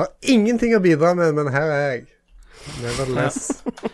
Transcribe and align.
Har 0.00 0.08
ingenting 0.32 0.72
å 0.76 0.80
bidra 0.84 1.12
med, 1.18 1.34
men 1.36 1.50
her 1.54 1.70
er 1.74 1.84
jeg. 1.92 2.06
Nevertheless. 2.80 3.38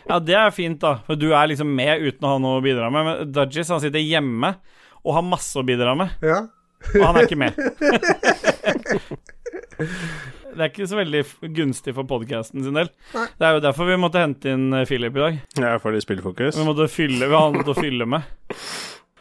Ja, 0.09 0.19
det 0.23 0.35
er 0.39 0.51
fint, 0.55 0.81
da. 0.83 0.97
For 1.07 1.19
du 1.19 1.29
er 1.35 1.47
liksom 1.53 1.69
med 1.79 2.03
uten 2.03 2.27
å 2.27 2.33
ha 2.35 2.39
noe 2.43 2.59
å 2.61 2.65
bidra 2.65 2.89
med. 2.95 3.07
Men 3.07 3.33
Dudgies, 3.35 3.71
han 3.75 3.83
sitter 3.83 4.03
hjemme 4.03 4.55
og 5.07 5.15
har 5.19 5.23
masse 5.27 5.55
å 5.61 5.67
bidra 5.67 5.93
med, 5.99 6.11
Ja. 6.27 6.41
og 6.97 7.05
han 7.07 7.17
er 7.21 7.29
ikke 7.29 7.39
med. 7.39 7.55
Det 10.57 10.65
er 10.65 10.71
ikke 10.71 10.87
så 10.89 10.97
veldig 10.97 11.21
gunstig 11.53 11.93
for 11.97 12.09
podkasten 12.09 12.63
sin 12.65 12.77
del. 12.79 12.89
Nei. 13.13 13.27
Det 13.37 13.45
er 13.49 13.57
jo 13.59 13.63
derfor 13.67 13.91
vi 13.91 13.99
måtte 14.01 14.23
hente 14.23 14.55
inn 14.57 14.71
Philip 14.89 15.15
i 15.19 15.21
dag. 15.23 15.39
Ja, 15.61 15.75
fordi 15.83 16.01
spillfokus. 16.01 16.57
Vi 16.57 16.65
måtte 16.65 16.87
fylle, 16.89 17.29
vi 17.29 17.37
har 17.37 17.53
noe 17.53 17.67
å 17.69 17.77
fylle 17.77 18.07
med. 18.09 18.25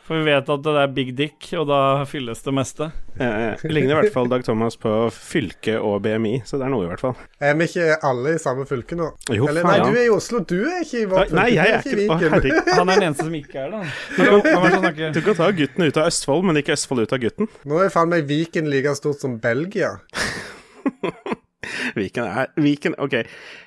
For 0.05 0.19
vi 0.21 0.27
vet 0.27 0.49
at 0.53 0.61
det 0.61 0.73
er 0.77 0.91
big 0.93 1.07
dick, 1.17 1.47
og 1.57 1.63
da 1.65 1.77
fylles 2.05 2.43
det 2.45 2.51
meste. 2.53 2.91
Eh, 3.17 3.55
Jeg 3.63 3.71
ligner 3.73 3.95
i 3.95 3.97
hvert 4.03 4.13
fall 4.13 4.27
Dag 4.29 4.43
Thomas 4.45 4.75
på 4.77 4.91
fylke 5.09 5.79
og 5.81 6.03
BMI, 6.05 6.43
så 6.45 6.59
det 6.61 6.67
er 6.67 6.73
noe, 6.75 6.85
i 6.85 6.89
hvert 6.91 7.01
fall. 7.01 7.15
Er 7.41 7.55
vi 7.57 7.65
ikke 7.71 7.87
alle 8.05 8.35
i 8.35 8.41
samme 8.43 8.67
fylke 8.69 8.93
nå? 8.99 9.07
Jo, 9.33 9.47
Eller 9.49 9.65
nei, 9.65 9.79
faen. 9.79 9.89
du 9.89 9.97
er 9.97 10.05
i 10.05 10.11
Oslo. 10.13 10.43
Du 10.45 10.59
er 10.69 10.83
ikke 10.85 11.01
i 11.01 11.07
vårt 11.09 11.31
fylke. 11.31 11.39
nei, 11.39 11.47
jeg 11.55 11.73
er 11.73 11.81
ikke 11.81 11.95
i 11.95 12.01
Viken. 12.03 12.69
Han 12.77 12.93
er 12.93 13.01
den 13.01 13.07
eneste 13.09 13.25
som 13.25 13.39
ikke 13.39 13.65
er 13.65 13.73
det. 13.73 15.13
Du 15.17 15.21
kan 15.25 15.39
ta 15.41 15.49
gutten 15.57 15.87
ut 15.89 15.97
av 16.03 16.11
Østfold, 16.13 16.45
men 16.51 16.61
ikke 16.61 16.77
Østfold 16.77 17.01
ut 17.07 17.17
av 17.17 17.23
gutten. 17.25 17.49
Nå 17.65 17.81
er 17.81 17.89
faen 17.97 18.13
meg 18.13 18.29
Viken 18.29 18.69
like 18.69 18.93
stort 19.01 19.25
som 19.25 19.39
Belgia. 19.41 19.95
Viken 21.99 22.27
er 22.27 22.51
Viken, 22.61 22.95
ok. 23.01 23.15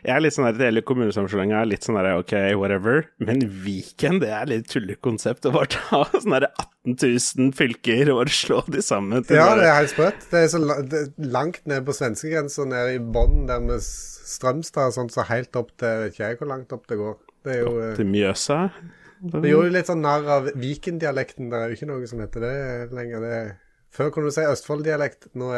Jeg 0.05 0.15
er 0.15 0.23
litt 0.25 0.37
sånn 0.37 0.49
der, 0.49 0.59
det 0.59 0.69
gjelder 0.69 0.87
kommunesammenslåinga, 0.89 1.63
er 1.63 1.71
litt 1.71 1.87
sånn 1.87 1.99
der, 1.99 2.11
ok, 2.19 2.35
whatever. 2.59 3.07
Men 3.23 3.45
Viken, 3.65 4.21
det 4.23 4.33
er 4.35 4.51
litt 4.51 4.69
tullekonsept 4.73 5.49
å 5.49 5.55
bare 5.55 5.73
ta 5.75 6.03
sånn 6.23 6.37
der 6.37 6.49
18 6.51 6.99
000 6.99 7.57
fylker 7.59 8.13
og 8.15 8.33
slå 8.33 8.63
de 8.73 8.85
sammen 8.85 9.27
til 9.29 9.41
Ja, 9.41 9.51
det 9.59 9.67
er 9.69 9.81
helt 9.81 9.95
sprøtt. 9.95 10.29
Det 10.31 10.45
er 10.45 10.53
så 10.53 10.63
det 10.89 11.03
langt 11.21 11.65
ned 11.69 11.85
på 11.89 11.97
svenskegrensa, 11.97 12.69
nede 12.69 12.97
i 12.97 13.03
bånn 13.03 13.47
der 13.51 13.65
med 13.65 13.83
Strømstad 13.83 14.91
og 14.91 14.97
sånt, 14.97 15.15
så 15.15 15.25
helt 15.29 15.57
opp 15.57 15.73
til 15.81 16.05
Vet 16.05 16.15
ikke 16.15 16.27
jeg 16.27 16.39
hvor 16.41 16.51
langt 16.51 16.73
opp 16.77 16.89
det 16.91 16.99
går. 17.01 17.19
Det 17.45 17.55
er 17.55 17.63
jo 17.63 17.75
Opp 17.79 18.01
til 18.01 18.11
Mjøsa. 18.11 18.59
Vi 19.19 19.51
gjorde 19.51 19.71
jo 19.71 19.75
litt 19.75 19.89
sånn 19.91 20.05
narr 20.05 20.29
av 20.31 20.51
Viken-dialekten. 20.59 21.49
Det 21.51 21.59
er 21.59 21.71
jo 21.71 21.79
ikke 21.79 21.89
noe 21.91 22.11
som 22.11 22.21
heter 22.23 22.45
det 22.45 22.59
lenger. 22.95 23.25
Det 23.25 23.33
er, 23.39 23.49
før 23.95 24.11
kunne 24.15 24.29
du 24.29 24.35
si 24.35 24.41
Østfold-dialekt, 24.47 25.29
nå 25.35 25.51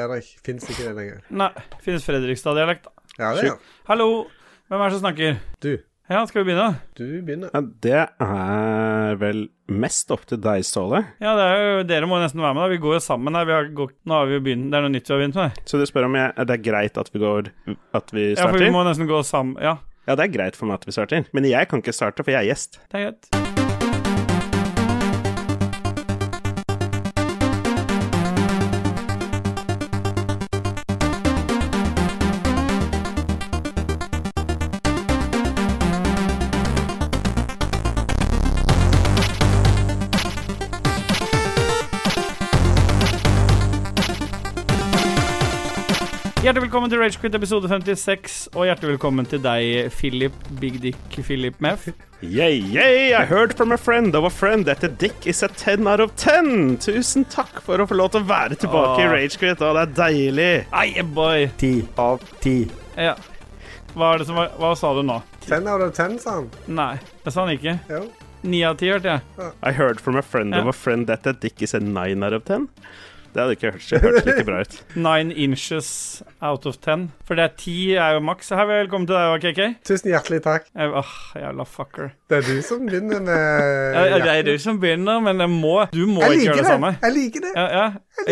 fins 0.45 0.67
det, 0.67 0.75
ikke- 0.77 0.89
det 0.89 0.97
lenger. 0.97 1.21
Nei, 1.31 1.51
finnes 1.83 2.05
Fredrikstad-dialekt, 2.07 2.85
da. 2.85 2.91
Ja, 3.19 3.35
det 3.35 3.45
ja. 3.45 3.55
Hallo, 3.89 4.27
hvem 4.71 4.81
er 4.81 4.89
det 4.91 4.99
som 5.01 5.05
snakker? 5.11 5.39
Du, 5.61 5.79
Ja, 6.11 6.25
skal 6.27 6.43
vi 6.43 6.51
begynne? 6.51 6.81
du 6.97 7.23
begynner. 7.23 7.51
Ja, 7.55 7.61
det 7.61 8.09
er 8.21 9.15
vel 9.21 9.49
mest 9.69 10.11
opp 10.11 10.25
til 10.27 10.39
deg, 10.39 10.65
Ståle. 10.65 11.05
Ja, 11.21 11.37
det 11.37 11.45
er 11.45 11.61
jo, 11.79 11.83
dere 11.87 12.07
må 12.11 12.19
nesten 12.19 12.41
være 12.43 12.55
med. 12.55 12.63
da 12.65 12.69
Vi 12.69 12.79
går 12.79 12.95
jo 12.95 12.99
sammen 12.99 13.33
her. 13.37 13.45
Vi 13.47 13.53
har 13.53 13.65
gått, 13.69 13.95
nå 14.05 14.13
har 14.19 14.27
vi 14.27 14.33
jo 14.35 14.41
begynt, 14.41 14.71
Det 14.73 14.75
er 14.75 14.81
noe 14.83 14.91
nytt 14.91 15.07
vi 15.07 15.15
har 15.15 15.21
begynt 15.23 15.35
med. 15.37 15.53
Så 15.67 15.79
du 15.79 15.87
spør 15.87 16.07
om 16.07 16.15
jeg, 16.15 16.35
det 16.35 16.51
er 16.51 16.65
greit 16.73 16.99
at 16.99 17.11
vi 17.13 17.21
går 17.21 17.53
At 17.95 18.11
vi 18.11 18.35
starter? 18.35 18.43
Ja, 18.43 18.51
for 18.51 18.59
vi 18.59 18.71
må 18.71 18.83
nesten 18.85 19.07
gå 19.07 19.23
sammen. 19.23 19.57
Ja, 19.63 19.77
Ja, 20.09 20.17
det 20.17 20.25
er 20.35 20.37
greit 20.39 20.57
for 20.57 20.67
meg 20.67 20.81
at 20.81 20.87
vi 20.87 20.91
starter, 20.93 21.27
men 21.33 21.45
jeg 21.45 21.69
kan 21.69 21.81
ikke 21.81 21.95
starte, 21.95 22.25
for 22.25 22.33
jeg 22.33 22.43
er 22.49 22.55
gjest. 22.55 22.81
det 22.91 22.99
er 22.99 23.11
greit. 23.13 23.50
Hjertelig 46.41 46.63
velkommen 46.65 46.89
til 46.89 47.01
Ragequit 47.03 47.35
episode 47.37 47.69
56, 47.69 48.37
og 48.57 48.65
hjertelig 48.65 48.95
velkommen 48.95 49.27
til 49.29 49.43
deg, 49.45 49.91
Philip 49.93 50.37
Big 50.61 50.79
Dick 50.81 51.19
Philip 51.27 51.59
Meff. 51.61 51.91
Yay, 52.25 52.63
yay, 52.73 53.11
I 53.13 53.27
heard 53.29 53.53
from 53.59 53.73
a 53.73 53.77
friend 53.77 54.17
of 54.17 54.25
a 54.25 54.31
friend 54.33 54.65
that 54.65 54.81
the 54.81 54.89
dick 54.89 55.27
is 55.29 55.43
a 55.45 55.49
10 55.49 55.85
out 55.87 56.01
of 56.01 56.15
10. 56.17 56.79
Tusen 56.81 57.27
takk 57.29 57.61
for 57.65 57.81
å 57.85 57.87
få 57.91 57.99
lov 57.99 58.15
til 58.15 58.25
å 58.25 58.29
være 58.31 58.57
tilbake 58.63 59.03
i 59.03 59.05
Åh. 59.11 59.13
Ragequit, 59.19 59.61
og 59.61 59.77
det 59.77 59.83
er 59.85 59.93
deilig. 60.01 60.49
Ai, 60.73 61.05
boy. 61.05 61.51
Ti 61.61 61.73
av 62.01 62.25
ti. 62.41 62.57
Ja. 62.97 63.15
Hva, 63.93 64.15
er 64.15 64.23
det 64.25 64.31
som 64.31 64.41
var, 64.41 64.51
hva 64.57 64.73
sa 64.81 64.95
du 64.97 65.03
nå? 65.05 65.21
Ten 65.45 65.69
out 65.69 65.85
of 65.91 65.93
ten, 65.97 66.17
sa 66.23 66.39
han. 66.39 66.49
Nei, 66.73 66.95
det 67.27 67.35
sa 67.37 67.45
han 67.45 67.53
ikke. 67.59 67.77
Jo. 67.93 68.07
Ni 68.49 68.63
av 68.65 68.81
ti, 68.81 68.89
hørte 68.89 69.19
jeg. 69.19 69.53
I 69.61 69.77
heard 69.77 70.01
from 70.01 70.17
a 70.17 70.25
friend 70.25 70.57
Ja. 70.57 70.63
of 70.65 70.73
a 70.73 70.77
friend 70.77 71.05
that 71.13 71.23
the 71.29 71.35
dick 71.37 71.61
is 71.61 71.75
a 71.77 71.81
9 71.85 72.25
out 72.25 72.33
of 72.33 72.49
10. 72.49 72.71
Det 73.31 73.39
hadde 73.39 73.55
ikke 73.55 73.71
hørt, 73.71 74.03
hørtes 74.03 74.25
like 74.27 74.43
bra 74.49 74.61
ut. 74.65 74.73
Nine 75.07 75.31
inches 75.39 75.89
out 76.43 76.65
of 76.67 76.77
ten. 76.83 77.05
For 77.29 77.39
det 77.39 77.45
er 77.45 77.53
ti 77.61 77.75
er 77.95 78.17
jo 78.17 78.23
maks. 78.27 78.49
Hei, 78.51 78.65
velkommen 78.67 79.07
til 79.07 79.15
deg, 79.15 79.45
KK. 79.45 79.61
Tusen 79.87 80.11
hjertelig 80.11 80.41
takk. 80.43 80.65
Jeg- 80.75 80.97
Åh, 80.99 81.13
jævla 81.39 81.67
fucker. 81.71 82.11
Det 82.31 82.41
er 82.41 82.49
du 82.49 82.59
som 82.67 82.83
begynner 82.89 83.23
med 83.23 83.37
Ja, 83.95 84.03
ja, 84.11 84.19
det 84.25 84.33
er 84.35 84.43
du 84.49 84.59
som 84.59 84.81
begynner, 84.83 85.21
men 85.23 85.39
jeg 85.45 85.53
må, 85.53 85.77
du 85.95 86.01
må 86.11 86.25
Jeg 86.27 86.41
ikke 86.41 86.49
gjøre 86.49 86.57
det 86.59 86.65
det. 86.65 86.73
samme. 86.73 86.91
Jeg 87.05 87.15
liker 87.21 87.47
det. 87.47 87.53
Ja, 87.55 87.67
ja. 87.77 87.85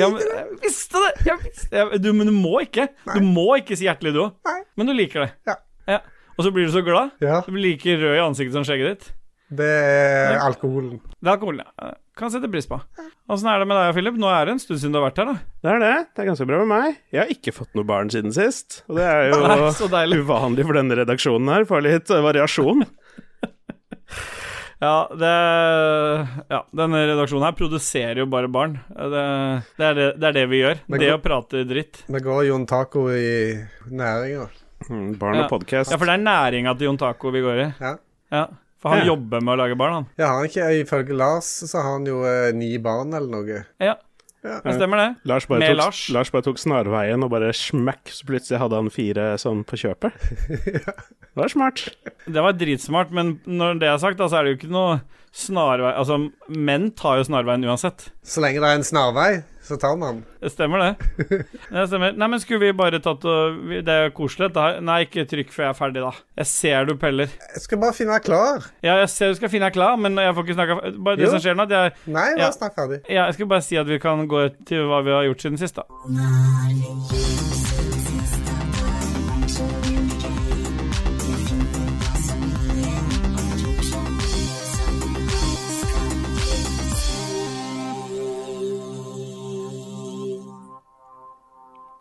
ja 0.02 0.08
men, 0.16 0.26
jeg 0.34 0.58
visste 0.66 1.04
det! 1.06 1.12
Jeg 1.30 1.38
visste, 1.44 1.86
du, 2.02 2.10
men 2.18 2.32
du 2.32 2.34
må 2.34 2.56
ikke. 2.66 2.88
Du 3.14 3.20
må 3.22 3.46
ikke 3.60 3.78
si 3.78 3.86
hjertelig, 3.86 4.16
du 4.18 4.24
òg. 4.26 4.50
Men 4.78 4.90
du 4.90 4.96
liker 4.98 5.28
det. 5.28 5.30
Ja. 5.86 6.00
Og 6.38 6.42
så 6.46 6.50
blir 6.54 6.66
du 6.66 6.74
så 6.74 6.82
glad. 6.86 7.14
Ja, 7.22 7.38
Du 7.46 7.54
blir 7.54 7.70
like 7.70 7.94
rød 8.02 8.18
i 8.18 8.20
ansiktet 8.26 8.54
som 8.58 8.66
skjegget 8.66 8.92
ditt. 8.98 9.08
det 9.58 9.66
er 9.70 10.42
alkoholen. 10.44 10.98
Det 11.22 11.26
er 11.30 11.32
alkoholen, 11.38 11.62
ja. 11.64 11.94
Kan 12.18 12.32
sette 12.34 12.48
pris 12.50 12.66
på. 12.66 12.76
Åssen 13.30 13.46
er 13.52 13.60
det 13.62 13.66
med 13.70 13.78
deg, 13.78 13.92
Philip? 13.94 14.16
Nå 14.18 14.26
er 14.32 14.48
det 14.48 14.56
en 14.56 14.62
stund 14.62 14.80
siden 14.82 14.94
du 14.94 14.98
har 14.98 15.04
vært 15.06 15.20
her, 15.22 15.28
da. 15.30 15.36
Det 15.62 15.70
er 15.70 15.82
det. 15.84 15.92
Det 16.16 16.22
er 16.24 16.28
ganske 16.32 16.46
bra 16.50 16.58
med 16.64 16.70
meg. 16.72 16.96
Jeg 17.14 17.20
har 17.22 17.30
ikke 17.30 17.54
fått 17.54 17.76
noe 17.78 17.86
barn 17.86 18.10
siden 18.10 18.34
sist. 18.34 18.80
Og 18.90 18.98
det 18.98 19.06
er 19.06 19.28
jo 19.30 19.38
Nei, 19.46 20.06
uvanlig 20.18 20.66
for 20.66 20.80
denne 20.80 20.98
redaksjonen 20.98 21.52
her. 21.54 21.66
Får 21.70 21.84
litt 21.86 22.10
eh, 22.14 22.24
variasjon. 22.26 22.82
Ja, 24.78 25.08
det 25.10 25.30
Ja, 26.54 26.60
denne 26.70 27.00
redaksjonen 27.08 27.48
her 27.48 27.54
produserer 27.58 28.20
jo 28.22 28.28
bare 28.30 28.46
barn. 28.46 28.76
Det, 28.94 29.24
det, 29.74 29.88
er, 29.88 29.96
det, 29.98 30.04
det 30.22 30.28
er 30.28 30.36
det 30.36 30.44
vi 30.52 30.60
gjør. 30.60 30.82
Det 30.94 31.08
å 31.10 31.18
prate 31.22 31.64
dritt. 31.66 32.04
Det 32.06 32.20
går 32.22 32.44
Jon 32.46 32.66
Taco 32.70 33.08
i 33.10 33.56
næringa. 33.90 34.46
Mm, 34.86 35.08
Barn 35.18 35.34
Ja. 35.40 35.48
og 35.48 35.50
podkast. 35.50 35.90
Ja, 35.90 35.98
for 35.98 36.06
det 36.06 36.14
er 36.14 36.22
næringa 36.22 36.76
til 36.78 36.86
Jon 36.92 37.00
Taco 37.00 37.32
vi 37.34 37.42
går 37.42 37.64
i. 37.64 37.66
Ja. 37.82 37.92
Ja, 38.30 38.44
For 38.78 38.90
han 38.94 39.00
Ja. 39.06 39.12
jobber 39.14 39.40
med 39.42 39.54
å 39.56 39.58
lage 39.58 39.76
barn, 39.76 39.92
han. 39.92 40.06
Ja, 40.18 40.28
han 40.36 40.44
ikke, 40.46 40.68
Ifølge 40.84 41.16
Lars 41.18 41.46
så 41.66 41.80
har 41.82 41.92
han 41.96 42.04
jo 42.06 42.20
eh, 42.24 42.52
ni 42.54 42.76
barn 42.78 43.12
eller 43.12 43.28
noe. 43.28 43.64
Ja, 43.80 43.96
Ja. 44.44 44.60
det 44.62 44.74
stemmer 44.78 44.96
det. 45.02 45.08
Lars 45.26 45.46
bare, 45.50 45.58
Med 45.58 45.72
tok, 45.74 45.78
Lars. 45.82 46.02
Lars 46.14 46.30
bare 46.30 46.42
tok 46.46 46.58
snarveien 46.62 47.24
og 47.24 47.30
bare 47.30 47.50
smekk, 47.52 48.06
så 48.14 48.24
plutselig 48.24 48.60
hadde 48.62 48.78
han 48.78 48.88
fire 48.94 49.34
sånn 49.36 49.64
på 49.66 49.74
kjøpet. 49.82 50.12
Det 51.38 51.42
var 51.44 51.48
smart. 51.52 51.82
Det 52.26 52.42
var 52.42 52.52
dritsmart, 52.58 53.10
men 53.14 53.40
når 53.46 53.78
det 53.78 53.86
er 53.88 53.98
sagt, 54.02 54.18
da, 54.18 54.26
så 54.26 54.38
er 54.40 54.44
det 54.44 54.50
jo 54.52 54.56
ikke 54.58 54.72
noe 54.74 54.96
snarvei 55.30 55.92
Altså, 55.94 56.16
menn 56.50 56.88
tar 56.98 57.18
jo 57.20 57.26
snarveien 57.28 57.62
uansett. 57.68 58.08
Så 58.26 58.42
lenge 58.42 58.58
det 58.58 58.66
er 58.72 58.78
en 58.80 58.86
snarvei, 58.86 59.44
så 59.68 59.76
tar 59.80 59.96
man. 60.00 60.22
Det 60.42 60.50
stemmer, 60.52 60.82
det. 60.82 61.08
Det 61.74 61.84
stemmer. 61.90 62.16
Nei, 62.16 62.28
men 62.32 62.40
skulle 62.42 62.60
vi 62.66 62.72
bare 62.76 63.00
tatt 63.04 63.24
og 63.28 63.58
Det 63.84 63.88
er 63.94 64.10
koselig, 64.16 64.48
dette 64.48 64.64
her. 64.64 64.80
Nei, 64.84 64.98
ikke 65.06 65.26
trykk 65.28 65.52
før 65.54 65.66
jeg 65.68 65.74
er 65.74 65.78
ferdig, 65.78 66.02
da. 66.06 66.12
Jeg 66.42 66.50
ser 66.50 66.88
du 66.88 66.94
peller. 67.00 67.28
Jeg 67.54 67.64
skal 67.66 67.82
bare 67.82 67.96
finne 67.96 68.16
deg 68.18 68.26
klar. 68.28 68.66
Ja, 68.84 68.98
jeg 69.02 69.08
ser 69.14 69.32
du 69.34 69.38
skal 69.40 69.52
finne 69.52 69.68
deg 69.68 69.76
klar, 69.78 69.96
men 70.00 70.16
jeg 70.18 70.34
får 70.34 70.46
ikke 70.48 70.58
snakka 70.58 70.78
Bare 71.04 71.16
det 71.20 71.26
Jo. 71.28 71.32
som 71.36 71.44
skjer 71.44 71.58
nå, 71.58 71.68
at 71.68 71.76
jeg 71.78 71.92
Nei, 72.18 72.28
Ja. 72.34 72.44
bare 72.46 72.58
snakk 72.58 72.74
ferdig. 72.80 73.00
Ja, 73.08 73.24
jeg 73.28 73.34
skal 73.38 73.46
bare 73.54 73.62
si 73.68 73.76
at 73.76 73.86
vi 73.86 73.98
kan 74.02 74.26
gå 74.28 74.46
til 74.66 74.88
hva 74.88 75.02
vi 75.04 75.10
har 75.14 75.28
gjort 75.30 75.44
siden 75.46 75.58
sist, 75.60 75.76
da. 75.76 77.37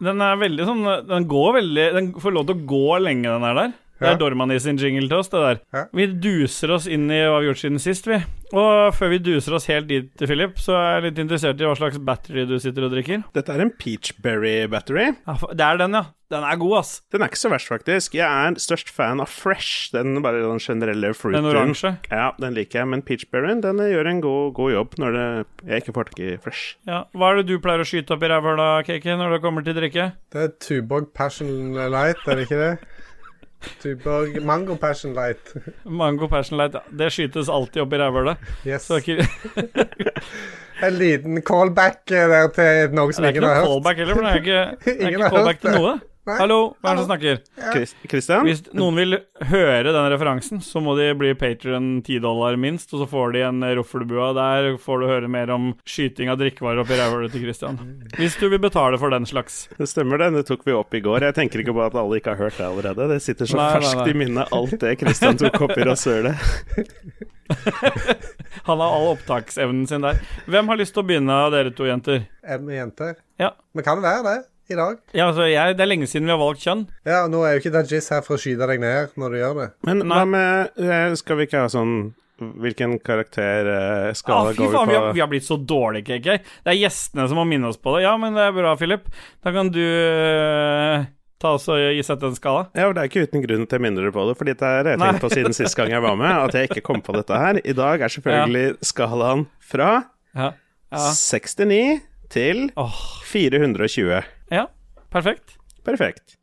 Den 0.03 0.21
er 0.21 0.37
veldig 0.37 0.65
sånn 0.67 0.83
Den 1.07 1.25
går 1.29 1.55
veldig 1.57 1.85
Den 1.95 2.09
får 2.21 2.35
lov 2.35 2.47
til 2.49 2.57
å 2.57 2.67
gå 2.69 2.99
lenge, 3.01 3.29
den 3.31 3.45
er 3.47 3.57
der. 3.57 3.75
Det 3.97 4.07
er 4.07 4.17
er 4.17 4.19
Dormani 4.21 4.59
sin 4.61 4.77
jingle 4.77 5.07
til 5.07 5.17
oss, 5.17 5.29
det 5.33 5.41
der. 5.41 5.61
Ja. 5.73 5.85
Vi 5.95 6.07
duser 6.21 6.73
oss 6.75 6.87
inn 6.89 7.07
i 7.09 7.21
hva 7.23 7.39
vi 7.39 7.47
har 7.47 7.47
gjort 7.51 7.63
siden 7.63 7.81
sist, 7.81 8.09
vi. 8.09 8.19
Og 8.55 8.93
før 8.95 9.09
vi 9.11 9.17
duser 9.19 9.57
oss 9.57 9.67
helt 9.67 9.89
dit, 9.89 10.11
Philip, 10.21 10.59
så 10.61 10.75
er 10.77 10.91
jeg 10.97 11.07
litt 11.09 11.23
interessert 11.25 11.59
i 11.59 11.65
hva 11.67 11.73
slags 11.75 11.97
battery 11.99 12.45
du 12.47 12.55
sitter 12.63 12.85
og 12.87 12.93
drikker. 12.93 13.25
Dette 13.35 13.55
er 13.55 13.65
en 13.65 13.73
peachberry 13.75 14.61
battery. 14.71 15.09
Ja, 15.27 15.35
det 15.51 15.65
er 15.65 15.81
den, 15.81 15.97
ja. 15.97 16.05
Den 16.27 16.43
er 16.43 16.57
god, 16.59 16.73
ass. 16.81 16.91
Den 17.11 17.23
er 17.23 17.31
ikke 17.31 17.39
så 17.39 17.49
verst, 17.53 17.69
faktisk. 17.71 18.15
Jeg 18.17 18.27
er 18.27 18.57
størst 18.59 18.89
fan 18.91 19.21
av 19.23 19.31
fresh. 19.31 19.93
Den 19.93 20.19
bare 20.23 20.41
den 20.43 20.59
generelle 20.59 21.13
fruiten. 21.15 21.39
Den 21.39 21.47
oransje. 21.53 21.93
Ja, 22.11 22.33
den 22.39 22.55
liker 22.57 22.81
jeg. 22.81 22.89
Men 22.91 23.03
peachberryen 23.07 23.63
den 23.63 23.79
gjør 23.79 24.11
en 24.11 24.19
god, 24.23 24.51
god 24.57 24.73
jobb 24.73 24.97
når 24.99 25.15
det, 25.15 25.27
jeg 25.71 25.83
ikke 25.83 25.95
får 25.95 26.09
tak 26.11 26.21
i 26.25 26.29
fresh. 26.43 26.75
Ja. 26.89 27.05
Hva 27.15 27.31
er 27.31 27.39
det 27.41 27.47
du 27.47 27.55
pleier 27.63 27.83
å 27.83 27.87
skyte 27.87 28.15
opp 28.17 28.27
i 28.27 28.31
rævhøla, 28.31 28.67
Kiki, 28.87 29.15
når 29.15 29.37
det 29.37 29.41
kommer 29.45 29.63
til 29.63 29.79
drikke? 29.79 30.09
Det 30.35 30.43
er 30.43 30.53
Tuborg 30.59 31.13
Passion 31.15 31.71
Light, 31.79 32.19
er 32.27 32.35
det 32.35 32.47
ikke 32.49 32.59
det? 32.59 32.73
Tuborg 33.81 34.41
Mango 34.45 34.75
Passion 34.75 35.13
Light. 35.17 35.53
Mango 35.83 36.27
Passion 36.27 36.57
Light, 36.57 36.73
ja. 36.73 36.81
Det 36.91 37.09
skytes 37.13 37.49
alltid 37.49 37.81
opp 37.83 37.93
i 37.93 37.97
rævhølet. 38.03 38.37
Yes. 38.65 38.89
En 40.77 40.93
liten 40.93 41.41
callback 41.41 42.11
eh, 42.13 42.27
der 42.29 42.51
til 42.53 42.91
noe 42.93 43.13
som 43.13 43.25
ingen 43.25 43.41
har 43.47 43.63
hørt. 43.65 43.81
det 43.81 43.89
er 43.89 43.95
ikke 43.97 43.97
ingen 43.97 43.97
har 43.97 43.97
noe 43.97 43.97
hørt. 43.97 43.97
callback 43.97 43.97
heller, 43.97 44.15
for 44.15 44.21
det 44.21 44.29
er 44.29 44.35
ikke, 44.35 44.59
det 44.85 44.93
er 45.01 45.07
ikke 45.09 45.29
callback 45.33 45.61
til 45.63 45.71
noe. 45.73 45.93
Hallo, 46.27 46.57
hvem 46.81 46.89
er 46.91 46.97
det 46.97 47.03
som 47.03 47.07
snakker? 47.07 47.37
Kristian? 47.71 48.09
Christian? 48.11 48.47
Hvis 48.47 48.61
noen 48.75 48.97
vil 48.99 49.15
høre 49.47 49.93
den 49.95 50.07
referansen, 50.11 50.59
så 50.65 50.81
må 50.83 50.97
de 50.99 51.05
bli 51.15 51.29
Patrion 51.39 52.01
10 52.03 52.19
dollar 52.25 52.57
minst, 52.59 52.91
og 52.91 52.99
så 53.03 53.07
får 53.07 53.31
de 53.37 53.43
en 53.47 53.63
roffelbua. 53.79 54.33
Der 54.35 54.67
får 54.83 54.99
du 54.99 55.07
høre 55.07 55.29
mer 55.31 55.53
om 55.55 55.69
skyting 55.87 56.27
av 56.33 56.41
drikkevarer 56.41 56.83
oppi 56.83 56.97
rævhølet 56.99 57.31
til 57.31 57.45
Kristian. 57.45 57.79
Hvis 58.19 58.35
du 58.41 58.49
vil 58.51 58.59
betale 58.59 58.99
for 58.99 59.13
den 59.15 59.23
slags. 59.29 59.69
Det 59.79 59.87
stemmer 59.87 60.19
det, 60.19 60.33
det 60.35 60.43
tok 60.49 60.67
vi 60.67 60.75
opp 60.75 60.97
i 60.99 61.01
går. 61.05 61.23
Jeg 61.29 61.37
tenker 61.39 61.63
ikke 61.63 61.77
på 61.77 61.85
at 61.85 61.95
alle 61.95 62.19
ikke 62.19 62.35
har 62.35 62.43
hørt 62.49 62.59
det 62.59 62.67
allerede. 62.67 63.07
Det 63.13 63.21
sitter 63.23 63.47
så 63.47 63.61
Nei, 63.61 63.69
nei, 63.69 63.79
ferskt 63.79 64.03
nei. 64.03 64.09
i 64.11 64.19
minnet, 64.25 64.51
alt 64.59 64.75
det 64.83 64.93
Kristian 64.99 65.39
tok 65.39 65.61
opp 65.69 65.77
i 65.79 65.87
rasølet. 65.87 66.35
Han 68.67 68.81
har 68.83 68.91
all 68.97 69.07
opptaksevnen 69.13 69.87
sin 69.87 70.03
der. 70.03 70.19
Hvem 70.51 70.67
har 70.67 70.79
lyst 70.83 70.91
til 70.97 71.05
å 71.05 71.07
begynne 71.07 71.39
av 71.45 71.53
dere 71.55 71.71
to 71.75 71.87
jenter? 71.87 72.25
Er 72.43 72.59
vi 72.59 72.75
jenter? 72.75 73.15
Ja. 73.39 73.53
Vi 73.71 73.85
kan 73.87 74.03
være 74.03 74.23
det 74.27 74.37
i 74.69 74.75
dag. 74.77 74.97
Ja, 75.15 75.27
altså, 75.29 75.45
jeg, 75.47 75.77
Det 75.77 75.83
er 75.85 75.89
lenge 75.91 76.07
siden 76.11 76.27
vi 76.27 76.33
har 76.35 76.39
valgt 76.41 76.63
kjønn. 76.65 76.85
Ja, 77.07 77.23
nå 77.31 77.41
er 77.47 77.55
jo 77.55 77.61
ikke 77.63 77.71
Dajis 77.77 78.09
her 78.11 78.23
for 78.25 78.35
å 78.35 78.41
skyte 78.41 78.67
deg 78.67 78.81
ned 78.83 79.13
når 79.19 79.33
du 79.35 79.37
gjør 79.41 79.59
det. 79.61 79.67
Men 79.87 80.05
hva 80.11 80.23
med 80.27 80.79
eh, 80.83 81.13
Skal 81.19 81.39
vi 81.39 81.47
ikke 81.47 81.61
ha 81.65 81.69
sånn 81.71 81.93
Hvilken 82.37 82.99
karakter 83.01 83.65
eh, 83.71 84.07
Ah, 84.11 84.13
skala 84.13 84.51
fy 84.53 84.59
går 84.59 84.67
vi 84.67 84.75
faen, 84.75 84.89
vi 84.91 84.97
har, 84.99 85.05
på? 85.07 85.13
vi 85.17 85.21
har 85.23 85.29
blitt 85.31 85.45
så 85.47 85.55
dårlige, 85.57 86.19
KK. 86.19 86.51
Det 86.67 86.73
er 86.73 86.77
gjestene 86.77 87.25
som 87.31 87.39
må 87.39 87.47
minne 87.49 87.71
oss 87.71 87.79
på 87.81 87.95
det. 87.95 88.03
Ja, 88.05 88.11
men 88.21 88.35
det 88.37 88.43
er 88.45 88.53
bra, 88.53 88.75
Philip. 88.77 89.07
Da 89.41 89.53
kan 89.55 89.71
du 89.73 89.81
eh, 89.81 91.07
ta 91.41 91.55
oss 91.57 91.65
og 91.73 91.81
gi 91.81 92.03
sette 92.05 92.29
en 92.29 92.37
skala. 92.37 92.67
Ja, 92.77 92.91
og 92.91 92.93
Det 92.97 93.01
er 93.01 93.09
ikke 93.09 93.25
uten 93.25 93.41
grunn 93.45 93.65
at 93.65 93.73
jeg 93.73 93.81
minner 93.87 94.05
dere 94.05 94.13
på 94.13 94.27
det, 94.29 94.37
for 94.37 94.49
dette 94.51 94.69
har 94.69 94.85
jeg 94.91 95.01
tenkt 95.01 95.23
på 95.25 95.31
siden 95.33 95.57
sist 95.57 95.77
gang 95.79 95.89
jeg 95.95 96.03
var 96.05 96.13
med, 96.19 96.29
at 96.29 96.59
jeg 96.59 96.69
ikke 96.69 96.85
kom 96.91 97.01
på 97.05 97.15
dette 97.17 97.41
her. 97.41 97.57
I 97.63 97.75
dag 97.77 98.05
er 98.05 98.13
selvfølgelig 98.19 98.67
skalaen 98.85 99.47
fra 99.73 99.91
Ja. 100.37 100.51
Ja. 100.93 101.03
69 101.17 102.01
til 102.29 102.67
oh. 102.79 103.01
420. 103.33 104.21
ja. 104.53 104.67
Perfekt. 105.13 105.55
Perfekt. 105.87 106.35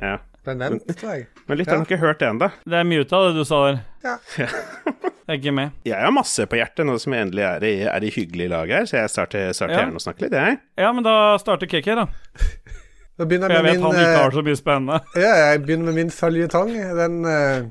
Ja. 0.00 0.18
Det 0.46 0.54
er 0.54 0.58
nevnt, 0.60 0.86
tror 1.00 1.16
jeg. 1.16 1.26
Men 1.48 1.58
lytteren 1.58 1.82
har 1.82 1.88
ikke 1.88 1.98
hørt 1.98 2.20
det 2.22 2.28
ennå. 2.28 2.48
Det 2.64 2.78
er 2.78 2.86
muta, 2.86 3.22
det 3.26 3.34
du 3.34 3.44
sa 3.48 3.62
der. 3.66 3.80
Ja. 4.06 4.16
Jeg 5.26 5.34
er 5.34 5.38
ikke 5.40 5.52
med. 5.56 5.70
Jeg 5.88 5.98
har 5.98 6.12
masse 6.14 6.44
på 6.46 6.54
hjertet 6.54 6.86
nå 6.86 6.92
som 7.02 7.14
jeg 7.16 7.26
endelig 7.26 7.42
er 7.42 7.64
i, 7.66 7.72
er 7.90 8.04
i 8.06 8.10
hyggelig 8.14 8.46
lag 8.52 8.70
her, 8.70 8.84
så 8.86 9.00
jeg 9.00 9.10
starter, 9.10 9.48
starter 9.58 9.74
Ja. 9.74 9.80
gjerne 9.82 9.98
å 9.98 10.04
snakke 10.04 10.22
litt, 10.22 10.36
jeg. 10.38 10.60
Ja, 10.78 10.92
men 10.94 11.02
da 11.02 11.14
starter 11.42 11.66
KK, 11.66 11.88
da. 11.98 12.04
Da 13.16 13.24
jeg 13.24 13.40
jeg 13.40 13.64
vet 13.64 13.72
min 13.74 13.82
han 13.82 13.96
ikke 13.96 14.12
eh, 14.12 14.20
har 14.20 14.34
så 14.36 14.42
mye 14.44 14.58
spennende. 14.60 15.00
Ja, 15.16 15.32
jeg 15.40 15.62
begynner 15.64 15.88
med 15.88 15.94
min 15.98 16.10
føljetong. 16.12 16.70
Den 16.98 17.14
uh, 17.24 17.66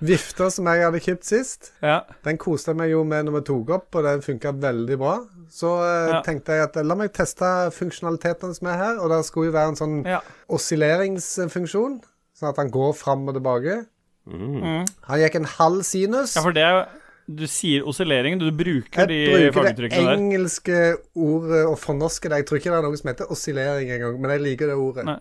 vifta 0.00 0.50
som 0.50 0.66
jeg 0.66 0.82
hadde 0.84 1.00
kjøpt 1.00 1.24
sist, 1.24 1.72
Ja. 1.82 2.00
den 2.24 2.36
koste 2.38 2.72
jeg 2.72 2.76
meg 2.76 2.90
jo 2.90 3.04
med 3.04 3.26
når 3.26 3.32
vi 3.38 3.44
tok 3.46 3.70
opp, 3.70 3.94
og 3.94 4.02
den 4.04 4.20
funka 4.22 4.52
veldig 4.60 4.98
bra. 4.98 5.14
Så 5.50 5.70
eh, 5.84 6.10
Ja. 6.14 6.22
tenkte 6.22 6.52
jeg 6.56 6.62
at 6.68 6.76
eh, 6.76 6.82
la 6.82 6.94
meg 6.94 7.12
teste 7.12 7.44
funksjonalitetene 7.72 8.54
som 8.54 8.66
er 8.68 8.76
her, 8.76 8.98
og 8.98 9.10
det 9.10 9.24
skulle 9.24 9.46
jo 9.52 9.52
være 9.58 9.68
en 9.68 9.76
sånn 9.76 10.04
ja. 10.06 10.20
oscilleringsfunksjon, 10.48 12.00
sånn 12.34 12.48
at 12.50 12.56
han 12.60 12.70
går 12.74 12.92
fram 12.98 13.28
og 13.28 13.34
tilbake. 13.38 13.84
Mm. 14.26 14.86
Han 15.08 15.20
gikk 15.20 15.34
en 15.36 15.44
halv 15.58 15.82
sinus. 15.84 16.34
ja, 16.36 16.42
for 16.42 16.52
det 16.56 16.62
er 16.64 16.86
Du 17.26 17.46
sier 17.48 17.80
oscillering, 17.88 18.38
du 18.38 18.50
bruker 18.52 19.08
Jeg 19.08 19.08
de 19.08 19.50
bruker 19.50 19.88
det 19.88 19.92
engelske 19.96 20.96
ordet 21.16 21.64
og 21.66 21.78
fornorsker 21.78 22.28
det. 22.28 22.36
Jeg 22.42 22.46
tror 22.46 22.58
ikke 22.58 22.70
det 22.70 22.78
er 22.78 22.82
noe 22.82 22.96
som 23.00 23.08
heter 23.08 23.30
oscillering 23.32 23.88
engang, 23.90 24.18
men 24.20 24.30
jeg 24.30 24.40
liker 24.42 24.66
det 24.66 24.76
ordet. 24.76 25.04
Nei. 25.08 25.18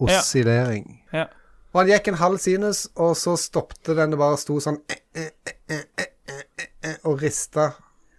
Oscillering. 0.00 1.00
Ja. 1.12 1.26
Og 1.70 1.82
han 1.82 1.90
gikk 1.92 2.10
en 2.10 2.18
halv 2.18 2.40
sinus, 2.42 2.86
og 2.98 3.12
så 3.18 3.36
stoppte 3.38 3.94
den 3.98 4.16
og 4.16 4.22
bare 4.24 4.38
sto 4.42 4.56
sånn 4.62 4.80
eh, 4.90 5.04
eh, 5.14 5.28
eh, 5.46 5.54
eh, 5.76 5.84
eh, 6.02 6.40
eh, 6.58 6.72
eh, 6.88 6.96
og 7.06 7.22
rista. 7.22 7.70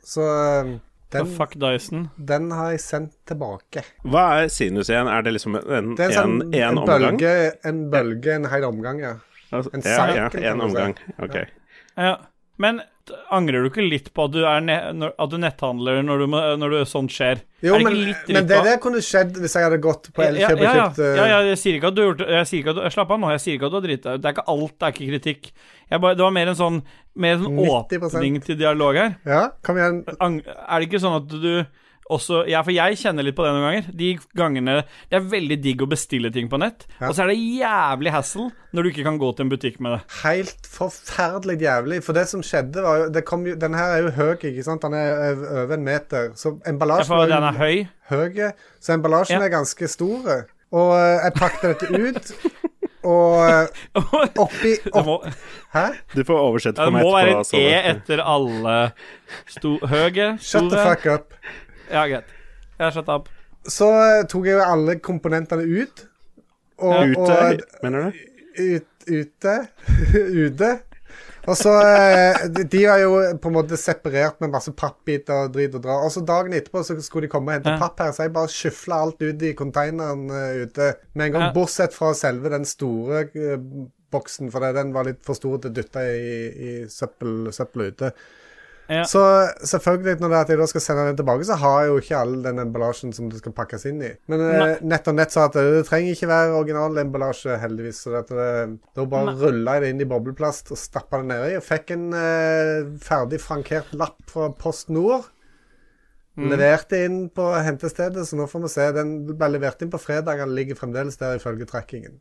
Så 0.03 0.23
den, 0.23 0.77
oh, 0.77 1.17
den, 1.17 1.33
fuck 1.35 1.57
Dyson. 1.59 2.05
den 2.15 2.47
har 2.55 2.71
jeg 2.71 2.83
sendt 2.85 3.17
tilbake. 3.27 3.83
Hva 4.07 4.23
er 4.39 4.53
sinus 4.53 4.91
igjen? 4.91 5.09
Er 5.11 5.27
det 5.27 5.35
liksom 5.35 5.59
en, 5.59 5.91
Det 5.99 6.07
er 6.07 6.13
en, 6.13 6.15
en, 6.15 6.15
sånn, 6.15 6.37
en, 6.47 6.55
en, 6.61 6.79
omgang? 6.79 7.19
bølge, 7.19 7.33
en 7.67 7.83
bølge, 7.91 8.37
en 8.37 8.47
hel 8.53 8.67
omgang, 8.69 9.03
ja. 9.03 9.13
Altså, 9.51 9.73
en 9.75 9.83
ja, 9.83 9.91
ja, 9.91 9.99
cycle, 9.99 10.29
kan 10.31 10.47
en 10.53 10.65
omgang. 10.69 10.95
Ok. 11.19 11.37
Ja. 11.99 12.15
Men 12.61 12.79
angrer 13.33 13.63
du 13.63 13.69
ikke 13.69 13.83
litt 13.85 14.09
på 14.15 14.25
at 14.27 14.33
du, 14.33 14.41
at 14.45 15.31
du 15.31 15.37
netthandler 15.41 16.01
når, 16.05 16.23
du, 16.23 16.37
når 16.61 16.73
du 16.73 16.77
sånt 16.89 17.13
skjer? 17.13 17.43
Jo, 17.61 17.77
men, 17.81 17.97
men 18.31 18.47
det 18.49 18.61
der 18.65 18.79
kunne 18.81 19.03
skjedd 19.05 19.37
hvis 19.37 19.55
jeg 19.57 19.67
hadde 19.67 19.77
gått 19.83 20.09
på 20.15 20.23
Elkjøp 20.25 20.63
ja, 20.63 20.71
ja. 20.79 20.87
eh, 20.89 21.17
ja, 21.19 21.27
ja, 21.29 21.41
jeg 21.51 21.59
sier 21.61 21.77
ikke 21.77 21.91
at 21.91 21.97
du 21.97 22.01
har 22.01 22.09
gjort. 22.09 22.23
Jeg 22.37 22.49
sier 22.49 22.63
ikke 22.63 22.73
at 22.73 22.79
du, 22.79 22.87
Slapp 22.95 23.13
av 23.13 23.21
nå, 23.21 23.29
jeg 23.35 23.43
sier 23.43 23.59
ikke 23.59 23.69
at 23.69 23.75
du 23.75 23.77
har 23.77 23.85
driti 23.85 24.03
deg 24.07 24.17
ut. 24.17 24.23
Det 24.23 24.31
er 24.31 24.35
ikke 24.37 24.47
alt, 24.55 24.73
det 24.73 24.87
er 24.87 24.95
ikke 24.95 25.09
kritikk. 25.11 25.51
Bare, 25.91 26.17
det 26.17 26.25
var 26.25 26.33
mer 26.39 26.51
en 26.53 26.57
sånn, 26.57 26.81
mer 27.21 27.37
en 27.37 27.45
sånn 27.45 27.61
90%. 27.61 28.07
åpning 28.09 28.41
til 28.47 28.59
dialog 28.63 28.99
her. 29.01 29.15
Ja, 29.27 29.43
kom 29.65 29.79
igjen. 29.81 30.01
Er 30.17 30.75
det 30.75 30.89
ikke 30.89 31.03
sånn 31.03 31.19
at 31.19 31.31
du 31.31 31.53
også 32.11 32.41
Ja, 32.51 32.61
for 32.65 32.71
jeg 32.75 32.97
kjenner 32.99 33.23
litt 33.25 33.35
på 33.37 33.45
det 33.45 33.51
noen 33.55 33.65
ganger. 33.65 33.87
De 33.97 34.09
gangene 34.37 34.75
Det 35.09 35.17
er 35.19 35.25
veldig 35.31 35.57
digg 35.63 35.81
å 35.81 35.87
bestille 35.89 36.31
ting 36.35 36.49
på 36.51 36.59
nett, 36.61 36.85
Ja. 36.99 37.07
og 37.09 37.15
så 37.15 37.23
er 37.23 37.31
det 37.33 37.37
jævlig 37.39 38.11
hassle 38.11 38.49
når 38.73 38.83
du 38.83 38.89
ikke 38.91 39.03
kan 39.07 39.17
gå 39.19 39.29
til 39.35 39.45
en 39.45 39.51
butikk 39.51 39.79
med 39.83 39.97
det. 39.97 40.01
Helt 40.23 40.67
forferdelig 40.71 41.57
jævlig. 41.61 42.01
For 42.03 42.13
det 42.13 42.27
som 42.29 42.41
skjedde, 42.45 42.81
var 42.85 42.97
jo, 43.01 43.09
det 43.09 43.25
kom 43.27 43.45
jo 43.47 43.55
Den 43.55 43.73
her 43.73 43.97
er 43.97 44.01
jo 44.05 44.11
høy, 44.15 44.35
ikke 44.37 44.63
sant? 44.63 44.81
Den 44.85 44.93
er 44.93 45.35
over 45.65 45.73
en 45.75 45.83
meter. 45.83 46.31
Så 46.35 46.53
Ja, 46.65 46.71
emballasjen 46.71 47.07
for 47.07 47.25
den 47.27 47.43
er 47.43 47.53
høy. 47.59 47.87
høy, 48.09 48.51
så 48.79 48.93
emballasjen 48.97 49.39
Ja. 49.39 49.45
er 49.45 49.49
ganske 49.57 49.87
stor. 49.89 50.45
Og 50.71 50.91
jeg 50.95 51.33
pakket 51.35 51.79
dette 51.81 51.99
ut, 51.99 52.31
og 53.03 53.67
oppi 54.45 54.75
opp, 54.93 55.05
må, 55.05 55.15
Hæ? 55.73 55.85
Du 56.15 56.23
får 56.23 56.37
oversette 56.39 56.77
for 56.77 56.91
meg 56.91 57.01
etterpå. 57.03 57.03
det 57.03 57.03
må 57.03 57.11
være 57.17 57.39
et 57.41 57.53
E 57.59 57.89
etter 57.91 58.21
alle 58.23 58.75
sto, 59.47 59.73
høye, 59.79 60.37
Shut 60.39 60.69
the 60.71 60.77
fuck 60.85 61.05
up. 61.11 61.33
Ja, 61.91 62.05
greit. 62.07 62.29
Jeg 62.79 62.93
shut 62.95 63.09
up. 63.11 63.27
Så 63.69 63.87
tok 64.31 64.47
jeg 64.49 64.57
jo 64.57 64.63
alle 64.65 64.95
komponentene 65.03 65.65
ut. 65.67 66.05
Og, 66.81 67.11
Ute, 67.11 67.19
og 67.19 67.83
mener 67.83 68.07
du? 68.07 68.21
ut, 68.57 68.87
ute 69.07 69.51
Ute. 70.47 70.71
Og 71.49 71.55
så 71.57 71.71
eh, 71.81 72.43
de- 72.53 72.81
var 72.87 72.99
jo 73.01 73.13
på 73.41 73.49
en 73.49 73.55
måte 73.55 73.77
separert 73.77 74.39
med 74.41 74.51
masse 74.53 74.69
pappbiter 74.77 75.47
og 75.47 75.53
drit 75.55 75.73
og 75.77 75.81
dra. 75.85 75.95
Og 76.05 76.11
så 76.13 76.21
dagen 76.25 76.53
etterpå 76.53 76.83
så 76.85 76.97
skulle 77.01 77.25
de 77.27 77.31
komme 77.33 77.49
og 77.49 77.57
hente 77.59 77.73
Ja. 77.73 77.79
papp 77.81 77.99
her, 78.01 78.11
så 78.13 78.27
jeg 78.27 78.33
bare 78.35 78.49
skyfla 78.53 78.99
alt 79.05 79.21
ut 79.25 79.41
i 79.45 79.53
containeren 79.57 80.27
eh, 80.29 80.61
ute 80.67 80.91
med 81.13 81.25
en 81.27 81.31
gang. 81.35 81.47
Ja. 81.47 81.53
Bortsett 81.55 81.97
fra 81.97 82.13
selve 82.17 82.49
den 82.53 82.65
store 82.69 83.23
eh, 83.33 83.57
boksen, 84.13 84.51
for 84.53 84.65
den 84.73 84.93
var 84.93 85.05
litt 85.09 85.21
for 85.25 85.37
stor 85.37 85.57
til 85.63 85.71
å 85.71 85.73
dytte 85.79 86.01
i, 86.13 86.37
i 86.51 86.71
søppel, 86.91 87.49
søppelet 87.55 87.93
ute. 87.97 88.13
Ja. 88.91 89.05
Så 89.07 89.21
selvfølgelig, 89.63 90.17
når 90.19 90.33
det 90.33 90.35
er 90.37 90.41
at 90.43 90.49
jeg 90.51 90.59
da 90.59 90.65
skal 90.67 90.83
sende 90.83 91.05
den 91.07 91.19
tilbake, 91.21 91.45
så 91.47 91.55
har 91.61 91.77
jeg 91.85 91.91
jo 91.93 91.99
ikke 92.01 92.17
all 92.19 92.33
den 92.43 92.59
emballasjen 92.65 93.13
som 93.15 93.29
det 93.31 93.39
skal 93.39 93.53
pakkes 93.55 93.85
inn 93.87 94.01
i. 94.03 94.09
Men 94.31 94.43
Nei. 94.43 94.55
eh, 94.65 94.81
Nett 94.91 95.07
og 95.07 95.15
Nett 95.15 95.31
sa 95.31 95.45
at 95.47 95.55
det, 95.55 95.63
det 95.77 95.85
trenger 95.87 96.17
ikke 96.17 96.27
være 96.31 96.57
original 96.59 96.99
emballasje, 97.05 97.55
heldigvis. 97.61 98.01
Så 98.03 98.17
det, 98.27 98.49
da 98.97 99.05
bare 99.13 99.31
Nei. 99.31 99.37
rulla 99.39 99.77
jeg 99.77 99.85
det 99.85 99.91
inn 99.95 100.03
i 100.03 100.09
bobleplast 100.11 100.73
og 100.75 100.81
stappa 100.81 101.21
det 101.21 101.29
nedi. 101.31 101.53
Og 101.61 101.63
fikk 101.63 101.93
en 101.95 102.09
eh, 102.19 102.89
ferdig 103.05 103.39
frankert 103.43 103.93
lapp 103.95 104.19
fra 104.33 104.49
Post 104.59 104.91
Nord. 104.91 105.29
Mm. 106.39 106.49
Leverte 106.51 106.99
inn 107.05 107.21
på 107.31 107.45
hentestedet, 107.63 108.23
så 108.27 108.37
nå 108.39 108.49
får 108.51 108.65
vi 108.65 108.73
se. 108.75 108.89
Den 108.95 109.15
ble 109.31 109.49
levert 109.55 109.81
inn 109.83 109.91
på 109.93 109.99
fredag. 110.01 110.43
Den 110.43 110.53
ligger 110.57 110.79
fremdeles 110.79 111.19
der 111.21 111.39
ifølge 111.39 111.67
trackingen. 111.69 112.19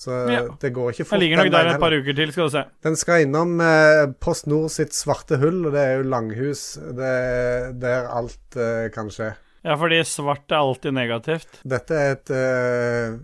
Så 0.00 0.14
Ja. 0.32 0.46
det 0.62 0.70
går 0.72 0.94
ikke 0.94 1.04
fort. 1.04 1.18
Jeg 1.18 1.20
ligger 1.26 1.42
nok 1.42 1.50
der 1.52 1.68
et 1.74 1.80
par 1.82 1.92
uker 1.92 2.14
til, 2.16 2.30
skal 2.32 2.46
du 2.48 2.52
se. 2.54 2.62
Den 2.86 2.96
skal 2.96 3.26
innom 3.26 3.58
eh, 3.60 4.06
Post 4.20 4.46
Nord 4.48 4.70
sitt 4.72 4.96
svarte 4.96 5.36
hull, 5.42 5.66
og 5.68 5.74
det 5.76 5.82
er 5.84 5.98
jo 6.00 6.06
langhus. 6.08 6.62
Det 6.96 7.10
er 7.10 7.72
der 7.76 8.08
alt 8.08 8.56
eh, 8.56 8.88
kan 8.94 9.10
skje. 9.12 9.34
Ja, 9.60 9.74
fordi 9.76 9.98
svart 10.08 10.48
er 10.48 10.56
alltid 10.62 10.94
negativt. 10.96 11.60
Dette 11.68 11.92
er 12.00 12.14
et 12.16 12.30
eh, 12.32 13.18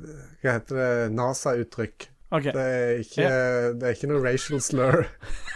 Hva 0.44 0.52
heter 0.58 0.76
det? 0.82 0.90
NASA-uttrykk. 1.16 2.10
Ok. 2.34 2.48
Det 2.50 2.62
er 2.62 2.88
ikke, 3.04 3.26
det 3.78 3.86
er 3.86 3.92
ikke 3.94 4.08
noe 4.10 4.20
racial 4.24 4.62
slur. 4.64 5.04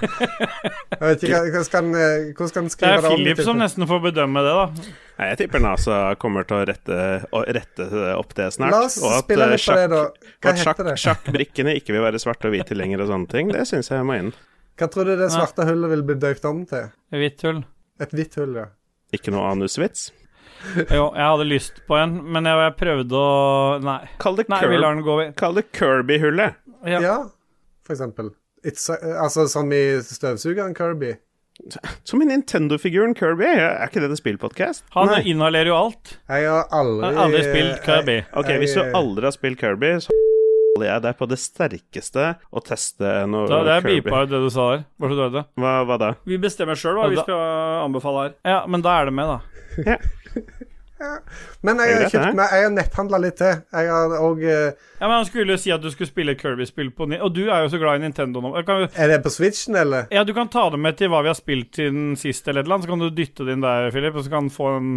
Jeg 0.00 1.00
vet 1.02 1.24
ikke, 1.26 1.40
Hvordan 1.50 1.64
skal 1.66 2.60
han 2.60 2.70
skrive 2.70 2.90
det 2.92 2.98
om? 3.00 3.02
Det 3.02 3.10
er 3.10 3.14
Philip 3.16 3.42
som 3.48 3.58
nesten 3.58 3.86
får 3.90 4.02
bedømme 4.04 4.44
det, 4.46 4.52
da. 4.54 4.92
Nei, 5.18 5.26
jeg 5.32 5.40
tipper 5.42 5.64
NASA 5.64 5.98
kommer 6.22 6.46
til 6.46 6.60
å 6.60 6.68
rette, 6.70 7.00
å 7.34 7.42
rette 7.58 7.88
opp 8.14 8.36
det 8.38 8.46
snart. 8.54 8.76
La 8.76 8.84
oss 8.86 9.00
og 9.02 9.16
at, 9.16 9.26
spille 9.26 9.48
eh, 9.48 9.56
litt 9.56 9.66
på 9.66 9.80
det, 9.80 9.88
da. 9.96 10.04
Hva 10.38 10.54
sjakk, 10.54 10.70
heter 10.70 10.90
det? 10.92 10.94
sjakkbrikkene 11.02 11.74
ikke 11.80 11.96
vil 11.96 12.06
være 12.06 12.22
svarte 12.22 12.46
og 12.48 12.54
hvite 12.54 12.78
lenger 12.78 13.02
og 13.02 13.10
sånne 13.10 13.34
ting, 13.34 13.50
det 13.56 13.66
syns 13.68 13.90
jeg 13.90 14.06
må 14.06 14.20
inn. 14.20 14.30
Hva 14.78 14.88
tror 14.94 15.10
du 15.10 15.16
det 15.18 15.32
svarte 15.34 15.66
hullet 15.68 15.92
vil 15.96 16.06
bli 16.06 16.20
døypt 16.22 16.46
om 16.48 16.62
til? 16.70 16.86
Hvitt 17.18 17.42
hull. 17.48 17.64
Et 18.00 18.14
hvitt 18.14 18.38
hull, 18.38 18.54
ja. 18.62 18.70
Ikke 19.12 19.34
noe 19.34 19.50
anusvits. 19.50 20.12
Jo, 20.98 21.06
jeg 21.16 21.24
hadde 21.24 21.46
lyst 21.48 21.80
på 21.88 21.96
en, 22.00 22.18
men 22.34 22.48
jeg, 22.48 22.60
jeg 22.66 22.76
prøvde 22.80 23.16
å 23.20 23.78
Nei. 23.84 23.98
Kall 24.22 24.36
det, 24.38 24.46
Nei, 24.52 24.60
det 24.66 25.64
Kirby-hullet. 25.76 26.60
Ja. 26.88 27.00
Ja, 27.04 27.16
for 27.86 27.96
eksempel. 27.96 28.32
It's, 28.66 28.86
altså 28.92 29.46
som 29.48 29.72
i 29.72 29.82
støvsugeren 30.04 30.74
Kirby. 30.76 31.14
Som 32.04 32.22
i 32.22 32.28
Nintendo-figuren 32.28 33.14
Kirby. 33.16 33.44
Er 33.44 33.88
ikke 33.88 34.00
det 34.02 34.10
en 34.10 34.18
spillpodkast? 34.20 34.84
Han 34.96 35.10
Nei. 35.12 35.22
inhalerer 35.32 35.72
jo 35.72 35.76
alt. 35.76 36.14
Jeg 36.28 36.48
har 36.48 36.68
aldri 36.72 37.06
Jeg 37.08 37.16
har 37.16 37.24
aldri 37.26 37.42
spilt 37.46 37.82
Kirby. 37.84 38.18
Ok, 38.40 38.52
hvis 38.62 38.76
du 38.76 38.82
aldri 38.96 39.28
har 39.28 39.36
spilt 39.36 39.60
Kirby, 39.60 39.92
så 40.04 40.14
holder 40.14 40.86
jeg 40.88 41.04
deg 41.04 41.18
på 41.18 41.28
det 41.28 41.40
sterkeste 41.42 42.26
å 42.48 42.62
teste 42.64 43.12
noe 43.28 43.48
Da, 43.50 43.60
det 43.66 43.74
er 43.76 43.84
Kirby. 43.84 44.00
beepa 44.06 44.22
ut 44.24 44.32
det 44.32 44.40
du 44.44 44.48
sa 44.52 44.68
der. 44.76 44.86
Hva, 45.60 45.74
hva 45.88 46.00
da? 46.00 46.14
Vi 46.28 46.40
bestemmer 46.40 46.78
sjøl 46.80 47.00
hva 47.00 47.10
vi 47.12 47.20
skal 47.20 47.44
anbefale 47.84 48.24
her. 48.28 48.34
Ja, 48.54 48.62
men 48.70 48.84
da 48.86 48.96
er 49.00 49.10
det 49.10 49.16
med, 49.18 49.36
da. 49.36 49.98
Men 51.64 51.78
jeg 51.80 51.94
har 51.96 52.10
kjøpt 52.12 52.34
meg 52.37 52.50
Jeg 52.52 52.64
har 52.66 52.72
netthandla 52.75 53.18
litt 53.22 53.38
til. 53.40 53.62
Jeg 53.72 53.88
har 53.88 54.12
òg 54.20 54.42
Ja, 54.44 55.06
men 55.06 55.14
Han 55.14 55.25
skulle 55.25 55.54
jo 55.56 55.60
si 55.62 55.72
at 55.72 55.80
du 55.80 55.88
skulle 55.92 56.10
spille 56.10 56.34
Kirby-spill 56.37 56.90
på 56.92 57.06
ny... 57.08 57.16
Og 57.25 57.32
du 57.32 57.46
er 57.46 57.62
jo 57.64 57.70
så 57.72 57.80
glad 57.80 58.00
i 58.00 58.04
Nintendo 58.04 58.42
nå. 58.44 58.50
Kan, 58.68 58.84
Er 58.92 59.08
det 59.14 59.22
på 59.25 59.32
Switchen, 59.32 59.78
eller? 59.80 60.10
ja, 60.12 60.25
Du 60.28 60.34
kan 60.37 60.50
ta 60.52 60.66
det 60.70 60.80
med 60.82 60.99
til 61.00 61.08
hva 61.08 61.22
vi 61.25 61.32
har 61.32 61.38
spilt 61.38 61.80
siden 61.80 62.12
sist, 62.20 62.44
eller 62.49 62.60
et 62.60 62.68
eller 62.68 62.76
annet, 62.76 62.84
så 62.84 62.92
kan 62.92 63.04
du 63.06 63.08
dytte 63.16 63.46
det 63.49 63.56
inn 63.56 63.64
der, 63.64 63.88
Philip, 63.94 64.18
og 64.20 64.26
så 64.26 64.34
kan 64.34 64.50
du 64.50 64.54
få 64.54 64.75
en, 64.76 64.90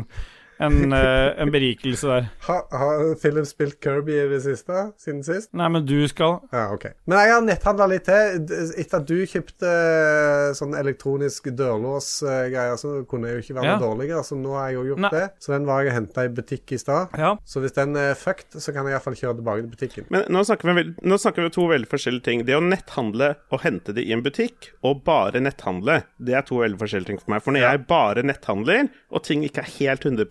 en, 0.60 0.94
eh, 0.94 1.34
en 1.42 1.52
berikelse 1.52 2.08
der. 2.08 2.28
Har, 2.48 2.64
ha, 2.72 2.90
Philip 3.22 3.46
spilt 3.50 3.80
Kirby 3.84 4.14
i 4.20 4.28
det 4.30 4.42
siste? 4.46 4.92
Siden 5.02 5.24
sist? 5.26 5.50
Nei, 5.54 5.68
men 5.74 5.86
du 5.86 6.08
skal 6.08 6.40
Ja, 6.54 6.68
OK. 6.74 6.86
Men 7.08 7.20
jeg 7.20 7.34
har 7.34 7.42
netthandla 7.42 7.88
litt 7.90 8.06
til. 8.06 8.46
Etter 8.78 9.00
at 9.02 9.08
du 9.10 9.16
kjøpte 9.26 9.70
eh, 9.70 10.54
sånn 10.58 10.76
elektronisk 10.78 11.50
dørlåsgreier, 11.56 12.76
så 12.80 12.94
kunne 13.10 13.30
jeg 13.30 13.38
jo 13.40 13.44
ikke 13.46 13.58
være 13.60 13.72
Ja. 13.74 13.78
dårligere, 13.80 14.24
så 14.24 14.36
nå 14.40 14.54
har 14.58 14.70
jeg 14.70 14.76
jo 14.76 14.84
gjort 14.94 15.04
Nei. 15.06 15.10
det. 15.12 15.26
Så 15.40 15.54
den 15.54 15.66
var 15.66 15.82
jeg 15.84 15.92
og 15.94 15.98
henta 16.00 16.26
i 16.26 16.30
butikk 16.30 16.72
i 16.72 16.78
stad. 16.78 17.10
Ja. 17.18 17.36
Så 17.46 17.60
hvis 17.64 17.74
den 17.74 17.96
er 17.96 18.14
fucked, 18.16 18.60
så 18.60 18.74
kan 18.74 18.86
jeg 18.86 18.94
iallfall 18.96 19.16
kjøre 19.16 19.38
tilbake 19.40 19.62
til 19.64 19.72
butikken. 19.76 20.06
Men 20.10 20.26
nå 20.30 20.44
snakker, 20.46 20.74
vi, 20.76 20.96
nå 21.04 21.18
snakker 21.18 21.44
vi 21.44 21.50
to 21.50 21.68
veldig 21.68 21.90
forskjellige 21.92 22.24
ting. 22.24 22.46
Det 22.46 22.56
å 22.58 22.62
netthandle 22.64 23.36
og 23.52 23.62
hente 23.66 23.94
det 23.94 24.06
i 24.08 24.14
en 24.14 24.24
butikk, 24.24 24.72
og 24.84 25.04
bare 25.04 25.40
netthandle, 25.44 26.04
det 26.20 26.34
er 26.36 26.42
to 26.48 26.60
veldig 26.62 26.80
forskjellige 26.80 27.08
ting 27.14 27.20
for 27.22 27.32
meg. 27.36 27.44
For 27.44 27.52
når 27.56 27.66
jeg 27.68 27.86
bare 27.88 28.24
netthandler, 28.24 28.90
og 29.14 29.24
ting 29.24 29.44
ikke 29.46 29.64
er 29.64 29.72
helt 29.80 30.06
100 30.06 30.26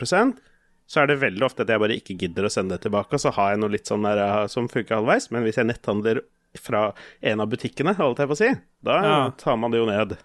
så 0.93 1.01
er 1.03 1.07
det 1.09 1.21
veldig 1.23 1.45
ofte 1.47 1.65
at 1.65 1.71
jeg 1.73 1.81
bare 1.81 1.97
ikke 1.97 2.17
gidder 2.21 2.45
å 2.49 2.53
sende 2.53 2.77
det 2.77 2.85
tilbake, 2.85 3.17
og 3.17 3.23
så 3.23 3.31
har 3.33 3.53
jeg 3.55 3.61
noe 3.63 3.73
litt 3.73 3.89
sånn 3.89 4.05
der 4.05 4.19
eh, 4.21 4.47
som 4.53 4.69
funker 4.69 4.99
halvveis. 4.99 5.31
Men 5.33 5.47
hvis 5.47 5.57
jeg 5.61 5.69
netthandler 5.71 6.21
fra 6.61 6.91
en 7.23 7.41
av 7.41 7.49
butikkene, 7.49 7.95
holdt 7.97 8.19
jeg 8.21 8.29
på 8.29 8.37
å 8.37 8.41
si, 8.43 8.51
da 8.85 8.99
Ja. 9.07 9.21
tar 9.41 9.57
man 9.57 9.71
det 9.73 9.79
jo 9.81 9.87
ned. 9.89 10.19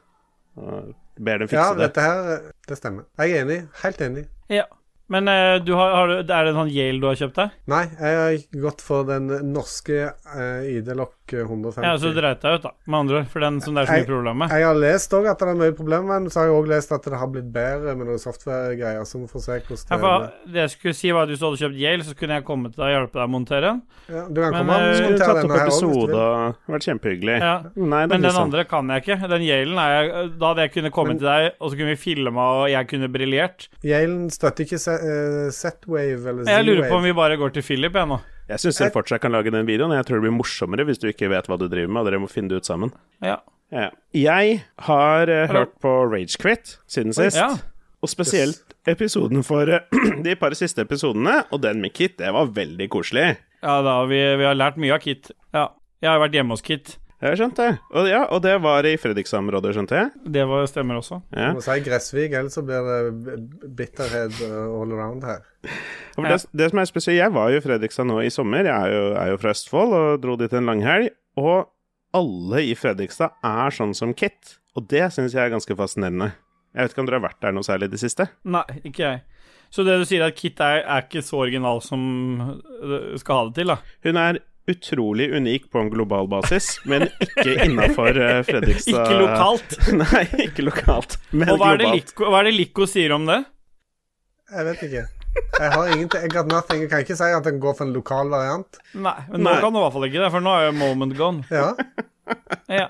Og 0.58 0.94
ber 1.18 1.38
dem 1.40 1.48
fikse 1.48 1.62
Ja, 1.62 1.74
det. 1.78 1.88
dette 1.88 2.02
her, 2.04 2.32
eh, 2.34 2.52
det 2.68 2.78
stemmer. 2.82 3.06
Jeg 3.22 3.32
er 3.38 3.46
enig. 3.46 3.60
Helt 3.84 4.02
enig. 4.02 4.28
ja. 4.50 4.66
Men 5.10 5.30
eh, 5.32 5.60
du 5.64 5.72
har, 5.80 5.94
har, 5.96 6.08
du- 6.10 6.34
er 6.34 6.44
det 6.44 6.50
en 6.52 6.58
sånn 6.66 6.74
Yale 6.74 7.00
du 7.00 7.06
har 7.08 7.16
kjøpt 7.16 7.38
deg? 7.40 7.52
Nei, 7.72 7.86
jeg 7.96 8.18
har 8.20 8.62
gått 8.66 8.82
for 8.84 9.06
den 9.08 9.30
norske 9.54 10.02
uh, 10.36 10.60
ID-lokk 11.28 11.50
150. 11.50 11.84
Ja, 11.84 11.98
så 11.98 12.12
du 12.14 12.20
dreit 12.22 12.42
deg 12.42 12.56
ut, 12.58 12.64
da, 12.64 12.72
med 12.88 13.00
andre 13.00 13.18
ord. 13.22 13.28
For 13.32 13.40
den 13.44 13.60
som 13.62 13.76
det 13.76 13.82
er 13.84 13.88
så 13.88 13.92
mye 13.94 14.00
Jeg- 14.00 14.08
problemer 14.08 14.36
med. 14.38 14.50
Jeg 14.52 14.64
har 14.64 14.76
lest 14.76 15.12
òg 15.14 15.28
at 15.30 15.40
det 15.40 15.48
er 15.48 15.56
mye 15.56 15.72
problemer, 15.76 16.08
men 16.20 16.30
så 16.30 16.40
har 16.40 16.46
jeg 16.48 16.56
òg 16.56 16.68
lest 16.68 16.92
at 16.92 17.04
det 17.04 17.14
har 17.18 17.28
blitt 17.28 17.52
bedre 17.52 17.96
med 17.98 18.08
noen 18.08 18.20
software-greier. 18.20 19.02
Så 19.06 19.20
vi 19.20 19.28
får 19.28 19.42
se 19.44 19.52
hvordan 19.60 19.88
Ja, 19.90 19.98
det 19.98 20.02
for 20.02 20.52
det 20.52 20.62
jeg 20.62 20.70
skulle 20.72 20.94
si 20.96 21.12
var 21.12 21.24
at 21.24 21.30
Hvis 21.30 21.40
du 21.40 21.46
hadde 21.46 21.58
kjøpt 21.60 21.78
Yale, 21.80 22.04
så 22.04 22.16
kunne 22.16 22.34
jeg 22.38 22.46
kommet 22.46 22.74
til 22.76 22.84
deg 22.84 22.88
og 22.88 22.96
hjelpe 22.98 23.14
deg 23.20 23.28
å 23.28 23.32
montere 23.32 23.62
den. 23.62 23.82
ja, 24.10 24.28
Du 24.28 24.42
kan 24.42 24.52
Men, 24.52 24.60
komme 24.68 24.74
og 24.74 24.82
eh, 24.96 25.10
montere 25.10 25.28
tatt 25.28 25.44
opp 25.44 25.58
episode 25.58 26.16
og 26.16 26.56
vært 26.68 26.86
kjempehyggelig. 26.88 27.40
Ja. 27.42 27.64
Nei, 27.76 28.06
Men 28.08 28.22
den 28.22 28.32
sant. 28.32 28.44
andre 28.54 28.64
kan 28.66 28.88
jeg 28.88 29.04
ikke. 29.04 29.28
Den 29.28 29.42
Yalen 29.42 29.78
er 29.78 29.90
jeg 30.04 30.40
Da 30.40 30.46
hadde 30.54 30.62
jeg 30.64 30.72
kunnet 30.74 30.92
komme 30.94 31.08
Men- 31.10 31.20
til 31.20 31.28
deg, 31.28 31.52
og 31.60 31.72
så 31.72 31.78
kunne 31.78 31.92
vi 31.92 31.96
filma, 31.96 32.42
og 32.64 32.70
jeg 32.70 32.88
kunne 32.88 33.08
briljert. 33.12 33.68
Yalen 33.84 34.30
støtter 34.30 34.64
ikke 34.64 34.80
Z-Wave 35.52 36.26
eller 36.28 36.44
Z-Wave 36.44 36.48
Jeg 36.48 36.66
lurer 36.66 36.90
på 36.90 36.96
om 36.96 37.04
vi 37.04 37.12
bare 37.14 37.38
går 37.38 37.54
til 37.54 37.64
Philip, 37.64 37.94
jeg 37.94 38.08
nå. 38.08 38.20
Jeg 38.48 38.64
syns 38.64 38.80
dere 38.80 38.94
fortsatt 38.96 39.22
kan 39.24 39.34
lage 39.36 39.52
den 39.52 39.68
videoen. 39.68 39.96
Jeg 39.98 40.08
tror 40.08 40.20
det 40.22 40.28
blir 40.28 40.38
morsommere 40.38 40.86
hvis 40.88 41.02
du 41.02 41.10
ikke 41.10 41.30
vet 41.32 41.50
hva 41.50 41.58
du 41.60 41.68
driver 41.68 41.92
med, 41.92 42.02
og 42.02 42.10
dere 42.10 42.22
må 42.24 42.30
finne 42.32 42.52
det 42.52 42.62
ut 42.62 42.70
sammen. 42.70 42.94
Ja. 43.24 43.42
Ja. 43.74 43.90
Jeg 44.16 44.62
har 44.88 45.28
uh, 45.28 45.50
hørt 45.52 45.74
på 45.84 45.92
Ragequit 46.08 46.78
siden 46.88 47.16
sist. 47.16 47.40
ja. 47.40 47.58
Og 47.98 48.12
spesielt 48.12 48.76
episoden 48.88 49.42
for 49.44 49.68
uh, 49.68 49.98
de 50.26 50.36
par 50.40 50.54
siste 50.56 50.86
episodene, 50.86 51.42
og 51.52 51.64
den 51.64 51.82
med 51.84 51.96
Kit, 51.98 52.20
det 52.22 52.30
var 52.32 52.54
veldig 52.56 52.88
koselig. 52.94 53.34
Ja 53.66 53.80
da, 53.84 53.98
vi, 54.08 54.22
vi 54.38 54.46
har 54.46 54.56
lært 54.56 54.78
mye 54.80 54.96
av 54.96 55.04
Kit. 55.04 55.32
Ja. 55.52 55.72
Jeg 56.04 56.14
har 56.14 56.22
vært 56.22 56.38
hjemme 56.38 56.56
hos 56.56 56.64
Kit. 56.64 56.96
Jeg 57.18 57.38
skjønte 57.40 57.66
det. 57.66 57.78
Og, 57.98 58.08
ja, 58.12 58.20
og 58.30 58.42
det 58.46 58.54
var 58.62 58.86
i 58.86 58.94
Fredrikstad-området, 59.02 59.72
skjønte 59.74 59.98
jeg. 59.98 60.10
Det 60.38 60.44
var, 60.50 60.68
stemmer 60.70 61.00
også. 61.00 61.18
Ja. 61.34 61.48
Du 61.50 61.58
må 61.58 61.64
si 61.66 61.78
Gressvik, 61.86 62.36
ellers 62.38 62.58
så 62.60 62.62
blir 62.66 62.86
det 62.86 63.38
bitterhet 63.80 64.36
uh, 64.46 64.68
all 64.78 64.94
around 64.94 65.26
her. 65.26 65.42
Ja. 65.66 66.28
det, 66.28 66.38
det 66.54 66.68
som 66.70 66.82
er 66.82 66.90
spesielt, 66.90 67.18
Jeg 67.18 67.34
var 67.34 67.50
jo 67.50 67.58
i 67.58 67.64
Fredrikstad 67.64 68.06
nå 68.06 68.20
i 68.22 68.30
sommer. 68.34 68.70
Jeg 68.70 68.76
er 68.76 68.94
jo, 68.94 69.08
er 69.18 69.32
jo 69.32 69.40
fra 69.42 69.54
Østfold 69.56 69.96
og 69.98 70.22
dro 70.22 70.36
dit 70.38 70.54
en 70.54 70.70
langhelg. 70.70 71.10
Og 71.42 71.66
alle 72.18 72.62
i 72.70 72.76
Fredrikstad 72.78 73.34
er 73.46 73.74
sånn 73.74 73.98
som 73.98 74.14
Kit. 74.18 74.60
Og 74.78 74.86
det 74.92 75.08
syns 75.16 75.34
jeg 75.34 75.42
er 75.42 75.56
ganske 75.56 75.78
fascinerende. 75.80 76.36
Jeg 76.78 76.86
vet 76.86 76.94
ikke 76.94 77.02
om 77.02 77.10
dere 77.10 77.18
har 77.18 77.26
vært 77.32 77.42
der 77.42 77.58
noe 77.58 77.66
særlig 77.66 77.90
i 77.90 77.96
det 77.96 78.04
siste? 78.04 78.28
Nei, 78.46 78.62
ikke 78.86 79.02
jeg. 79.08 79.24
Så 79.74 79.84
det 79.84 79.98
du 79.98 80.06
sier, 80.08 80.22
at 80.24 80.38
Kit 80.38 80.62
er, 80.62 80.84
er 80.86 81.08
ikke 81.08 81.26
så 81.26 81.42
original 81.42 81.82
som 81.82 82.04
du 82.62 83.18
skal 83.18 83.42
ha 83.42 83.48
det 83.50 83.58
til, 83.58 83.74
da? 83.74 83.80
Hun 84.06 84.22
er 84.22 84.40
utrolig 84.68 85.30
unik 85.34 85.70
på 85.72 85.80
en 85.80 85.92
global 85.94 86.28
basis, 86.32 86.74
men 86.86 87.08
ikke 87.24 87.58
innafor 87.66 88.18
Fredrikstad. 88.48 89.04
Ikke 89.08 89.20
lokalt. 89.22 89.78
Nei, 90.02 90.24
ikke 90.48 90.66
lokalt, 90.68 91.20
men 91.32 91.54
Og 91.54 91.62
hva 91.62 91.74
er. 91.76 91.86
Lico, 91.96 92.28
hva 92.28 92.42
er 92.42 92.50
det 92.50 92.58
Lico 92.58 92.88
sier 92.90 93.16
om 93.16 93.28
det? 93.30 93.42
Jeg 94.52 94.68
vet 94.70 94.84
ikke. 94.88 95.06
Jeg 95.60 95.72
har 95.74 95.92
ingenting 95.94 96.24
jeg 96.24 96.90
kan 96.90 97.04
ikke 97.04 97.18
si 97.18 97.28
at 97.36 97.46
den 97.46 97.60
går 97.62 97.76
for 97.78 97.86
en 97.88 97.94
lokal 97.96 98.32
variant. 98.32 98.80
Nei, 98.96 99.18
men 99.30 99.44
nå 99.44 99.52
Nei. 99.52 99.60
kan 99.62 99.74
du 99.76 99.80
i 99.80 99.84
hvert 99.84 99.96
fall 99.96 100.08
ikke 100.08 100.24
det, 100.24 100.32
for 100.34 100.46
nå 100.46 100.56
er 100.56 100.66
jo 100.70 100.76
moment 100.80 101.18
gone. 101.18 101.44
Ja. 101.52 101.70
Ja. 102.72 102.88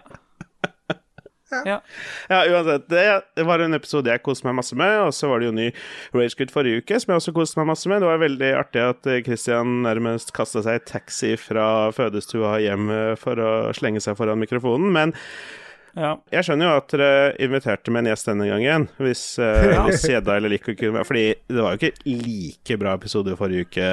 Ja. 1.51 1.81
Ja, 2.29 2.39
uansett. 2.51 2.87
Det, 2.89 3.03
det 3.35 3.45
var 3.47 3.63
en 3.63 3.77
episode 3.77 4.11
jeg 4.11 4.23
koste 4.25 4.47
meg 4.47 4.57
masse 4.59 4.75
med, 4.77 4.93
og 5.05 5.13
så 5.15 5.29
var 5.31 5.41
det 5.41 5.49
jo 5.49 5.55
ny 5.55 5.67
Ragequit 6.15 6.51
forrige 6.53 6.81
uke 6.83 6.99
som 6.99 7.13
jeg 7.13 7.21
også 7.21 7.35
koste 7.35 7.59
meg 7.61 7.69
masse 7.71 7.91
med. 7.91 8.03
Det 8.03 8.09
var 8.09 8.23
veldig 8.23 8.49
artig 8.59 8.83
at 8.83 9.07
eh, 9.09 9.21
Christian 9.25 9.81
nærmest 9.85 10.33
kasta 10.35 10.63
seg 10.65 10.81
i 10.81 10.85
taxi 10.89 11.35
fra 11.39 11.67
fødestua 11.95 12.57
hjem 12.63 12.91
eh, 12.93 13.13
for 13.19 13.39
å 13.39 13.53
slenge 13.77 14.03
seg 14.03 14.17
foran 14.19 14.41
mikrofonen, 14.43 14.91
men 14.93 15.15
ja. 15.97 16.11
jeg 16.33 16.45
skjønner 16.45 16.67
jo 16.67 16.73
at 16.77 16.91
dere 16.93 17.13
inviterte 17.47 17.93
med 17.93 18.03
en 18.03 18.11
gjest 18.11 18.27
denne 18.29 18.49
gangen, 18.51 18.89
hvis, 19.01 19.23
hvis 19.39 20.03
Gjedda 20.11 20.35
eller 20.37 20.51
Lico 20.53 20.75
kunne 20.77 20.99
være 20.99 21.07
Fordi 21.09 21.23
det 21.49 21.63
var 21.63 21.73
jo 21.73 21.79
ikke 21.79 22.17
like 22.27 22.77
bra 22.83 22.93
episode 22.99 23.33
forrige 23.39 23.65
uke 23.65 23.87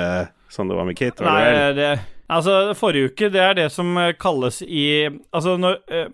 som 0.52 0.68
det 0.68 0.76
var 0.76 0.84
med 0.86 0.98
Kate. 0.98 1.24
Var? 1.24 1.46
Nei, 1.48 1.70
det 1.78 1.94
Altså, 2.34 2.72
forrige 2.78 3.10
uke, 3.12 3.28
det 3.28 3.40
er 3.42 3.56
det 3.58 3.66
som 3.72 3.98
kalles 4.20 4.62
i 4.64 5.06
Altså, 5.06 5.58
når 5.60 5.80
eh, 5.92 6.06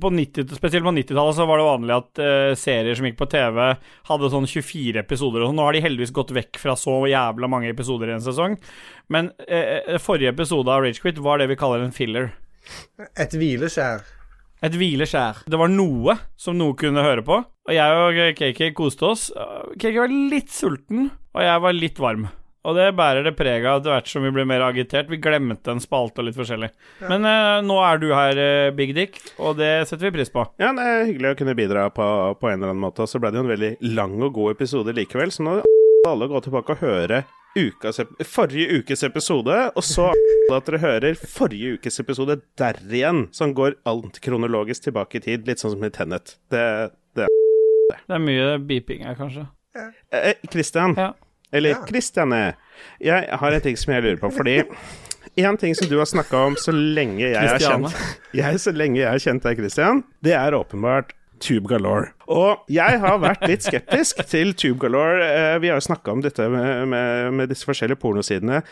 på 0.00 0.10
90, 0.10 0.54
Spesielt 0.56 0.84
på 0.86 0.92
90-tallet 0.94 1.36
så 1.36 1.46
var 1.48 1.60
det 1.60 1.66
vanlig 1.68 1.94
at 1.96 2.20
uh, 2.22 2.52
serier 2.58 2.98
som 2.98 3.08
gikk 3.08 3.18
på 3.20 3.28
TV, 3.32 3.62
hadde 4.10 4.30
sånn 4.32 4.48
24 4.48 5.02
episoder. 5.02 5.42
og 5.42 5.50
sånn. 5.50 5.58
Nå 5.58 5.66
har 5.66 5.76
de 5.76 5.84
heldigvis 5.84 6.14
gått 6.14 6.34
vekk 6.36 6.60
fra 6.62 6.76
så 6.78 7.00
jævla 7.10 7.50
mange 7.50 7.72
episoder 7.72 8.12
i 8.12 8.16
en 8.18 8.24
sesong. 8.24 8.58
Men 9.12 9.32
uh, 9.48 9.98
forrige 10.02 10.34
episode 10.34 10.72
av 10.72 10.84
Ragequit 10.86 11.20
var 11.24 11.42
det 11.42 11.50
vi 11.52 11.58
kaller 11.60 11.84
en 11.84 11.94
filler. 11.94 12.32
Et 13.18 13.38
hvileskjær. 13.40 14.04
Et 14.66 14.74
hvileskjær. 14.74 15.44
Det 15.48 15.58
var 15.60 15.70
noe 15.70 16.18
som 16.38 16.58
noe 16.58 16.76
kunne 16.78 17.04
høre 17.06 17.24
på. 17.26 17.42
Og 17.42 17.74
jeg 17.74 18.02
og 18.02 18.18
KK 18.38 18.72
koste 18.76 19.12
oss. 19.12 19.28
KK 19.78 20.02
var 20.02 20.12
litt 20.32 20.50
sulten, 20.52 21.10
og 21.36 21.44
jeg 21.44 21.64
var 21.64 21.76
litt 21.76 22.02
varm. 22.02 22.28
Og 22.66 22.74
det 22.74 22.88
bærer 22.98 23.22
det 23.22 23.34
preg 23.38 23.64
av 23.68 23.78
etter 23.80 23.94
hvert 23.94 24.10
som 24.10 24.24
vi 24.26 24.32
ble 24.34 24.44
mer 24.48 24.64
agitert. 24.66 25.08
Vi 25.10 25.20
glemte 25.22 25.70
en 25.72 25.80
spalte 25.82 26.20
og 26.22 26.28
litt 26.28 26.36
forskjellig. 26.38 26.68
Men 27.06 27.24
uh, 27.24 27.60
nå 27.64 27.78
er 27.86 28.00
du 28.02 28.08
her, 28.10 28.40
uh, 28.40 28.74
Big 28.76 28.94
Dick, 28.96 29.20
og 29.38 29.56
det 29.60 29.86
setter 29.88 30.08
vi 30.08 30.16
pris 30.18 30.32
på. 30.34 30.42
Ja, 30.60 30.72
det 30.76 30.84
er 30.84 31.06
hyggelig 31.06 31.32
å 31.32 31.38
kunne 31.38 31.54
bidra 31.58 31.86
på, 31.94 32.06
på 32.40 32.50
en 32.50 32.58
eller 32.58 32.74
annen 32.74 32.82
måte. 32.82 33.06
Og 33.06 33.10
så 33.10 33.20
ble 33.22 33.30
det 33.32 33.40
jo 33.40 33.46
en 33.46 33.52
veldig 33.54 33.72
lang 33.94 34.16
og 34.18 34.34
god 34.36 34.56
episode 34.58 34.94
likevel, 34.96 35.32
så 35.34 35.46
nå 35.46 35.58
må 35.60 35.66
alle 36.12 36.30
gå 36.30 36.42
tilbake 36.48 36.74
og 36.74 36.82
høre 36.82 37.22
ukas, 37.58 38.02
forrige 38.28 38.82
ukes 38.82 39.02
episode, 39.06 39.54
og 39.72 39.86
så 39.86 40.10
at 40.54 40.68
dere 40.68 40.82
hører 40.82 41.18
forrige 41.18 41.78
ukes 41.78 42.02
episode 42.02 42.40
der 42.60 42.78
igjen, 42.84 43.26
som 43.34 43.54
går 43.56 43.78
alt 43.88 44.20
kronologisk 44.24 44.88
tilbake 44.88 45.22
i 45.22 45.24
tid, 45.30 45.46
litt 45.48 45.62
sånn 45.62 45.76
som 45.76 45.86
i 45.86 45.92
Tennet. 45.94 46.36
Det, 46.52 46.66
det 47.18 47.30
Det 47.88 48.18
er 48.18 48.22
mye 48.22 48.58
beeping 48.66 49.06
her, 49.06 49.16
kanskje. 49.18 49.46
Kristian. 49.78 50.52
Christian, 50.52 50.98
Ja. 50.98 51.12
Eller 51.52 51.70
Ja. 51.70 51.84
Christiane, 51.88 52.54
jeg 53.00 53.28
har 53.30 53.52
en 53.52 53.60
ting 53.60 53.76
som 53.76 53.94
jeg 53.94 54.02
lurer 54.02 54.20
på, 54.20 54.30
fordi 54.32 54.62
en 55.38 55.56
ting 55.56 55.74
som 55.74 55.88
du 55.88 55.98
har 55.98 56.06
snakka 56.06 56.46
om 56.46 56.56
så 56.56 56.72
lenge 56.74 57.20
jeg 57.30 57.36
har 57.36 57.58
kjent 57.58 57.94
jeg, 58.34 58.58
Så 58.60 58.72
lenge 58.74 58.98
jeg 59.00 59.08
har 59.10 59.18
kjent 59.18 59.42
deg, 59.42 59.56
Christian, 59.56 60.04
det 60.24 60.32
er 60.34 60.52
åpenbart 60.52 61.12
Tube 61.40 61.68
Galore. 61.70 62.08
Og 62.26 62.64
jeg 62.68 62.98
har 62.98 63.18
vært 63.22 63.44
litt 63.46 63.62
skeptisk 63.62 64.24
til 64.26 64.52
Tube 64.58 64.80
Galore. 64.82 65.22
Eh, 65.22 65.58
Vi 65.62 65.68
har 65.68 65.76
jo 65.78 65.86
snakka 65.86 66.10
om 66.10 66.20
dette 66.20 66.48
med, 66.50 66.88
med, 66.88 67.32
med 67.32 67.48
disse 67.48 67.64
forskjellige 67.64 68.00
pornosidene. 68.02 68.62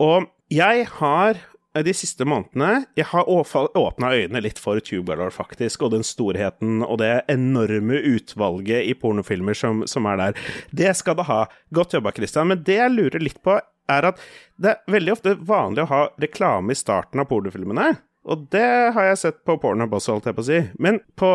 Og 0.00 0.24
jeg 0.50 0.86
har 1.00 1.34
de 1.82 1.94
siste 1.96 2.22
månedene 2.28 2.84
Jeg 2.94 3.08
har 3.10 3.26
åpna 3.26 4.12
øynene 4.14 4.42
litt 4.44 4.60
for 4.62 4.78
Tube 4.78 5.08
Galore, 5.10 5.34
faktisk, 5.34 5.82
og 5.82 5.94
den 5.96 6.06
storheten 6.06 6.84
og 6.86 7.00
det 7.02 7.24
enorme 7.32 7.98
utvalget 7.98 8.86
i 8.86 8.94
pornofilmer 8.94 9.58
som, 9.58 9.82
som 9.90 10.06
er 10.06 10.20
der. 10.20 10.42
Det 10.70 10.94
skal 10.94 11.18
det 11.18 11.26
ha. 11.30 11.44
Godt 11.74 11.96
jobba, 11.96 12.14
Christian. 12.14 12.52
Men 12.52 12.62
det 12.66 12.78
jeg 12.78 12.94
lurer 12.94 13.22
litt 13.22 13.42
på, 13.42 13.58
er 13.90 14.10
at 14.12 14.20
det 14.56 14.70
er 14.70 14.94
veldig 14.94 15.12
ofte 15.16 15.34
vanlig 15.44 15.84
å 15.84 15.90
ha 15.90 16.02
reklame 16.22 16.72
i 16.72 16.78
starten 16.78 17.20
av 17.20 17.28
pornofilmene. 17.32 17.94
Og 18.24 18.46
det 18.54 18.64
har 18.96 19.04
jeg 19.10 19.18
sett 19.20 19.38
på 19.44 19.58
Pornhub 19.60 19.92
også, 19.98 20.14
holdt 20.14 20.30
jeg 20.30 20.36
på 20.38 20.40
å 20.40 20.46
si. 20.46 20.58
Men 20.80 20.96
på, 21.20 21.28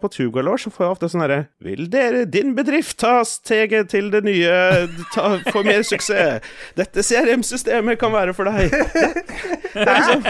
på 0.00 0.08
Tugalore 0.14 0.56
så 0.62 0.70
får 0.72 0.86
jeg 0.86 0.94
ofte 0.94 1.10
sånn 1.12 1.20
herre 1.26 1.40
Vil 1.60 1.84
dere, 1.92 2.22
din 2.32 2.54
bedrift, 2.56 2.94
ta 3.02 3.18
steget 3.28 3.90
til 3.92 4.08
det 4.14 4.22
nye, 4.24 4.54
ta, 5.12 5.34
få 5.52 5.60
mer 5.66 5.84
suksess? 5.84 6.40
Dette 6.80 7.04
CRM-systemet 7.04 8.00
kan 8.00 8.14
være 8.16 8.32
for 8.36 8.48
deg. 8.48 8.72
Det 9.70 9.84
er 9.84 10.00
liksom 10.00 10.24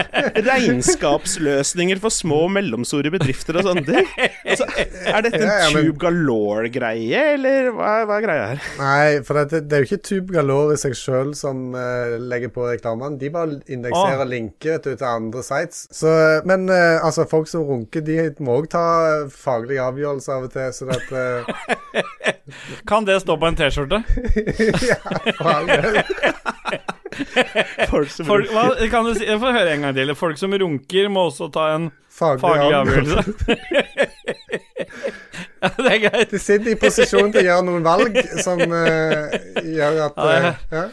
regnskapsløsninger 0.49 2.01
for 2.03 2.13
små 2.13 2.41
og 2.47 2.51
mellomstore 2.57 3.11
bedrifter 3.13 3.57
og 3.61 3.65
sånne 3.69 3.85
ting. 3.87 4.09
Altså, 4.51 4.67
er 5.07 5.23
dette 5.25 5.39
en 5.39 5.47
Ja, 5.47 5.55
ja, 5.63 5.69
men- 5.73 5.87
Tube 5.87 6.01
Galore-greie, 6.03 7.23
eller 7.37 7.71
hva, 7.75 7.93
hva 8.09 8.17
er 8.19 8.25
greia 8.27 8.45
her? 8.51 8.67
Nei, 8.81 9.21
for 9.25 9.39
det, 9.47 9.63
det 9.71 9.77
er 9.79 9.85
jo 9.85 9.89
ikke 9.89 10.01
Tube 10.11 10.35
Galore 10.35 10.75
i 10.75 10.81
seg 10.81 10.95
sjøl 10.97 11.31
som 11.37 11.71
uh, 11.75 12.17
legger 12.19 12.51
på 12.53 12.67
reklamene. 12.67 13.17
De 13.21 13.31
bare 13.33 13.61
indekserer 13.71 14.21
Ah. 14.25 14.27
linker 14.27 14.79
til 14.83 14.97
andre 15.07 15.43
sites. 15.45 15.85
Så, 16.01 16.41
men 16.49 16.69
uh, 16.69 17.05
altså, 17.05 17.25
folk 17.29 17.47
som 17.47 17.61
runker, 17.67 18.01
de 18.01 18.15
må 18.41 18.55
òg 18.61 18.71
ta 18.73 18.83
faglige 19.29 19.83
avgjørelser 19.85 20.33
av 20.33 20.47
og 20.47 20.53
til. 20.55 20.71
Så 20.73 20.87
at 20.89 21.11
eh, 21.13 21.41
Kan 22.89 23.05
det 23.05 23.19
stå 23.21 23.37
på 23.37 23.51
en 23.51 23.59
T-skjorte? 23.59 24.01
Ja, 24.91 24.97
for 25.37 25.49
all 25.51 25.69
del. 25.69 26.01
Folk 27.91 28.09
som 28.09 28.25
Folk, 28.25 28.49
hva, 28.55 28.63
kan 28.89 29.05
du 29.05 29.13
si, 29.17 29.27
jeg 29.27 29.39
får 29.41 29.57
høre 29.59 29.75
en 29.75 29.85
gang 29.85 29.97
til. 29.99 30.13
Folk 30.17 30.39
som 30.41 30.55
runker, 30.63 31.09
må 31.13 31.27
også 31.29 31.51
ta 31.53 31.73
en 31.75 31.91
Faglig 32.11 32.41
faglig 32.43 32.73
avgjørelse. 32.75 33.21
ja, 35.61 35.69
det 35.77 35.91
er 35.93 36.01
greit. 36.03 36.33
De 36.33 36.41
sitter 36.41 36.73
i 36.73 36.79
posisjon 36.79 37.31
til 37.31 37.45
å 37.45 37.45
gjøre 37.45 37.67
noen 37.69 37.85
valg 37.85 38.17
som 38.43 38.59
uh, 38.59 39.37
gjør 39.63 40.01
at 40.09 40.19
Ja, 40.73 40.83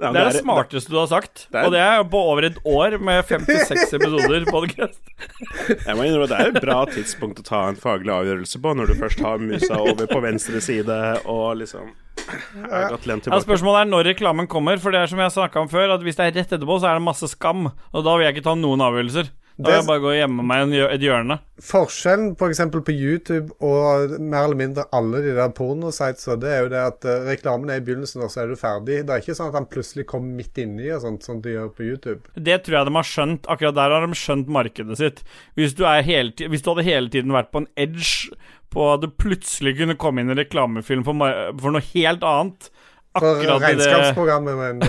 ja. 0.00 0.10
Det 0.12 0.20
er 0.20 0.30
det 0.32 0.40
smarteste 0.42 0.90
du 0.90 0.96
har 0.98 1.06
sagt. 1.10 1.46
det 1.52 1.60
er- 1.60 1.66
Og 1.68 1.72
det 1.74 1.80
er 1.80 2.04
på 2.10 2.20
over 2.32 2.44
et 2.48 2.56
år 2.64 2.96
med 2.98 3.24
56 3.28 3.92
episoder 3.98 4.44
podcast. 4.50 5.00
Jeg 5.86 5.96
må 5.96 6.06
innrømme 6.08 6.28
Det 6.28 6.38
er 6.40 6.50
et 6.54 6.62
bra 6.64 6.80
tidspunkt 6.90 7.40
å 7.40 7.46
ta 7.46 7.60
en 7.68 7.76
faglig 7.80 8.10
avgjørelse 8.14 8.60
på, 8.64 8.74
når 8.76 8.90
du 8.90 8.94
først 8.98 9.20
har 9.24 9.38
musa 9.38 9.78
over 9.78 10.06
på 10.10 10.20
venstre 10.24 10.60
side 10.64 10.98
og 11.24 11.56
liksom 11.62 11.92
er 12.24 12.88
godt 12.90 13.06
lent 13.10 13.26
Ja, 13.28 13.38
spørsmålet 13.42 13.84
er 13.84 13.90
når 13.90 14.06
reklamen 14.14 14.46
kommer, 14.48 14.78
for 14.80 14.90
det 14.94 15.02
er 15.02 15.10
som 15.10 15.18
jeg 15.20 15.34
snakka 15.34 15.60
om 15.60 15.68
før, 15.68 15.92
at 15.94 16.00
hvis 16.06 16.16
det 16.16 16.24
er 16.26 16.36
rett 16.40 16.52
etterpå, 16.56 16.78
så 16.80 16.88
er 16.90 16.98
det 16.98 17.04
masse 17.04 17.28
skam. 17.28 17.66
Og 17.92 18.04
da 18.06 18.14
vil 18.16 18.24
jeg 18.26 18.36
ikke 18.38 18.46
ta 18.48 18.54
noen 18.56 18.80
avgjørelser. 18.80 19.28
Da 19.54 19.76
jeg 19.76 19.84
bare 19.86 20.02
gå 20.02 20.08
og 20.10 20.16
gjemmer 20.16 20.46
meg 20.46 20.72
i 20.74 20.80
et 20.82 21.02
hjørne. 21.04 21.36
Forskjellen 21.62 22.32
f.eks. 22.34 22.60
på 22.74 22.94
YouTube 22.94 23.54
og 23.62 24.16
mer 24.18 24.48
eller 24.48 24.58
mindre 24.58 24.86
alle 24.96 25.20
de 25.22 25.34
der 25.36 25.52
pornositesa, 25.54 26.34
det 26.42 26.50
er 26.50 26.64
jo 26.64 26.72
det 26.72 26.80
at 26.82 27.06
eh, 27.06 27.28
reklamen 27.28 27.70
er 27.70 27.78
i 27.78 27.84
begynnelsen, 27.86 28.24
og 28.26 28.32
så 28.34 28.42
er 28.42 28.50
du 28.50 28.58
ferdig. 28.58 29.04
Det 29.06 29.14
er 29.14 29.22
ikke 29.22 29.36
sånn 29.38 29.52
at 29.52 29.60
han 29.60 29.68
plutselig 29.70 30.08
kommer 30.10 30.34
midt 30.40 30.58
inni 30.58 30.90
og 30.90 31.04
sånt, 31.04 31.26
som 31.28 31.38
de 31.44 31.54
gjør 31.54 31.70
på 31.76 31.86
YouTube. 31.86 32.34
Det 32.34 32.58
tror 32.66 32.80
jeg 32.80 32.90
de 32.90 32.96
har 32.98 33.10
skjønt. 33.12 33.46
Akkurat 33.54 33.78
der 33.78 33.94
har 33.94 34.08
de 34.08 34.18
skjønt 34.18 34.50
markedet 34.58 34.98
sitt. 34.98 35.22
Hvis 35.54 35.78
du, 35.78 35.86
hele, 35.86 36.34
hvis 36.34 36.66
du 36.66 36.72
hadde 36.72 36.88
hele 36.90 37.14
tiden 37.14 37.36
vært 37.36 37.54
på 37.54 37.62
en 37.62 37.70
edge 37.78 38.34
på 38.74 38.88
at 38.90 39.04
det 39.04 39.14
plutselig 39.22 39.76
kunne 39.78 39.94
komme 40.00 40.22
inn 40.22 40.34
en 40.34 40.40
reklamefilm 40.40 41.04
for, 41.06 41.30
for 41.60 41.74
noe 41.74 41.90
helt 41.92 42.24
annet 42.26 42.66
For 42.66 42.73
Akkurat 43.14 43.44
i 43.44 43.46
det 43.46 43.86
regnskapsprogrammet, 43.86 44.54
men 44.58 44.82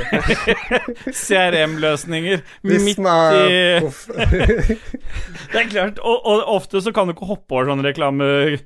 CRM-løsninger 1.25 2.41
midt 2.65 2.97
i 2.97 2.99
Det 5.51 5.59
er 5.61 5.69
klart. 5.69 6.01
Og, 6.01 6.25
og 6.25 6.41
ofte 6.55 6.81
så 6.81 6.89
kan 6.95 7.05
du 7.05 7.11
ikke 7.13 7.29
hoppe 7.29 7.53
over 7.53 7.69
sånne 7.69 7.85
reklamer 7.85 8.57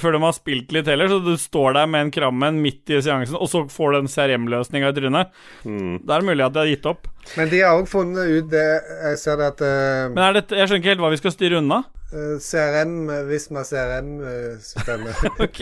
før 0.00 0.16
de 0.16 0.20
har 0.22 0.34
spilt 0.36 0.72
litt 0.74 0.88
heller, 0.88 1.10
så 1.10 1.18
du 1.20 1.34
står 1.40 1.76
der 1.76 1.88
med 1.90 2.06
en 2.06 2.12
krammen 2.14 2.60
midt 2.64 2.90
i 2.90 3.00
seansen, 3.04 3.36
og 3.36 3.50
så 3.50 3.64
får 3.70 3.92
du 3.92 3.98
en 4.00 4.10
CRM-løsning 4.10 4.86
i 4.86 4.92
trynet. 4.96 5.34
Mm. 5.68 6.00
Da 6.04 6.16
er 6.16 6.24
det 6.24 6.30
mulig 6.30 6.46
at 6.46 6.54
de 6.54 6.62
har 6.62 6.70
gitt 6.70 6.88
opp. 6.88 7.08
Men 7.38 7.50
de 7.52 7.62
har 7.64 7.78
òg 7.78 7.88
funnet 7.88 8.28
ut 8.28 8.50
det 8.52 8.64
Jeg 8.64 9.18
ser 9.22 9.38
det 9.40 9.46
at 9.54 9.62
uh... 9.64 10.12
Men 10.12 10.24
er 10.26 10.40
dette, 10.40 10.58
jeg 10.58 10.68
skjønner 10.68 10.82
ikke 10.82 10.92
helt 10.92 11.04
hva 11.04 11.12
vi 11.14 11.20
skal 11.22 11.34
styre 11.34 11.60
unna. 11.62 11.80
Eh, 12.14 12.36
CRM, 12.40 12.94
Visma 13.28 13.64
CRM-systemet 13.66 15.40
Ok 15.44 15.60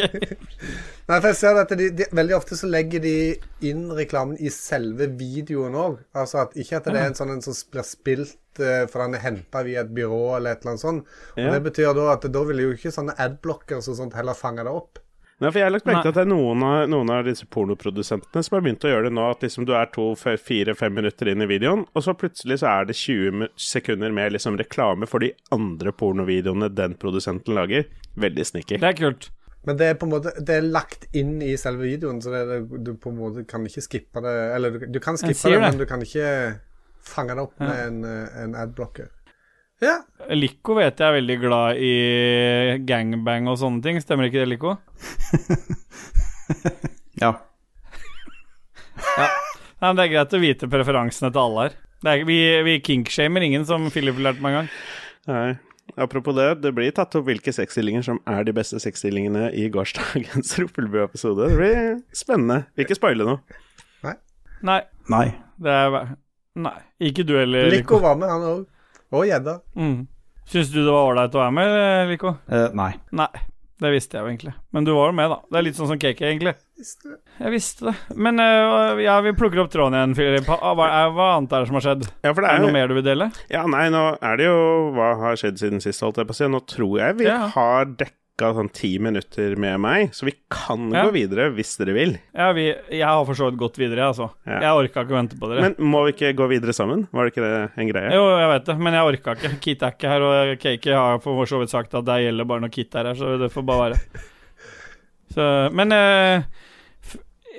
Nei, 1.08 1.16
for 1.16 1.28
jeg 1.30 1.38
ser 1.40 1.58
at 1.62 1.72
de, 1.78 1.88
de, 1.98 2.06
Veldig 2.14 2.36
ofte 2.36 2.58
så 2.58 2.70
legger 2.70 3.02
de 3.04 3.16
inn 3.68 3.88
reklamen 3.96 4.38
i 4.38 4.50
selve 4.52 5.08
videoen 5.18 5.74
òg. 5.78 5.98
Altså 6.16 6.44
at 6.44 6.56
ikke 6.58 6.78
at 6.78 6.88
det 6.88 7.00
er 7.00 7.10
en 7.10 7.18
sånn 7.18 7.32
en 7.34 7.42
som 7.44 7.56
blir 7.72 7.86
spilt 7.86 8.62
uh, 8.62 8.84
for 8.90 9.02
den 9.02 9.18
er 9.18 9.24
henta 9.24 9.64
via 9.66 9.82
et 9.82 9.92
byrå 9.94 10.36
eller 10.38 10.54
et 10.54 10.62
eller 10.62 10.74
annet 10.74 10.84
sånt. 10.84 11.14
Og 11.34 11.42
Ja. 11.42 11.54
Det 11.54 11.62
betyr 11.66 11.94
da 11.98 12.08
at 12.14 12.26
da 12.32 12.44
vil 12.48 12.62
jo 12.64 12.74
ikke 12.76 12.94
sånne 12.94 13.16
adblockers 13.20 13.90
og 13.90 13.98
sånt 13.98 14.16
heller 14.18 14.38
fange 14.38 14.64
det 14.66 14.72
opp. 14.72 15.02
Nei, 15.40 15.50
for 15.50 15.58
jeg 15.58 15.64
har 15.66 15.72
lagt 15.74 15.86
merke 15.88 16.02
til 16.04 16.12
at 16.12 16.18
det 16.20 16.22
er 16.22 16.30
noen 16.30 16.62
av, 16.62 16.84
noen 16.92 17.10
av 17.10 17.24
disse 17.26 17.46
pornoprodusentene 17.50 18.44
som 18.46 18.54
har 18.56 18.62
begynt 18.62 18.84
å 18.86 18.90
gjøre 18.92 19.08
det 19.08 19.14
nå, 19.16 19.24
at 19.32 19.40
liksom 19.42 19.64
du 19.66 19.72
er 19.74 19.88
to, 19.94 20.04
fe- 20.18 20.36
fire, 20.38 20.74
fem 20.78 20.94
minutter 20.94 21.32
inn 21.32 21.42
i 21.42 21.48
videoen, 21.50 21.82
og 21.96 22.04
så 22.06 22.14
plutselig 22.14 22.60
så 22.62 22.68
er 22.70 22.84
det 22.90 22.94
20 23.00 23.48
sekunder 23.58 24.12
med 24.14 24.36
liksom 24.36 24.58
reklame 24.60 25.08
for 25.10 25.24
de 25.24 25.32
andre 25.56 25.90
pornovideoene 25.92 26.68
den 26.74 26.94
produsenten 27.00 27.56
lager. 27.58 27.88
Veldig 28.14 28.46
sneaky. 28.46 28.78
Det 28.78 28.90
er 28.92 28.98
kult. 29.00 29.30
Men 29.66 29.76
det 29.78 29.86
er 29.86 29.94
på 29.94 30.06
en 30.08 30.10
måte 30.10 30.32
Det 30.42 30.56
er 30.58 30.64
lagt 30.66 31.04
inn 31.14 31.36
i 31.46 31.52
selve 31.56 31.84
videoen, 31.86 32.16
så 32.22 32.32
det 32.34 32.40
er, 32.50 32.62
du 32.82 32.94
på 32.98 33.12
en 33.12 33.18
måte 33.20 33.44
kan 33.46 33.62
ikke 33.62 33.84
skippe 33.84 34.18
det 34.24 34.32
Eller 34.56 34.74
du, 34.74 34.86
du 34.90 34.98
kan 34.98 35.14
skippe 35.20 35.52
det, 35.52 35.60
men 35.62 35.78
du 35.78 35.84
kan 35.86 36.02
ikke 36.02 36.32
fange 37.06 37.34
det 37.38 37.44
opp 37.44 37.54
med 37.62 37.78
en, 37.86 38.00
eh, 38.06 38.40
en 38.42 38.56
adblocker. 38.58 39.08
Ja. 39.82 39.96
Lico 40.30 40.76
vet 40.78 41.00
jeg 41.02 41.08
er 41.08 41.16
veldig 41.18 41.36
glad 41.42 41.80
i 41.82 41.92
gangbang 42.86 43.48
og 43.50 43.56
sånne 43.58 43.82
ting. 43.82 43.98
Stemmer 44.02 44.28
ikke 44.30 44.44
det, 44.44 44.50
Lico? 44.54 44.76
Ja. 47.22 47.30
Nei, 49.16 49.28
men 49.88 49.98
Det 49.98 50.04
er 50.04 50.10
greit 50.12 50.34
å 50.36 50.40
vite 50.42 50.68
preferansene 50.70 51.30
til 51.32 51.40
alle 51.42 51.64
her. 51.66 51.76
Det 52.02 52.12
er, 52.12 52.24
vi 52.26 52.38
vi 52.66 52.74
kinkshamer 52.84 53.44
ingen, 53.46 53.64
som 53.68 53.84
Philip 53.94 54.18
lærte 54.22 54.42
meg 54.42 54.56
en 54.56 54.58
gang. 54.62 54.70
Nei. 55.30 55.50
Apropos 56.02 56.34
det, 56.36 56.46
det 56.64 56.72
blir 56.74 56.92
tatt 56.94 57.14
opp 57.18 57.26
hvilke 57.28 57.52
sexstillinger 57.54 58.04
som 58.06 58.18
er 58.30 58.46
de 58.48 58.54
beste 58.56 58.78
sexstillingene 58.82 59.50
i 59.58 59.66
gårsdagens 59.72 60.54
Roffelbua-episode. 60.62 61.50
Det 61.52 61.58
blir 61.58 62.00
spennende. 62.16 62.62
Vil 62.76 62.86
ikke 62.86 62.98
spoile 62.98 63.26
noe. 63.28 63.42
Nei, 64.62 64.78
Nei. 65.10 65.24
det 65.58 65.72
er 65.74 65.96
Nei. 66.62 66.76
Ikke 67.02 67.24
du 67.26 67.32
heller, 67.34 67.70
Lico. 67.72 67.98
var 68.02 68.14
med, 68.20 68.30
han 68.30 68.44
òg. 68.46 68.60
Og 69.12 69.26
gjedda. 69.28 69.58
Mm. 69.76 70.06
Syns 70.48 70.70
du 70.72 70.80
det 70.82 70.90
var 70.92 71.10
ålreit 71.12 71.34
å 71.36 71.42
være 71.44 71.54
med, 71.54 72.10
Lico? 72.10 72.36
Uh, 72.50 72.68
nei. 72.76 72.92
Nei. 73.14 73.28
Det 73.82 73.90
visste 73.90 74.14
jeg 74.14 74.22
jo 74.22 74.30
egentlig. 74.30 74.52
Men 74.70 74.84
du 74.86 74.92
var 74.94 75.08
jo 75.10 75.14
med, 75.18 75.30
da. 75.32 75.36
Det 75.50 75.58
er 75.58 75.64
litt 75.66 75.74
sånn 75.78 75.88
som 75.90 75.98
KK, 75.98 76.20
egentlig. 76.28 76.52
Jeg 77.42 77.50
visste 77.50 77.88
det. 77.88 77.94
Men 78.14 78.38
uh, 78.38 78.94
ja, 79.02 79.16
vi 79.24 79.32
plukker 79.34 79.58
opp 79.64 79.72
tråden 79.72 79.96
igjen, 79.98 80.14
Philip. 80.18 80.46
Hva, 80.46 80.86
er- 80.86 81.10
hva 81.16 81.26
annet 81.36 81.54
er 81.56 81.64
det 81.64 81.70
som 81.70 81.78
har 81.80 81.86
skjedd? 81.88 82.04
Ja, 82.22 82.30
for 82.32 82.44
det 82.44 82.50
Er 82.52 82.54
er 82.54 82.62
det 82.62 82.66
noe 82.68 82.76
mer 82.76 82.92
du 82.92 82.94
vil 83.00 83.06
dele? 83.08 83.30
Ja, 83.50 83.64
nei, 83.66 83.88
nå 83.90 84.04
er 84.22 84.38
det 84.38 84.46
jo 84.46 84.58
Hva 84.94 85.08
har 85.24 85.40
skjedd 85.40 85.58
siden 85.58 85.82
sist, 85.82 86.02
holdt 86.06 86.20
jeg 86.22 86.30
på 86.30 86.36
å 86.36 86.38
si. 86.38 86.50
Nå 86.54 86.62
tror 86.70 86.94
jeg 87.02 87.18
vi 87.18 87.26
Ja. 87.26 87.40
har 87.56 87.90
dekka 87.90 88.14
sånn 88.40 88.70
ti 88.72 88.98
minutter 88.98 89.52
med 89.60 89.78
meg, 89.80 90.10
så 90.16 90.24
vi 90.24 90.32
kan 90.50 90.90
Ja. 90.90 91.04
gå 91.04 91.12
videre 91.12 91.50
hvis 91.54 91.76
dere 91.78 91.92
vil. 91.94 92.18
Ja, 92.34 92.52
vi, 92.52 92.74
jeg 92.90 93.04
har 93.04 93.24
for 93.24 93.34
så 93.34 93.50
vidt 93.50 93.58
gått 93.60 93.76
videre, 93.78 94.08
altså. 94.08 94.30
Ja. 94.46 94.60
Jeg 94.60 94.88
orka 94.88 95.04
ikke 95.04 95.12
å 95.12 95.20
vente 95.20 95.38
på 95.38 95.48
dere. 95.50 95.60
Men 95.60 95.76
må 95.78 96.04
vi 96.06 96.12
ikke 96.12 96.34
gå 96.36 96.48
videre 96.48 96.72
sammen? 96.72 97.06
Var 97.12 97.24
det 97.24 97.32
ikke 97.34 97.44
det 97.44 97.70
en 97.76 97.88
greie? 97.92 98.10
Jo, 98.12 98.24
jeg 98.38 98.48
vet 98.48 98.64
det, 98.64 98.78
men 98.78 98.92
jeg 98.94 99.12
orka 99.12 99.34
ikke. 99.36 99.60
Kit 99.60 99.82
er 99.82 99.92
ikke 99.92 100.08
her, 100.08 100.22
og 100.22 100.58
Cakey 100.58 100.92
har 100.92 101.18
for 101.20 101.44
så 101.46 101.60
vidt 101.60 101.70
sagt 101.70 101.94
at 101.94 102.04
det 102.04 102.18
gjelder 102.24 102.44
bare 102.48 102.60
når 102.64 102.72
Kit 102.72 102.94
er 102.94 103.04
her, 103.12 103.14
så 103.14 103.38
det 103.38 103.52
får 103.52 103.62
bare 103.68 103.90
være. 103.90 104.00
Så, 105.32 105.44
men 105.72 105.92
eh, 105.96 106.42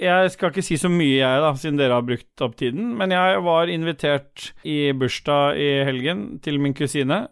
jeg 0.01 0.29
skal 0.29 0.51
ikke 0.51 0.62
si 0.62 0.75
så 0.77 0.89
mye, 0.93 1.15
jeg, 1.17 1.39
da, 1.41 1.53
siden 1.57 1.79
dere 1.79 1.95
har 1.97 2.05
brukt 2.05 2.43
opp 2.45 2.55
tiden. 2.59 2.91
Men 2.99 3.09
jeg 3.09 3.39
var 3.45 3.71
invitert 3.71 4.51
i 4.67 4.91
bursdag 4.93 5.57
i 5.57 5.69
helgen 5.88 6.39
til 6.45 6.59
min 6.62 6.75
kusine 6.77 7.23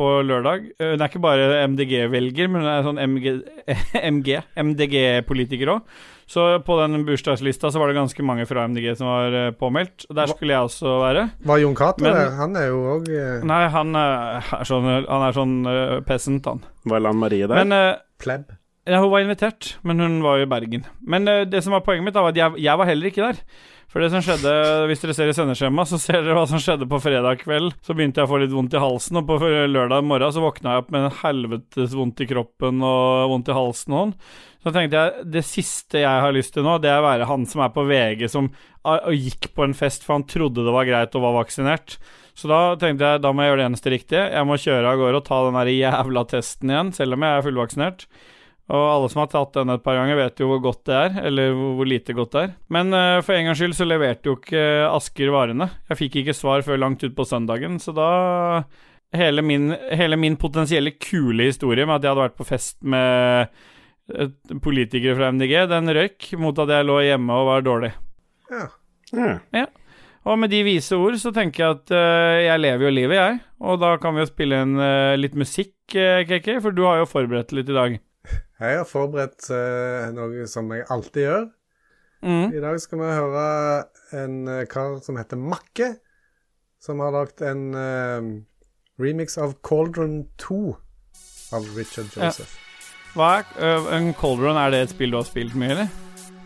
på 0.00 0.08
lørdag. 0.24 0.70
Eh, 0.80 0.94
Hun 0.94 1.04
er 1.04 1.10
ikke 1.12 1.20
bare 1.22 1.60
MDG-velger, 1.68 2.48
men 2.48 2.64
hun 2.64 2.70
er 2.72 2.86
sånn 2.88 3.02
MG, 3.04 3.34
MG 4.16 4.40
MDG-politiker 4.64 5.70
òg. 5.76 5.84
Så 6.30 6.44
på 6.62 6.76
den 6.78 7.02
bursdagslista 7.08 7.72
så 7.74 7.80
var 7.82 7.90
det 7.90 7.96
ganske 7.98 8.22
mange 8.22 8.44
fra 8.46 8.62
MDG 8.70 8.92
som 9.00 9.08
var 9.10 9.34
eh, 9.34 9.48
påmeldt. 9.58 10.04
Der 10.14 10.30
skulle 10.30 10.54
jeg 10.54 10.68
også 10.68 10.92
være. 11.02 11.24
Var 11.50 11.58
Jon 11.64 11.74
Cato 11.74 12.04
der? 12.06 12.30
Han 12.38 12.54
er 12.60 12.68
jo 12.70 12.78
òg 12.92 13.10
Nei, 13.50 13.60
han 13.74 13.90
eh, 13.98 14.52
er 14.60 14.68
sånn, 14.68 14.86
han 15.08 15.24
er 15.26 15.34
sånn 15.36 15.56
eh, 15.66 15.96
peasant, 16.06 16.46
han. 16.46 16.62
Var 16.86 17.02
Lan 17.02 17.18
Marie 17.18 17.50
der? 17.50 17.58
Men 17.64 17.74
eh, 17.74 17.98
pleb. 18.22 18.46
ja, 18.86 19.00
hun 19.02 19.10
var 19.10 19.26
invitert, 19.26 19.72
men 19.82 19.98
hun 20.02 20.20
var 20.22 20.38
jo 20.38 20.46
i 20.46 20.52
Bergen. 20.54 20.86
Men 21.02 21.26
eh, 21.28 21.42
det 21.50 21.64
som 21.66 21.74
var 21.74 21.82
poenget 21.86 22.06
mitt, 22.06 22.14
da, 22.16 22.22
var 22.28 22.36
at 22.36 22.38
jeg, 22.44 22.62
jeg 22.62 22.78
var 22.78 22.92
heller 22.92 23.10
ikke 23.10 23.26
der. 23.26 23.42
For 23.90 23.98
det 23.98 24.12
som 24.12 24.22
skjedde, 24.22 24.50
hvis 24.86 25.00
dere 25.02 25.14
ser 25.18 25.30
i 25.32 25.34
sendeskjemaet, 25.34 25.90
så 25.90 25.98
ser 25.98 26.20
dere 26.20 26.36
hva 26.38 26.44
som 26.46 26.60
skjedde 26.62 26.86
på 26.86 27.00
fredag 27.02 27.40
kveld. 27.40 27.72
Så 27.82 27.96
begynte 27.98 28.22
jeg 28.22 28.28
å 28.28 28.30
få 28.30 28.38
litt 28.38 28.52
vondt 28.54 28.76
i 28.78 28.82
halsen, 28.82 29.18
og 29.18 29.26
på 29.26 29.38
lørdag 29.42 30.06
morgen 30.06 30.30
så 30.36 30.44
våkna 30.44 30.76
jeg 30.76 30.84
opp 30.84 30.92
med 30.94 31.08
en 31.08 31.16
helvetes 31.24 31.96
vondt 31.98 32.22
i 32.22 32.28
kroppen 32.30 32.84
og 32.86 33.32
vondt 33.32 33.50
i 33.50 33.56
halsen 33.56 33.96
og 33.96 34.04
sånn. 34.04 34.14
Så 34.60 34.74
tenkte 34.76 35.02
jeg, 35.02 35.26
det 35.34 35.42
siste 35.48 36.04
jeg 36.04 36.22
har 36.22 36.36
lyst 36.36 36.54
til 36.54 36.62
nå, 36.66 36.76
det 36.78 36.92
er 36.92 37.00
å 37.00 37.08
være 37.08 37.26
han 37.32 37.48
som 37.50 37.64
er 37.64 37.74
på 37.74 37.82
VG, 37.88 38.26
som 38.30 38.52
gikk 39.10 39.50
på 39.56 39.66
en 39.66 39.74
fest 39.74 40.06
for 40.06 40.20
han 40.20 40.26
trodde 40.28 40.62
det 40.66 40.74
var 40.76 40.86
greit 40.86 41.16
og 41.18 41.24
var 41.26 41.38
vaksinert. 41.40 41.96
Så 42.38 42.46
da 42.46 42.60
tenkte 42.78 43.08
jeg, 43.08 43.24
da 43.24 43.32
må 43.34 43.42
jeg 43.42 43.50
gjøre 43.50 43.64
det 43.64 43.70
eneste 43.72 43.92
riktige. 43.96 44.26
Jeg 44.30 44.46
må 44.46 44.60
kjøre 44.60 44.92
av 44.92 45.00
gårde 45.00 45.18
og 45.18 45.26
ta 45.26 45.40
den 45.48 45.58
der 45.58 45.72
jævla 45.74 46.28
testen 46.30 46.70
igjen, 46.70 46.92
selv 46.94 47.18
om 47.18 47.26
jeg 47.26 47.40
er 47.40 47.48
fullvaksinert. 47.48 48.06
Og 48.70 48.84
alle 48.86 49.08
som 49.10 49.24
har 49.24 49.30
tatt 49.32 49.56
den 49.56 49.72
et 49.74 49.82
par 49.82 49.96
ganger, 49.98 50.18
vet 50.18 50.38
jo 50.38 50.46
hvor 50.52 50.60
godt 50.62 50.84
det 50.86 50.94
er, 50.94 51.16
eller 51.26 51.56
hvor, 51.56 51.88
lite 51.88 52.14
godt 52.14 52.36
det 52.36 52.42
er. 52.44 52.52
Men 52.70 52.94
uh, 52.94 53.18
for 53.26 53.34
en 53.34 53.48
gangs 53.48 53.58
skyld 53.58 53.74
så 53.74 53.88
leverte 53.88 54.30
jo 54.30 54.36
ikke 54.38 54.62
Asker 54.86 55.32
varene. 55.34 55.66
Jeg 55.90 55.98
fikk 56.04 56.20
ikke 56.20 56.36
svar 56.38 56.62
før 56.66 56.78
langt 56.78 57.02
utpå 57.06 57.26
søndagen, 57.26 57.80
så 57.82 57.94
da 57.96 58.10
hele 59.16 59.42
min, 59.42 59.72
hele 59.90 60.16
min 60.16 60.38
potensielle 60.38 60.94
kule 61.02 61.50
historie 61.50 61.86
med 61.86 61.98
at 61.98 62.06
jeg 62.06 62.12
hadde 62.12 62.26
vært 62.28 62.38
på 62.38 62.46
fest 62.46 62.78
med 62.86 63.50
eh, 64.14 64.30
politikere 64.62 65.16
fra 65.18 65.32
MDG, 65.34 65.56
den 65.70 65.94
røyk 65.96 66.30
mot 66.38 66.62
at 66.62 66.70
jeg 66.76 66.86
lå 66.86 67.00
hjemme 67.08 67.38
og 67.42 67.50
var 67.50 67.66
dårlig. 67.66 67.90
Ja. 68.50 68.68
Ja. 69.10 69.66
Og 70.28 70.36
med 70.38 70.52
de 70.52 70.60
vise 70.66 70.98
ord 71.00 71.16
så 71.18 71.32
tenker 71.34 71.64
jeg 71.64 71.78
at 71.78 71.92
uh, 71.96 72.36
jeg 72.44 72.60
lever 72.60 72.86
jo 72.86 72.92
livet, 72.94 73.16
jeg. 73.16 73.40
Og 73.64 73.80
da 73.80 73.94
kan 74.00 74.14
vi 74.14 74.22
jo 74.22 74.28
spille 74.30 74.62
inn 74.62 74.76
uh, 74.78 75.16
litt 75.18 75.34
musikk, 75.38 75.74
uh, 75.96 76.20
KK, 76.28 76.60
for 76.60 76.76
du 76.76 76.84
har 76.86 77.00
jo 77.00 77.08
forberedt 77.08 77.54
litt 77.56 77.72
i 77.72 77.76
dag. 77.76 77.96
Jeg 78.60 78.76
har 78.76 78.84
forberedt 78.84 79.46
uh, 79.50 80.10
noe 80.12 80.44
som 80.50 80.68
jeg 80.74 80.84
alltid 80.92 81.22
gjør. 81.24 81.46
Mm. 82.20 82.52
I 82.52 82.60
dag 82.60 82.76
skal 82.82 83.00
vi 83.00 83.06
høre 83.16 83.44
en 84.20 84.34
uh, 84.48 84.64
kar 84.68 84.98
som 85.04 85.16
heter 85.16 85.40
Makke, 85.40 85.94
som 86.80 87.00
har 87.00 87.14
lagd 87.16 87.40
en 87.48 87.62
uh, 87.72 88.28
remix 89.00 89.38
av 89.40 89.54
Cauldron 89.64 90.26
2 90.42 90.60
av 91.56 91.70
Richard 91.78 92.12
Ja. 92.16 92.28
Joseph. 92.28 92.58
Hva 93.16 93.30
er 93.58 93.88
en 93.96 94.12
Cauldron? 94.14 94.60
Er 94.60 94.70
det 94.70 94.84
et 94.84 94.92
spill 94.92 95.10
du 95.10 95.18
har 95.18 95.26
spilt 95.26 95.56
mye, 95.58 95.72
eller? 95.74 95.88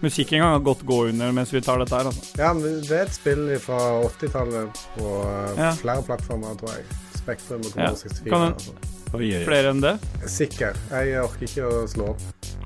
Musikken 0.04 0.40
kan 0.40 0.62
godt 0.64 0.82
gå 0.86 0.96
under 1.10 1.32
mens 1.32 1.52
vi 1.52 1.60
tar 1.64 1.78
dette 1.82 1.96
her, 1.96 2.08
altså. 2.08 2.24
Ja, 2.40 2.52
men 2.56 2.80
det 2.86 2.92
er 2.94 3.06
et 3.08 3.14
spill 3.16 3.46
fra 3.60 3.78
80-tallet 4.06 4.80
på 4.94 5.10
Ja. 5.58 5.70
flere 5.80 6.02
plattformer, 6.06 6.56
tror 6.60 6.72
jeg. 6.78 6.84
Spektrum 7.20 7.64
og 7.66 7.76
Ja. 7.76 7.90
64. 7.92 8.30
Kan 8.30 8.52
du- 8.54 8.64
sånn. 8.70 8.93
Oi, 9.14 9.28
oi. 9.30 9.44
Flere 9.46 9.70
enn 9.70 9.82
det? 9.82 9.94
Sikker. 10.26 10.74
Jeg 10.90 11.20
orker 11.22 11.46
ikke 11.46 11.68
å 11.70 11.84
slå 11.86 12.10
opp. 12.16 12.22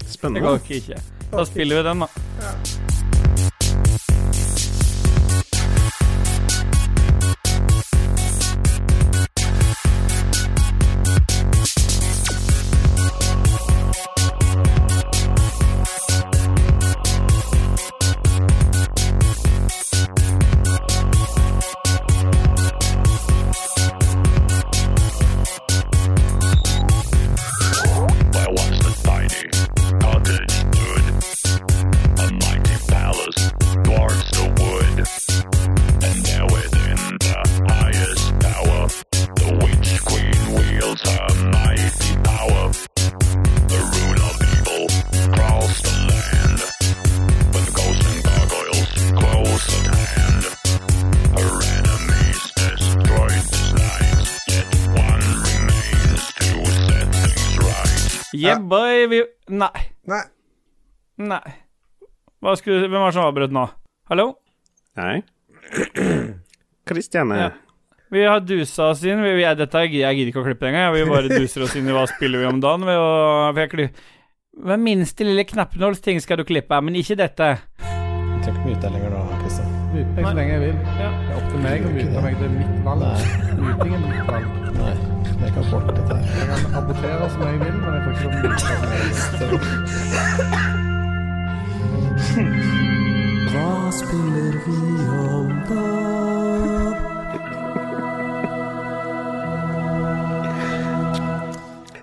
Spennende. 0.09 0.41
Jeg 0.41 0.61
orker 0.63 0.79
ikke. 0.81 1.01
Da 1.29 1.45
spiller 1.45 1.83
vi 1.83 1.89
den, 1.91 2.07
da. 2.07 2.09
There 2.41 3.58
Yeah, 58.38 58.61
boy, 58.62 59.07
vi 59.11 59.22
Nei. 59.51 59.87
Nei. 60.07 60.22
Nei. 61.18 61.55
Hva 62.38 62.55
skulle, 62.59 62.87
hvem 62.87 63.01
var 63.03 63.11
det 63.11 63.16
som 63.16 63.27
avbrøt 63.27 63.55
nå? 63.55 63.64
Hallo? 64.12 64.29
Nei. 64.98 65.22
Kristiane. 66.88 67.38
Ja. 67.40 67.48
Vi 68.14 68.22
har 68.24 68.40
dusa 68.40 68.92
oss 68.92 69.03
inn. 69.05 69.20
Vi, 69.24 69.33
vi, 69.35 69.42
jeg, 69.42 69.59
dette, 69.59 69.83
jeg 69.90 70.20
gidder 70.20 70.31
ikke 70.31 70.44
å 70.44 70.46
klippe 70.46 70.68
det 70.68 70.70
engang. 70.70 70.94
Vi 70.94 71.09
bare 71.11 71.33
duser 71.42 71.66
oss 71.66 71.74
inn 71.77 71.90
i 71.90 71.96
hva 71.96 72.07
spiller 72.09 72.44
vi 72.44 72.48
om 72.53 72.62
dagen. 72.62 72.87
Ved 72.88 73.03
å, 73.03 73.11
ved 73.59 73.74
Hver 74.68 74.81
minste 74.87 75.27
lille 75.27 75.44
knappenålsting 75.48 76.22
skal 76.22 76.40
du 76.40 76.46
klippe, 76.46 76.79
men 76.83 76.96
ikke 76.98 77.18
dette. 77.18 77.51
Du 77.83 78.46
trenger 78.46 78.55
ikke 78.55 78.70
mute 78.70 78.81
deg 78.87 78.96
lenger 78.96 79.14
nå, 79.18 79.27
Kristian. 79.42 79.77
Mute 79.88 80.09
meg 80.14 80.24
så 80.31 80.35
lenge 80.38 80.55
jeg 80.55 80.64
vil. 80.68 80.81
Ja. 81.03 81.11
Det 81.11 81.29
er 81.29 81.37
opp 81.42 81.53
til 81.53 81.62
meg 81.66 81.85
å 81.85 81.94
mute 81.98 82.24
meg. 82.24 82.40
Det 82.40 82.48
er 82.48 82.57
mitt 82.57 82.83
valg. 82.87 83.07
Nei. 83.09 83.62
Muting 83.66 83.94
er 83.98 84.05
mitt 84.07 84.29
valg. 84.31 84.59
Nei, 84.79 85.18
jeg 85.49 85.55
kan 85.57 85.65
borte 85.71 85.93
dette 85.97 86.15
her. 86.17 86.25
Jeg 86.53 86.59
kan 86.63 86.75
abortere 86.83 87.31
som 87.31 87.41
jeg 87.43 87.61
vil, 87.61 87.77
men 87.83 87.91
jeg 87.95 88.03
får 88.05 88.13
ikke 88.13 88.25
lov 88.25 88.33
til 88.35 88.39
å 88.39 88.49
mute 88.49 88.61
som 88.61 88.71
jeg 88.73 88.99
vil. 89.01 89.59
Hva 93.53 93.73
spiller 94.01 94.53
vi 94.67 94.81
om 95.29 95.48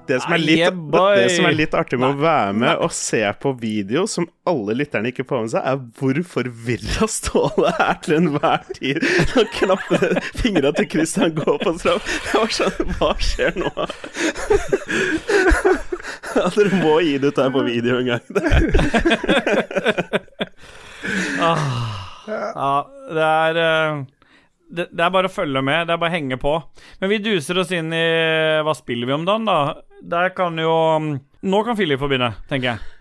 Det 0.07 0.19
som, 0.21 0.33
Ah, 0.35 0.37
litt, 0.37 0.79
det 1.17 1.29
som 1.33 1.45
er 1.49 1.55
litt 1.57 1.73
artig 1.77 1.97
med 1.99 2.13
å 2.13 2.19
være 2.21 2.53
med 2.53 2.81
og 2.85 2.91
se 2.93 3.21
på 3.41 3.53
video 3.57 4.05
som 4.09 4.27
alle 4.45 4.75
lytterne 4.77 5.09
ikke 5.09 5.25
får 5.27 5.41
med 5.45 5.53
seg, 5.55 5.65
er 5.65 5.79
hvor 5.97 6.19
forvirra 6.35 7.07
Ståle 7.15 7.71
er 7.81 7.97
til 8.05 8.17
enhver 8.19 8.61
tid 8.77 9.01
når 9.33 9.49
klappe 9.55 9.99
fingra 10.37 10.71
til 10.77 10.89
Christian 10.93 11.33
går 11.37 11.57
på 11.63 11.73
straff. 11.79 12.03
Jeg 12.29 12.41
var 12.43 12.51
sånn 12.59 12.93
Hva 12.99 13.11
skjer 13.23 13.57
nå? 13.61 13.71
Ja, 16.35 16.49
dere 16.51 16.81
må 16.83 16.97
gi 17.05 17.15
det 17.21 17.31
ut 17.31 17.39
her 17.41 17.51
på 17.53 17.61
video 17.65 17.97
en 18.01 18.09
gang. 18.11 18.23
Ja, 22.25 22.71
det 23.13 23.25
er 23.25 23.59
eh, 23.61 24.03
det, 24.75 24.87
det 24.91 25.03
er 25.05 25.13
bare 25.15 25.29
å 25.29 25.33
følge 25.33 25.61
med. 25.65 25.87
Det 25.87 25.93
er 25.95 26.01
bare 26.01 26.11
å 26.11 26.15
henge 26.17 26.37
på. 26.41 26.55
Men 27.01 27.09
vi 27.13 27.17
duser 27.23 27.59
oss 27.61 27.71
inn 27.75 27.93
i 27.95 28.03
Hva 28.65 28.75
spiller 28.77 29.07
vi 29.09 29.13
om 29.17 29.25
dagen, 29.27 29.45
da? 29.47 29.81
Der 30.03 30.29
kan 30.35 30.57
jo 30.61 30.73
Nå 31.45 31.63
kan 31.65 31.77
Philip 31.77 31.99
få 32.01 32.09
begynne, 32.11 32.33
tenker 32.49 32.73
jeg. 32.75 32.91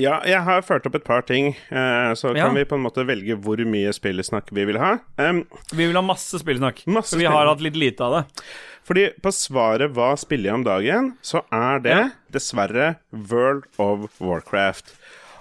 Ja, 0.00 0.14
jeg 0.24 0.40
har 0.46 0.62
ført 0.64 0.86
opp 0.88 0.94
et 0.96 1.04
par 1.04 1.20
ting, 1.28 1.50
Så 1.68 2.16
så 2.16 2.30
Ja. 2.36 2.46
kan 2.46 2.54
vi 2.56 2.64
på 2.64 2.76
en 2.78 2.82
måte 2.86 3.04
velge 3.04 3.36
hvor 3.36 3.60
mye 3.68 3.92
spillesnakk 3.92 4.48
vi 4.56 4.64
vil 4.64 4.78
ha. 4.80 4.94
Um, 5.18 5.42
Vi 5.74 5.84
vil 5.86 5.94
ha 5.98 6.00
masse 6.00 6.38
spillesnakk. 6.40 6.86
Masse 6.86 7.10
for 7.12 7.18
vi 7.20 7.26
har 7.28 7.46
hatt 7.46 7.60
litt 7.60 7.76
lite 7.76 8.00
av 8.00 8.14
det. 8.16 8.42
Fordi 8.88 9.10
på 9.20 9.28
svaret 9.30 9.92
'Hva 9.92 10.16
spiller 10.16 10.44
jeg 10.48 10.54
om 10.54 10.64
dagen?' 10.64 11.12
så 11.22 11.42
er 11.52 11.78
det 11.80 11.90
Ja. 11.90 12.08
dessverre 12.32 12.96
World 13.12 13.64
of 13.78 14.08
Warcraft. 14.18 14.94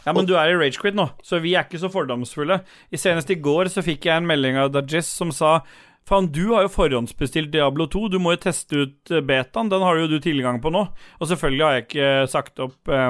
Ja, 0.08 0.14
men 0.16 0.28
du 0.28 0.38
er 0.40 0.54
i 0.54 0.56
Ragequit 0.56 0.96
nå, 0.96 1.10
så 1.26 1.42
vi 1.44 1.52
er 1.58 1.66
ikke 1.68 1.82
så 1.82 1.90
fordomsfulle. 1.92 2.62
I 2.96 3.00
Senest 3.02 3.34
i 3.34 3.36
går 3.44 3.68
så 3.74 3.84
fikk 3.84 4.08
jeg 4.08 4.22
en 4.22 4.30
melding 4.30 4.56
av 4.62 4.72
Dajess 4.72 5.10
som 5.20 5.34
sa 5.36 5.60
Faen, 6.08 6.30
du 6.32 6.54
har 6.54 6.64
jo 6.64 6.72
forhåndsbestilt 6.72 7.52
Diablo 7.52 7.84
2. 7.92 8.06
Du 8.14 8.16
må 8.24 8.32
jo 8.32 8.40
teste 8.46 8.78
ut 8.80 9.12
eh, 9.12 9.20
betaen. 9.20 9.68
Den 9.68 9.84
har 9.84 9.98
jo 10.00 10.06
du 10.08 10.22
tilgang 10.24 10.62
på 10.64 10.72
nå. 10.72 10.86
Og 11.20 11.28
selvfølgelig 11.28 11.66
har 11.66 11.74
jeg 11.76 11.84
ikke 11.84 12.12
sagt 12.32 12.62
opp 12.64 12.88
eh, 12.88 13.10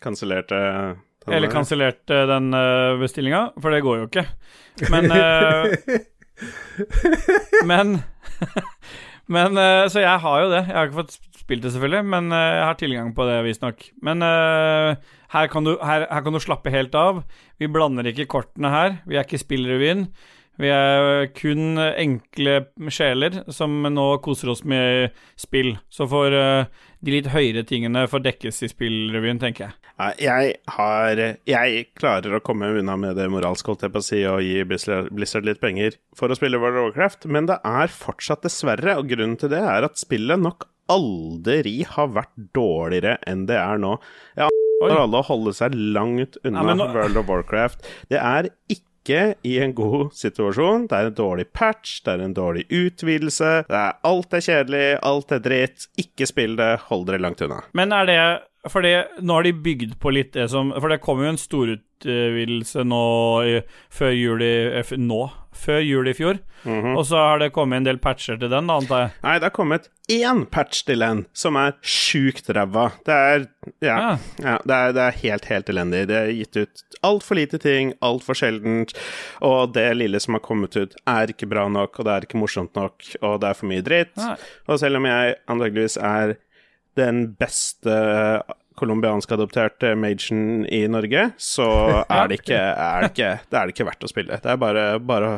Kansellerte 0.00 0.60
den 1.26 1.36
Eller 1.36 1.52
kansellerte 1.52 2.22
den 2.30 2.48
eh, 2.56 2.94
bestillinga, 3.02 3.42
for 3.60 3.76
det 3.76 3.82
går 3.84 4.00
jo 4.00 4.08
ikke. 4.08 4.24
Men 4.90 5.12
eh, 5.12 5.98
Men 7.68 7.98
Men 9.36 9.60
eh, 9.60 9.84
Så 9.92 10.02
jeg 10.02 10.24
har 10.24 10.40
jo 10.42 10.50
det. 10.50 10.64
Jeg 10.66 10.76
har 10.78 10.88
ikke 10.88 11.02
fått 11.02 11.18
spilt 11.42 11.64
det, 11.64 11.72
selvfølgelig, 11.74 12.06
men 12.06 12.32
eh, 12.32 12.48
jeg 12.56 12.66
har 12.68 12.78
tilgang 12.80 13.12
på 13.16 13.26
det, 13.28 13.38
visstnok. 13.46 13.84
Men 14.06 14.24
eh, 14.24 15.12
her, 15.32 15.48
kan 15.52 15.64
du, 15.66 15.74
her, 15.80 16.06
her 16.10 16.24
kan 16.24 16.36
du 16.36 16.42
slappe 16.42 16.72
helt 16.72 16.94
av. 16.98 17.22
Vi 17.60 17.70
blander 17.72 18.08
ikke 18.10 18.28
kortene 18.30 18.72
her. 18.72 19.00
Vi 19.08 19.18
er 19.18 19.26
ikke 19.26 19.40
spillrevyen. 19.42 20.08
Vi 20.60 20.68
er 20.68 21.30
kun 21.32 21.80
enkle 21.80 22.58
sjeler 22.92 23.38
som 23.52 23.72
nå 23.88 24.04
koser 24.24 24.50
oss 24.52 24.60
med 24.68 25.14
spill. 25.40 25.72
Så 25.88 26.04
får 26.10 26.36
eh, 26.36 26.82
de 27.00 27.14
litt 27.14 27.30
høyere 27.32 27.64
tingene 27.66 28.04
får 28.10 28.24
dekkes 28.26 28.60
i 28.66 28.70
spillrevyen, 28.70 29.40
tenker 29.40 29.70
jeg. 29.70 29.78
Jeg 30.22 30.54
har 30.76 31.20
Jeg 31.46 31.86
klarer 31.98 32.36
å 32.36 32.42
komme 32.44 32.68
unna 32.78 32.98
med 33.00 33.16
det 33.16 33.28
moralske, 33.32 33.72
holdt 33.72 33.86
jeg 33.86 33.94
på 33.94 34.02
å 34.02 34.06
si, 34.06 34.20
og 34.28 34.42
gi 34.44 34.62
Blizzard, 34.66 35.46
litt 35.46 35.62
penger 35.62 35.96
for 36.18 36.32
å 36.32 36.36
spille 36.36 36.60
World 36.60 36.80
of 36.80 36.88
Warcraft, 36.90 37.28
men 37.32 37.48
det 37.48 37.60
er 37.64 37.92
fortsatt, 37.92 38.44
dessverre, 38.44 38.98
og 38.98 39.08
grunnen 39.12 39.38
til 39.40 39.52
det 39.52 39.62
er 39.62 39.86
at 39.86 40.00
spillet 40.00 40.42
nok 40.42 40.66
aldri 40.92 41.80
har 41.88 42.10
vært 42.12 42.34
dårligere 42.56 43.16
enn 43.30 43.46
det 43.48 43.60
er 43.60 43.80
nå. 43.80 43.96
Jeg 44.36 44.61
Anbefaler 44.82 45.02
alle 45.06 45.20
å 45.22 45.26
holde 45.30 45.52
seg 45.54 45.74
langt 45.94 46.36
unna 46.44 46.62
Ja, 46.66 46.74
nå- 46.74 46.92
World 46.94 47.16
of 47.16 47.28
Warcraft. 47.28 47.86
Det 48.10 48.18
er 48.18 48.48
ikke 48.68 49.34
i 49.44 49.56
en 49.58 49.72
god 49.74 50.12
situasjon. 50.14 50.88
Det 50.88 50.94
er 50.98 51.06
en 51.10 51.14
dårlig 51.18 51.46
patch, 51.52 52.02
det 52.04 52.12
er 52.14 52.20
en 52.24 52.34
dårlig 52.34 52.66
utvidelse. 52.70 53.64
Det 53.68 53.78
er, 53.80 53.96
alt 54.04 54.32
er 54.34 54.44
kjedelig, 54.46 54.98
alt 55.02 55.32
er 55.32 55.40
dritt. 55.42 55.88
Ikke 55.98 56.26
spill 56.30 56.54
det, 56.56 56.78
hold 56.88 57.06
dere 57.08 57.18
langt 57.18 57.42
unna. 57.42 57.62
Men 57.74 57.92
er 57.92 58.06
det 58.06 58.18
Fordi 58.70 58.92
nå 59.18 59.34
har 59.34 59.42
de 59.42 59.52
bygd 59.58 59.96
på 59.98 60.12
litt 60.14 60.36
det 60.36 60.44
som 60.52 60.68
For 60.76 60.92
det 60.92 61.00
kom 61.02 61.18
jo 61.18 61.32
en 61.32 61.40
storutvidelse 61.40 62.84
nå 62.86 63.06
i, 63.48 63.56
før 63.90 64.12
jul 64.14 64.44
i 64.46 64.52
Nå? 65.02 65.22
Før 65.52 65.82
jul 65.84 66.08
i 66.08 66.14
fjor. 66.16 66.38
Mhm. 66.64 66.94
Og 66.96 67.02
så 67.10 67.18
har 67.18 67.42
det 67.42 67.50
kommet 67.52 67.82
en 67.82 67.88
del 67.90 67.98
patcher 68.00 68.38
til 68.40 68.48
den, 68.48 68.70
da, 68.70 68.78
antar 68.80 69.02
jeg. 69.02 69.10
Nei, 69.26 69.34
det 69.36 69.48
har 69.50 69.52
kommet 69.52 69.88
én 70.10 70.44
patch 70.48 70.80
til 70.88 71.02
den, 71.04 71.24
som 71.36 71.58
er 71.60 71.74
sjukt 71.84 72.48
ræva. 72.56 72.86
Det 73.04 73.18
er 73.18 73.44
Ja. 73.84 73.96
Ja. 73.98 74.14
ja 74.38 74.54
det, 74.64 74.78
er, 74.78 74.94
det 74.96 75.02
er 75.04 75.18
helt, 75.20 75.50
helt 75.50 75.72
elendig. 75.74 76.06
Det 76.08 76.16
er 76.22 76.32
gitt 76.38 76.56
ut 76.62 76.84
altfor 77.04 77.36
lite 77.36 77.60
ting, 77.60 77.92
altfor 78.00 78.38
sjeldent, 78.38 78.94
og 79.44 79.74
det 79.74 79.88
lille 79.98 80.20
som 80.22 80.38
har 80.38 80.44
kommet 80.46 80.78
ut, 80.78 80.96
er 81.04 81.34
ikke 81.34 81.50
bra 81.50 81.66
nok, 81.68 81.98
og 81.98 82.08
det 82.08 82.14
er 82.14 82.26
ikke 82.28 82.40
morsomt 82.40 82.72
nok, 82.78 83.04
og 83.20 83.40
det 83.42 83.50
er 83.50 83.58
for 83.58 83.68
mye 83.68 83.84
dritt. 83.84 84.16
Nei. 84.16 84.38
Og 84.70 84.80
selv 84.80 85.02
om 85.02 85.10
jeg 85.10 85.36
antageligvis 85.52 85.98
er 86.00 86.36
den 86.98 87.24
beste 87.40 87.96
colombiansk-adopterte 88.78 89.94
magen 90.00 90.64
i 90.66 90.84
Norge, 90.90 91.30
så 91.40 91.66
er 92.08 92.30
det 92.30 92.42
ikke, 92.42 92.60
er 92.60 93.04
det 93.04 93.12
ikke, 93.12 93.32
det 93.48 93.58
er 93.58 93.66
det 93.66 93.76
ikke 93.76 93.88
verdt 93.90 94.06
å 94.06 94.10
spille. 94.10 94.38
Det 94.42 94.52
er 94.52 94.60
bare, 94.60 94.86
bare 95.02 95.34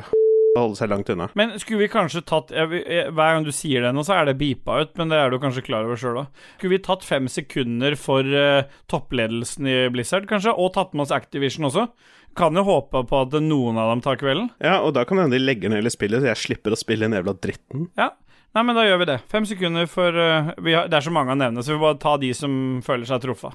å 0.54 0.62
holde 0.62 0.78
seg 0.78 0.90
langt 0.92 1.10
unna. 1.10 1.28
Men 1.38 1.56
skulle 1.58 1.84
vi 1.84 1.90
kanskje 1.90 2.22
tatt 2.26 2.52
jeg, 2.54 2.82
jeg, 2.86 3.10
Hver 3.14 3.32
gang 3.34 3.46
du 3.46 3.50
sier 3.54 3.82
det 3.84 3.90
nå, 3.94 4.04
så 4.06 4.20
er 4.20 4.30
det 4.30 4.36
beepa 4.38 4.80
ut, 4.84 4.92
men 5.00 5.10
det 5.10 5.18
er 5.18 5.32
du 5.32 5.40
kanskje 5.42 5.64
klar 5.66 5.86
over 5.86 5.98
sjøl 6.00 6.20
òg. 6.24 6.42
Skulle 6.56 6.76
vi 6.76 6.82
tatt 6.86 7.06
fem 7.06 7.30
sekunder 7.30 7.98
for 7.98 8.28
uh, 8.28 8.66
toppledelsen 8.90 9.70
i 9.70 9.78
Blizzard, 9.94 10.28
kanskje, 10.30 10.54
og 10.54 10.74
tatt 10.76 10.94
med 10.94 11.06
oss 11.06 11.14
Activision 11.14 11.66
også? 11.70 11.88
Kan 12.38 12.58
jo 12.58 12.64
håpe 12.66 13.04
på 13.06 13.22
at 13.26 13.34
noen 13.42 13.78
av 13.78 13.92
dem 13.92 14.02
tar 14.02 14.18
kvelden. 14.18 14.48
Ja, 14.62 14.80
og 14.82 14.94
da 14.96 15.04
kan 15.06 15.18
det 15.18 15.28
hende 15.28 15.38
de 15.38 15.44
legger 15.44 15.70
ned 15.70 15.82
hele 15.82 15.92
spillet, 15.94 16.22
så 16.22 16.32
jeg 16.32 16.42
slipper 16.42 16.74
å 16.74 16.78
spille 16.78 17.06
den 17.06 17.18
jævla 17.18 17.36
dritten. 17.38 17.88
Ja. 17.98 18.12
Nei, 18.54 18.62
men 18.62 18.76
da 18.78 18.84
gjør 18.86 19.00
vi 19.02 19.10
det. 19.10 19.18
Fem 19.30 19.46
sekunder 19.50 19.88
for 19.90 20.14
uh, 20.14 20.52
vi 20.62 20.76
har, 20.76 20.86
Det 20.86 21.00
er 21.00 21.06
så 21.08 21.12
mange 21.14 21.34
å 21.34 21.38
nevne, 21.38 21.62
så 21.62 21.72
vi 21.72 21.78
får 21.78 21.86
bare 21.88 22.02
ta 22.04 22.16
de 22.22 22.30
som 22.38 22.52
føler 22.86 23.08
seg 23.08 23.24
truffa. 23.24 23.50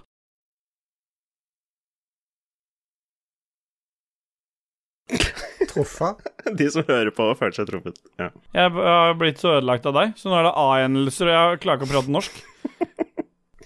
Truffa. 5.70 6.16
De 6.60 6.66
som 6.74 6.84
hører 6.88 7.12
på 7.14 7.28
og 7.30 7.38
føler 7.38 7.54
seg 7.54 7.68
truffet. 7.70 7.98
Ja. 8.18 8.30
Jeg 8.58 8.72
har 8.74 9.16
blitt 9.20 9.42
så 9.42 9.56
ødelagt 9.60 9.86
av 9.86 9.94
deg, 9.98 10.14
så 10.18 10.32
nå 10.32 10.38
er 10.40 10.48
det 10.48 10.54
A-endelser, 10.58 11.30
og 11.30 11.36
jeg 11.36 11.60
klarer 11.64 11.80
ikke 11.80 11.90
å 11.90 11.94
prate 11.96 12.16
norsk. 12.20 12.40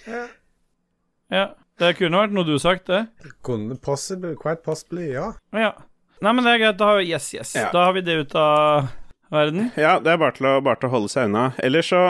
Ja. 0.03 0.25
ja. 1.31 1.43
Det 1.79 1.93
kunne 1.95 2.19
vært 2.19 2.33
noe 2.35 2.43
du 2.43 2.57
sagt, 2.59 2.89
det. 2.91 3.05
Kunne 3.47 3.77
possible, 3.79 4.33
quite 4.35 4.59
possibly, 4.65 5.05
ja. 5.13 5.29
Ja. 5.55 5.69
Nei, 6.19 6.33
men 6.35 6.43
det 6.43 6.57
er 6.57 6.59
greit. 6.59 6.75
Da 6.81 6.89
har 6.89 6.99
vi 6.99 7.07
Yes, 7.13 7.29
yes. 7.31 7.53
Ja. 7.55 7.69
Da 7.71 7.85
har 7.87 7.95
vi 7.95 8.03
det 8.03 8.17
ut 8.19 8.35
av 8.35 8.89
verden. 9.33 9.71
ja, 9.79 9.97
det 9.99 10.13
er 10.13 10.21
bare 10.21 10.37
til, 10.37 10.49
å, 10.49 10.59
bare 10.65 10.79
til 10.81 10.89
å 10.91 10.95
holde 10.97 11.09
seg 11.13 11.29
unna. 11.31 11.49
Ellers 11.63 11.89
så 11.91 12.03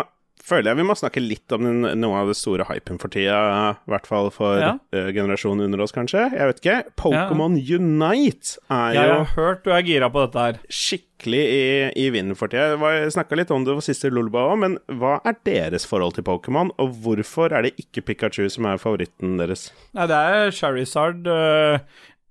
føler 0.44 0.74
jeg 0.74 0.80
vi 0.82 0.84
må 0.90 0.96
snakke 1.00 1.22
litt 1.24 1.54
om 1.56 1.64
den, 1.64 1.86
noe 2.02 2.18
av 2.20 2.28
det 2.28 2.36
store 2.36 2.66
hypen 2.68 2.98
for 3.00 3.08
tida, 3.14 3.38
i 3.80 3.92
hvert 3.94 4.08
fall 4.10 4.28
for 4.36 4.60
Ja. 4.60 4.74
uh, 4.92 5.08
generasjonen 5.16 5.70
under 5.70 5.80
oss, 5.86 5.94
kanskje. 5.96 6.26
Jeg 6.36 6.50
vet 6.50 6.60
ikke. 6.60 6.76
Pokémon 7.00 7.56
Unite 7.56 8.58
er 8.68 8.98
Jeg 8.98 9.08
jo 9.08 9.14
har 9.22 9.32
hørt 9.38 9.64
du 9.64 9.72
er 9.72 9.86
gira 9.88 10.10
på 10.12 10.26
dette 10.26 10.44
her. 10.44 10.60
skikkelig 10.68 11.44
i, 11.48 11.62
i 12.04 12.10
vinden 12.12 12.36
for 12.36 12.52
tida. 12.52 12.76
Jeg 12.76 13.14
snakka 13.16 13.40
litt 13.40 13.54
om 13.56 13.64
det 13.64 13.78
på 13.80 13.86
siste 13.88 14.12
Lulba 14.12 14.44
òg, 14.52 14.58
men 14.66 14.76
hva 15.00 15.22
er 15.24 15.38
deres 15.48 15.88
forhold 15.88 16.18
til 16.20 16.28
Pokémon, 16.28 16.74
og 16.76 16.92
hvorfor 17.06 17.56
er 17.56 17.64
det 17.70 17.78
ikke 17.80 18.04
Pikachu 18.12 18.50
som 18.52 18.68
er 18.68 18.82
favoritten 18.84 19.38
deres? 19.40 19.70
Nei, 19.96 20.10
det 20.12 20.20
er 20.34 20.52
Charizard. 20.60 21.24
Uh, 21.24 21.80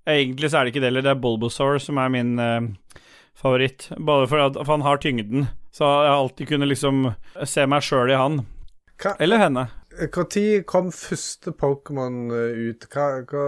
egentlig 0.05 0.53
så 0.53 0.59
er 0.61 0.67
det 0.69 0.75
ikke 0.75 0.85
det 0.85 0.91
heller. 0.93 1.07
Det 1.09 1.15
er 1.17 1.23
Bulbasaur 1.25 1.81
som 1.81 1.97
er 1.97 2.13
min 2.13 2.35
øh, 2.37 2.69
favoritt. 3.43 3.89
Bare 3.99 4.27
for 4.31 4.39
at 4.47 4.57
for 4.63 4.71
han 4.77 4.85
har 4.87 4.97
tyngden. 5.03 5.47
Så 5.73 5.83
jeg 5.85 6.09
har 6.13 6.19
alltid 6.23 6.47
kunnet 6.49 6.69
liksom 6.71 7.05
se 7.49 7.65
meg 7.69 7.81
sjøl 7.85 8.11
i 8.13 8.17
han. 8.19 8.41
Hva- 9.01 9.17
Eller 9.19 9.41
henne. 9.41 9.67
Når 9.93 10.63
kom 10.65 10.87
første 10.89 11.51
Pokémon 11.53 12.31
eh, 12.33 12.69
ut? 12.71 12.85
Hva, 12.89 13.21
hva, 13.29 13.43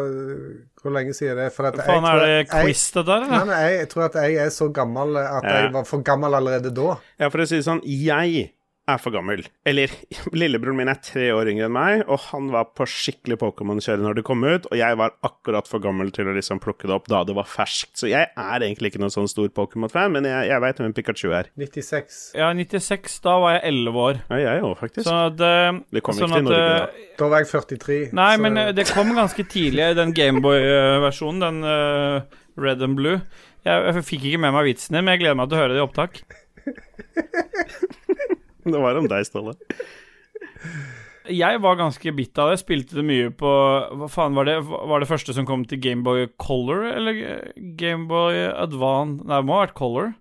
hvor 0.82 0.94
lenge 0.94 1.14
siden 1.18 1.34
er 1.40 1.46
det? 1.48 1.54
For 1.56 1.66
at 1.70 1.80
jeg 1.80 1.86
Faen, 1.88 2.06
er 2.06 2.20
det 2.22 2.28
jeg- 2.36 2.50
quiz, 2.52 2.84
det 2.94 3.06
der, 3.08 3.20
Nei, 3.26 3.28
eller? 3.40 3.46
nei, 3.50 3.72
jeg 3.80 3.90
tror 3.90 4.04
at 4.06 4.14
jeg 4.22 4.36
er 4.46 4.50
så 4.54 4.68
gammel 4.74 5.18
at 5.18 5.44
Ja. 5.44 5.56
jeg 5.64 5.72
var 5.74 5.84
for 5.90 6.04
gammel 6.06 6.34
allerede 6.38 6.74
da. 6.74 6.98
Ja, 7.20 7.30
for 7.30 7.40
å 7.40 7.48
si 7.48 7.56
det 7.58 7.66
sånn, 7.66 7.82
jeg 7.86 8.52
er 8.88 9.00
for 9.02 9.10
gammel. 9.16 9.42
Eller, 9.66 9.90
lillebroren 10.40 10.78
min 10.78 10.90
er 10.92 11.00
tre 11.02 11.32
år 11.34 11.50
yngre 11.50 11.66
enn 11.70 11.74
meg, 11.74 12.04
og 12.12 12.20
han 12.30 12.52
var 12.54 12.68
på 12.78 12.86
skikkelig 12.90 13.38
Pokémon-kjøret 13.42 14.04
når 14.06 14.20
det 14.20 14.24
kom 14.28 14.44
ut, 14.46 14.68
og 14.70 14.76
jeg 14.78 14.98
var 15.00 15.16
akkurat 15.26 15.66
for 15.70 15.82
gammel 15.82 16.12
til 16.14 16.30
å 16.30 16.36
liksom 16.38 16.62
plukke 16.64 16.86
det 16.90 16.94
opp 16.98 17.10
da 17.10 17.24
det 17.26 17.36
var 17.38 17.48
ferskt. 17.50 17.96
Så 18.02 18.10
jeg 18.12 18.30
er 18.30 18.66
egentlig 18.68 18.92
ikke 18.94 19.02
noen 19.02 19.14
sånn 19.16 19.30
stor 19.32 19.50
Pokémon-fan, 19.58 20.14
men 20.14 20.28
jeg, 20.30 20.52
jeg 20.52 20.64
veit 20.66 20.82
hvem 20.84 20.94
Pikachu 21.00 21.34
er. 21.34 21.50
96. 21.58 22.20
Ja, 22.38 22.52
96. 22.54 23.18
Da 23.26 23.36
var 23.42 23.58
jeg 23.58 23.66
11 23.74 24.02
år. 24.06 24.22
Ja, 24.30 24.42
jeg 24.46 24.64
òg, 24.70 24.76
faktisk. 24.84 25.08
Så 25.10 25.18
at, 25.32 25.42
øh, 25.50 25.82
Det 25.98 26.06
kom 26.06 26.20
sånn 26.20 26.30
ikke 26.30 26.44
til 26.44 26.48
Norge 26.52 26.62
øh, 26.62 26.78
da. 26.86 27.10
Da 27.24 27.32
var 27.34 27.44
jeg 27.46 27.52
43. 27.56 28.00
Nei, 28.22 28.30
så- 28.36 28.42
men 28.46 28.62
øh, 28.62 28.72
det 28.78 28.88
kom 28.94 29.14
ganske 29.18 29.48
tidlig, 29.50 29.90
den 29.98 30.14
Gameboy-versjonen, 30.16 31.42
den 31.42 31.64
uh, 31.66 32.22
Red 32.62 32.86
and 32.86 32.96
Blue. 33.02 33.18
Jeg, 33.66 33.82
jeg 33.90 34.06
fikk 34.06 34.30
ikke 34.30 34.44
med 34.46 34.54
meg 34.54 34.68
vitsene, 34.70 35.02
men 35.02 35.16
jeg 35.16 35.24
gleder 35.26 35.42
meg 35.42 35.50
til 35.50 35.58
å 35.58 35.64
høre 35.64 35.74
det 35.74 35.82
i 35.82 35.88
opptak. 35.90 36.22
Det 38.74 38.82
var 38.82 38.98
om 38.98 39.10
deg, 39.10 39.26
Ståle. 39.28 39.56
Jeg 41.26 41.62
var 41.62 41.78
ganske 41.80 42.12
bitt 42.14 42.38
av 42.42 42.52
det. 42.52 42.60
Spilte 42.62 43.00
det 43.00 43.06
mye 43.06 43.32
på 43.34 43.50
Hva 43.98 44.10
faen 44.12 44.36
var 44.38 44.46
det? 44.50 44.60
Var 44.66 45.02
det 45.02 45.10
første 45.10 45.34
som 45.34 45.48
kom 45.50 45.64
til 45.70 45.82
Gameboy 45.82 46.28
Color, 46.42 46.86
eller 46.92 47.22
Gameboy 47.80 48.44
Advance 48.52 49.26
Nei, 49.26 49.40
det 49.40 49.48
må 49.48 49.58
ha 49.58 49.64
vært 49.66 49.78
Color. 49.78 50.14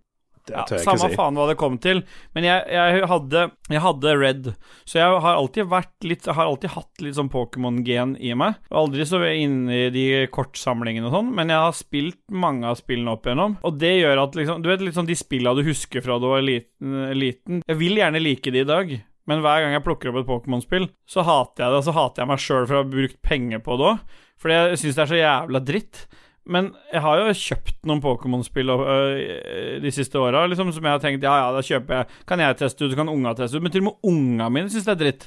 Ja, 0.52 0.64
samme 0.68 1.08
si. 1.08 1.16
faen 1.16 1.38
hva 1.38 1.46
det 1.48 1.56
kom 1.60 1.78
til. 1.82 2.02
Men 2.36 2.46
jeg, 2.46 2.64
jeg, 2.74 3.04
hadde, 3.10 3.44
jeg 3.72 3.82
hadde 3.84 4.14
Red, 4.20 4.50
så 4.84 5.00
jeg 5.00 5.22
har 5.24 5.38
alltid 5.38 5.70
vært 5.70 6.08
litt 6.08 6.28
har 6.28 6.44
alltid 6.44 6.74
hatt 6.74 7.04
litt 7.04 7.16
sånn 7.18 7.30
Pokémon-gen 7.32 8.16
i 8.20 8.34
meg. 8.38 8.60
Aldri 8.74 9.06
så 9.08 9.22
inne 9.30 9.86
i 9.86 9.88
de 9.94 10.04
kortsamlingene 10.34 11.08
og 11.08 11.16
sånn, 11.16 11.32
men 11.36 11.52
jeg 11.52 11.64
har 11.64 11.78
spilt 11.78 12.20
mange 12.28 12.68
av 12.68 12.78
spillene 12.80 13.16
opp 13.16 13.26
igjennom. 13.28 13.58
Og 13.64 13.80
det 13.80 13.94
gjør 14.00 14.24
at 14.26 14.36
liksom 14.38 14.62
Du 14.64 14.70
vet 14.70 14.84
sånn 14.94 15.08
de 15.08 15.16
spillene 15.18 15.56
du 15.58 15.66
husker 15.66 16.04
fra 16.04 16.18
du 16.20 16.28
var 16.30 16.44
liten, 16.44 16.94
liten 17.16 17.64
Jeg 17.66 17.80
vil 17.80 17.98
gjerne 17.98 18.22
like 18.22 18.52
de 18.52 18.62
i 18.64 18.68
dag. 18.68 18.94
Men 19.24 19.40
hver 19.40 19.62
gang 19.64 19.72
jeg 19.72 19.84
plukker 19.86 20.10
opp 20.10 20.20
et 20.20 20.28
Pokémon-spill, 20.28 20.90
så 21.08 21.24
hater 21.24 21.64
jeg 21.64 21.72
det. 21.72 21.80
Og 21.80 21.86
så 21.86 21.94
hater 21.96 22.22
jeg 22.22 22.30
meg 22.30 22.42
sjøl 22.44 22.66
for 22.68 22.76
å 22.76 22.82
ha 22.82 22.90
brukt 22.90 23.18
penger 23.24 23.62
på 23.64 23.78
det 23.80 23.86
òg. 23.94 24.20
Fordi 24.44 24.58
jeg 24.58 24.80
syns 24.82 24.98
det 24.98 25.04
er 25.04 25.12
så 25.12 25.20
jævla 25.20 25.62
dritt. 25.64 26.02
Men 26.44 26.74
jeg 26.92 27.00
har 27.00 27.20
jo 27.22 27.36
kjøpt 27.40 27.86
noen 27.88 28.02
Pokémon-spill 28.04 28.72
øh, 28.74 29.78
de 29.80 29.92
siste 29.94 30.20
åra 30.20 30.42
liksom, 30.50 30.74
som 30.76 30.84
jeg 30.84 30.92
har 30.92 31.00
tenkt 31.00 31.24
ja, 31.24 31.32
ja, 31.40 31.46
da 31.54 31.62
kjøper 31.64 32.02
jeg 32.02 32.20
Kan 32.28 32.42
jeg 32.42 32.58
teste 32.60 32.84
ut, 32.84 32.92
så 32.92 32.98
kan 32.98 33.08
unga 33.08 33.32
teste 33.38 33.56
ut. 33.56 33.64
Men 33.64 33.72
til 33.72 33.84
og 33.84 33.88
med 33.88 34.10
unga 34.12 34.50
mine 34.52 34.72
syns 34.72 34.84
det 34.84 34.92
er 34.92 35.00
dritt. 35.00 35.26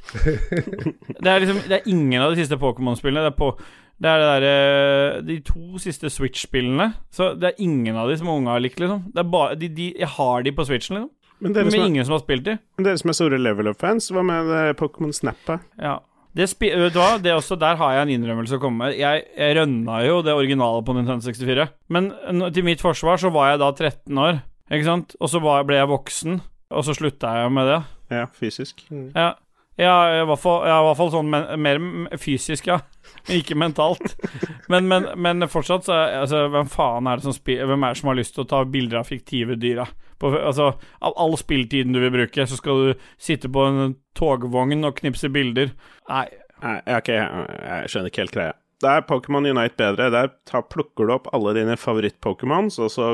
det 1.24 1.32
er 1.32 1.42
liksom 1.42 1.64
Det 1.66 1.80
er 1.80 1.90
ingen 1.90 2.22
av 2.22 2.34
de 2.34 2.44
siste 2.44 2.60
Pokémon-spillene. 2.62 3.26
Det 3.26 3.34
er 3.34 3.38
på 3.40 3.52
det 3.98 4.10
er 4.12 4.22
det 4.22 4.42
der, 4.44 5.22
De 5.26 5.40
to 5.42 5.80
siste 5.82 6.12
Switch-spillene. 6.14 6.92
Så 7.10 7.32
det 7.34 7.50
er 7.50 7.64
ingen 7.66 7.98
av 7.98 8.12
de 8.12 8.18
som 8.20 8.30
unga 8.30 8.54
har 8.54 8.62
likt, 8.62 8.78
liksom. 8.78 9.08
Det 9.10 9.24
er 9.24 9.32
bare 9.34 9.56
de, 9.58 9.72
de, 9.74 9.88
Jeg 9.98 10.12
har 10.20 10.46
de 10.46 10.54
på 10.54 10.66
Switchen, 10.70 11.00
liksom. 11.00 11.14
Men 11.40 11.54
dere 11.54 11.72
som, 11.72 11.82
er, 11.82 11.90
ingen 11.90 12.06
som 12.06 12.16
har 12.16 12.22
spilt 12.22 12.46
de. 12.46 12.58
men 12.78 12.86
dere 12.88 12.98
som 12.98 13.12
er 13.12 13.18
store 13.18 13.38
level 13.38 13.70
up-fans, 13.70 14.10
hva 14.14 14.24
med 14.26 14.54
eh, 14.58 14.72
Pokémon 14.78 15.14
Snap? 15.14 15.52
Ja. 15.78 16.00
Det 16.38 16.46
spi 16.52 16.70
vet 16.70 16.94
du 16.94 17.00
hva, 17.02 17.16
det 17.22 17.32
er 17.32 17.40
også, 17.40 17.58
Der 17.58 17.80
har 17.80 17.96
jeg 17.96 18.06
en 18.06 18.12
innrømmelse 18.14 18.60
å 18.60 18.62
komme 18.62 18.86
med. 18.86 19.00
Jeg, 19.00 19.24
jeg 19.34 19.56
rønna 19.58 20.02
jo 20.06 20.20
det 20.26 20.36
originale 20.38 20.84
på 20.86 20.94
Nintendo 20.94 21.26
64. 21.26 21.66
Men 21.90 22.12
til 22.54 22.68
mitt 22.68 22.84
forsvar 22.84 23.18
så 23.22 23.32
var 23.34 23.56
jeg 23.56 23.64
da 23.64 23.72
13 23.74 24.22
år, 24.22 24.40
ikke 24.70 24.86
sant? 24.86 25.18
Og 25.18 25.32
så 25.34 25.42
var, 25.42 25.66
ble 25.66 25.80
jeg 25.80 25.90
voksen, 25.90 26.38
og 26.78 26.86
så 26.86 26.94
slutta 26.98 27.34
jeg 27.40 27.54
med 27.58 27.72
det. 27.72 27.80
Ja, 28.14 28.28
fysisk. 28.38 28.86
Ja, 29.18 29.32
ja 29.78 29.96
i, 30.10 30.24
hvert 30.26 30.42
fall, 30.42 30.64
ja, 30.66 30.80
i 30.82 30.86
hvert 30.88 31.00
fall 31.00 31.12
sånn 31.14 31.30
men, 31.32 31.46
mer 31.62 32.18
fysisk, 32.22 32.70
ja. 32.70 32.80
Ikke 33.38 33.56
mentalt. 33.60 34.16
Men, 34.72 34.90
men, 34.90 35.08
men 35.22 35.48
fortsatt, 35.52 35.86
så 35.88 35.96
altså, 36.24 36.48
hvem 36.52 36.68
faen 36.72 37.08
er 37.08 37.20
det 37.20 37.28
som 37.28 37.36
spiller 37.36 37.70
Hvem 37.70 37.86
er 37.86 37.94
det 37.94 38.00
som 38.02 38.10
har 38.12 38.18
lyst 38.20 38.36
til 38.36 38.44
å 38.44 38.50
ta 38.52 38.64
bilder 38.68 39.02
av 39.02 39.08
fiktive 39.12 39.56
dyr, 39.60 39.84
da? 39.84 40.12
På, 40.18 40.34
altså, 40.34 40.72
all, 41.00 41.14
all 41.14 41.38
spilltiden 41.40 41.94
du 41.94 42.02
vil 42.02 42.14
bruke, 42.16 42.48
så 42.50 42.58
skal 42.58 42.84
du 42.84 43.08
sitte 43.22 43.52
på 43.54 43.68
en 43.70 43.96
togvogn 44.18 44.88
og 44.88 44.98
knipse 44.98 45.30
bilder. 45.34 45.76
Nei. 46.10 46.28
Nei, 46.58 46.80
ok, 46.90 47.12
jeg 47.14 47.92
skjønner 47.92 48.10
ikke 48.10 48.24
helt 48.24 48.34
greia. 48.34 48.54
Der 48.82 49.00
er 49.00 49.06
Pokémon 49.10 49.46
Unite 49.46 49.78
bedre. 49.78 50.10
Der 50.14 50.62
plukker 50.70 51.06
du 51.06 51.14
opp 51.16 51.30
alle 51.34 51.54
dine 51.58 51.78
favoritt-Pokémons, 51.78 52.78
og 52.82 52.90
så 52.94 53.12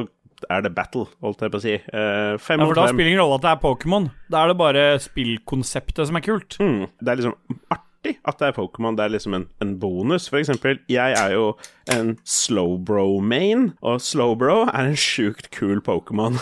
er 0.50 0.62
det 0.66 0.74
battle, 0.76 1.06
holdt 1.22 1.42
jeg 1.46 1.52
på 1.54 1.60
å 1.60 1.64
si. 1.64 1.76
Uh, 1.94 2.36
fem 2.42 2.60
Ja, 2.60 2.66
for 2.68 2.74
da 2.76 2.86
fem. 2.88 2.96
spiller 2.96 3.10
det 3.10 3.14
ingen 3.14 3.24
rolle 3.24 3.36
at 3.40 3.46
det 3.48 3.52
er 3.54 3.64
Pokémon. 3.64 4.10
Da 4.32 4.44
er 4.44 4.48
det 4.54 4.58
bare 4.58 4.86
spillkonseptet 5.00 6.08
som 6.10 6.16
er 6.20 6.26
kult. 6.26 6.58
Mm, 6.60 6.88
det 7.02 7.08
er 7.14 7.22
liksom 7.22 7.38
artig 7.72 8.18
at 8.28 8.40
det 8.42 8.48
er 8.50 8.58
Pokémon. 8.58 8.98
Det 9.00 9.06
er 9.06 9.14
liksom 9.16 9.34
en, 9.40 9.48
en 9.64 9.78
bonus. 9.80 10.28
For 10.30 10.38
eksempel, 10.42 10.80
jeg 10.92 11.16
er 11.16 11.34
jo 11.38 11.54
en 11.94 12.18
Slowbro-main, 12.28 13.74
og 13.82 14.02
Slowbro 14.04 14.64
er 14.68 14.92
en 14.92 14.98
sjukt 15.00 15.52
kul 15.56 15.80
Pokémon. 15.86 16.40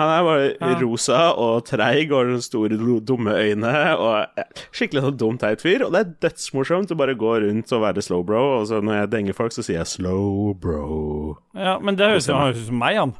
Han 0.00 0.08
er 0.08 0.22
bare 0.24 0.44
Ja. 0.56 0.78
rosa 0.80 1.18
og 1.36 1.66
treig 1.68 2.10
og 2.16 2.24
har 2.30 2.40
store, 2.40 2.78
dumme 3.04 3.34
øyne 3.36 3.72
og 4.00 4.40
skikkelig 4.72 5.02
sånn 5.04 5.18
dum, 5.20 5.36
teit 5.38 5.60
fyr. 5.60 5.84
Og 5.84 5.92
det 5.92 6.00
er 6.00 6.14
dødsmorsomt 6.30 6.90
å 6.90 6.96
bare 6.96 7.14
gå 7.14 7.34
rundt 7.44 7.70
og 7.76 7.82
være 7.84 8.00
Slowbro, 8.02 8.40
og 8.62 8.66
så 8.70 8.80
når 8.82 9.02
jeg 9.02 9.10
denger 9.12 9.36
folk, 9.36 9.52
så 9.52 9.62
sier 9.62 9.82
jeg 9.82 9.86
Slowbro. 9.92 11.36
Ja, 11.54 11.78
Men 11.78 11.96
det 12.00 12.08
høres 12.08 12.28
ut 12.32 12.56
som 12.66 12.78
meg, 12.80 12.96
han. 12.96 13.12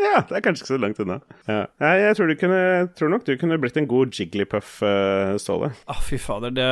Ja, 0.00 0.20
det 0.26 0.34
er 0.36 0.42
kanskje 0.42 0.64
ikke 0.64 0.72
så 0.72 0.78
langt 0.82 0.98
unna. 1.04 1.20
Ja. 1.46 1.60
Jeg, 1.80 2.00
jeg 2.02 2.16
tror, 2.18 2.30
du 2.32 2.34
kunne, 2.40 2.60
tror 2.98 3.10
nok 3.12 3.24
du 3.28 3.32
kunne 3.38 3.58
blitt 3.62 3.76
en 3.78 3.86
god 3.90 4.10
Jigglypuff, 4.16 4.72
uh, 4.82 5.36
Ståle. 5.38 5.70
Ah, 5.90 6.00
fy 6.02 6.18
fader, 6.18 6.50
det 6.56 6.66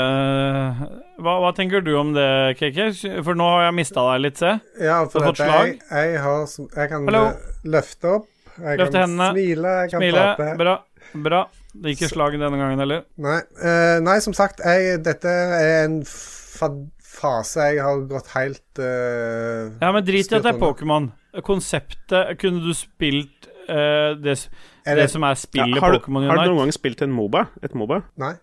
hva, 1.23 1.37
hva 1.45 1.53
tenker 1.57 1.85
du 1.87 1.93
om 2.01 2.11
det, 2.17 2.27
KK? 2.59 2.81
For 3.25 3.39
nå 3.39 3.47
har 3.55 3.69
jeg 3.69 3.77
mista 3.79 4.05
deg 4.11 4.25
litt, 4.27 4.41
se. 4.43 4.53
Ja, 4.83 5.01
for 5.07 5.21
Du 5.23 5.27
har 5.29 5.33
fått 5.33 5.43
dette, 5.43 5.63
jeg, 5.71 5.79
jeg, 5.93 6.23
har, 6.25 6.47
jeg 6.81 6.93
kan 6.93 7.07
Hallo. 7.11 7.23
eh, 7.31 7.59
løfte 7.77 8.15
opp, 8.19 8.27
jeg 8.59 8.81
Løfte 8.83 8.97
kan 8.99 9.07
hendene. 9.07 9.29
smile, 9.37 9.75
jeg 9.83 9.93
kan 9.95 10.03
Smile. 10.03 10.25
prate. 10.37 10.57
Bra. 10.63 10.75
Bra. 11.29 11.43
Det 11.73 11.93
gikk 11.95 12.03
ikke 12.03 12.13
slag 12.13 12.35
denne 12.37 12.59
gangen 12.61 12.83
heller. 12.83 13.05
Nei, 13.23 13.39
uh, 13.63 13.99
nei, 14.05 14.19
som 14.25 14.35
sagt, 14.37 14.61
jeg, 14.67 14.99
dette 15.07 15.31
er 15.31 15.87
en 15.87 16.01
fa 16.09 16.69
fase 17.23 17.69
jeg 17.73 17.83
har 17.87 18.03
gått 18.11 18.29
helt 18.35 18.83
uh, 18.83 19.71
Ja, 19.81 19.93
men 19.95 20.05
drit 20.07 20.27
i 20.29 20.37
at 20.39 20.45
det 20.45 20.53
er. 20.55 20.61
Pokémon. 20.61 21.09
Konseptet 21.47 22.35
Kunne 22.43 22.61
du 22.65 22.73
spilt 22.77 23.49
uh, 23.71 24.13
det, 24.21 24.37
det 24.85 24.97
det- 24.99 25.09
som 25.15 25.25
er 25.25 25.39
spillet 25.41 25.79
ja, 25.79 25.93
Pokémon 25.95 26.27
Unite? 26.27 26.35
har 26.37 26.45
du 26.45 26.53
noen 26.55 26.67
gang 26.67 26.75
spilt 26.77 27.03
en 27.07 27.15
Moba? 27.15 27.47
Et 27.63 27.75
Moba? 27.79 28.03
Nei. 28.21 28.35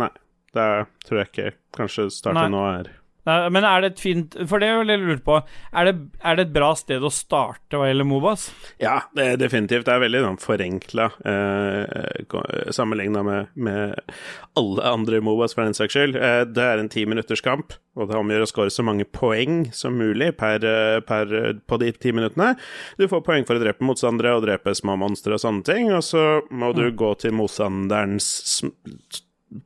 Nei. 0.00 0.10
Det 0.52 0.66
tror 1.06 1.22
jeg 1.22 1.30
ikke. 1.30 1.52
Kanskje 1.76 2.08
starten 2.12 2.42
Nei. 2.42 2.50
nå 2.52 2.64
er 2.80 2.90
men 3.24 3.62
er 3.62 3.82
det 3.82 3.92
et 3.92 4.00
fint 4.02 4.34
For 4.50 4.58
det 4.58 4.68
er 4.68 4.80
jeg 4.82 4.98
lurer 4.98 5.20
på. 5.22 5.36
Er 5.70 5.88
det, 5.88 5.94
er 6.26 6.38
det 6.38 6.46
et 6.48 6.54
bra 6.54 6.72
sted 6.78 7.04
å 7.04 7.10
starte 7.12 7.78
hva 7.78 7.86
gjelder 7.86 8.08
Mobas? 8.08 8.48
Ja, 8.82 8.96
det 9.14 9.26
er 9.26 9.40
definitivt. 9.40 9.86
Det 9.86 9.94
er 9.94 10.02
veldig 10.02 10.22
sånn, 10.24 10.40
forenkla 10.42 11.08
eh, 11.30 12.72
sammenligna 12.74 13.22
med, 13.26 13.52
med 13.54 14.12
alle 14.58 14.90
andre 14.90 15.22
Mobas, 15.24 15.54
for 15.54 15.66
den 15.66 15.78
saks 15.78 15.94
skyld. 15.94 16.18
Eh, 16.18 16.42
det 16.50 16.66
er 16.66 16.82
en 16.82 16.90
ti 16.92 17.06
minutters 17.08 17.44
kamp, 17.44 17.76
og 17.94 18.10
det 18.10 18.18
omgjør 18.18 18.46
å 18.46 18.50
skåre 18.50 18.74
så 18.74 18.84
mange 18.86 19.06
poeng 19.06 19.68
som 19.76 19.96
mulig 20.00 20.32
per, 20.40 20.66
eh, 20.66 20.98
per, 21.06 21.32
på 21.62 21.80
de 21.82 21.92
ti 21.94 22.14
minuttene. 22.16 22.56
Du 22.98 23.06
får 23.10 23.24
poeng 23.26 23.46
for 23.48 23.58
å 23.58 23.62
drepe 23.62 23.86
motstandere 23.86 24.34
og 24.36 24.46
drepe 24.48 24.74
små 24.76 24.98
monstre 25.00 25.38
og 25.38 25.44
sånne 25.44 25.66
ting, 25.68 25.92
og 25.94 26.02
så 26.06 26.26
må 26.50 26.74
du 26.76 26.88
gå 26.90 27.14
til 27.22 27.36
motstanderens 27.38 28.32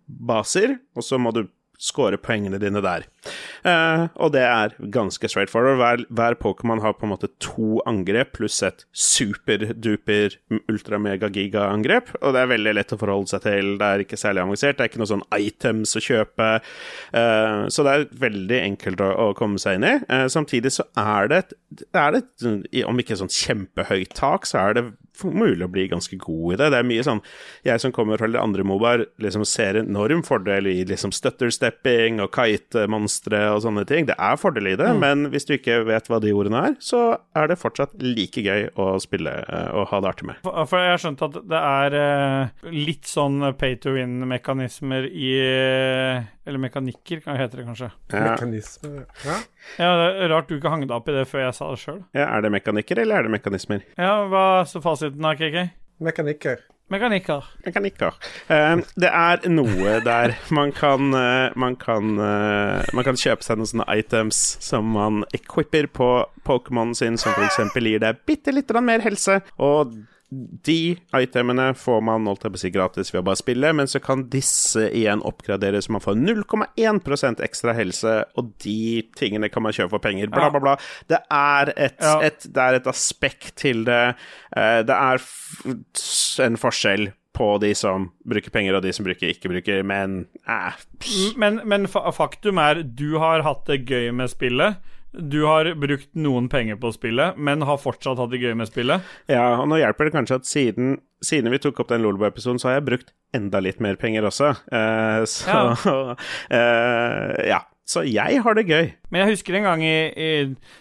baser, 0.07 0.79
og 0.97 1.05
så 1.07 1.19
må 1.21 1.33
du 1.35 1.47
score 1.79 2.19
poengene 2.21 2.61
dine 2.63 2.83
der. 2.85 3.07
Eh, 3.67 4.07
og 4.23 4.33
det 4.35 4.43
er 4.47 4.75
ganske 4.95 5.29
straight 5.29 5.51
forward. 5.51 5.79
Hver, 5.81 6.05
hver 6.09 6.37
Pokémon 6.41 6.83
har 6.83 6.97
på 6.97 7.07
en 7.07 7.13
måte 7.15 7.31
to 7.43 7.81
angrep 7.89 8.35
pluss 8.37 8.63
et 8.67 8.85
superduper 8.97 10.37
ultra-mega-giga-angrep, 10.73 12.13
og 12.21 12.37
det 12.37 12.43
er 12.43 12.53
veldig 12.53 12.77
lett 12.79 12.95
å 12.95 13.01
forholde 13.01 13.33
seg 13.33 13.45
til. 13.47 13.73
Det 13.81 13.89
er 13.89 14.05
ikke 14.05 14.21
særlig 14.21 14.45
avansert, 14.45 14.79
det 14.79 14.87
er 14.87 14.93
ikke 14.93 15.03
noe 15.03 15.13
sånn 15.13 15.27
items 15.37 15.97
å 15.99 16.05
kjøpe, 16.07 16.51
eh, 17.23 17.63
så 17.73 17.87
det 17.87 17.95
er 17.95 18.07
veldig 18.27 18.61
enkelt 18.63 19.03
å, 19.05 19.11
å 19.27 19.33
komme 19.39 19.61
seg 19.63 19.81
inn 19.81 19.89
i. 19.89 19.97
Eh, 20.13 20.27
samtidig 20.33 20.77
så 20.79 20.87
er 21.01 21.33
det, 21.33 21.43
et, 21.45 21.83
er 21.97 22.15
det 22.15 22.25
et, 22.25 22.87
om 22.87 23.03
ikke 23.03 23.19
sånn 23.19 23.33
kjempehøyt 23.33 24.17
tak, 24.17 24.49
så 24.49 24.63
er 24.63 24.79
det 24.79 24.87
mulig 25.25 25.65
å 25.67 25.71
bli 25.73 25.87
ganske 25.89 26.17
god 26.21 26.55
i 26.55 26.57
det. 26.61 26.71
Det 26.75 26.79
er 26.83 26.87
mye 26.89 27.05
sånn 27.07 27.21
Jeg 27.65 27.81
som 27.83 27.93
kommer 27.93 28.19
fra 28.21 28.29
de 28.29 28.39
andre 28.41 28.65
Mobaer, 28.67 29.07
liksom 29.23 29.45
ser 29.49 29.79
enorm 29.81 30.23
fordel 30.27 30.67
i 30.71 30.85
liksom 30.89 31.13
stutterstepping 31.15 32.21
og 32.25 32.31
kite-monstre 32.37 33.41
og 33.55 33.63
sånne 33.65 33.87
ting. 33.89 34.07
Det 34.09 34.17
er 34.19 34.37
fordel 34.41 34.73
i 34.73 34.77
det, 34.79 34.91
men 35.01 35.27
hvis 35.33 35.47
du 35.49 35.55
ikke 35.57 35.81
vet 35.89 36.09
hva 36.11 36.21
de 36.23 36.33
ordene 36.37 36.63
er, 36.71 36.77
så 36.83 37.19
er 37.37 37.49
det 37.51 37.59
fortsatt 37.61 37.95
like 38.03 38.43
gøy 38.45 38.69
å 38.77 38.89
spille 39.03 39.33
eh, 39.47 39.71
og 39.77 39.89
ha 39.93 40.01
det 40.05 40.11
artig 40.13 40.29
med. 40.31 40.41
For, 40.45 40.65
for 40.71 40.83
jeg 40.85 40.95
har 40.95 41.03
skjønt 41.03 41.25
at 41.27 41.39
det 41.51 41.63
er 41.63 41.99
eh, 42.03 42.71
litt 42.77 43.09
sånn 43.11 43.41
pay 43.59 43.77
to 43.83 43.95
win-mekanismer 43.97 45.07
i 45.11 45.33
eh, 45.41 46.25
Eller 46.47 46.61
mekanikker, 46.63 47.21
kan- 47.25 47.37
heter 47.41 47.59
det 47.63 47.67
kanskje. 47.67 47.91
Ja, 48.13 48.21
Mekanismer, 48.33 49.07
Ja. 49.27 49.39
Ja, 49.81 49.91
det 50.01 50.07
er 50.25 50.33
Rart 50.33 50.49
du 50.51 50.57
ikke 50.59 50.73
hang 50.73 50.87
deg 50.87 50.95
opp 50.97 51.11
i 51.11 51.17
det 51.17 51.27
før 51.31 51.47
jeg 51.47 51.59
sa 51.59 51.73
det 51.73 51.83
sjøl. 51.83 52.01
ja, 52.17 52.31
er 52.31 52.47
det 52.47 52.55
mekanikker, 52.55 53.03
eller 53.03 53.21
er 53.21 53.29
det 53.29 53.35
mekanismer? 53.37 53.85
Ja, 53.99 54.23
hva 54.31 54.47
er 54.63 54.71
så 54.71 54.83
fasiten 54.85 55.27
da, 55.27 55.35
KK? 55.39 55.69
Mekanikker. 56.07 56.65
Mekanikker. 56.89 57.45
Mekanikker. 57.65 58.15
Uh, 58.47 58.79
det 58.95 59.09
er 59.11 59.43
noe 59.51 59.97
der 60.07 60.37
man 60.55 60.71
kan 60.71 61.11
uh, 61.11 61.51
Man 61.59 61.75
kan 61.83 62.13
uh, 62.15 62.85
Man 62.95 63.07
kan 63.07 63.19
kjøpe 63.19 63.43
seg 63.43 63.59
noen 63.59 63.71
sånne 63.73 63.87
items 63.91 64.39
som 64.63 64.93
man 64.95 65.25
equipper 65.35 65.89
på 65.91 66.11
Pokémon 66.47 66.95
sin, 66.95 67.19
som 67.19 67.35
f.eks. 67.35 67.59
gir 67.75 68.05
deg 68.05 68.23
bitte 68.29 68.55
litt 68.55 68.71
mer 68.79 69.03
helse. 69.03 69.41
Og 69.59 69.97
de 70.31 70.97
itemene 71.15 71.69
får 71.79 72.01
man 72.03 72.27
holdt 72.27 72.43
jeg 72.47 72.53
på 72.55 72.59
å 72.59 72.63
si 72.65 72.71
gratis 72.75 73.13
ved 73.15 73.21
å 73.21 73.27
bare 73.29 73.39
spille, 73.39 73.71
men 73.79 73.87
så 73.87 74.01
kan 74.03 74.25
disse 74.33 74.89
igjen 74.91 75.23
oppgraderes, 75.27 75.87
man 75.95 76.03
får 76.03 76.17
0,1% 76.19 77.43
ekstra 77.47 77.75
helse, 77.79 78.17
og 78.37 78.51
de 78.65 79.05
tingene 79.19 79.51
kan 79.53 79.63
man 79.63 79.73
kjøpe 79.77 79.93
for 79.95 80.03
penger. 80.03 80.31
Bla, 80.33 80.49
bla, 80.51 80.63
bla. 80.65 80.75
Det 81.07 81.21
er 81.31 81.73
et, 81.77 82.01
Ja. 82.03 82.17
et, 82.27 82.43
det 82.53 82.63
er 82.65 82.75
et 82.81 82.87
aspekt 82.91 83.55
til 83.63 83.85
det. 83.87 84.17
Eh, 84.57 84.83
Det 84.83 84.97
er 84.97 85.23
en 86.47 86.57
forskjell 86.59 87.13
på 87.37 87.61
de 87.61 87.75
som 87.77 88.11
bruker 88.27 88.51
penger, 88.51 88.75
og 88.79 88.83
de 88.83 88.93
som 88.97 89.05
bruker 89.05 89.29
ikke 89.31 89.51
bruker, 89.53 89.83
men 89.85 90.27
eh. 90.49 90.73
Men, 91.37 91.61
men 91.69 91.87
faktum 91.87 92.59
er, 92.59 92.83
du 92.83 93.19
har 93.19 93.43
hatt 93.45 93.67
det 93.67 93.85
gøy 93.87 94.11
med 94.13 94.31
spillet. 94.33 94.79
Du 95.13 95.39
har 95.47 95.69
brukt 95.81 96.11
noen 96.19 96.49
penger 96.53 96.77
på 96.81 96.91
spillet, 96.93 97.39
men 97.39 97.65
har 97.65 97.81
fortsatt 97.81 98.19
hatt 98.21 98.33
det 98.33 98.43
gøy 98.43 98.57
med 98.59 98.69
spillet. 98.69 99.05
Ja, 99.33 99.57
og 99.61 99.71
nå 99.71 99.79
hjelper 99.81 100.09
det 100.09 100.17
kanskje 100.17 100.41
at 100.41 100.49
siden, 100.49 100.99
siden 101.25 101.55
vi 101.55 101.61
tok 101.63 101.81
opp 101.81 101.93
den 101.93 102.05
Lolbo-episoden, 102.05 102.61
så 102.61 102.71
har 102.71 102.79
jeg 102.81 102.89
brukt 102.91 103.15
enda 103.37 103.63
litt 103.65 103.81
mer 103.85 103.97
penger 104.01 104.29
også. 104.29 104.53
Uh, 104.69 105.25
så 105.29 105.63
eh, 106.59 107.49
ja. 107.53 107.63
Så 107.87 108.03
jeg 108.03 108.41
har 108.43 108.57
det 108.59 108.67
gøy. 108.67 108.89
Men 109.15 109.23
jeg 109.23 109.37
husker 109.37 109.57
en 109.57 109.69
gang 109.69 109.83
i, 109.87 109.99
i 110.11 110.31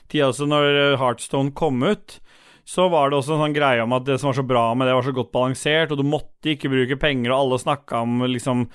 tida 0.09 0.31
også, 0.31 0.47
når 0.49 0.95
Heartstone 0.97 1.53
kom 1.53 1.83
ut, 1.85 2.17
så 2.65 2.87
var 2.89 3.11
det 3.11 3.19
også 3.19 3.35
en 3.35 3.43
sånn 3.43 3.53
greie 3.53 3.83
om 3.83 3.93
at 3.93 4.07
det 4.07 4.17
som 4.17 4.31
var 4.31 4.39
så 4.39 4.45
bra 4.49 4.63
med 4.73 4.89
det, 4.89 4.95
var 4.97 5.05
så 5.05 5.13
godt 5.13 5.29
balansert, 5.35 5.93
og 5.93 6.01
du 6.01 6.07
måtte 6.09 6.55
ikke 6.55 6.71
bruke 6.73 6.97
penger, 6.97 7.29
og 7.29 7.37
alle 7.43 7.61
snakka 7.61 8.01
om 8.01 8.25
liksom 8.25 8.65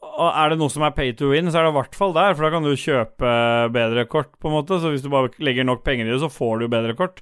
og 0.00 0.30
Er 0.32 0.52
det 0.52 0.58
noe 0.60 0.72
som 0.72 0.84
er 0.86 0.94
pay 0.96 1.12
to 1.16 1.30
win, 1.32 1.50
så 1.52 1.60
er 1.60 1.66
det 1.66 1.74
i 1.74 1.76
hvert 1.76 1.96
fall 1.96 2.14
der, 2.16 2.32
for 2.34 2.46
da 2.46 2.50
kan 2.54 2.64
du 2.64 2.72
kjøpe 2.78 3.32
bedre 3.74 4.06
kort, 4.08 4.32
på 4.40 4.48
en 4.48 4.56
måte. 4.56 4.78
Så 4.80 4.92
hvis 4.92 5.04
du 5.04 5.10
bare 5.12 5.32
legger 5.44 5.66
nok 5.68 5.84
penger 5.84 6.08
i 6.08 6.12
det, 6.14 6.20
så 6.22 6.30
får 6.32 6.62
du 6.62 6.70
bedre 6.72 6.96
kort. 6.96 7.20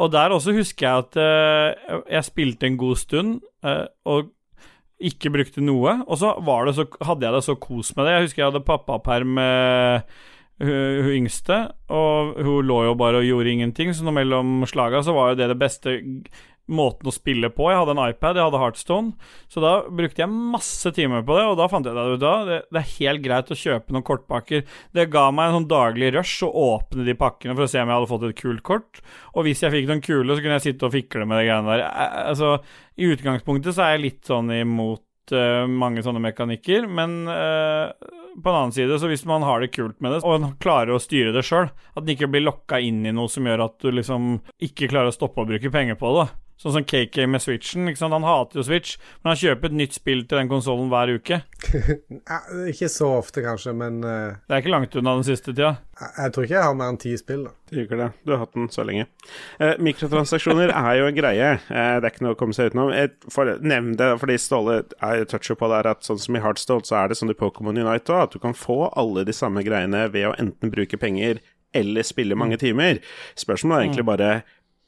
Og 0.00 0.10
der 0.10 0.34
også 0.34 0.54
husker 0.56 0.86
jeg 0.86 1.04
at 1.04 1.18
uh, 1.20 2.02
jeg 2.10 2.26
spilte 2.26 2.66
en 2.66 2.78
god 2.80 2.98
stund, 2.98 3.40
uh, 3.66 3.86
og 4.10 4.32
ikke 5.00 5.32
brukte 5.32 5.62
noe. 5.64 6.00
Og 6.06 6.18
så, 6.20 6.34
så 6.74 6.86
hadde 7.06 7.26
jeg 7.26 7.36
det 7.36 7.44
så 7.46 7.56
kos 7.62 7.94
med 7.96 8.06
det. 8.06 8.16
Jeg 8.16 8.26
husker 8.26 8.42
jeg 8.42 8.50
hadde 8.50 8.66
pappaperm 8.66 9.34
med 9.38 10.10
hun, 10.60 11.04
hun 11.06 11.14
yngste, 11.22 11.60
og 11.88 12.36
hun 12.42 12.66
lå 12.68 12.82
jo 12.90 12.96
bare 12.98 13.22
og 13.22 13.28
gjorde 13.28 13.54
ingenting, 13.54 13.94
så 13.96 14.12
mellom 14.12 14.64
slaga 14.68 15.00
så 15.04 15.14
var 15.16 15.32
jo 15.32 15.40
det 15.40 15.52
det 15.54 15.60
beste 15.60 15.94
måten 16.70 17.08
å 17.10 17.14
spille 17.14 17.50
på. 17.52 17.68
Jeg 17.70 17.80
hadde 17.80 17.94
en 17.96 18.02
iPad, 18.04 18.38
jeg 18.38 18.46
hadde 18.46 18.60
Heartstone, 18.62 19.30
så 19.50 19.62
da 19.64 19.72
brukte 19.86 20.22
jeg 20.22 20.30
masse 20.30 20.92
timer 20.96 21.24
på 21.26 21.36
det, 21.38 21.46
og 21.50 21.58
da 21.58 21.66
fant 21.70 21.86
jeg 21.86 21.96
det 21.96 22.06
ut 22.14 22.22
da. 22.22 22.34
Det, 22.46 22.60
er 22.80 22.92
helt 22.94 23.24
greit 23.24 23.50
å 23.50 23.58
kjøpe 23.58 23.94
noen 23.94 24.06
kortpakker. 24.06 24.64
Det 24.96 25.08
ga 25.12 25.26
meg 25.34 25.50
en 25.50 25.58
sånn 25.60 25.68
daglig 25.70 26.12
rush 26.16 26.46
å 26.46 26.52
åpne 26.76 27.06
de 27.08 27.16
pakkene 27.18 27.56
for 27.56 27.66
å 27.66 27.70
se 27.70 27.82
om 27.82 27.90
jeg 27.90 27.98
hadde 27.98 28.12
fått 28.12 28.28
et 28.30 28.40
kult 28.40 28.64
kort, 28.66 29.04
og 29.34 29.46
hvis 29.46 29.64
jeg 29.64 29.74
fikk 29.74 29.90
noen 29.90 30.04
kule, 30.04 30.34
så 30.34 30.44
kunne 30.44 30.58
jeg 30.60 30.68
sitte 30.70 30.88
og 30.88 30.94
fikle 30.94 31.26
med 31.26 31.40
de 31.40 31.46
greiene 31.48 31.74
der. 31.74 31.86
Eh, 31.88 32.18
Altså, 32.30 32.58
i 33.00 33.08
utgangspunktet 33.10 33.74
så 33.74 33.86
er 33.86 33.94
jeg 33.96 34.04
litt 34.04 34.28
sånn 34.28 34.52
imot 34.54 35.34
eh, 35.34 35.64
mange 35.66 36.04
sånne 36.04 36.22
mekanikker, 36.22 36.86
men 36.86 37.24
eh, 37.32 38.10
på 38.36 38.50
en 38.50 38.56
annen 38.56 38.74
side, 38.74 38.98
så 39.00 39.08
hvis 39.10 39.24
man 39.28 39.42
har 39.46 39.62
det 39.62 39.72
kult 39.74 39.98
med 40.00 40.14
det, 40.14 40.20
og 40.22 40.52
klarer 40.62 40.94
å 40.94 41.02
styre 41.02 41.34
det 41.34 41.42
sjøl, 41.46 41.70
at 41.70 42.04
den 42.04 42.14
ikke 42.14 42.30
blir 42.30 42.46
lokka 42.46 42.80
inn 42.82 43.02
i 43.06 43.14
noe 43.14 43.30
som 43.32 43.46
gjør 43.48 43.66
at 43.66 43.80
du 43.82 43.90
liksom 43.94 44.36
ikke 44.62 44.90
klarer 44.92 45.10
å 45.10 45.16
stoppe 45.16 45.42
å 45.42 45.48
bruke 45.48 45.72
penger 45.72 45.98
på 46.00 46.12
det. 46.20 46.28
Sånn 46.60 46.74
som 46.74 46.84
KK 46.84 47.22
med 47.24 47.40
Switchen. 47.40 47.88
ikke 47.88 48.02
sant? 48.02 48.12
Han 48.12 48.26
hater 48.26 48.60
jo 48.60 48.64
Switch, 48.66 48.98
men 49.22 49.32
han 49.32 49.38
kjøper 49.40 49.70
et 49.70 49.76
nytt 49.78 49.94
spill 49.96 50.26
til 50.28 50.36
den 50.42 50.50
konsollen 50.50 50.90
hver 50.92 51.12
uke. 51.16 51.38
Ikke 52.72 52.90
så 52.92 53.08
ofte, 53.16 53.40
kanskje, 53.44 53.72
men 53.76 54.02
uh, 54.04 54.36
Det 54.44 54.56
er 54.56 54.60
ikke 54.60 54.72
langt 54.74 54.96
unna 55.00 55.14
den 55.16 55.24
siste 55.24 55.54
tida. 55.54 55.70
jeg, 55.96 56.10
jeg 56.18 56.34
tror 56.34 56.46
ikke 56.46 56.56
jeg 56.56 56.66
har 56.66 56.76
mer 56.76 56.92
enn 56.92 57.00
ti 57.00 57.14
spill. 57.16 57.46
da. 57.48 57.54
Du 57.70 57.78
gjør 57.78 58.02
det. 58.02 58.08
Du 58.26 58.32
har 58.34 58.42
hatt 58.42 58.58
den 58.58 58.68
så 58.72 58.84
lenge. 58.84 59.06
Eh, 59.56 59.72
mikrotransaksjoner 59.88 60.72
er 60.74 60.98
jo 60.98 61.06
en 61.08 61.16
greie. 61.16 61.50
Eh, 61.54 61.94
det 61.96 62.08
er 62.08 62.10
ikke 62.12 62.26
noe 62.26 62.36
å 62.36 62.40
komme 62.40 62.56
seg 62.56 62.72
utenom. 62.72 62.92
Jeg 62.92 63.56
nevne 63.64 63.96
det, 64.00 64.10
fordi 64.20 64.36
Ståle 64.42 64.76
er 64.82 65.24
toucher 65.30 65.56
på 65.60 65.70
det, 65.72 65.80
at 65.94 66.04
sånn 66.04 66.20
som 66.20 66.36
i 66.36 66.42
Heartstone, 66.44 66.84
så 66.84 67.00
er 67.00 67.08
det 67.08 67.20
sånn 67.20 67.32
i 67.32 67.38
Pokémon 67.40 67.80
Unite 67.80 68.12
òg, 68.12 68.26
at 68.26 68.36
du 68.36 68.42
kan 68.42 68.56
få 68.56 68.82
alle 69.00 69.24
de 69.28 69.36
samme 69.36 69.64
greiene 69.64 70.08
ved 70.12 70.28
å 70.28 70.36
enten 70.36 70.72
bruke 70.74 71.00
penger 71.00 71.40
eller 71.72 72.02
spille 72.02 72.34
mange 72.34 72.58
timer. 72.60 72.98
Spørsmålet 73.38 73.76
er 73.76 73.86
egentlig 73.86 74.08
bare 74.08 74.30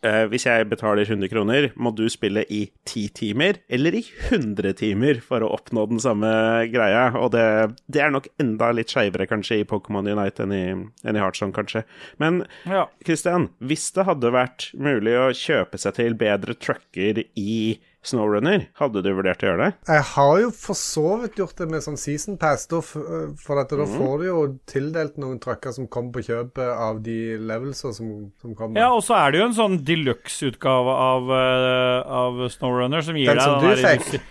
eh, 0.07 0.25
hvis 0.31 0.47
jeg 0.49 0.69
betaler 0.71 1.07
100 1.07 1.31
kroner, 1.33 1.69
må 1.77 1.93
du 1.97 2.05
spille 2.13 2.45
i 2.53 2.65
10 2.89 3.09
timer 3.19 3.61
eller 3.73 3.97
i 3.99 4.03
100 4.31 4.75
timer 4.81 5.21
for 5.25 5.45
å 5.45 5.53
oppnå 5.57 5.87
den 5.91 6.03
samme 6.03 6.33
greia? 6.73 7.09
Og 7.21 7.33
det, 7.35 7.45
det 7.93 8.05
er 8.05 8.13
nok 8.15 8.29
enda 8.43 8.73
litt 8.77 8.93
skeivere 8.93 9.29
kanskje 9.31 9.63
i 9.63 9.69
Pokémon 9.69 10.09
Unite 10.09 10.47
enn 10.47 10.57
i, 10.57 10.65
enn 11.07 11.19
i 11.19 11.23
Heartstone, 11.23 11.55
kanskje. 11.57 11.85
Men 12.23 12.45
Ja. 12.69 12.87
Hvis 13.03 13.89
det 13.95 14.07
hadde 14.09 14.35
vært 14.35 14.71
mulig 14.79 15.15
å 15.19 15.31
kjøpe 15.37 15.79
seg 15.81 15.97
til 15.99 16.19
bedre 16.19 16.55
trucker 16.59 17.25
i 17.39 17.81
Snowrunner. 18.03 18.67
Hadde 18.81 19.03
du 19.05 19.09
vurdert 19.15 19.43
å 19.45 19.49
gjøre 19.51 19.69
det? 19.69 19.71
Jeg 19.87 20.05
har 20.11 20.33
jo 20.43 20.51
for 20.57 20.79
så 20.79 21.05
vidt 21.23 21.39
gjort 21.39 21.55
det 21.61 21.69
med 21.71 21.85
sånn 21.85 21.99
season 22.01 22.39
pass, 22.41 22.67
da, 22.71 22.81
for 22.83 23.63
at 23.63 23.71
da 23.71 23.87
får 23.87 24.15
du 24.19 24.27
jo 24.27 24.43
tildelt 24.71 25.21
noen 25.23 25.39
trucker 25.43 25.75
som 25.77 25.87
kommer 25.87 26.17
på 26.19 26.27
kjøpet 26.27 26.67
av 26.75 26.99
de 27.07 27.19
levelsa 27.39 27.95
som, 27.95 28.13
som 28.43 28.57
kommer. 28.59 28.83
Ja, 28.83 28.91
og 28.91 29.05
så 29.07 29.17
er 29.21 29.33
det 29.33 29.43
jo 29.43 29.49
en 29.53 29.59
sånn 29.59 29.81
deluxe-utgave 29.87 30.99
av, 31.07 31.35
eh, 31.39 32.15
av 32.23 32.45
Snowrunner 32.57 33.07
som 33.07 33.19
gir 33.19 33.31
Den 33.31 33.39
deg 33.39 33.47
som 33.47 33.63
du 33.63 33.71
der 33.71 33.85
fikk? 33.87 34.23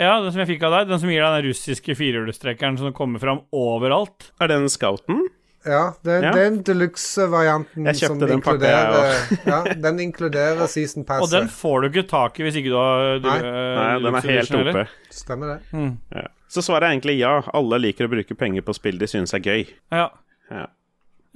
Ja, 0.00 0.14
den 0.24 0.32
som 0.32 0.40
jeg 0.40 0.54
fikk 0.54 0.62
av 0.64 0.74
deg. 0.78 0.88
Den 0.88 1.02
som 1.02 1.10
gir 1.12 1.20
deg 1.20 1.34
den 1.36 1.50
russiske 1.50 1.94
firehjulstrekkeren 1.98 2.78
som 2.80 2.94
kommer 2.96 3.20
fram 3.22 3.44
overalt. 3.52 4.30
Er 4.40 4.48
den 4.50 4.66
scouten? 4.72 5.28
Ja, 5.66 5.94
det, 6.02 6.14
Ja. 6.24 6.30
det 6.32 6.40
er 6.46 6.54
deluxe-varianten 6.64 7.88
som 7.94 8.18
den 8.18 8.40
pakka, 8.40 8.64
jeg 8.64 8.80
inkluderer 8.80 9.40
Ja, 9.52 9.74
den 9.74 9.98
inkluderer 10.00 10.66
season 10.72 11.04
pass. 11.04 11.20
Og 11.26 11.30
den 11.30 11.48
får 11.52 11.80
du 11.82 11.88
ikke 11.90 12.06
tak 12.08 12.38
i 12.40 12.46
hvis 12.46 12.56
ikke 12.56 12.70
du 12.72 12.76
har 12.80 13.18
du, 13.20 13.26
Nei. 13.28 13.36
eh, 13.36 13.76
Nei, 13.76 13.98
den 14.06 14.14
er 14.20 14.28
helt 14.30 14.54
oppe. 14.56 14.68
eller? 14.72 14.94
Stemmer 15.12 15.46
det. 15.52 15.58
Mm. 15.76 15.90
Ja. 16.16 16.26
Så 16.48 16.62
svaret 16.64 16.88
er 16.88 16.94
egentlig 16.96 17.18
ja. 17.20 17.34
Alle 17.54 17.78
liker 17.78 18.08
å 18.08 18.12
bruke 18.14 18.34
penger 18.40 18.64
på 18.66 18.74
spill 18.74 18.96
de 18.98 19.06
synes 19.10 19.34
er 19.36 19.44
gøy. 19.44 19.66
Ja. 19.92 20.06
Ja. 20.50 20.64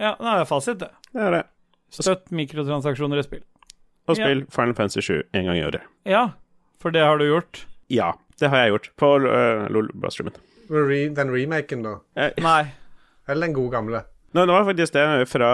ja, 0.01 0.15
det 0.19 0.33
er 0.41 0.49
fasit, 0.49 0.79
det. 0.81 0.89
Det 1.13 1.21
er 1.23 1.31
det. 1.37 1.43
Støtt 1.95 2.33
mikrotransaksjoner 2.35 3.21
i 3.21 3.27
spill. 3.27 3.45
Og 4.09 4.17
Ja. 4.19 4.25
spill 4.25 4.47
Final 4.51 4.75
Fantasy 4.75 5.01
7 5.05 5.23
en 5.35 5.45
gang 5.51 5.57
i 5.61 5.63
året. 5.69 5.85
Ja, 6.09 6.25
for 6.81 6.91
det 6.91 7.05
har 7.05 7.19
du 7.21 7.29
gjort. 7.29 7.67
Ja, 7.93 8.15
det 8.41 8.49
har 8.51 8.65
jeg 8.65 8.73
gjort 8.73 8.89
på 8.97 9.13
uh, 9.29 9.69
LOL-streamen. 9.69 10.35
Den 11.15 11.31
remaken, 11.31 11.85
da. 11.85 11.95
Nei. 12.41 12.73
Eller 13.29 13.47
den 13.47 13.55
gode 13.55 13.71
gamle. 13.77 14.03
Nå, 14.35 14.43
det 14.43 14.51
var 14.51 14.65
faktisk 14.67 14.97
det 14.97 15.05
fra 15.31 15.49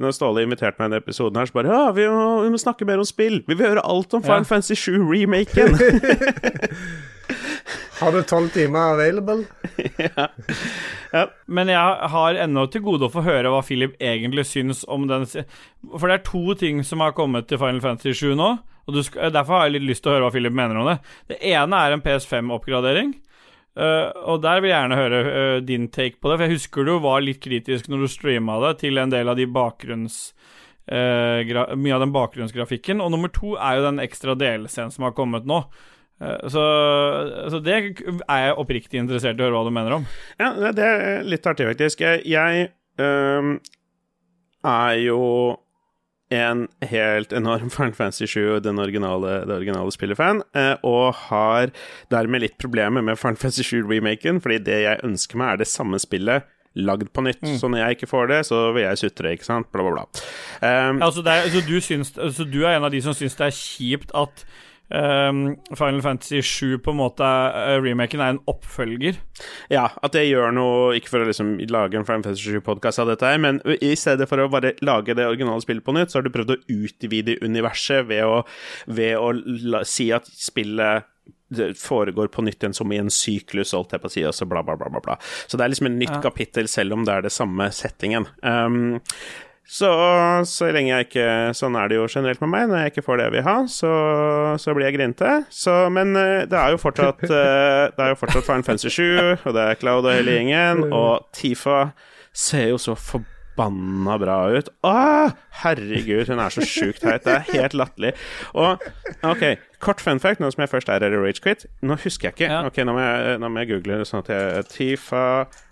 Når 0.00 0.12
Ståle 0.12 0.42
inviterte 0.44 0.76
meg 0.76 0.90
i 0.90 0.90
denne 0.90 1.00
episoden 1.02 1.38
her, 1.40 1.48
så 1.48 1.56
bare 1.56 1.72
Ja, 1.72 1.90
vi 1.96 2.04
må, 2.12 2.26
vi 2.44 2.50
må 2.52 2.60
snakke 2.60 2.84
mer 2.88 3.00
om 3.00 3.08
spill. 3.08 3.40
Vi 3.48 3.54
vil 3.56 3.70
høre 3.70 3.84
alt 3.84 4.12
om 4.16 4.24
Final 4.24 4.44
Ja. 4.44 4.50
Fantasy 4.50 4.76
7-remaken. 4.76 5.76
Har 7.96 8.12
du 8.12 8.20
tolv 8.28 8.52
timer 8.52 8.92
available? 8.94 9.44
Ja. 11.16 11.22
Men 11.48 11.70
jeg 11.70 12.08
har 12.12 12.36
ennå 12.42 12.66
til 12.68 12.82
gode 12.84 13.06
å 13.06 13.12
få 13.12 13.22
høre 13.24 13.48
hva 13.52 13.62
Philip 13.64 13.94
egentlig 14.02 14.42
syns 14.50 14.82
om 14.92 15.06
den 15.08 15.24
For 15.30 16.10
det 16.10 16.16
er 16.18 16.24
to 16.26 16.42
ting 16.60 16.82
som 16.84 17.00
har 17.00 17.14
kommet 17.16 17.46
til 17.48 17.60
Final 17.62 17.80
Fantasy 17.80 18.12
7 18.18 18.34
nå, 18.36 18.48
og 18.86 18.94
du 18.94 19.00
skal, 19.06 19.30
derfor 19.32 19.56
har 19.56 19.68
jeg 19.68 19.78
litt 19.78 19.86
lyst 19.88 20.04
til 20.04 20.12
å 20.12 20.16
høre 20.16 20.26
hva 20.26 20.34
Philip 20.34 20.52
mener 20.58 20.76
om 20.82 20.90
det. 20.90 20.96
Det 21.30 21.38
ene 21.54 21.78
er 21.86 21.94
en 21.96 22.02
PS5-oppgradering. 22.04 23.14
Eh, 23.76 24.08
og 24.26 24.42
der 24.44 24.62
vil 24.62 24.70
jeg 24.70 24.78
gjerne 24.80 25.00
høre 25.00 25.20
uh, 25.26 25.56
din 25.64 25.88
take 25.92 26.20
på 26.20 26.30
det, 26.30 26.38
for 26.38 26.46
jeg 26.46 26.56
husker 26.56 26.86
du 26.86 26.94
var 27.04 27.24
litt 27.24 27.42
kritisk 27.44 27.90
når 27.92 28.04
du 28.04 28.12
streama 28.12 28.58
det 28.66 28.76
til 28.84 29.02
en 29.02 29.12
del 29.12 29.32
av 29.32 29.38
de 29.40 29.48
bakgrunns... 29.50 30.30
Uh, 30.86 31.42
mye 31.74 31.96
av 31.96 32.02
den 32.04 32.12
bakgrunnsgrafikken. 32.14 33.00
Og 33.02 33.10
nummer 33.10 33.30
to 33.34 33.56
er 33.58 33.80
jo 33.80 33.86
den 33.88 33.98
ekstra 34.04 34.36
delscenen 34.38 34.92
som 34.94 35.02
har 35.08 35.16
kommet 35.16 35.48
nå. 35.48 35.64
Så, 36.48 36.62
så 37.52 37.58
det 37.60 37.74
er 37.74 38.38
jeg 38.40 38.54
oppriktig 38.62 39.02
interessert 39.02 39.36
i 39.36 39.42
å 39.42 39.48
høre 39.48 39.58
hva 39.58 39.66
du 39.66 39.74
mener 39.74 39.96
om. 39.98 40.06
ja, 40.38 40.52
det 40.72 40.86
er 40.86 41.26
litt 41.28 41.44
artig, 41.50 41.66
faktisk. 41.74 42.06
Jeg 42.06 42.70
er 44.62 44.94
jo 45.02 45.18
en 46.34 46.66
helt 46.90 47.32
enorm 47.32 47.70
Final 47.76 47.94
Fantasy 47.94 48.26
7, 48.26 48.60
den 48.64 48.82
originale, 48.82 49.44
det 49.46 49.54
originale 49.60 49.94
spillet-fan, 49.94 50.42
eh, 50.58 50.74
og 50.86 51.14
har 51.28 51.72
dermed 52.10 52.42
litt 52.42 52.58
problemer 52.58 53.04
med 53.04 53.18
Final 53.20 53.38
Fantasy 53.40 53.66
7-remaken, 53.66 54.42
fordi 54.42 54.58
det 54.66 54.82
jeg 54.82 55.02
ønsker 55.06 55.38
meg, 55.40 55.54
er 55.54 55.64
det 55.64 55.70
samme 55.70 56.00
spillet 56.02 56.46
lagd 56.76 57.08
på 57.16 57.22
nytt. 57.24 57.40
Så 57.56 57.70
når 57.72 57.78
jeg 57.80 57.96
ikke 57.96 58.10
får 58.10 58.26
det, 58.28 58.38
så 58.50 58.58
vil 58.76 58.84
jeg 58.84 59.00
sutre, 59.00 59.32
ikke 59.32 59.48
sant, 59.48 59.68
bla, 59.72 59.84
bla, 59.86 59.92
bla. 59.96 60.24
Um, 60.60 61.00
Altså, 61.02 61.22
er, 61.24 61.46
altså, 61.46 61.62
du 61.64 61.80
syns, 61.80 62.12
altså, 62.18 62.44
du 62.44 62.62
er 62.66 62.76
en 62.76 62.84
av 62.84 62.92
de 62.92 63.00
som 63.00 63.16
syns 63.16 63.38
det 63.38 63.46
er 63.48 63.56
kjipt 63.56 64.12
at 64.12 64.44
ehm, 64.94 65.56
Final 65.74 66.02
Fantasy 66.04 66.42
7 66.42 66.78
på 66.84 66.92
en 66.94 67.00
måte 67.00 67.26
er, 67.26 67.80
remaken 67.82 68.20
er 68.22 68.34
en 68.34 68.40
oppfølger? 68.50 69.18
Ja, 69.72 69.88
at 70.02 70.12
det 70.16 70.26
gjør 70.28 70.54
noe 70.56 70.94
Ikke 70.96 71.10
for 71.12 71.24
å 71.24 71.28
liksom 71.28 71.56
lage 71.72 71.98
en 71.98 72.06
Final 72.08 72.22
Fantasy 72.26 72.54
7-podkast 72.56 73.02
av 73.02 73.10
dette, 73.10 73.26
her, 73.26 73.38
men 73.42 73.60
i 73.80 73.94
stedet 73.98 74.28
for 74.30 74.38
å 74.44 74.48
bare 74.52 74.74
lage 74.86 75.16
det 75.16 75.26
originale 75.26 75.60
spillet 75.64 75.84
på 75.86 75.94
nytt, 75.96 76.10
så 76.12 76.20
har 76.20 76.26
du 76.28 76.32
prøvd 76.34 76.54
å 76.54 76.60
utvide 76.76 77.38
universet 77.42 78.06
ved 78.08 78.24
å, 78.24 78.40
ved 78.86 79.16
å 79.18 79.32
la, 79.34 79.82
si 79.86 80.10
at 80.14 80.28
spillet 80.30 81.06
det 81.48 81.76
foregår 81.78 82.26
på 82.34 82.42
nytt 82.42 82.58
igjen 82.64 82.74
som 82.74 82.90
i 82.90 82.96
en 82.98 83.10
syklus, 83.12 83.70
holdt 83.76 83.92
jeg 83.94 84.02
på 84.02 84.08
å 84.10 84.12
si, 84.16 84.22
og 84.26 84.34
så 84.34 84.48
bla, 84.50 84.64
bla, 84.66 84.74
bla, 84.78 84.88
bla, 84.90 84.98
bla. 85.04 85.14
Så 85.46 85.54
det 85.54 85.62
er 85.62 85.70
liksom 85.70 85.86
et 85.92 85.98
nytt 86.00 86.16
Ja. 86.16 86.22
kapittel, 86.24 86.66
selv 86.66 86.96
om 86.96 87.04
det 87.06 87.14
er 87.14 87.22
det 87.22 87.30
samme 87.30 87.68
settingen. 87.70 88.26
Um, 88.42 88.98
så, 89.66 89.90
så 90.46 90.68
lenge 90.70 90.92
jeg 90.92 91.08
ikke 91.08 91.26
Sånn 91.58 91.76
er 91.78 91.90
det 91.90 91.98
jo 91.98 92.06
generelt 92.06 92.42
med 92.44 92.52
meg. 92.52 92.68
Når 92.70 92.82
jeg 92.84 92.92
ikke 92.94 93.06
får 93.06 93.18
det 93.18 93.26
jeg 93.26 93.34
vil 93.34 93.46
ha, 93.48 93.56
så, 93.70 93.92
så 94.62 94.74
blir 94.76 94.88
jeg 94.88 94.98
grinete. 94.98 95.32
Så, 95.50 95.74
men 95.92 96.14
eh, 96.20 96.44
det 96.46 96.58
er 96.58 96.74
jo 96.74 96.82
fortsatt 96.82 97.24
eh, 97.28 97.86
Det 97.90 98.04
er 98.04 98.12
jo 98.12 98.20
fortsatt 98.20 98.46
Fine 98.46 98.66
Fancy 98.66 98.92
7, 98.92 99.06
og 99.42 99.56
det 99.56 99.64
er 99.64 99.80
Cloud 99.80 100.06
og 100.06 100.12
hele 100.14 100.38
gjengen, 100.38 100.86
og 100.94 101.26
Tifa 101.34 101.88
ser 102.36 102.68
jo 102.70 102.78
så 102.78 102.94
forbanna 103.00 104.18
bra 104.20 104.38
ut. 104.54 104.70
Åh, 104.86 105.34
herregud, 105.62 106.28
hun 106.30 106.42
er 106.44 106.52
så 106.52 106.62
sjukt 106.68 107.06
heit. 107.08 107.24
Det 107.24 107.32
er 107.32 107.46
helt 107.48 107.74
latterlig. 107.74 108.12
Og 108.54 108.82
OK, 109.26 109.46
kort 109.82 110.04
fun 110.04 110.20
fact, 110.22 110.42
nå 110.44 110.52
som 110.52 110.62
jeg 110.62 110.74
først 110.76 110.92
er 110.92 111.02
i 111.02 111.10
i 111.10 111.16
Ragequit. 111.16 111.66
Nå 111.82 111.98
husker 112.04 112.28
jeg 112.28 112.36
ikke. 112.36 112.52
Ja. 112.52 112.62
Ok, 112.68 112.82
nå 112.84 112.94
må 112.94 113.02
jeg, 113.02 113.40
nå 113.42 113.50
må 113.50 113.64
jeg 113.64 113.72
google 113.74 114.04
sånn 114.06 114.22
at 114.22 114.34
jeg 114.36 114.68
Tifa 114.76 115.24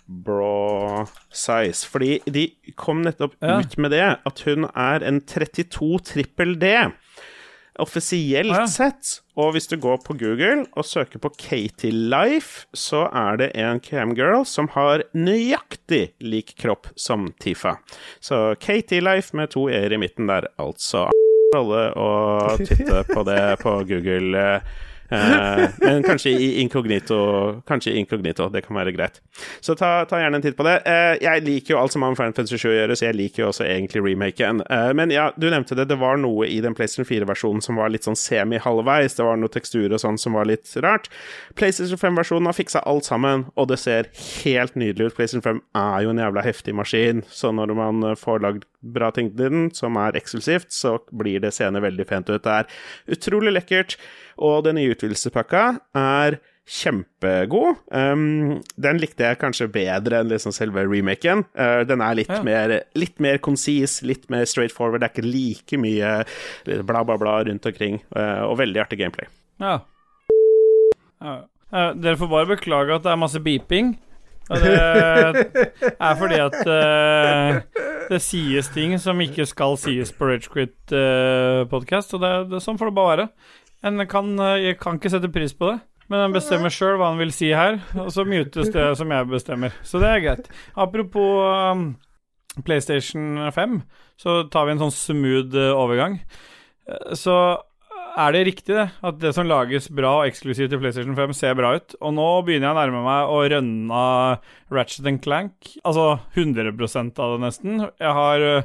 Bra 0.09 1.07
Size. 1.33 1.87
Fordi 1.89 2.19
de 2.31 2.49
kom 2.77 3.03
nettopp 3.03 3.35
Ja. 3.43 3.59
ut 3.61 3.79
med 3.79 3.91
det, 3.91 4.19
at 4.27 4.41
hun 4.45 4.65
er 4.75 5.03
en 5.03 5.21
32 5.21 5.99
trippel 6.05 6.59
D. 6.59 6.75
Offisielt 7.77 8.47
Ja. 8.55 8.67
sett. 8.67 9.21
Og 9.37 9.53
hvis 9.53 9.67
du 9.67 9.77
går 9.77 9.97
på 10.05 10.15
Google 10.17 10.67
og 10.77 10.85
søker 10.85 11.19
på 11.19 11.31
Katie 11.37 11.91
Life, 11.91 12.67
så 12.73 13.09
er 13.13 13.37
det 13.37 13.51
en 13.57 13.81
camgirl 13.81 14.45
som 14.47 14.69
har 14.69 15.03
nøyaktig 15.13 16.13
lik 16.21 16.55
kropp 16.57 16.87
som 16.97 17.33
Tifa. 17.41 17.79
Så 18.21 18.55
Katie 18.61 19.01
Life 19.01 19.35
med 19.35 19.51
to 19.51 19.67
e-er 19.69 19.93
i 19.93 19.97
midten 19.99 20.29
der, 20.29 20.47
altså. 20.59 21.09
Alle 21.55 21.93
å 21.97 22.57
titte 22.59 23.05
på 23.13 23.25
det 23.25 23.59
på 23.61 23.75
Google. 23.89 24.61
Eh, 25.15 25.65
men 25.83 26.03
kanskje 26.07 26.33
i 26.35 26.49
inkognito. 26.63 27.19
Kanskje 27.69 27.93
i 27.95 28.03
inkognito, 28.03 28.49
det 28.53 28.65
kan 28.67 28.77
være 28.79 28.95
greit. 28.97 29.21
Så 29.65 29.77
ta, 29.79 30.05
ta 30.11 30.21
gjerne 30.21 30.41
en 30.41 30.45
titt 30.45 30.57
på 30.59 30.67
det. 30.67 30.77
Eh, 30.89 31.15
jeg 31.25 31.45
liker 31.47 31.75
jo 31.75 31.81
alt 31.81 31.95
som 31.95 32.05
har 32.05 32.13
med 32.13 32.21
Final 32.21 32.37
Fantasy 32.37 32.61
7 32.61 32.69
å 32.71 32.75
gjøre, 32.75 32.99
så 32.99 33.09
jeg 33.09 33.19
liker 33.19 33.45
jo 33.45 33.51
også 33.53 33.67
egentlig 33.69 34.05
remaken. 34.05 34.63
Eh, 34.69 34.91
men 34.99 35.15
ja, 35.15 35.31
du 35.37 35.49
nevnte 35.49 35.79
det, 35.79 35.89
det 35.91 35.99
var 36.01 36.21
noe 36.21 36.49
i 36.51 36.61
den 36.65 36.77
PlayStation 36.77 37.09
4-versjonen 37.09 37.65
som 37.65 37.81
var 37.81 37.93
litt 37.93 38.09
sånn 38.09 38.19
semi-halvveis. 38.19 39.19
Det 39.19 39.27
var 39.27 39.41
noe 39.41 39.53
tekstur 39.53 39.93
og 39.93 40.03
sånn 40.03 40.21
som 40.21 40.39
var 40.39 40.49
litt 40.51 40.71
rart. 40.85 41.11
PlayStation 41.59 42.01
5-versjonen 42.01 42.51
har 42.51 42.59
fiksa 42.59 42.85
alt 42.89 43.09
sammen, 43.09 43.49
og 43.55 43.71
det 43.73 43.81
ser 43.83 44.11
helt 44.45 44.79
nydelig 44.79 45.11
ut. 45.11 45.19
PlayStation 45.19 45.45
5 45.45 45.65
er 45.81 46.05
jo 46.05 46.15
en 46.15 46.23
jævla 46.25 46.45
heftig 46.47 46.77
maskin, 46.77 47.25
så 47.31 47.53
når 47.55 47.75
man 47.79 48.11
eh, 48.11 48.19
får 48.19 48.45
lagd 48.45 48.69
bra 48.85 49.11
ting 49.15 49.31
til 49.33 49.49
den, 49.49 49.71
som 49.75 49.97
er 50.01 50.17
eksklusivt, 50.19 50.73
så 50.75 50.99
blir 51.13 51.41
det 51.43 51.55
seende 51.57 51.83
veldig 51.85 52.07
pent 52.09 52.31
ut. 52.31 52.43
Det 52.45 52.59
er 52.61 53.17
utrolig 53.17 53.55
lekkert, 53.55 53.97
og 54.39 54.65
den 54.67 54.79
nye 54.81 54.95
utvidelsespakka 54.95 55.69
er 55.99 56.41
kjempegod. 56.65 57.77
Um, 57.93 58.61
den 58.81 59.01
likte 59.01 59.27
jeg 59.27 59.41
kanskje 59.41 59.69
bedre 59.73 60.23
enn 60.23 60.31
liksom 60.33 60.55
selve 60.57 60.87
remaken. 60.89 61.45
Uh, 61.53 61.83
den 61.85 62.01
er 62.01 62.17
litt, 62.17 62.33
Ja. 62.33 62.41
mer, 62.43 62.81
litt 62.97 63.21
mer 63.21 63.39
konsis, 63.39 64.03
litt 64.03 64.31
mer 64.33 64.47
straightforward. 64.49 65.03
Det 65.03 65.11
er 65.11 65.15
ikke 65.15 65.29
like 65.29 65.81
mye 65.81 66.15
bla, 66.65 67.05
bla, 67.05 67.19
bla 67.21 67.43
rundt 67.45 67.67
omkring, 67.69 68.01
uh, 68.17 68.49
og 68.49 68.59
veldig 68.63 68.81
artig 68.81 68.99
gameplay. 69.03 69.29
Ja. 69.61 69.81
ja. 71.21 71.37
Eh, 71.75 71.93
dere 71.99 72.17
får 72.17 72.29
bare 72.31 72.47
beklage 72.55 72.95
at 72.95 73.05
det 73.05 73.13
er 73.13 73.21
masse 73.21 73.41
beeping. 73.43 73.97
Og 74.53 74.61
det 74.61 74.75
er 76.09 76.17
fordi 76.21 76.39
at 76.39 76.59
det 78.11 78.21
sies 78.21 78.69
ting 78.75 78.93
som 79.01 79.21
ikke 79.25 79.47
skal 79.49 79.79
sies 79.81 80.13
på 80.13 80.29
Ragequit-podkast, 80.29 82.13
og 82.15 82.21
det, 82.23 82.33
det, 82.53 82.61
sånn 82.63 82.79
får 82.79 82.91
det 82.91 82.97
bare 82.99 83.17
være. 83.17 83.27
En 83.85 84.01
kan, 84.09 84.31
eh, 84.41 84.63
jeg 84.71 84.79
kan 84.81 84.97
ikke 84.99 85.13
sette 85.13 85.31
pris 85.33 85.53
på 85.57 85.69
det, 85.73 85.81
men 86.09 86.23
en 86.25 86.35
bestemmer 86.37 86.73
sjøl 86.73 86.97
hva 87.01 87.11
han 87.13 87.21
vil 87.21 87.33
si 87.35 87.51
her, 87.57 87.79
og 88.01 88.09
så 88.15 88.25
mutes 88.29 88.73
det 88.73 88.87
som 89.01 89.13
jeg 89.13 89.29
bestemmer. 89.31 89.77
Så 89.85 90.01
det 90.03 90.09
er 90.11 90.25
greit. 90.25 90.49
Apropos 90.77 91.45
um, 91.75 91.85
PlayStation 92.65 93.39
5, 93.53 93.79
så 94.21 94.43
tar 94.53 94.67
vi 94.69 94.75
en 94.77 94.83
sånn 94.87 94.95
smooth 94.95 95.57
eh, 95.59 95.73
overgang. 95.77 96.19
Eh, 96.89 97.15
Så 97.19 97.37
er 98.15 98.31
det 98.33 98.45
riktig, 98.47 98.77
det? 98.77 98.87
At 99.03 99.19
det 99.19 99.33
som 99.35 99.49
lages 99.51 99.89
bra 99.91 100.21
og 100.21 100.29
eksklusivt 100.29 100.71
til 100.71 100.81
PlayStation 100.81 101.17
5, 101.19 101.35
ser 101.35 101.57
bra 101.59 101.75
ut? 101.75 101.97
Og 102.01 102.15
nå 102.15 102.29
begynner 102.47 102.71
jeg 102.71 102.77
å 102.77 102.81
nærme 102.81 103.05
meg 103.05 103.33
å 103.35 103.41
rønne 103.51 104.03
Ratchet 104.71 105.09
Clank. 105.25 105.73
Altså 105.83 106.21
100 106.37 106.71
av 106.71 107.35
det, 107.35 107.41
nesten. 107.43 107.81
Jeg 107.89 108.15
har 108.21 108.47
øh, 108.53 108.63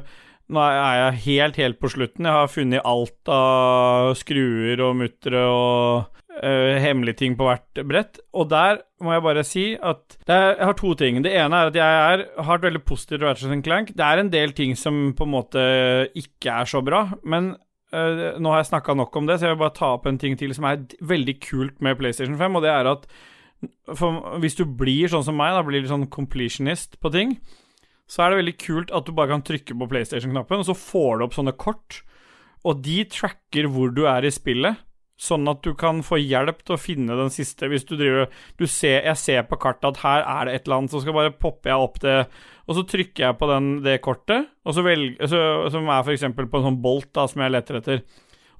Nå 0.50 0.62
er 0.64 0.96
jeg 0.98 1.20
helt, 1.26 1.58
helt 1.60 1.78
på 1.78 1.90
slutten. 1.92 2.26
Jeg 2.26 2.34
har 2.34 2.50
funnet 2.50 2.86
alt 2.86 3.30
av 3.30 4.14
skruer 4.18 4.82
og 4.82 4.96
muttere 4.98 5.44
og 5.46 6.20
uh, 6.42 6.74
hemmelige 6.82 7.20
ting 7.22 7.36
på 7.38 7.46
hvert 7.46 7.82
brett. 7.86 8.20
Og 8.34 8.48
der 8.50 8.82
må 9.04 9.14
jeg 9.14 9.24
bare 9.28 9.46
si 9.46 9.64
at 9.76 10.18
er, 10.26 10.56
jeg 10.58 10.66
har 10.66 10.76
to 10.80 10.92
ting. 10.98 11.22
Det 11.22 11.34
ene 11.38 11.62
er 11.62 11.70
at 11.70 11.78
jeg 11.78 12.02
er, 12.02 12.26
har 12.42 12.58
et 12.58 12.66
veldig 12.66 12.82
positivt 12.88 13.24
Ratchet 13.26 13.64
Clank. 13.66 13.94
Det 13.94 14.06
er 14.06 14.22
en 14.22 14.32
del 14.32 14.54
ting 14.58 14.74
som 14.78 15.10
på 15.16 15.28
en 15.28 15.34
måte 15.36 15.64
ikke 16.18 16.60
er 16.62 16.70
så 16.70 16.82
bra, 16.84 17.06
men 17.22 17.52
uh, 17.94 18.38
Nå 18.40 18.50
har 18.50 18.64
jeg 18.64 18.72
snakka 18.72 18.98
nok 18.98 19.16
om 19.22 19.30
det, 19.30 19.38
så 19.38 19.48
jeg 19.48 19.56
vil 19.56 19.64
bare 19.64 19.78
ta 19.78 19.94
opp 19.94 20.10
en 20.10 20.18
ting 20.18 20.38
til 20.40 20.54
som 20.56 20.66
er 20.66 20.82
veldig 20.98 21.38
kult 21.46 21.78
med 21.84 21.98
PlayStation 22.00 22.38
5, 22.38 22.58
og 22.58 22.66
det 22.66 22.74
er 22.74 22.90
at 22.90 23.10
for, 23.94 24.38
hvis 24.40 24.56
du 24.56 24.64
blir 24.64 25.10
sånn 25.12 25.24
som 25.26 25.36
meg, 25.36 25.52
da 25.52 25.64
blir 25.66 25.82
litt 25.82 25.90
sånn 25.92 26.08
completionist 26.12 26.96
på 27.02 27.10
ting, 27.12 27.34
så 28.10 28.24
er 28.24 28.32
det 28.32 28.40
veldig 28.40 28.56
kult 28.58 28.94
at 28.94 29.06
du 29.06 29.14
bare 29.14 29.30
kan 29.30 29.44
trykke 29.46 29.76
på 29.78 29.88
PlayStation-knappen, 29.92 30.62
og 30.62 30.66
så 30.66 30.74
får 30.74 31.18
du 31.20 31.26
opp 31.26 31.36
sånne 31.36 31.54
kort, 31.54 32.00
og 32.66 32.82
de 32.84 33.02
tracker 33.08 33.68
hvor 33.70 33.92
du 33.94 34.02
er 34.10 34.26
i 34.26 34.32
spillet. 34.34 34.80
Sånn 35.20 35.44
at 35.52 35.60
du 35.60 35.74
kan 35.76 36.00
få 36.04 36.16
hjelp 36.16 36.62
til 36.64 36.74
å 36.78 36.80
finne 36.80 37.12
den 37.18 37.28
siste 37.28 37.68
Hvis 37.68 37.82
du 37.84 37.90
driver 37.92 38.30
du 38.56 38.62
ser, 38.64 39.02
Jeg 39.04 39.20
ser 39.20 39.42
på 39.50 39.58
kartet 39.60 39.90
at 39.90 39.98
her 40.00 40.22
er 40.24 40.48
det 40.48 40.54
et 40.54 40.64
eller 40.64 40.78
annet, 40.78 40.94
så 40.94 41.02
skal 41.02 41.12
bare 41.12 41.34
poppe 41.36 41.68
jeg 41.68 41.76
opp 41.76 41.98
det 42.00 42.14
Og 42.64 42.78
så 42.78 42.86
trykker 42.88 43.26
jeg 43.26 43.36
på 43.36 43.50
den, 43.50 43.68
det 43.84 43.98
kortet, 44.00 44.48
velger, 44.64 45.28
så, 45.28 45.42
som 45.74 45.92
er 45.92 46.00
f.eks. 46.06 46.24
på 46.32 46.62
en 46.62 46.66
sånn 46.70 46.80
bolt 46.80 47.10
da, 47.12 47.26
som 47.28 47.44
jeg 47.44 47.52
leter 47.52 47.80
etter. 47.82 48.00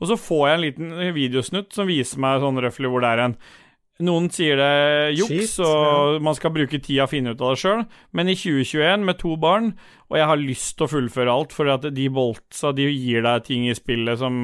Og 0.01 0.11
så 0.11 0.18
får 0.20 0.44
jeg 0.44 0.59
en 0.59 0.64
liten 0.66 0.92
videosnutt 1.16 1.72
som 1.76 1.88
viser 1.88 2.20
meg 2.20 2.44
sånn 2.44 2.61
røftlig 2.61 2.92
hvor 2.92 3.05
det 3.05 3.14
er 3.14 3.24
hen. 3.24 3.38
Noen 4.01 4.28
sier 4.32 4.57
det 4.57 4.66
er 4.66 5.11
juks, 5.12 5.57
Shit, 5.57 5.64
og 5.66 6.20
man 6.24 6.36
skal 6.36 6.53
bruke 6.55 6.80
tida 6.80 7.05
og 7.05 7.12
finne 7.12 7.34
ut 7.34 7.42
av 7.44 7.55
det 7.55 7.61
sjøl, 7.62 7.82
men 8.16 8.30
i 8.32 8.36
2021, 8.38 9.05
med 9.09 9.18
to 9.20 9.34
barn, 9.40 9.72
og 10.11 10.18
jeg 10.18 10.28
har 10.30 10.40
lyst 10.40 10.76
til 10.78 10.86
å 10.86 10.90
fullføre 10.94 11.34
alt, 11.34 11.53
for 11.57 11.70
at 11.72 11.84
de 11.94 12.07
boltsa 12.12 12.72
de 12.76 12.88
gir 12.88 13.26
deg 13.26 13.44
ting 13.46 13.68
i 13.68 13.76
spillet 13.76 14.22
som 14.22 14.40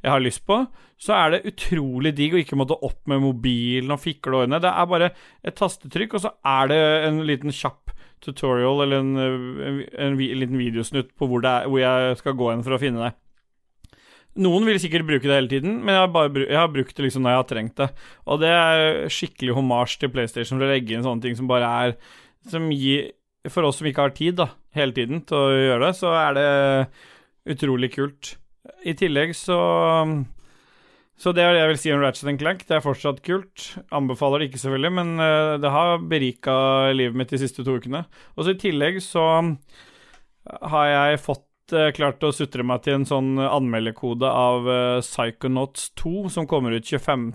jeg 0.00 0.12
har 0.12 0.22
lyst 0.22 0.44
på, 0.48 0.62
så 1.00 1.16
er 1.16 1.34
det 1.34 1.44
utrolig 1.48 2.12
digg 2.16 2.36
å 2.36 2.42
ikke 2.42 2.58
måtte 2.60 2.78
opp 2.86 3.00
med 3.08 3.22
mobilen 3.24 3.94
og 3.94 4.02
fikle 4.02 4.44
øynene. 4.44 4.60
Det 4.62 4.70
er 4.70 4.90
bare 4.90 5.12
et 5.42 5.56
tastetrykk, 5.56 6.18
og 6.18 6.24
så 6.26 6.34
er 6.46 6.70
det 6.72 6.80
en 7.08 7.22
liten 7.28 7.54
kjapp 7.56 7.94
tutorial 8.20 8.84
eller 8.84 9.00
en, 9.00 9.16
en, 9.16 9.50
en, 9.64 9.80
en 9.96 10.18
liten 10.20 10.60
videosnutt 10.60 11.14
på 11.16 11.28
hvor, 11.28 11.40
det 11.44 11.50
er, 11.50 11.70
hvor 11.72 11.80
jeg 11.80 12.20
skal 12.20 12.36
gå 12.36 12.50
hen 12.52 12.64
for 12.66 12.76
å 12.76 12.80
finne 12.82 13.06
det. 13.06 13.14
Noen 14.38 14.66
vil 14.68 14.78
sikkert 14.78 15.08
bruke 15.08 15.26
det 15.26 15.34
hele 15.34 15.50
tiden, 15.50 15.80
men 15.82 15.96
jeg 15.96 16.04
har, 16.04 16.10
bare, 16.14 16.44
jeg 16.44 16.58
har 16.58 16.70
brukt 16.70 16.94
det 16.94 17.06
liksom 17.06 17.24
når 17.26 17.32
jeg 17.32 17.40
har 17.40 17.48
trengt 17.50 17.80
det. 17.80 17.88
Og 18.30 18.42
det 18.42 18.50
er 18.54 19.08
skikkelig 19.10 19.56
homasj 19.56 19.96
til 20.00 20.12
PlayStation 20.14 20.60
for 20.60 20.68
å 20.68 20.70
legge 20.70 20.94
inn 20.94 21.06
sånne 21.06 21.24
ting 21.24 21.38
som 21.38 21.50
bare 21.50 21.70
er 21.84 21.96
Som 22.48 22.70
gir 22.72 23.10
For 23.50 23.66
oss 23.66 23.80
som 23.80 23.88
ikke 23.88 24.06
har 24.06 24.14
tid, 24.16 24.38
da, 24.38 24.50
hele 24.76 24.94
tiden 24.96 25.24
til 25.26 25.36
å 25.36 25.56
gjøre 25.56 25.86
det, 25.88 25.94
så 25.98 26.12
er 26.14 26.36
det 26.36 26.50
utrolig 27.56 27.90
kult. 27.94 28.34
I 28.84 28.94
tillegg 28.94 29.32
så 29.36 29.58
så 31.20 31.34
det 31.36 31.42
er 31.44 31.52
det 31.52 31.60
jeg 31.60 31.68
vil 31.68 31.78
si 31.82 31.90
om 31.92 32.00
Ratchet 32.00 32.38
Clank. 32.40 32.62
Det 32.64 32.78
er 32.78 32.84
fortsatt 32.84 33.18
kult. 33.20 33.64
Anbefaler 33.92 34.40
det 34.40 34.48
ikke, 34.48 34.60
selvfølgelig, 34.62 34.92
men 34.96 35.10
eh, 35.20 35.56
det 35.60 35.72
har 35.74 36.00
berika 36.08 36.54
livet 36.96 37.18
mitt 37.20 37.34
de 37.34 37.40
siste 37.42 37.64
to 37.66 37.74
ukene. 37.76 38.06
Og 38.36 38.46
så 38.46 38.54
i 38.54 38.60
tillegg 38.62 39.02
så 39.04 39.26
har 40.72 40.86
jeg 40.88 41.20
fått 41.20 41.44
eh, 41.76 41.90
klart 41.96 42.24
å 42.26 42.32
sutre 42.34 42.64
meg 42.66 42.84
til 42.84 42.98
en 42.98 43.08
sånn 43.08 43.34
anmelderkode 43.40 44.28
av 44.28 44.68
uh, 44.68 45.00
Psychonauts 45.04 45.90
2, 46.00 46.28
som 46.34 46.48
kommer 46.50 46.76
ut 46.76 46.86
25. 46.86 47.30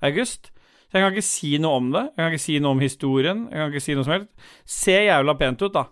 august. 0.00 0.50
Så 0.90 0.98
jeg 0.98 1.04
kan 1.04 1.14
ikke 1.14 1.22
si 1.22 1.50
noe 1.62 1.78
om 1.78 1.90
det. 1.94 2.02
Jeg 2.10 2.20
kan 2.20 2.32
ikke 2.34 2.42
si 2.42 2.56
noe 2.58 2.74
om 2.74 2.80
historien. 2.82 3.42
Jeg 3.46 3.60
kan 3.60 3.70
ikke 3.70 3.84
si 3.84 3.94
noe 3.94 4.06
som 4.06 4.14
helst. 4.16 4.30
Ser 4.66 5.04
jævla 5.06 5.36
pent 5.38 5.62
ut, 5.62 5.76
da. 5.76 5.84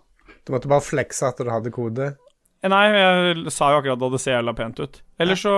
Du 0.43 0.51
måtte 0.51 0.71
bare 0.71 0.83
flekse 0.83 1.29
at 1.29 1.39
du 1.39 1.51
hadde 1.51 1.71
kode. 1.71 2.09
Nei, 2.67 2.87
jeg 2.91 3.51
sa 3.55 3.69
jo 3.71 3.79
akkurat 3.79 4.01
at 4.03 4.11
det 4.11 4.19
ser 4.19 4.33
jævla 4.35 4.53
pent 4.57 4.81
ut. 4.83 4.97
Eller 5.23 5.37
så 5.39 5.53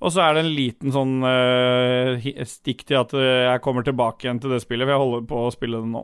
Og 0.00 0.12
så 0.12 0.22
er 0.24 0.36
det 0.36 0.44
en 0.44 0.54
liten 0.56 0.92
sånn 0.92 1.18
uh, 1.20 2.44
stikk 2.48 2.86
til 2.88 2.98
at 3.00 3.12
eh, 3.16 3.46
jeg 3.46 3.62
kommer 3.64 3.84
tilbake 3.84 4.26
igjen 4.26 4.40
til 4.40 4.52
det 4.52 4.62
spillet, 4.64 4.84
for 4.84 4.92
jeg 4.92 5.02
holder 5.02 5.26
på 5.28 5.40
å 5.40 5.52
spille 5.52 5.80
det 5.80 5.88
nå. 5.92 6.02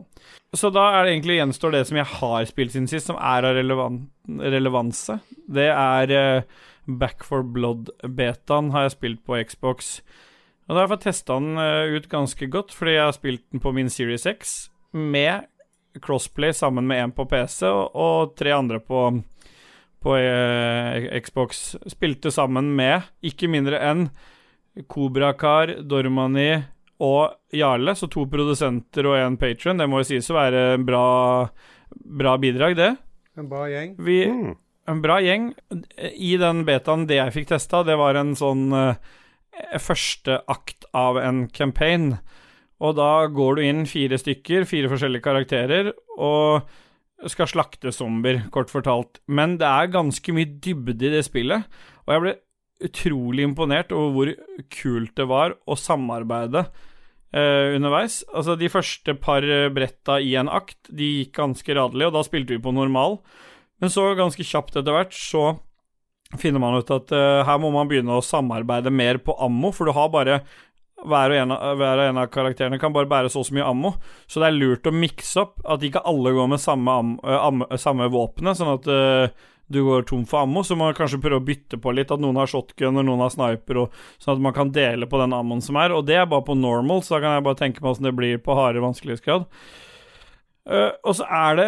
Så 0.53 0.69
da 0.73 0.87
er 0.95 1.05
det 1.05 1.13
egentlig 1.13 1.37
gjenstår 1.39 1.75
det 1.75 1.83
som 1.89 1.97
jeg 1.97 2.09
har 2.09 2.49
spilt 2.49 2.73
siden 2.73 2.89
sist, 2.89 3.09
som 3.09 3.17
er 3.21 3.45
av 3.45 3.57
relevan 3.57 4.03
relevanse. 4.41 5.19
Det 5.45 5.69
er 5.69 6.13
uh, 6.13 6.59
Back 6.85 7.25
for 7.25 7.45
Blood-betaen 7.45 8.73
har 8.73 8.87
jeg 8.87 8.97
spilt 8.97 9.23
på 9.25 9.37
Xbox. 9.45 9.95
Og 10.67 10.73
da 10.73 10.81
har 10.81 10.87
jeg 10.87 10.93
fått 10.95 11.07
testa 11.09 11.37
den 11.39 11.57
ut 11.93 12.05
ganske 12.11 12.47
godt, 12.51 12.73
fordi 12.75 12.97
jeg 12.97 13.05
har 13.05 13.15
spilt 13.15 13.45
den 13.51 13.61
på 13.63 13.73
min 13.75 13.89
Series 13.91 14.25
X 14.29 14.53
med 14.93 15.45
crossplay 16.01 16.53
sammen 16.53 16.87
med 16.87 17.03
en 17.03 17.13
på 17.15 17.25
PC 17.29 17.67
og, 17.67 17.95
og 17.95 18.35
tre 18.39 18.53
andre 18.55 18.79
på 18.81 19.05
på 20.03 20.15
eh, 20.19 21.07
Xbox. 21.23 21.63
Spilte 21.91 22.31
sammen 22.33 22.73
med 22.77 23.07
ikke 23.25 23.49
mindre 23.51 23.79
enn 23.83 24.07
Kobrakar, 24.89 25.75
Dormani 25.85 26.63
og 27.03 27.35
Jarle, 27.53 27.93
så 27.97 28.07
to 28.11 28.25
produsenter 28.31 29.05
og 29.09 29.17
én 29.19 29.37
patron. 29.39 29.77
Det 29.81 29.87
må 29.89 30.01
jo 30.01 30.09
sies 30.13 30.29
å 30.31 30.37
være 30.37 30.63
en 30.77 30.85
bra, 30.87 31.05
bra 31.93 32.35
bidrag, 32.41 32.75
det. 32.79 32.91
En 33.37 33.49
bra 33.49 33.65
gjeng. 33.69 33.95
Vi, 33.97 34.19
Mm. 34.29 34.55
en 34.87 35.01
bra 35.01 35.19
gjeng. 35.21 35.53
I 35.99 36.37
den 36.37 36.63
betaen 36.65 37.07
det 37.07 37.17
jeg 37.17 37.33
fikk 37.33 37.47
testa, 37.53 37.83
det 37.83 37.97
var 37.97 38.15
en 38.15 38.33
sånn 38.35 38.71
eh, 38.73 38.95
første 39.77 40.41
akt 40.47 40.85
av 40.93 41.17
en 41.17 41.47
campaign. 41.47 42.17
Og 42.81 42.95
da 42.97 43.27
går 43.27 43.55
du 43.55 43.61
inn 43.63 43.85
fire 43.85 44.17
stykker, 44.17 44.65
fire 44.65 44.89
forskjellige 44.89 45.23
karakterer, 45.23 45.93
og 46.17 46.63
skal 47.31 47.49
slakte 47.49 47.93
zombier, 47.95 48.41
kort 48.53 48.71
fortalt. 48.71 49.21
Men 49.27 49.57
det 49.61 49.67
er 49.69 49.93
ganske 49.93 50.35
mye 50.35 50.57
dybde 50.63 51.07
i 51.07 51.13
det 51.13 51.23
spillet, 51.27 51.67
og 52.03 52.15
jeg 52.15 52.23
ble 52.23 52.33
utrolig 52.83 53.45
imponert 53.47 53.93
over 53.95 54.11
hvor 54.15 54.31
kult 54.73 55.13
det 55.15 55.27
var 55.29 55.53
å 55.63 55.77
samarbeide 55.79 56.65
eh, 56.65 57.75
underveis. 57.77 58.21
Altså, 58.33 58.57
de 58.59 58.71
første 58.71 59.15
par 59.23 59.45
bretta 59.75 60.19
i 60.19 60.33
en 60.39 60.51
akt, 60.51 60.79
de 60.89 61.11
gikk 61.21 61.37
ganske 61.39 61.77
radelig, 61.79 62.09
og 62.09 62.17
da 62.17 62.25
spilte 62.27 62.57
vi 62.57 62.63
på 62.63 62.75
normal. 62.75 63.21
Men 63.79 63.93
så 63.93 64.09
ganske 64.19 64.43
kjapt 64.47 64.75
etter 64.79 64.95
hvert 64.95 65.15
så 65.15 65.53
finner 66.39 66.61
man 66.61 66.79
ut 66.79 66.91
at 66.93 67.11
eh, 67.13 67.41
her 67.45 67.59
må 67.61 67.71
man 67.73 67.89
begynne 67.89 68.17
å 68.17 68.25
samarbeide 68.25 68.93
mer 68.93 69.19
på 69.23 69.35
ammo, 69.43 69.71
for 69.75 69.87
du 69.87 69.95
har 69.95 70.11
bare 70.13 70.41
hver 71.09 71.33
og, 71.33 71.37
en 71.37 71.53
av, 71.55 71.77
hver 71.79 72.01
og 72.01 72.09
en 72.09 72.21
av 72.23 72.29
karakterene 72.33 72.79
kan 72.81 72.93
bare 72.95 73.09
bære 73.09 73.31
så 73.31 73.41
og 73.43 73.47
så 73.47 73.55
mye 73.57 73.67
ammo, 73.67 73.93
så 74.27 74.43
det 74.43 74.49
er 74.49 74.59
lurt 74.59 74.89
å 74.89 74.95
mikse 74.95 75.41
opp 75.43 75.63
at 75.69 75.83
ikke 75.85 76.03
alle 76.09 76.33
går 76.35 76.51
med 76.53 76.61
samme, 76.63 76.99
am, 77.03 77.15
eh, 77.23 77.39
am, 77.39 77.65
samme 77.79 78.09
våpenet, 78.13 78.59
sånn 78.59 78.73
at 78.73 78.89
uh, 78.89 79.49
du 79.73 79.81
går 79.85 80.05
tom 80.09 80.25
for 80.29 80.43
ammo, 80.43 80.63
så 80.63 80.77
må 80.77 80.87
man 80.87 80.97
kanskje 80.97 81.21
prøve 81.23 81.41
å 81.41 81.45
bytte 81.47 81.79
på 81.81 81.93
litt, 81.95 82.11
at 82.13 82.21
noen 82.23 82.39
har 82.39 82.51
shotgun 82.51 82.99
og 82.99 83.07
noen 83.07 83.23
har 83.25 83.33
sniper, 83.33 83.83
og, 83.85 84.03
sånn 84.21 84.37
at 84.37 84.43
man 84.47 84.55
kan 84.55 84.73
dele 84.75 85.09
på 85.09 85.21
den 85.21 85.35
ammoen 85.35 85.63
som 85.63 85.79
er, 85.81 85.95
og 85.95 86.05
det 86.09 86.19
er 86.19 86.29
bare 86.29 86.45
på 86.47 86.57
normal, 86.59 87.03
så 87.03 87.17
da 87.17 87.23
kan 87.25 87.37
jeg 87.37 87.47
bare 87.47 87.61
tenke 87.63 87.83
meg 87.83 87.93
åssen 87.93 88.09
det 88.09 88.15
blir 88.17 88.43
på 88.43 88.57
hardere 88.59 88.85
vanskelighetsgrad. 88.85 89.47
Eh, 90.63 90.93
og 91.03 91.17
så 91.17 91.25
er 91.27 91.57
det 91.59 91.65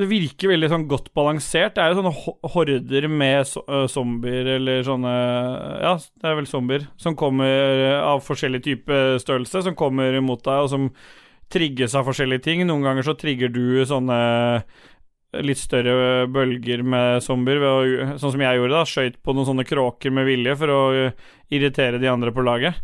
Det 0.00 0.06
virker 0.10 0.50
veldig 0.50 0.70
sånn 0.72 0.86
godt 0.90 1.12
balansert. 1.14 1.76
Det 1.76 1.82
er 1.82 1.92
jo 1.92 2.00
sånne 2.00 2.50
horder 2.54 3.06
med 3.10 3.46
so 3.46 3.62
uh, 3.70 3.84
zombier, 3.90 4.56
eller 4.56 4.82
sånne 4.86 5.12
Ja, 5.84 5.94
det 5.94 6.26
er 6.26 6.40
vel 6.40 6.50
zombier, 6.50 6.88
som 6.98 7.14
kommer 7.18 7.46
eh, 7.84 8.00
av 8.00 8.24
forskjellig 8.26 8.64
type 8.64 8.98
størrelse, 9.22 9.62
som 9.68 9.78
kommer 9.78 10.18
mot 10.24 10.42
deg, 10.42 10.66
og 10.66 10.72
som 10.72 10.90
trigges 11.52 11.94
av 11.94 12.08
forskjellige 12.08 12.42
ting. 12.48 12.64
Noen 12.66 12.82
ganger 12.82 13.06
så 13.06 13.14
trigger 13.18 13.52
du 13.54 13.86
sånne 13.86 14.18
litt 15.46 15.60
større 15.60 16.26
bølger 16.32 16.82
med 16.86 17.22
zombier, 17.22 17.62
å, 17.62 17.74
sånn 18.18 18.34
som 18.34 18.42
jeg 18.42 18.58
gjorde, 18.58 18.74
da. 18.74 18.82
Skøyt 18.88 19.20
på 19.22 19.36
noen 19.36 19.50
sånne 19.52 19.66
kråker 19.68 20.14
med 20.14 20.26
vilje 20.26 20.56
for 20.58 20.72
å 20.72 20.82
irritere 21.54 22.02
de 22.02 22.10
andre 22.10 22.34
på 22.34 22.42
laget. 22.42 22.82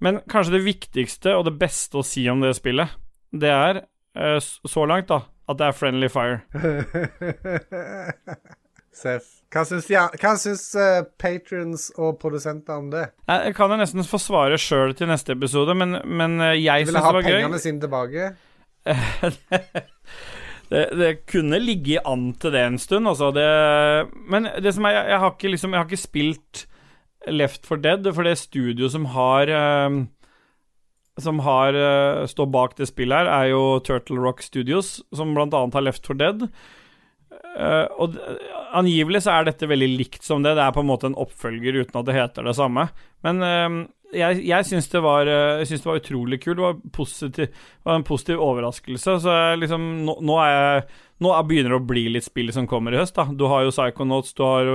Men 0.00 0.22
kanskje 0.30 0.56
det 0.56 0.64
viktigste 0.64 1.36
og 1.36 1.48
det 1.50 1.56
beste 1.60 2.00
å 2.00 2.06
si 2.06 2.24
om 2.30 2.40
det 2.40 2.54
spillet, 2.56 2.94
det 3.34 3.52
er 3.52 3.82
eh, 4.18 4.38
så 4.42 4.86
langt, 4.90 5.08
da, 5.08 5.22
at 5.48 5.60
det 5.60 5.68
er 5.68 5.76
friendly 5.76 6.08
fire. 6.12 6.40
Seff. 8.98 9.26
Hva 9.48 9.62
syns, 9.64 9.86
ja, 9.88 10.06
hva 10.20 10.34
syns 10.40 10.64
eh, 10.76 11.04
patrons 11.20 11.86
og 11.96 12.18
produsenter 12.20 12.80
om 12.82 12.90
det? 12.92 13.06
Jeg 13.30 13.46
jeg 13.48 13.56
kan 13.56 13.72
jo 13.72 13.78
nesten 13.80 14.04
få 14.04 14.20
svare 14.20 14.58
sjøl 14.60 14.92
til 14.98 15.08
neste 15.08 15.32
episode, 15.36 15.76
men, 15.78 16.00
men 16.04 16.36
eh, 16.44 16.58
jeg 16.60 16.88
syns 16.88 16.98
det 16.98 17.04
ha 17.06 17.12
var 17.16 17.24
gøy. 17.24 17.36
pengene 17.38 17.62
sine 17.62 17.80
tilbake? 17.84 18.32
det, 20.72 20.82
det 20.98 21.12
kunne 21.30 21.60
ligge 21.62 22.02
an 22.04 22.32
til 22.40 22.52
det 22.52 22.64
en 22.66 22.80
stund, 22.82 23.08
altså. 23.08 23.30
Det, 23.36 23.48
men 24.28 24.50
det 24.60 24.74
som 24.76 24.88
er, 24.88 24.98
jeg, 24.98 25.08
jeg 25.14 25.22
har 25.24 25.34
ikke 25.36 25.54
liksom 25.54 25.74
Jeg 25.74 25.80
har 25.80 25.88
ikke 25.88 26.06
spilt 26.08 26.66
Left 27.28 27.66
for 27.66 27.80
Dead, 27.82 28.06
for 28.14 28.24
det 28.24 28.38
studio 28.40 28.88
som 28.92 29.08
har 29.14 29.50
eh, 29.52 30.02
Som 31.18 31.42
har 31.42 31.74
eh, 31.74 32.24
står 32.30 32.50
bak 32.54 32.76
det 32.78 32.88
spillet 32.90 33.24
her, 33.24 33.30
er 33.30 33.52
jo 33.52 33.62
Turtle 33.84 34.20
Rock 34.22 34.44
Studios, 34.46 34.98
som 35.14 35.34
annet 35.36 35.74
har 35.74 35.84
Left 35.86 36.06
for 36.06 36.18
Dead. 36.18 36.48
Uh, 37.58 37.86
og 37.98 38.14
angivelig 38.76 39.24
så 39.24 39.32
er 39.34 39.48
dette 39.48 39.66
veldig 39.66 39.88
likt 39.98 40.26
som 40.26 40.44
det. 40.44 40.54
Det 40.54 40.62
er 40.62 40.74
på 40.74 40.84
en 40.84 40.90
måte 40.90 41.08
en 41.10 41.18
oppfølger 41.18 41.80
uten 41.80 41.98
at 41.98 42.06
det 42.06 42.14
heter 42.14 42.46
det 42.46 42.54
samme. 42.54 42.86
Men 43.26 43.42
uh, 43.42 43.78
jeg, 44.14 44.40
jeg 44.48 44.64
syns 44.64 44.88
det, 44.88 45.02
eh, 45.04 45.58
jeg 45.60 45.80
det 45.82 45.88
var 45.88 46.00
utrolig 46.00 46.38
kult. 46.40 46.56
Det 46.56 46.64
var, 46.64 46.78
positiv, 46.94 47.58
var 47.84 47.98
en 47.98 48.06
positiv 48.06 48.40
overraskelse. 48.40 49.18
Så 49.20 49.34
jeg 49.34 49.60
liksom 49.64 49.84
Nå, 50.06 50.18
nå 50.24 50.38
er 50.40 50.54
jeg 50.54 50.86
Nå 51.18 51.32
er, 51.34 51.46
begynner 51.50 51.74
det 51.74 51.80
å 51.80 51.88
bli 51.88 52.04
litt 52.14 52.28
spill 52.28 52.52
som 52.54 52.68
kommer 52.70 52.94
i 52.94 53.00
høst, 53.00 53.16
da. 53.16 53.26
Du 53.34 53.48
har 53.50 53.64
jo 53.66 53.72
Psychonauts, 53.74 54.36
du 54.38 54.44
har, 54.46 54.68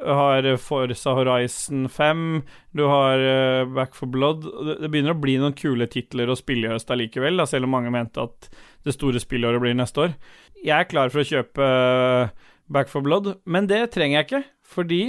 har 0.00 0.46
Forza 0.62 1.12
Horizon 1.16 1.88
5, 1.88 2.42
du 2.76 2.84
har 2.88 3.18
eh, 3.18 3.68
Back 3.74 3.94
for 3.98 4.10
Blood. 4.10 4.46
Det, 4.80 4.88
begynner 4.88 5.14
å 5.14 5.20
bli 5.20 5.36
noen 5.40 5.56
kule 5.56 5.88
titler 5.90 6.30
å 6.30 6.38
spille 6.38 6.68
i 6.68 6.72
høst 6.72 6.90
allikevel, 6.92 7.40
da, 7.40 7.46
selv 7.48 7.68
om 7.68 7.76
mange 7.76 7.92
mente 7.94 8.24
at 8.24 8.50
det 8.86 8.96
store 8.96 9.20
spillåret 9.22 9.62
blir 9.62 9.76
neste 9.76 10.06
år. 10.06 10.16
Jeg 10.60 10.76
er 10.76 10.90
klar 10.90 11.12
for 11.12 11.22
å 11.22 11.28
kjøpe 11.30 11.70
eh, 11.70 12.50
Back 12.70 12.92
for 12.92 13.04
Blood, 13.04 13.34
men 13.44 13.68
det 13.70 13.82
trenger 13.94 14.20
jeg 14.20 14.28
ikke, 14.28 14.44
fordi 14.76 15.02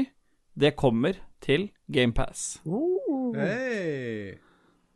det 0.57 0.75
kommer 0.79 1.19
til 1.41 1.69
GamePass. 1.91 2.61
Hey. 3.37 4.37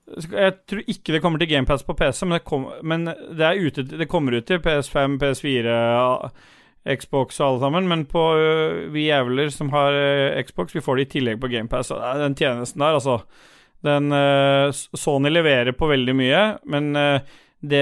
Jeg 0.06 0.54
tror 0.70 0.84
ikke 0.86 1.16
det 1.16 1.22
kommer 1.24 1.41
til 1.41 1.50
GamePass 1.50 1.86
på 1.86 1.96
PC, 1.98 2.26
men 2.28 2.38
det, 2.38 2.43
kom, 2.46 2.68
men 2.86 3.08
det, 3.08 3.46
er 3.46 3.58
ute, 3.58 3.86
det 3.89 4.10
kommer 4.10 4.38
ut 4.38 4.46
til 4.46 4.62
PS5, 4.62 5.18
PS4, 5.22 5.78
Xbox 6.86 7.40
og 7.42 7.48
alle 7.48 7.64
sammen. 7.66 7.90
Men 7.92 8.06
på 8.10 8.24
uh, 8.38 8.86
vi 8.94 9.08
jævler 9.10 9.52
som 9.54 9.72
har 9.74 9.96
uh, 9.96 10.40
Xbox, 10.46 10.76
vi 10.76 10.84
får 10.86 11.00
det 11.00 11.08
i 11.08 11.12
tillegg 11.18 11.42
på 11.42 11.52
GamePass. 11.52 11.94
Den 12.22 12.38
tjenesten 12.38 12.84
der, 12.84 13.00
altså 13.00 13.20
den, 13.86 14.10
Sony 14.98 15.30
leverer 15.30 15.76
på 15.78 15.86
veldig 15.92 16.14
mye, 16.18 16.40
men 16.74 16.88
det, 16.96 17.82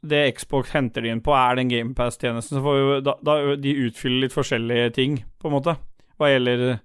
det, 0.00 0.20
Xbox 0.38 0.70
henter 0.72 1.04
de 1.04 1.10
inn 1.12 1.20
på, 1.20 1.34
er 1.36 1.58
den 1.58 1.68
GamePass-tjenesten. 1.68 2.56
Så 2.56 2.62
får 2.64 2.78
vi, 2.78 2.94
da, 3.04 3.12
da 3.20 3.34
De 3.60 3.74
utfyller 3.84 4.24
litt 4.24 4.32
forskjellige 4.32 4.94
ting, 4.96 5.18
på 5.36 5.50
en 5.50 5.56
måte, 5.58 5.74
hva 6.16 6.30
gjelder 6.32 6.78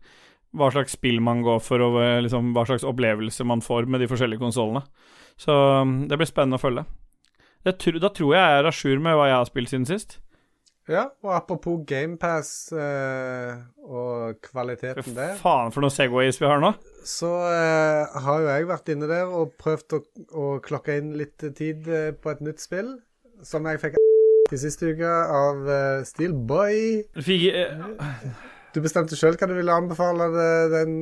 hva 0.57 0.67
slags 0.73 0.97
spill 0.97 1.21
man 1.23 1.43
går 1.45 1.61
for, 1.63 1.83
og 1.85 1.99
liksom, 2.25 2.51
hva 2.55 2.65
slags 2.67 2.83
opplevelse 2.87 3.45
man 3.47 3.63
får 3.63 3.87
med 3.87 4.03
de 4.03 4.09
forskjellige 4.11 4.41
konsollene. 4.41 4.83
Så 5.39 5.53
um, 5.81 6.01
det 6.09 6.19
blir 6.19 6.29
spennende 6.29 6.59
å 6.59 6.61
følge. 6.61 6.85
Det, 7.63 7.77
da 8.01 8.09
tror 8.09 8.35
jeg 8.35 8.41
jeg 8.41 8.59
er 8.59 8.67
a 8.67 8.73
jour 8.73 9.01
med 9.05 9.17
hva 9.17 9.29
jeg 9.29 9.37
har 9.37 9.49
spilt 9.49 9.71
siden 9.71 9.87
sist. 9.89 10.17
Ja, 10.91 11.05
og 11.23 11.31
apropos 11.37 11.79
GamePass 11.87 12.49
eh, 12.75 13.53
og 13.87 14.41
kvaliteten 14.43 15.15
der, 15.15 15.37
Faen 15.39 15.71
for 15.71 15.85
noen 15.85 15.93
Segways 15.95 16.39
vi 16.41 16.49
har 16.49 16.59
nå. 16.63 16.73
så 17.07 17.29
eh, 17.47 18.19
har 18.25 18.41
jo 18.43 18.49
jeg 18.51 18.67
vært 18.69 18.91
inne 18.93 19.07
der 19.09 19.31
og 19.31 19.53
prøvd 19.61 19.95
å, 19.97 20.01
å 20.35 20.45
klokke 20.65 20.97
inn 20.99 21.13
litt 21.19 21.39
tid 21.57 21.87
eh, 21.87 22.11
på 22.11 22.33
et 22.33 22.43
nytt 22.43 22.59
spill, 22.63 22.93
som 23.45 23.65
jeg 23.71 23.79
fikk 23.85 23.95
i 24.51 24.59
siste 24.59 24.91
uke 24.91 25.07
av 25.31 25.63
eh, 25.71 26.01
Steelboy. 26.09 26.81
Eh, 27.15 28.41
Du 28.75 28.81
bestemte 28.83 29.15
sjøl 29.19 29.35
hva 29.39 29.47
du 29.47 29.55
ville 29.57 29.73
anbefale 29.75 30.27
det, 30.35 30.51
den 30.75 30.93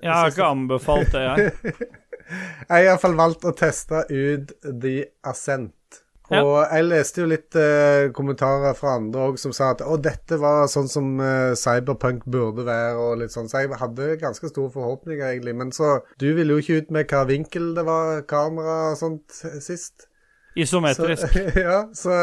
jeg 0.00 0.14
har 0.16 0.30
ikke 0.32 0.46
anbefalt 0.48 1.10
det, 1.12 1.20
jeg. 1.26 1.74
Jeg 2.30 2.70
har 2.70 2.84
iallfall 2.86 3.16
valgt 3.18 3.42
å 3.44 3.50
teste 3.58 4.04
ut 4.08 4.52
The 4.62 4.92
Ascent. 5.26 5.99
Ja. 6.30 6.44
Og 6.46 6.58
jeg 6.62 6.86
leste 6.86 7.24
jo 7.24 7.28
litt 7.30 7.56
eh, 7.58 8.08
kommentarer 8.14 8.76
fra 8.78 8.94
andre 9.00 9.24
òg 9.32 9.38
som 9.42 9.54
sa 9.56 9.72
at 9.74 9.82
å, 9.82 9.96
dette 9.98 10.38
var 10.38 10.68
sånn 10.70 10.86
som 10.90 11.08
eh, 11.18 11.56
Cyberpunk 11.58 12.22
burde 12.30 12.62
være, 12.68 12.92
og 13.02 13.18
litt 13.24 13.34
sånn. 13.34 13.50
Så 13.50 13.64
jeg 13.64 13.80
hadde 13.80 14.12
ganske 14.20 14.52
store 14.52 14.70
forhåpninger, 14.76 15.24
egentlig. 15.26 15.56
Men 15.58 15.74
så 15.74 15.98
Du 16.22 16.28
ville 16.36 16.54
jo 16.54 16.62
ikke 16.62 16.84
ut 16.84 16.94
med 16.94 17.10
hva 17.10 17.24
vinkel 17.26 17.72
det 17.74 17.84
var 17.88 18.22
kamera 18.30 18.92
og 18.92 19.00
sånt 19.02 19.42
eh, 19.48 19.58
sist. 19.64 20.06
Isometrisk. 20.54 21.26
Så, 21.34 21.46
ja, 21.66 21.82
så, 21.98 22.22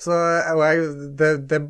så 0.00 0.20
Og 0.56 0.64
jeg 0.64 0.92
det, 1.20 1.32
det 1.52 1.62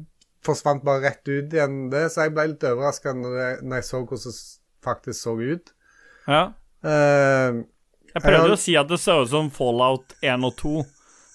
forsvant 0.44 0.84
bare 0.86 1.08
rett 1.08 1.26
ut 1.26 1.54
igjen, 1.54 1.88
det. 1.90 2.06
Så 2.12 2.28
jeg 2.28 2.36
ble 2.36 2.52
litt 2.52 2.66
overraska 2.70 3.14
når, 3.18 3.64
når 3.64 3.80
jeg 3.80 3.88
så 3.88 4.02
hvordan 4.04 4.26
det 4.30 4.36
faktisk 4.84 5.20
så 5.20 5.38
ut. 5.40 5.72
Ja. 6.28 6.42
Uh, 6.84 7.64
Jeg 8.12 8.22
prøvde 8.22 8.42
jeg, 8.42 8.52
å 8.52 8.60
si 8.60 8.74
at 8.78 8.90
det 8.90 9.00
så 9.00 9.22
ut 9.24 9.32
som 9.32 9.48
Fallout 9.52 10.14
1 10.22 10.46
og 10.46 10.54
2. 10.60 10.74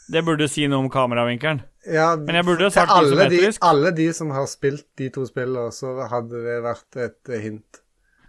Det 0.10 0.24
burde 0.26 0.48
si 0.50 0.66
noe 0.68 0.82
om 0.84 0.90
kameravinkelen. 0.90 1.62
Ja, 1.90 2.16
Men 2.18 2.36
jeg 2.40 2.46
burde 2.48 2.68
til 2.68 2.76
sagt 2.76 2.92
alle 2.94 3.28
de, 3.32 3.42
alle 3.66 3.92
de 3.96 4.08
som 4.14 4.32
har 4.36 4.48
spilt 4.52 4.88
de 5.00 5.10
to 5.14 5.26
spillene, 5.30 5.72
så 5.74 5.94
hadde 6.12 6.42
det 6.44 6.58
vært 6.66 6.98
et 7.00 7.32
eh, 7.34 7.44
hint. 7.46 7.82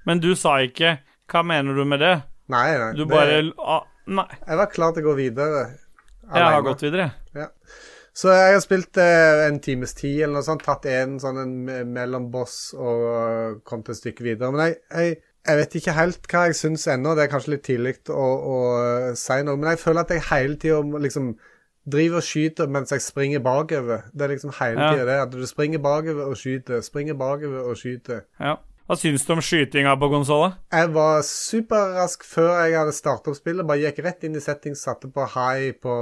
Men 0.08 0.20
du 0.22 0.32
sa 0.38 0.58
ikke 0.64 0.98
Hva 1.30 1.42
mener 1.46 1.76
du 1.76 1.84
med 1.86 2.00
det? 2.02 2.14
Nei, 2.50 2.66
nei. 2.78 2.92
Du 2.96 3.04
det- 3.04 3.10
bare 3.10 3.40
ah, 3.58 3.84
Nei, 4.10 4.26
Jeg 4.46 4.56
var 4.58 4.70
klar 4.72 4.92
til 4.94 5.04
å 5.04 5.10
gå 5.10 5.16
videre. 5.18 5.66
jeg 6.34 6.42
har 6.42 6.62
gått 6.62 6.82
videre. 6.82 7.10
Så 8.12 8.32
jeg 8.34 8.54
har 8.56 8.60
spilt 8.60 8.98
eh, 8.98 9.46
en 9.46 9.60
times 9.62 9.94
tid 9.94 10.24
eller 10.24 10.40
noe 10.40 10.46
sånt. 10.46 10.64
Tatt 10.66 10.86
en 10.90 11.18
sånn 11.22 11.38
en 11.38 11.52
me- 11.64 11.84
mellomboss 11.86 12.74
og 12.74 13.04
uh, 13.06 13.60
kommet 13.64 13.92
et 13.92 14.00
stykke 14.00 14.26
videre. 14.26 14.50
Men 14.50 14.64
jeg, 14.66 14.76
jeg, 14.90 15.20
jeg 15.46 15.60
vet 15.60 15.76
ikke 15.78 15.94
helt 15.96 16.26
hva 16.32 16.42
jeg 16.48 16.58
syns 16.58 16.88
ennå. 16.90 17.14
Det 17.14 17.24
er 17.24 17.32
kanskje 17.32 17.54
litt 17.54 17.64
tidlig 17.68 17.94
å, 18.10 18.26
å 18.26 18.56
uh, 18.80 19.14
si 19.14 19.38
noe. 19.46 19.56
Men 19.56 19.70
jeg 19.72 19.82
føler 19.84 20.02
at 20.02 20.10
jeg 20.16 20.26
hele 20.26 20.58
tida 20.60 20.82
liksom 21.06 21.30
driver 21.88 22.16
og 22.20 22.22
skyter 22.26 22.68
mens 22.68 22.90
jeg 22.92 23.00
springer 23.02 23.40
bakover. 23.40 24.02
Det 24.12 24.22
er 24.22 24.28
liksom 24.34 24.52
hele 24.60 24.80
Ja. 24.80 24.90
tida 24.92 25.04
det. 25.06 25.20
At 25.22 25.30
du 25.30 25.46
springer 25.46 25.78
bakover 25.78 26.24
og 26.28 26.36
skyter. 26.36 26.80
Springer 26.82 27.14
bakover 27.14 27.70
og 27.70 27.76
skyter. 27.76 28.20
Ja. 28.40 28.56
Hva 28.90 28.96
syns 28.98 29.22
du 29.24 29.32
om 29.32 29.40
skytinga 29.40 29.94
på 30.00 30.08
konsollen? 30.10 30.52
Jeg 30.72 30.92
var 30.94 31.20
superrask 31.22 32.24
før 32.26 32.64
jeg 32.66 32.78
hadde 32.78 32.92
startet 32.92 33.28
opp 33.30 33.36
spillet. 33.38 33.66
Bare 33.66 33.78
gikk 33.78 34.00
rett 34.04 34.24
inn 34.26 34.34
i 34.34 34.40
settings, 34.42 34.82
satte 34.82 35.06
på 35.14 35.26
high 35.30 35.72
på 35.82 35.94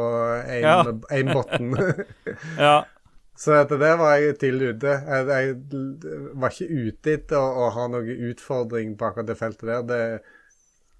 aim- 0.49 0.63
Ja. 0.63 0.85
aim-botten. 1.11 1.75
Ja. 2.59 2.85
Så 3.39 3.53
etter 3.55 3.79
det 3.79 3.93
var 4.01 4.17
jeg 4.19 4.39
tidlig 4.41 4.73
ute. 4.75 4.95
Jeg, 5.07 5.27
jeg 5.29 6.33
var 6.35 6.51
ikke 6.51 6.89
ute 6.89 7.13
etter 7.13 7.37
å, 7.39 7.69
å 7.69 7.71
ha 7.77 7.85
noen 7.93 8.25
utfordring 8.33 8.97
på 8.99 9.07
akkurat 9.13 9.27
det 9.29 9.37
feltet 9.39 9.69
der. 9.69 9.83
Det, 9.87 10.21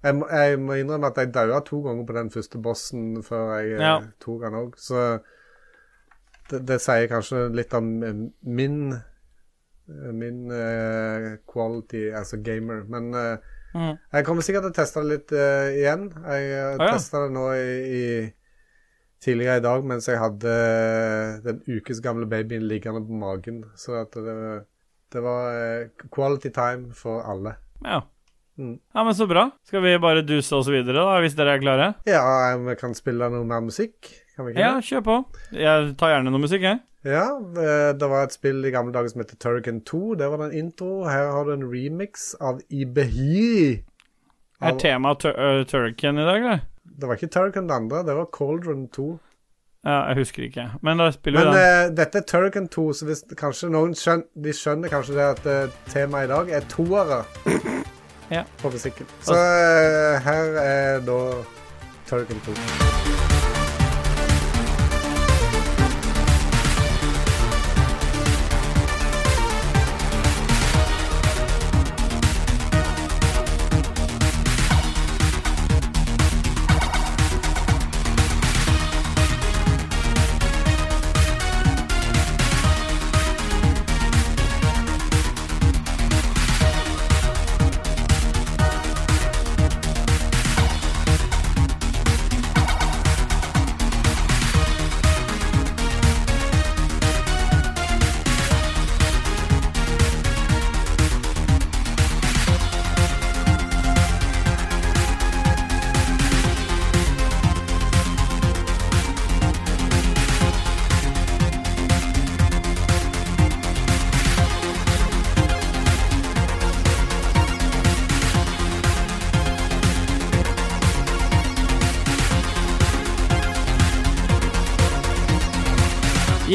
jeg, 0.03 0.15
må- 0.15 0.29
jeg 0.31 0.59
må 0.59 0.73
innrømme 0.79 1.07
at 1.11 1.17
jeg 1.17 1.33
daua 1.33 1.59
to 1.65 1.81
ganger 1.83 2.05
på 2.07 2.13
den 2.15 2.29
første 2.31 2.61
bossen 2.61 3.23
før 3.23 3.57
jeg 3.59 3.79
Ja. 3.79 3.97
eh, 3.97 4.07
tok 4.19 4.41
den 4.45 4.53
òg. 4.53 4.73
Så 4.77 5.19
det, 6.49 6.65
det 6.67 6.79
sier 6.81 7.07
kanskje 7.11 7.49
litt 7.55 7.73
om 7.73 8.03
eh, 8.03 8.13
min 8.43 8.81
Min 10.13 10.51
uh, 10.51 11.37
quality 11.49 12.11
as 12.13 12.33
a 12.33 12.37
gamer. 12.37 12.83
Men 12.87 13.13
uh, 13.15 13.37
Mm. 13.73 13.97
jeg 14.13 14.25
kommer 14.25 14.41
sikkert 14.41 14.63
til 14.63 14.71
å 14.71 14.75
teste 14.79 15.01
det 15.01 15.09
litt 15.09 15.31
uh, 15.31 15.67
igjen. 15.77 16.07
Jeg 16.25 16.45
uh, 16.53 16.77
ja. 16.81 16.87
testa 16.93 17.19
det 17.23 17.31
nå 17.35 17.43
i, 17.53 17.73
i 17.99 18.33
tidligere 19.21 19.57
i 19.57 19.61
dag 19.61 19.83
mens 19.85 20.07
jeg 20.09 20.17
hadde 20.17 20.53
eh, 20.53 21.39
den 21.45 21.59
ukes 21.67 21.99
gamle 22.01 22.25
babyen 22.25 22.65
liggende 22.65 23.01
på 23.05 23.13
magen. 23.21 23.59
Så 23.77 23.99
det, 24.13 24.65
det 25.13 25.21
var 25.21 25.53
eh, 25.53 25.89
quality 26.09 26.49
time 26.49 26.93
for 26.97 27.21
alle. 27.21 27.55
ja. 27.85 28.01
Mm. 28.59 28.73
Ja, 28.93 29.03
men 29.07 29.15
så 29.15 29.25
bra. 29.29 29.45
Skal 29.69 29.81
vi 29.85 29.93
bare 30.03 30.21
duse 30.27 30.51
oss 30.57 30.67
videre, 30.67 30.99
da, 30.99 31.19
hvis 31.23 31.35
dere 31.37 31.53
er 31.55 31.61
klare? 31.63 31.85
Ja, 32.09 32.23
vi 32.59 32.75
kan 32.79 32.91
spille 32.97 33.29
noe 33.31 33.45
mer 33.47 33.61
musikk. 33.63 34.09
Kan 34.35 34.45
vi 34.49 34.51
ikke 34.53 34.59
Ja, 34.65 34.73
det? 34.75 34.83
kjør 34.89 35.03
på. 35.05 35.15
Jeg 35.55 35.93
tar 35.99 36.11
gjerne 36.15 36.33
noe 36.33 36.43
musikk, 36.43 36.65
jeg. 36.67 36.81
Ja, 37.07 37.23
eh, 37.39 37.93
det 37.95 38.09
var 38.11 38.25
et 38.27 38.33
spill 38.35 38.59
i 38.67 38.71
gamle 38.75 38.91
dager 38.91 39.07
som 39.13 39.21
heter 39.23 39.39
Turrican 39.39 39.79
2. 39.87 40.15
Det 40.19 40.27
var 40.33 40.41
den 40.43 40.57
intro. 40.59 41.05
Her 41.07 41.29
har 41.31 41.45
du 41.47 41.53
en 41.53 41.63
remix 41.71 42.33
av 42.43 42.59
Ibehiri. 42.69 43.83
Er 44.59 44.73
Av- 44.73 44.79
temaet 44.81 45.21
tur 45.23 45.31
uh, 45.39 45.63
Turrican 45.63 46.19
i 46.19 46.25
dag, 46.27 46.41
eller? 46.43 46.59
Det 46.99 47.07
var 47.07 47.15
ikke 47.15 47.31
Turrican 47.31 47.67
det 47.69 47.75
andre, 47.79 48.03
det 48.03 48.15
var 48.17 48.25
Cauldron 48.35 48.89
2. 48.91 49.07
Ja, 49.87 50.01
jeg 50.09 50.17
husker 50.19 50.43
ikke. 50.43 50.65
Men 50.83 50.99
da 50.99 51.07
spiller 51.15 51.45
Men 51.45 51.53
vi 51.55 51.59
den. 51.63 51.91
Uh, 51.93 51.95
dette 51.95 52.17
er 52.19 52.27
Turrican 52.27 52.67
2, 52.67 52.87
så 52.99 53.05
hvis 53.07 53.23
kanskje 53.39 53.69
noen 53.71 53.95
skjønner, 53.95 54.27
de 54.35 54.51
skjønner 54.51 54.91
kanskje 54.91 55.15
det 55.15 55.27
at 55.37 55.47
uh, 55.47 55.77
temaet 55.93 56.27
i 56.27 56.33
dag 56.33 56.51
er 56.59 56.67
toere 56.67 57.21
Ja. 58.29 58.43
på 58.61 58.69
musikken. 58.69 59.05
Så 59.21 59.33
eh, 59.33 60.21
her 60.23 60.59
er 60.61 60.99
da 60.99 61.19
Turgen 62.09 62.41
2. 62.45 63.58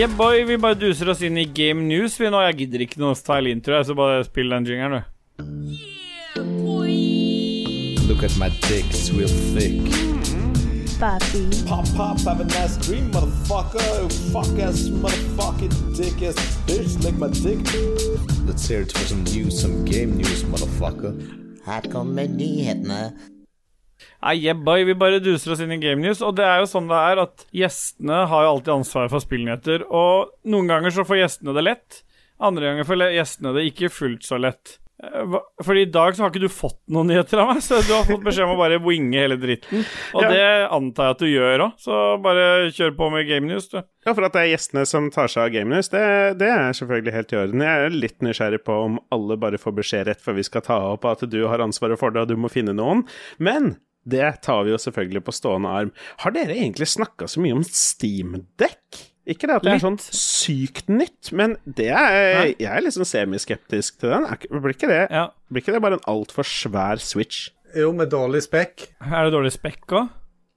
Yeah, 0.05 0.17
boy, 0.19 0.45
vi 0.45 0.59
bare 0.61 0.77
duser 0.77 1.09
oss 1.09 1.23
inn 1.25 1.39
i 1.41 1.47
Game 1.49 1.81
News 1.89 2.19
vi 2.21 2.29
nå. 2.29 2.37
Jeg 2.45 2.59
gidder 2.59 2.83
ikke 2.85 2.99
noe 3.01 3.17
style 3.17 3.49
intro, 3.49 3.73
jeg, 3.79 3.87
så 3.89 3.95
bare 3.97 4.27
spill 4.27 4.53
den 4.53 4.67
jingeren, 4.69 5.01
du. 5.01 5.05
Look 8.05 8.21
at 8.21 8.37
my 8.37 8.51
dick, 8.69 8.85
it's 8.93 9.09
real 9.17 9.33
thick. 9.57 9.81
papi. 11.01 11.49
Pop, 11.65 11.87
pop, 11.97 12.21
have 12.21 12.41
a 12.41 12.45
nice 12.45 12.77
dream, 12.85 13.11
motherfucker. 13.13 14.13
Fuck 14.29 14.61
ass, 14.61 14.91
motherfucking 14.93 15.97
dick 15.97 16.21
ass 16.21 16.37
bitch, 16.67 17.03
lick 17.03 17.17
my 17.17 17.29
dick. 17.29 17.65
Let's 18.45 18.69
hear 18.69 18.83
it 18.83 18.93
for 18.93 19.07
some 19.07 19.25
news, 19.25 19.59
some 19.59 19.87
game 19.87 20.19
news, 20.19 20.45
motherfucker. 20.45 21.17
Her 21.65 21.81
kommer 21.81 22.29
nyhetene. 22.29 23.17
Nei, 24.25 24.39
jebba, 24.41 24.79
vi 24.89 24.95
bare 24.97 25.19
duser 25.21 25.53
oss 25.53 25.61
inn 25.61 25.75
i 25.75 25.81
Game 25.83 26.01
News, 26.01 26.23
og 26.25 26.37
det 26.39 26.47
er 26.49 26.63
jo 26.63 26.69
sånn 26.71 26.89
det 26.89 27.01
er 27.11 27.21
at 27.27 27.45
gjestene 27.53 28.23
har 28.31 28.47
jo 28.47 28.53
alltid 28.55 28.73
ansvaret 28.79 29.13
for 29.13 29.21
spillnyheter, 29.25 29.85
og 29.93 30.31
noen 30.49 30.71
ganger 30.71 30.95
så 30.97 31.05
får 31.05 31.21
gjestene 31.21 31.53
det 31.59 31.67
lett, 31.67 32.01
andre 32.41 32.71
ganger 32.71 32.89
får 32.89 33.05
gjestene 33.19 33.53
det 33.59 33.67
ikke 33.69 33.93
fullt 33.93 34.25
så 34.25 34.41
lett. 34.41 34.79
Fordi 35.61 35.83
i 35.85 35.89
dag 35.93 36.15
så 36.17 36.23
har 36.25 36.31
ikke 36.33 36.41
du 36.47 36.49
fått 36.55 36.79
noen 36.95 37.11
nyheter 37.11 37.41
av 37.43 37.51
meg, 37.51 37.61
så 37.67 37.81
du 37.85 37.91
har 37.93 38.07
fått 38.09 38.23
beskjed 38.25 38.47
om 38.47 38.55
å 38.55 38.61
bare 38.63 38.79
winge 38.81 39.19
hele 39.21 39.37
dritten. 39.43 39.83
Og 40.17 40.23
Ja. 40.23 40.31
det 40.31 40.47
antar 40.73 41.11
jeg 41.11 41.17
at 41.17 41.19
du 41.25 41.27
gjør 41.29 41.65
òg, 41.67 41.73
så 41.83 41.99
bare 42.25 42.47
kjør 42.73 42.95
på 42.97 43.11
med 43.13 43.27
Game 43.29 43.51
News, 43.51 43.69
du. 43.69 43.83
Ja, 44.07 44.15
for 44.15 44.25
at 44.25 44.33
det 44.33 44.41
er 44.47 44.53
gjestene 44.55 44.87
som 44.89 45.11
tar 45.13 45.29
seg 45.29 45.43
av 45.45 45.53
Game 45.53 45.75
News, 45.75 45.91
det, 45.93 46.39
det 46.41 46.49
er 46.49 46.73
selvfølgelig 46.79 47.13
helt 47.19 47.33
i 47.35 47.41
orden. 47.43 47.61
Jeg 47.67 47.85
er 47.91 47.91
litt 48.07 48.21
nysgjerrig 48.25 48.63
på 48.65 48.79
om 48.87 48.97
alle 49.13 49.37
bare 49.37 49.61
får 49.61 49.77
beskjed 49.83 50.07
rett 50.09 50.23
før 50.25 50.39
vi 50.41 50.47
skal 50.49 50.65
ta 50.65 50.79
opp 50.95 51.05
at 51.11 51.27
du 51.29 51.41
har 51.51 51.61
ansvaret 51.67 52.01
for 52.01 52.15
det, 52.15 52.23
og 52.25 52.29
du 52.33 52.37
må 52.41 52.49
finne 52.49 52.73
noen. 52.73 53.05
Men 53.39 53.75
det 54.07 54.41
tar 54.45 54.65
vi 54.67 54.71
jo 54.75 54.79
selvfølgelig 54.81 55.25
på 55.25 55.33
stående 55.33 55.69
arm. 55.69 55.93
Har 56.25 56.31
dere 56.35 56.57
egentlig 56.57 56.89
snakka 56.93 57.29
så 57.31 57.41
mye 57.41 57.57
om 57.57 57.63
Steamdekk? 57.65 59.03
Ikke 59.27 59.49
det 59.49 59.55
at 59.57 59.63
det 59.65 59.73
er 59.73 59.81
sånn 59.81 59.97
sykt 60.05 60.91
nytt, 60.93 61.31
men 61.33 61.55
det 61.65 61.87
er, 61.97 62.51
jeg 62.61 62.69
er 62.69 62.83
liksom 62.85 63.07
semiskeptisk 63.09 63.97
til 64.03 64.11
den. 64.13 64.27
Er 64.29 64.37
ikke- 64.37 64.61
Blir 64.61 64.75
ikke 64.77 64.89
det, 64.91 65.07
Ja. 65.11 65.29
blir 65.51 65.63
ikke 65.63 65.73
det 65.73 65.81
bare 65.83 65.95
en 65.95 66.05
altfor 66.07 66.45
svær 66.45 67.01
Switch? 67.01 67.49
Jo, 67.75 67.93
med 67.93 68.11
dårlig 68.11 68.43
spekk. 68.43 68.89
Er 69.01 69.25
det 69.25 69.33
dårlig 69.33 69.53
spekk 69.53 69.87
òg? 69.89 70.11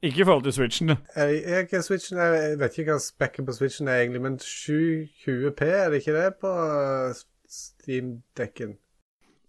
Ikke 0.04 0.22
i 0.22 0.24
forhold 0.26 0.43
til 0.43 0.54
Switchen. 0.54 0.89
Jeg, 1.16 1.70
jeg, 1.72 1.84
Switchen, 1.84 2.18
jeg 2.20 2.60
vet 2.60 2.76
ikke 2.78 2.91
hva 2.93 3.00
spekken 3.02 3.45
på 3.48 3.54
Switchen 3.56 3.88
er 3.88 4.04
egentlig, 4.04 4.22
men 4.22 4.38
720P, 4.38 5.62
er 5.66 5.89
det 5.89 6.04
ikke 6.04 6.14
det 6.14 6.34
på 6.39 6.52
uh, 6.52 7.14
Steam-dekken? 7.50 8.76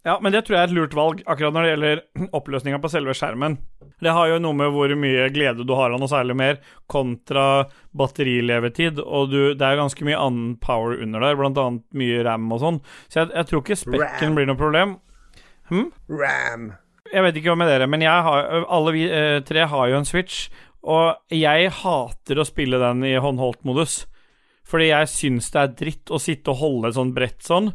Ja, 0.09 0.15
men 0.25 0.33
det 0.33 0.47
tror 0.47 0.57
jeg 0.57 0.63
er 0.63 0.71
et 0.71 0.77
lurt 0.77 0.95
valg, 0.97 1.19
akkurat 1.29 1.53
når 1.53 1.67
det 1.67 1.73
gjelder 1.75 2.01
oppløsninga 2.39 2.79
på 2.81 2.91
selve 2.93 3.13
skjermen. 3.17 3.59
Det 4.01 4.15
har 4.15 4.31
jo 4.31 4.39
noe 4.41 4.57
med 4.57 4.73
hvor 4.73 4.93
mye 4.97 5.27
glede 5.35 5.67
du 5.69 5.75
har 5.77 5.93
av 5.93 6.01
noe 6.01 6.09
særlig 6.09 6.37
mer, 6.39 6.61
kontra 6.89 7.67
batterilevetid, 7.99 9.03
og 9.05 9.35
du, 9.35 9.41
det 9.59 9.67
er 9.67 9.81
ganske 9.81 10.07
mye 10.09 10.21
annen 10.23 10.55
power 10.63 10.97
under 10.97 11.27
der, 11.27 11.37
blant 11.37 11.61
annet 11.61 11.85
mye 11.99 12.23
ram 12.25 12.49
og 12.55 12.63
sånn, 12.63 12.81
så 13.11 13.21
jeg, 13.21 13.33
jeg 13.35 13.51
tror 13.51 13.65
ikke 13.65 13.81
spekken 13.83 14.31
Ram. 14.31 14.39
blir 14.39 14.49
noe 14.49 14.61
problem. 14.61 14.97
Ram. 16.09 16.71
Jeg 17.13 17.25
vet 17.25 17.41
ikke 17.41 17.53
hva 17.53 17.61
med 17.61 17.71
dere, 17.73 17.91
men 17.91 18.05
har, 18.09 18.65
alle 18.65 18.97
vi 18.97 19.05
eh, 19.13 19.43
tre 19.45 19.69
har 19.69 19.93
jo 19.93 20.01
en 20.01 20.09
Switch, 20.09 20.49
og 20.89 21.35
jeg 21.35 21.73
hater 21.83 22.41
å 22.41 22.49
spille 22.49 22.81
den 22.81 23.05
i 23.05 23.17
håndholdt-modus. 23.21 24.03
Fordi 24.69 24.91
jeg 24.91 25.09
syns 25.13 25.49
det 25.53 25.61
er 25.61 25.77
dritt 25.77 26.13
å 26.13 26.21
sitte 26.21 26.53
og 26.53 26.61
holde 26.63 26.91
et 26.91 26.97
sånt 26.99 27.17
brett 27.17 27.45
sånn. 27.45 27.73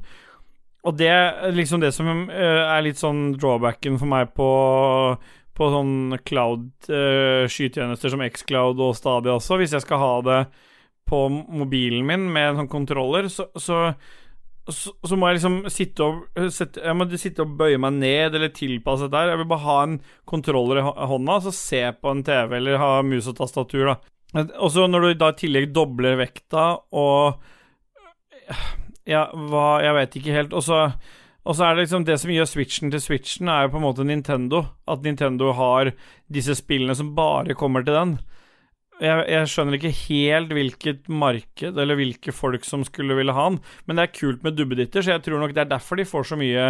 Og 0.84 0.98
det 1.00 1.08
er 1.08 1.54
liksom 1.56 1.80
det 1.84 1.94
som 1.96 2.10
eh, 2.28 2.64
er 2.64 2.84
litt 2.84 3.00
sånn 3.00 3.32
drawbacken 3.38 3.96
for 4.02 4.12
meg 4.12 4.34
på 4.36 4.50
på 5.54 5.70
sånn 5.70 6.18
cloud-skytjenester 6.26 8.10
som 8.10 8.24
Xcloud 8.26 8.80
og 8.82 8.96
Stadia 8.98 9.36
også. 9.38 9.60
Hvis 9.62 9.76
jeg 9.76 9.86
skal 9.86 10.02
ha 10.02 10.14
det 10.26 10.40
på 11.10 11.28
mobilen 11.30 12.06
min 12.08 12.26
med 12.34 12.48
en 12.48 12.62
sånn 12.64 12.72
kontroller, 12.72 13.30
så, 13.30 13.46
så 13.54 13.92
så, 14.64 15.18
må 15.20 15.28
jeg 15.28 15.42
liksom 15.42 15.56
sitte 15.68 16.06
og 16.06 16.52
sette, 16.56 16.80
Jeg 16.80 16.96
må 16.96 17.04
sitte 17.20 17.44
og 17.44 17.56
bøye 17.60 17.80
meg 17.84 17.98
ned 17.98 18.38
eller 18.38 18.54
tilpasse 18.56 19.10
dette 19.10 19.20
her. 19.20 19.34
Jeg 19.34 19.42
vil 19.42 19.50
bare 19.52 19.66
ha 19.66 19.78
en 19.84 19.98
kontroller 20.30 20.80
i 20.80 20.86
hånda, 21.12 21.40
så 21.44 21.52
se 21.52 21.82
på 22.00 22.14
en 22.14 22.24
TV 22.24 22.56
eller 22.58 22.80
ha 22.80 22.92
mus 23.04 23.28
og 23.28 23.36
tastatur. 23.42 23.92
Og 24.34 24.70
så 24.72 24.88
når 24.88 25.04
du 25.04 25.20
da 25.20 25.34
i 25.34 25.40
tillegg 25.44 25.74
dobler 25.76 26.16
vekta 26.22 26.70
og 26.96 27.44
Ja, 29.10 29.28
hva 29.34 29.82
Jeg 29.84 29.98
vet 30.00 30.18
ikke 30.22 30.38
helt. 30.38 30.54
Og 30.56 30.64
så 30.64 30.88
og 31.44 31.58
så 31.58 31.66
er 31.66 31.76
det 31.76 31.84
liksom 31.84 32.06
det 32.08 32.16
som 32.22 32.32
gjør 32.32 32.48
Switchen 32.48 32.92
til 32.94 33.02
Switchen, 33.04 33.50
er 33.52 33.66
jo 33.66 33.74
på 33.74 33.82
en 33.82 33.84
måte 33.84 34.06
Nintendo. 34.08 34.64
At 34.88 35.04
Nintendo 35.04 35.52
har 35.58 35.92
disse 36.32 36.56
spillene 36.56 36.96
som 36.96 37.12
bare 37.18 37.58
kommer 37.60 37.84
til 37.84 37.98
den. 37.98 38.14
Jeg, 39.04 39.26
jeg 39.28 39.50
skjønner 39.52 39.76
ikke 39.76 39.92
helt 39.98 40.54
hvilket 40.56 41.10
marked 41.12 41.80
eller 41.82 41.98
hvilke 42.00 42.32
folk 42.32 42.64
som 42.64 42.86
skulle 42.88 43.18
ville 43.18 43.34
ha 43.36 43.48
den, 43.50 43.58
men 43.90 43.98
det 43.98 44.04
er 44.06 44.12
kult 44.14 44.44
med 44.46 44.54
dubbeditter, 44.56 45.02
så 45.02 45.16
jeg 45.16 45.24
tror 45.26 45.42
nok 45.42 45.56
det 45.56 45.64
er 45.64 45.72
derfor 45.72 45.98
de 45.98 46.06
får 46.08 46.28
så 46.30 46.38
mye 46.40 46.68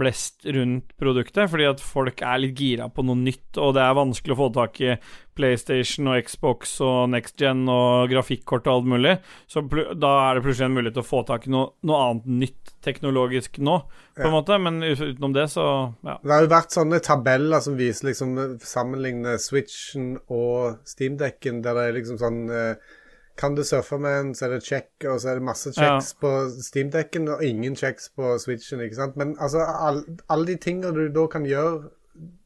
blest 0.00 0.48
rundt 0.56 0.96
produktet. 0.98 1.46
Fordi 1.52 1.68
at 1.68 1.84
folk 1.84 2.24
er 2.26 2.42
litt 2.42 2.56
gira 2.58 2.88
på 2.90 3.04
noe 3.06 3.20
nytt, 3.20 3.60
og 3.60 3.76
det 3.76 3.84
er 3.84 4.00
vanskelig 4.00 4.34
å 4.34 4.40
få 4.40 4.50
tak 4.56 4.80
i 4.82 4.96
PlayStation 5.38 6.08
og 6.10 6.18
Xbox 6.26 6.74
og 6.84 7.10
Next 7.12 7.36
Gen 7.40 7.62
og 7.70 8.10
grafikkort 8.12 8.66
og 8.68 8.74
alt 8.80 8.88
mulig. 8.92 9.14
Så 9.50 9.62
da 9.70 10.10
er 10.28 10.38
det 10.38 10.44
plutselig 10.44 10.68
en 10.68 10.76
mulighet 10.76 10.96
til 10.98 11.04
å 11.04 11.08
få 11.10 11.22
tak 11.28 11.46
i 11.48 11.52
noe, 11.54 11.72
noe 11.86 12.00
annet 12.08 12.26
nytt 12.44 12.72
teknologisk 12.84 13.58
nå, 13.64 13.76
på 14.18 14.26
en 14.28 14.34
måte. 14.34 14.58
Men 14.60 14.80
utenom 14.84 15.34
det, 15.36 15.46
så 15.54 15.66
ja. 16.06 16.18
Det 16.22 16.32
har 16.34 16.46
jo 16.46 16.52
vært 16.54 16.76
sånne 16.78 17.02
tabeller 17.04 17.60
som 17.64 17.76
viser 17.80 18.10
liksom 18.10 18.34
sammenligne 18.64 19.36
Switchen 19.40 20.14
og 20.28 20.80
Steamdekken, 20.88 21.62
der 21.64 21.76
det 21.78 21.86
er 21.90 21.96
liksom 22.00 22.18
sånn 22.20 22.40
eh, 22.50 22.96
Kan 23.40 23.54
du 23.56 23.62
surfe 23.64 23.96
med 23.96 24.12
en, 24.18 24.30
så 24.36 24.44
er 24.48 24.50
det 24.58 24.64
check, 24.66 24.88
og 25.08 25.16
så 25.22 25.30
er 25.30 25.38
det 25.38 25.46
masse 25.46 25.70
checks 25.72 26.10
på 26.20 26.30
Steamdekken, 26.60 27.28
og 27.32 27.40
ingen 27.46 27.76
checks 27.78 28.10
på 28.12 28.34
Switchen, 28.42 28.82
ikke 28.84 28.98
sant. 28.98 29.16
Men 29.16 29.30
altså, 29.40 29.62
all- 29.64 30.02
alle 30.28 30.50
de 30.50 30.56
tingene 30.60 30.90
du 30.92 31.06
da 31.14 31.24
kan 31.32 31.46
gjøre 31.48 31.88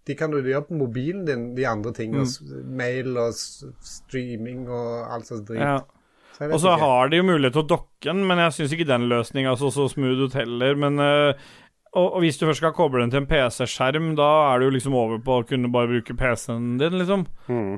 de 0.07 0.15
kan 0.19 0.31
du 0.31 0.41
gjøre 0.43 0.67
på 0.69 0.77
mobilen 0.77 1.25
din, 1.25 1.45
de 1.57 1.65
andre 1.69 1.93
tingene. 1.97 2.27
Mm. 2.29 2.71
Mail 2.77 3.17
og 3.17 3.35
streaming 3.35 4.67
og 4.69 5.13
alt 5.15 5.31
slags 5.31 5.45
drit. 5.49 5.61
ja. 5.65 5.81
Så 6.35 6.49
Og 6.51 6.59
så 6.59 6.73
ikke. 6.75 6.83
har 6.83 7.09
de 7.13 7.17
jo 7.21 7.25
mulighet 7.29 7.55
til 7.55 7.63
å 7.63 7.69
dokke 7.71 8.09
den, 8.11 8.25
men 8.27 8.41
jeg 8.43 8.55
syns 8.57 8.73
ikke 8.75 8.89
den 8.89 9.05
løsninga 9.07 9.53
så 9.57 9.69
så 9.71 9.85
smooth 9.93 10.25
ut 10.27 10.35
heller. 10.35 10.75
Men 10.75 10.99
øh, 10.99 11.45
og, 11.95 12.09
og 12.17 12.21
hvis 12.25 12.41
du 12.41 12.47
først 12.49 12.59
skal 12.59 12.75
koble 12.75 13.05
den 13.05 13.13
til 13.13 13.23
en 13.23 13.29
PC-skjerm, 13.31 14.17
da 14.19 14.31
er 14.51 14.59
du 14.59 14.67
jo 14.67 14.75
liksom 14.75 14.97
over 14.99 15.21
på 15.23 15.37
å 15.39 15.45
kunne 15.47 15.71
bare 15.71 15.93
bruke 15.93 16.17
PC-en 16.19 16.73
din, 16.81 16.97
liksom. 16.99 17.23
Mm. 17.47 17.77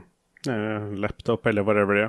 Eh, 0.48 0.86
laptop 1.02 1.46
eller 1.46 1.66
whatever, 1.66 2.00
ja. 2.00 2.08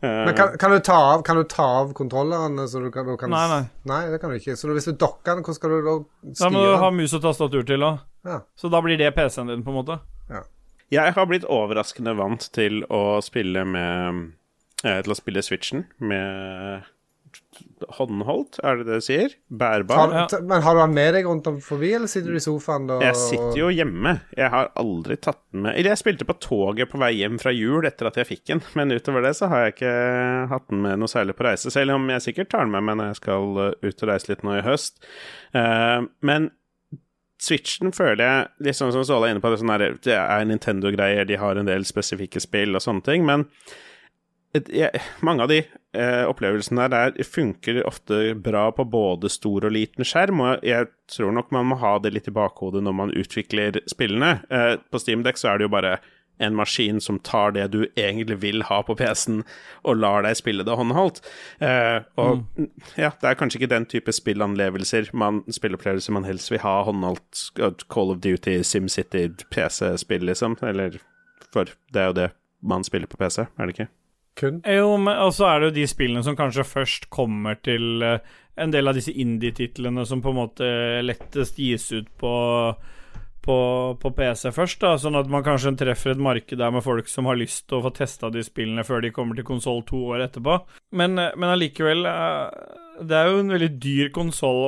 Eh, 0.00 0.24
Men 0.26 0.34
kan, 0.34 0.58
kan, 0.58 0.74
du 0.74 0.80
ta 0.82 0.98
av, 1.14 1.22
kan 1.22 1.38
du 1.38 1.44
ta 1.44 1.62
av 1.84 1.92
kontrollerne? 1.94 2.66
Så 2.68 2.82
du 2.82 2.90
kan, 2.90 3.06
du 3.06 3.16
kan, 3.20 3.30
Nei, 3.30 3.46
nei. 3.52 3.62
Nei, 3.86 4.02
det 4.10 4.18
kan 4.22 4.34
du 4.34 4.38
ikke. 4.38 4.56
Så 4.58 4.70
hvis 4.74 4.90
du 4.90 4.96
dokker 4.98 5.36
den, 5.38 5.44
hvordan 5.46 5.58
skal 5.60 5.74
du 5.76 5.78
da 5.86 5.96
Da 6.42 6.50
må 6.54 6.64
du 6.64 6.76
ha 6.82 6.90
mus 6.90 7.14
og 7.14 7.22
tastatur 7.22 7.66
til 7.68 7.86
òg. 7.86 8.02
Ja. 8.26 8.42
Så 8.58 8.70
da 8.72 8.80
blir 8.84 8.98
det 8.98 9.12
PC-en 9.16 9.50
din, 9.52 9.64
på 9.66 9.74
en 9.74 9.80
måte. 9.80 10.00
Jeg 10.88 11.12
har 11.12 11.26
blitt 11.28 11.44
overraskende 11.44 12.14
vant 12.16 12.48
til 12.56 12.80
å 12.88 13.18
spille 13.24 13.64
med 13.68 14.22
eh, 14.84 15.02
Til 15.04 15.12
å 15.12 15.18
spille 15.18 15.44
Switchen 15.44 15.84
med 16.00 16.86
håndholdt, 17.98 18.56
er 18.64 18.78
det 18.80 18.86
det 18.88 18.98
du 18.98 19.04
sier? 19.04 19.34
Bærbar. 19.52 20.12
Har, 20.14 20.32
Men 20.42 20.62
har 20.64 20.74
du 20.74 20.80
den 20.80 20.94
med 20.96 21.12
deg 21.14 21.26
rundt 21.28 21.46
om 21.50 21.58
forbi, 21.62 21.90
eller 21.94 22.10
sitter 22.10 22.32
du 22.32 22.38
i 22.38 22.42
sofaen 22.42 22.88
da? 22.88 22.96
Jeg 23.04 23.18
sitter 23.20 23.58
jo 23.60 23.68
hjemme. 23.72 24.14
Jeg 24.36 24.50
har 24.54 24.70
aldri 24.80 25.18
tatt 25.20 25.40
den 25.52 25.66
med 25.66 25.76
Eller 25.76 25.92
jeg 25.92 26.00
spilte 26.00 26.26
på 26.28 26.38
toget 26.42 26.90
på 26.90 27.00
vei 27.02 27.12
hjem 27.18 27.36
fra 27.42 27.52
jul 27.54 27.86
etter 27.88 28.08
at 28.10 28.18
jeg 28.18 28.30
fikk 28.30 28.44
den, 28.52 28.62
men 28.78 28.96
utover 28.96 29.28
det 29.28 29.34
så 29.38 29.50
har 29.52 29.66
jeg 29.66 29.76
ikke 29.76 29.96
hatt 30.54 30.68
den 30.72 30.82
med 30.86 31.02
noe 31.02 31.12
særlig 31.12 31.36
på 31.38 31.46
reise. 31.46 31.72
Selv 31.74 31.98
om 31.98 32.08
jeg 32.14 32.24
sikkert 32.30 32.52
tar 32.54 32.66
den 32.66 32.74
med 32.74 32.88
meg 32.88 32.98
når 33.00 33.12
jeg 33.12 33.20
skal 33.20 33.60
uh, 33.60 33.74
ut 33.84 34.06
og 34.06 34.12
reise 34.12 34.32
litt 34.32 34.46
nå 34.46 34.56
i 34.58 34.64
høst. 34.66 34.98
Eh, 35.56 36.00
men 36.24 36.50
Switchen 37.38 37.92
føler 37.94 38.24
jeg, 38.24 38.46
litt 38.66 38.78
sånn 38.78 38.90
som 38.94 39.04
Ståle 39.06 39.28
er 39.28 39.36
inne 39.36 39.42
på, 39.42 39.50
det, 39.52 39.60
sånn 39.60 39.70
her, 39.70 39.84
det 40.02 40.16
er 40.18 40.48
Nintendo-greier, 40.48 41.28
de 41.28 41.38
har 41.38 41.58
en 41.58 41.68
del 41.68 41.86
spesifikke 41.86 42.42
spill 42.42 42.74
og 42.74 42.82
sånne 42.82 43.06
ting, 43.06 43.26
men 43.28 43.46
jeg, 44.72 45.02
mange 45.22 45.44
av 45.44 45.50
de 45.50 45.58
eh, 45.60 46.24
opplevelsene 46.26 46.86
der, 46.88 47.12
der 47.14 47.26
funker 47.28 47.82
ofte 47.86 48.32
bra 48.34 48.68
på 48.74 48.86
både 48.88 49.30
stor 49.30 49.68
og 49.68 49.74
liten 49.74 50.06
skjerm, 50.08 50.40
og 50.44 50.64
jeg 50.66 50.88
tror 51.12 51.34
nok 51.36 51.52
man 51.54 51.68
må 51.70 51.78
ha 51.82 51.96
det 52.02 52.14
litt 52.14 52.30
i 52.30 52.34
bakhodet 52.34 52.82
når 52.84 52.96
man 52.96 53.12
utvikler 53.14 53.80
spillene. 53.90 54.38
Eh, 54.50 54.74
på 54.90 55.02
Steamdeck 55.02 55.40
så 55.40 55.52
er 55.52 55.60
det 55.60 55.68
jo 55.68 55.74
bare 55.76 55.98
en 56.38 56.56
maskin 56.58 57.00
som 57.00 57.18
tar 57.18 57.52
det 57.56 57.66
du 57.74 57.80
egentlig 57.96 58.38
vil 58.42 58.62
ha 58.68 58.80
på 58.86 58.96
PC-en, 58.98 59.42
og 59.84 60.00
lar 60.00 60.24
deg 60.26 60.38
spille 60.38 60.66
det 60.66 60.76
håndholdt. 60.78 61.20
Eh, 61.64 62.00
og 62.20 62.44
ja, 62.96 63.12
det 63.20 63.30
er 63.30 63.38
kanskje 63.38 63.62
ikke 63.62 63.74
den 63.74 63.88
type 63.90 64.14
spillanlevelser, 64.14 65.12
man, 65.12 65.42
spilleopplevelser 65.50 66.16
man 66.16 66.28
helst 66.28 66.52
vil 66.52 66.62
ha 66.64 66.80
håndholdt. 66.88 67.44
Call 67.90 68.14
of 68.14 68.22
Duty, 68.24 68.60
SimCity, 68.62 69.28
PC-spill, 69.50 70.26
liksom. 70.30 70.58
Eller 70.62 71.00
for 71.52 71.70
det 71.94 72.02
er 72.02 72.12
jo 72.12 72.18
det 72.22 72.28
man 72.60 72.84
spiller 72.84 73.10
på 73.10 73.16
PC, 73.20 73.44
er 73.46 73.66
det 73.66 73.76
ikke? 73.76 73.88
Kun. 74.38 74.60
Jo, 74.66 74.92
men 75.02 75.18
og 75.18 75.32
så 75.34 75.48
er 75.50 75.58
det 75.58 75.70
jo 75.70 75.78
de 75.80 75.86
spillene 75.90 76.22
som 76.22 76.36
kanskje 76.38 76.66
først 76.66 77.08
kommer 77.10 77.58
til 77.66 78.04
eh, 78.06 78.20
en 78.58 78.74
del 78.74 78.90
av 78.90 78.94
disse 78.98 79.14
indie-titlene 79.14 80.04
som 80.06 80.22
på 80.22 80.30
en 80.30 80.38
måte 80.38 80.68
lettest 81.02 81.58
gis 81.58 81.88
ut 81.92 82.08
på, 82.20 82.32
på, 83.48 83.58
på 84.00 84.10
PC 84.12 84.52
først, 84.52 84.80
da, 84.82 84.96
sånn 85.00 85.16
at 85.18 85.30
man 85.32 85.44
kanskje 85.46 85.72
treffer 85.80 86.12
et 86.12 86.20
marked 86.20 86.60
der 86.60 86.74
med 86.74 86.84
folk 86.84 87.08
som 87.08 87.28
har 87.30 87.38
lyst 87.40 87.64
til 87.68 87.78
å 87.78 87.86
få 87.86 87.94
testa 87.96 88.28
de 88.32 88.44
spillene 88.44 88.84
før 88.84 89.04
de 89.04 89.12
kommer 89.14 89.38
til 89.38 89.46
konsoll 89.48 89.80
to 89.88 90.02
år 90.12 90.26
etterpå. 90.26 90.58
Men, 91.00 91.16
eh, 91.18 91.32
men 91.36 91.54
allikevel, 91.54 92.04
eh, 92.10 92.84
det 93.04 93.16
er 93.16 93.28
jo 93.30 93.40
en 93.42 93.52
veldig 93.52 93.68
dyr 93.82 94.08
konsoll 94.14 94.58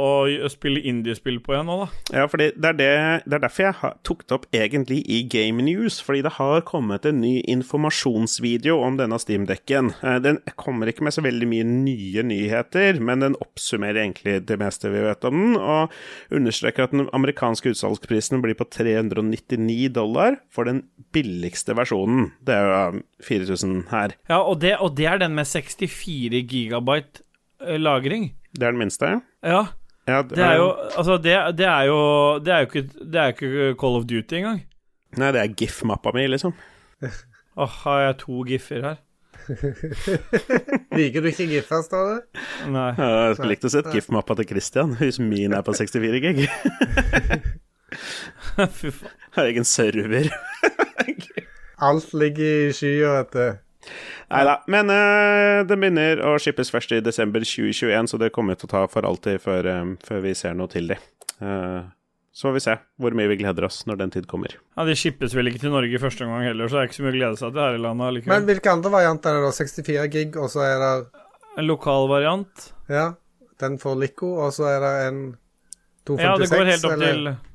å 0.45 0.51
spille 0.53 0.83
indiespill 0.87 1.41
på 1.45 1.55
igjen 1.55 1.69
nå, 1.71 1.77
da. 1.83 1.89
Ja, 2.21 2.27
fordi 2.31 2.51
det 2.55 2.71
er, 2.73 2.77
det, 2.79 2.89
det 3.27 3.37
er 3.39 3.45
derfor 3.45 3.65
jeg 3.67 3.77
har, 3.81 3.95
tok 4.07 4.25
det 4.27 4.37
opp 4.37 4.47
egentlig 4.57 5.01
i 5.11 5.21
Game 5.31 5.65
News. 5.67 6.01
Fordi 6.05 6.23
det 6.27 6.35
har 6.37 6.65
kommet 6.69 7.07
en 7.09 7.21
ny 7.23 7.39
informasjonsvideo 7.51 8.79
om 8.85 8.99
denne 9.01 9.19
Steam-dekken. 9.21 9.93
Eh, 10.03 10.19
Den 10.25 10.41
kommer 10.61 10.91
ikke 10.91 11.07
med 11.07 11.17
så 11.17 11.25
veldig 11.25 11.49
mye 11.51 11.67
nye 11.71 12.25
nyheter, 12.27 13.01
men 13.03 13.25
den 13.25 13.39
oppsummerer 13.43 14.03
egentlig 14.05 14.39
det 14.49 14.59
meste 14.61 14.93
vi 14.93 15.05
vet 15.05 15.27
om 15.29 15.39
den, 15.41 15.57
og 15.61 15.95
understreker 16.35 16.87
at 16.87 16.95
den 16.95 17.09
amerikanske 17.17 17.73
utsalgsprisen 17.75 18.43
blir 18.45 18.59
på 18.59 18.67
399 18.71 19.91
dollar 19.97 20.39
for 20.53 20.69
den 20.69 20.85
billigste 21.15 21.75
versjonen. 21.79 22.31
Det 22.47 22.55
er 22.57 22.69
jo 22.71 23.03
4000 23.27 23.81
her. 23.91 24.15
Ja, 24.31 24.41
og 24.43 24.61
det, 24.63 24.77
og 24.81 24.95
det 24.99 25.09
er 25.11 25.21
den 25.23 25.35
med 25.39 25.49
64 25.49 26.45
gigabyte 26.51 27.25
lagring. 27.81 28.31
Det 28.57 28.67
er 28.67 28.73
den 28.75 28.81
minste. 28.83 29.21
Ja, 29.45 29.67
Ja, 30.09 30.23
det 30.27 30.39
er 30.43 30.57
jo 30.57 30.71
Altså, 30.97 31.19
det, 31.23 31.35
det 31.59 31.67
er 31.69 31.83
jo 31.87 32.39
Det 32.43 32.49
er 32.55 32.63
jo 32.65 32.67
ikke, 32.67 32.83
det 33.13 33.21
er 33.21 33.27
ikke 33.35 33.75
Call 33.79 33.99
of 34.01 34.07
Duty 34.09 34.35
engang. 34.41 34.63
Nei, 35.21 35.29
det 35.35 35.41
er 35.43 35.53
GIF-mappa 35.55 36.13
mi, 36.15 36.25
liksom. 36.27 36.55
Åh, 37.57 37.77
har 37.85 38.01
jeg 38.07 38.17
to 38.25 38.43
giffer 38.49 38.83
her? 38.87 38.99
Liker 40.97 41.23
du 41.25 41.29
ikke 41.31 41.47
giffer, 41.51 41.83
står 41.83 42.11
det? 42.11 42.43
Nei. 42.71 42.89
Ja, 42.99 43.09
Jeg 43.29 43.37
skulle 43.39 43.53
likt 43.55 43.67
å 43.67 43.73
sett 43.73 43.89
GIF-mappa 43.95 44.37
til 44.39 44.49
Christian, 44.53 44.95
hvis 45.01 45.19
min 45.23 45.55
er 45.57 45.65
på 45.67 45.75
64 45.75 46.21
gig. 46.27 46.45
Fy 48.81 48.91
faen. 48.95 49.17
Har 49.37 49.47
egen 49.51 49.67
server. 49.67 50.31
Alt 51.81 52.15
ligger 52.19 52.69
i 52.69 52.73
skya, 52.77 53.13
vet 53.21 53.35
du. 53.37 53.45
Nei 54.31 54.43
da. 54.47 54.59
Men 54.71 54.93
uh, 54.93 55.63
den 55.67 55.81
begynner 55.83 56.21
å 56.27 56.35
shippes 56.43 56.71
først 56.73 56.93
i 56.97 57.01
desember 57.05 57.45
2021, 57.47 58.11
så 58.13 58.21
det 58.21 58.33
kommer 58.35 58.59
til 58.59 58.69
å 58.69 58.75
ta 58.75 58.85
for 58.91 59.07
alltid 59.09 59.41
før, 59.43 59.71
um, 59.81 59.97
før 60.07 60.23
vi 60.27 60.35
ser 60.39 60.55
noe 60.59 60.71
til 60.71 60.93
det. 60.93 61.01
Uh, 61.41 61.89
så 62.33 62.47
får 62.49 62.55
vi 62.55 62.63
se 62.63 62.77
hvor 63.03 63.17
mye 63.19 63.31
vi 63.33 63.41
gleder 63.41 63.67
oss 63.67 63.83
når 63.91 63.99
den 64.05 64.13
tid 64.15 64.29
kommer. 64.31 64.55
Ja, 64.77 64.87
De 64.87 64.95
shippes 64.99 65.35
vel 65.35 65.51
ikke 65.51 65.65
til 65.65 65.75
Norge 65.75 66.03
første 66.03 66.29
gang 66.29 66.47
heller, 66.47 66.71
så 66.71 66.79
det 66.79 66.83
er 66.85 66.91
ikke 66.91 66.99
så 67.01 67.07
mye 67.07 67.15
å 67.15 67.19
glede 67.19 67.41
seg 67.41 67.57
til 67.57 67.65
her 67.65 67.79
i 67.79 67.83
landet 67.83 68.31
Men 68.31 68.47
hvilke 68.49 68.71
andre 68.73 68.95
varianter 68.95 69.35
er 69.35 69.43
det 69.43 69.51
da? 69.51 69.57
64 69.59 70.07
gig, 70.15 70.39
og 70.39 70.53
så 70.53 70.65
er 70.69 70.79
det 70.85 70.95
En 71.59 71.67
lokal 71.67 72.07
variant. 72.09 72.69
Ja, 72.89 73.09
den 73.61 73.81
for 73.83 73.99
Lico, 73.99 74.37
og 74.45 74.55
så 74.55 74.69
er 74.71 74.85
det 74.85 74.93
en 75.09 75.23
256, 76.07 76.23
Ja, 76.23 76.37
det 76.39 76.51
går 76.55 76.71
helt 76.71 76.87
opp 76.87 76.93
eller? 76.95 77.11
til 77.11 77.50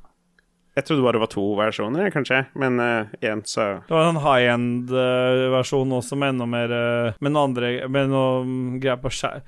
Jeg 0.76 0.88
trodde 0.88 1.06
bare 1.06 1.16
det 1.16 1.24
var 1.24 1.32
to 1.32 1.44
versjoner, 1.56 2.10
kanskje, 2.12 2.42
men 2.60 2.80
én, 3.24 3.42
så 3.48 3.68
Det 3.88 3.96
var 3.96 4.10
en 4.10 4.20
high 4.20 4.50
end-versjon 4.52 5.94
også, 5.96 6.18
med 6.20 6.34
enda 6.34 6.48
mer 6.52 6.74
eh, 6.76 7.20
Med 7.24 7.32
noe 7.32 7.46
andre 7.48 7.70
Med 7.88 8.12
noe 8.12 8.80
greier 8.84 9.00
på 9.00 9.14
skjær... 9.14 9.46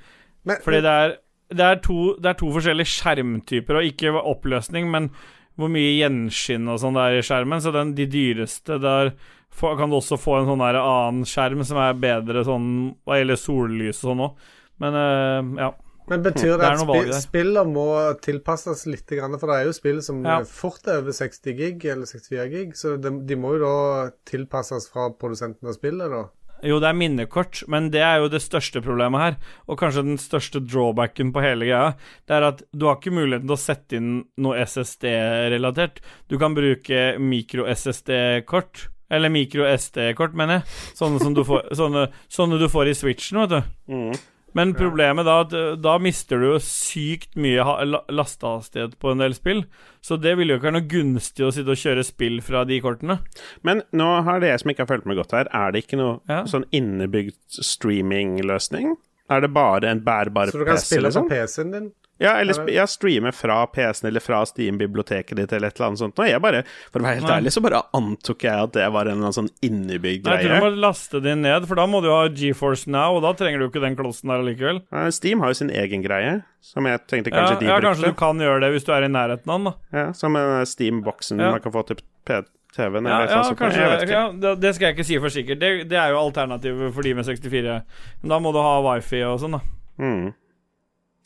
Men, 0.48 0.62
Fordi 0.64 0.80
det 0.86 0.94
er, 1.02 1.16
det, 1.52 1.66
er 1.66 1.82
to, 1.84 1.98
det 2.16 2.30
er 2.30 2.38
to 2.40 2.48
forskjellige 2.54 2.94
skjermtyper, 2.94 3.76
og 3.76 3.90
ikke 3.90 4.14
oppløsning, 4.16 4.88
men 4.88 5.10
hvor 5.58 5.70
mye 5.74 5.96
gjenskinn 5.98 6.70
og 6.70 6.78
sånn 6.80 6.96
det 6.96 7.04
er 7.04 7.18
i 7.18 7.26
skjermen. 7.26 7.60
Så 7.62 7.72
den, 7.74 7.90
de 7.98 8.06
dyreste 8.08 8.78
der 8.80 9.10
for, 9.50 9.74
kan 9.78 9.90
du 9.90 9.98
også 9.98 10.18
få 10.20 10.38
en 10.38 10.48
sånn 10.52 10.62
der 10.62 10.78
annen 10.80 11.26
skjerm 11.26 11.64
som 11.66 11.80
er 11.82 11.98
bedre 11.98 12.44
sånn 12.46 12.68
hva 13.08 13.18
gjelder 13.18 13.40
sollys 13.40 14.02
og 14.04 14.12
sånn 14.12 14.24
òg. 14.28 14.48
Men 14.84 14.98
eh, 15.02 15.52
ja. 15.64 15.72
Men 16.08 16.22
betyr 16.24 16.54
det, 16.56 16.60
Det 16.62 16.68
at 16.70 16.78
noe 16.80 16.88
valg 16.88 17.12
spi 17.20 17.42
der. 17.42 17.64
må 17.68 17.86
tilpasses 18.24 18.86
litt, 18.86 19.06
grann, 19.06 19.38
for 19.38 19.46
det 19.52 19.56
er 19.60 19.68
jo 19.68 19.72
spill 19.76 20.00
som 20.02 20.24
Ja. 20.24 20.40
fort 20.44 20.86
er 20.88 21.02
over 21.02 21.12
60 21.12 21.52
gig 21.56 21.84
eller 21.84 22.06
64 22.06 22.48
gig, 22.50 22.72
så 22.76 22.96
de, 23.00 23.10
de 23.26 23.36
må 23.36 23.56
jo 23.58 23.64
da 23.64 24.10
tilpasses 24.24 24.88
fra 24.90 25.10
produsenten 25.10 25.68
av 25.68 25.74
spillet, 25.76 26.10
da. 26.10 26.24
Jo, 26.66 26.80
det 26.82 26.88
er 26.88 26.96
minnekort, 26.98 27.60
men 27.70 27.90
det 27.94 28.00
er 28.02 28.16
jo 28.18 28.28
det 28.32 28.40
største 28.42 28.80
problemet 28.82 29.20
her. 29.22 29.36
Og 29.68 29.78
kanskje 29.78 30.02
den 30.02 30.16
største 30.18 30.58
drawbacken 30.58 31.30
på 31.32 31.40
hele 31.44 31.68
greia. 31.68 31.92
Det 32.26 32.34
er 32.34 32.42
at 32.48 32.62
du 32.74 32.86
har 32.88 32.96
ikke 32.98 33.12
muligheten 33.14 33.46
til 33.46 33.54
å 33.54 33.60
sette 33.62 33.94
inn 34.00 34.24
noe 34.42 34.56
SSD-relatert. 34.66 36.00
Du 36.28 36.36
kan 36.36 36.56
bruke 36.58 37.14
mikro-SSD-kort. 37.22 38.88
Eller 39.10 39.30
mikro-SD-kort, 39.32 40.34
mener 40.36 40.58
jeg. 40.58 40.74
Sånne 40.98 41.20
som 41.22 41.32
du 41.36 41.44
får, 41.46 41.70
sånne, 41.80 42.08
sånne 42.28 42.58
du 42.60 42.66
får 42.68 42.90
i 42.90 42.96
Switchen, 42.98 43.38
vet 43.44 43.54
du. 43.54 43.94
mm. 43.94 44.18
Men 44.56 44.72
problemet 44.74 45.26
da 45.28 45.40
at 45.44 45.52
uh, 45.52 45.74
da 45.76 45.98
mister 46.00 46.40
du 46.40 46.46
jo 46.54 46.58
sykt 46.64 47.36
mye 47.36 47.62
ha- 47.62 47.82
la- 47.84 48.00
lastehastighet 48.08 48.94
på 48.98 49.12
en 49.12 49.18
del 49.22 49.34
spill. 49.36 49.64
Så 50.00 50.16
det 50.20 50.36
vil 50.38 50.48
jo 50.48 50.56
ikke 50.56 50.70
være 50.70 50.78
noe 50.80 50.88
gunstig 50.88 51.44
å 51.46 51.50
sitte 51.52 51.74
og 51.74 51.80
kjøre 51.82 52.04
spill 52.06 52.40
fra 52.42 52.64
de 52.64 52.80
kortene. 52.80 53.18
Men 53.62 53.82
nå 53.92 54.08
har 54.24 54.40
det 54.40 54.48
jeg 54.54 54.60
som 54.64 54.72
ikke 54.72 54.86
har 54.86 54.90
fulgt 54.94 55.06
med 55.10 55.18
godt 55.20 55.34
her, 55.36 55.50
er 55.52 55.72
det 55.76 55.84
ikke 55.84 55.98
noe 56.00 56.20
Ja. 56.30 56.42
sånn 56.48 56.64
innebygd 56.72 57.36
streamingløsning? 57.60 58.96
Er 59.30 59.40
det 59.44 59.52
bare 59.52 59.90
en 59.90 60.00
bærbar 60.00 60.48
Så 60.50 60.58
du 60.58 60.64
kan 60.64 60.76
PC, 60.78 60.86
spille 60.94 61.08
liksom? 61.10 61.28
på 61.28 61.34
PC-en 61.34 61.70
din. 61.74 61.88
Ja, 62.20 62.32
eller 62.40 62.66
jeg 62.66 62.88
streamer 62.90 63.30
fra 63.32 63.60
PC-en 63.70 64.08
eller 64.10 64.20
fra 64.24 64.40
Steam-biblioteket 64.44 65.36
ditt 65.38 65.52
eller 65.54 65.68
et 65.70 65.76
eller 65.78 65.86
annet 65.92 66.00
sånt. 66.00 66.18
Og 66.18 66.26
jeg 66.26 66.40
bare, 66.42 66.64
for 66.90 66.98
å 66.98 67.06
være 67.06 67.20
helt 67.20 67.28
Nei. 67.28 67.36
ærlig, 67.38 67.52
så 67.54 67.62
bare 67.62 67.82
antok 67.94 68.42
jeg 68.48 68.64
at 68.66 68.72
det 68.74 68.86
var 68.90 69.06
en 69.06 69.12
eller 69.20 69.28
annen 69.28 69.36
sånn 69.36 69.50
innebygd 69.62 70.24
greie. 70.26 70.48
Nei, 70.48 70.58
du 70.58 70.64
må 70.66 70.70
laste 70.82 71.20
de 71.22 71.34
ned, 71.38 71.68
for 71.70 71.78
da 71.78 71.86
må 71.86 72.00
du 72.02 72.08
ha 72.10 72.24
GeForce 72.28 72.90
Now, 72.90 73.16
og 73.20 73.22
da 73.22 73.32
trenger 73.38 73.62
du 73.62 73.68
ikke 73.68 73.84
den 73.84 73.94
klossen 73.98 74.32
der 74.32 74.42
allikevel. 74.42 74.82
Ja, 74.90 75.04
Steam 75.14 75.40
har 75.46 75.54
jo 75.54 75.60
sin 75.60 75.70
egen 75.70 76.02
greie, 76.02 76.40
som 76.60 76.86
jeg 76.90 77.04
tenkte 77.06 77.30
Ja, 77.30 77.38
kanskje 77.44 77.60
de 77.62 77.66
ja, 77.70 77.76
brukte. 77.78 77.86
kanskje 77.92 78.10
du 78.10 78.18
kan 78.18 78.42
gjøre 78.42 78.60
det 78.66 78.72
hvis 78.74 78.84
du 78.88 78.92
er 78.98 79.06
i 79.06 79.12
nærheten 79.14 79.54
av 79.54 79.58
den, 79.62 79.70
da. 79.70 79.74
Ja, 80.00 80.06
som 80.18 80.36
en 80.36 80.66
Steam-boksen 80.66 81.38
Ja. 81.38 81.52
man 81.54 81.60
kan 81.62 81.72
få 81.72 81.86
til 81.86 82.02
P- 82.26 82.42
TV-en 82.74 83.06
Ja, 83.08 83.20
ja, 83.30 83.42
sånn, 83.46 83.56
kanskje 83.56 84.10
ja, 84.10 84.24
det, 84.34 84.56
det 84.60 84.74
skal 84.74 84.90
jeg 84.90 84.98
ikke 84.98 85.06
si 85.06 85.16
for 85.22 85.30
sikkert. 85.32 85.58
Det, 85.62 85.70
det 85.88 85.96
er 86.02 86.10
jo 86.12 86.18
alternativet 86.20 86.92
for 86.94 87.02
de 87.06 87.14
med 87.14 87.24
64. 87.24 87.78
Men 88.22 88.28
da 88.34 88.38
må 88.42 88.52
du 88.52 88.58
ha 88.60 88.74
wifi 88.90 89.22
og 89.24 89.38
sånn, 89.40 89.56
da. 89.56 89.60
Mm. 90.02 90.34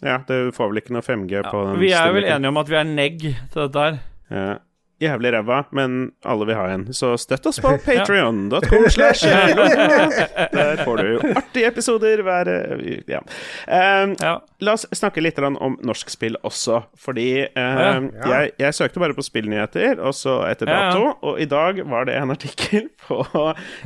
Ja, 0.02 0.18
du 0.26 0.50
får 0.56 0.72
vel 0.72 0.82
ikke 0.82 0.96
noe 0.96 1.04
5G 1.06 1.42
på 1.50 1.64
den 1.70 1.80
Vi 1.80 1.92
er 1.94 2.12
vel 2.12 2.24
enige 2.26 2.48
om 2.50 2.56
at 2.62 2.68
vi 2.72 2.76
er 2.80 2.84
negg 2.90 3.20
til 3.22 3.62
dette 3.68 3.78
her. 3.86 3.98
Ja. 4.32 4.52
Jævlig 5.02 5.32
ræva, 5.34 5.56
men 5.74 6.12
alle 6.30 6.46
vil 6.46 6.54
ha 6.54 6.68
en. 6.70 6.84
Så 6.94 7.16
støtt 7.18 7.46
oss 7.50 7.56
på 7.58 7.72
patrion.com 7.86 8.84
Der 10.54 10.82
får 10.84 10.96
du 11.00 11.08
jo 11.16 11.18
artige 11.36 11.66
episoder 11.72 12.22
hver 12.22 12.50
Ja. 13.10 13.18
Um, 14.02 14.14
Ja. 14.22 14.36
La 14.62 14.72
oss 14.76 14.86
snakke 14.94 15.18
litt 15.24 15.38
om 15.42 15.76
norsk 15.82 16.10
spill 16.12 16.36
også, 16.46 16.82
fordi 17.02 17.26
um, 17.50 17.50
ja. 17.58 17.98
Ja. 17.98 18.30
jeg, 18.30 18.52
jeg 18.62 18.74
søkte 18.78 19.02
bare 19.02 19.14
på 19.18 19.24
spillnyheter, 19.26 19.98
og 19.98 20.14
så 20.14 20.36
etter 20.50 20.70
Ja, 20.70 20.78
ja. 20.78 20.90
dato, 20.92 21.18
og 21.32 21.40
i 21.42 21.48
dag 21.50 21.82
var 21.90 22.04
det 22.06 22.14
en 22.20 22.30
artikkel 22.30 22.86
på 23.08 23.24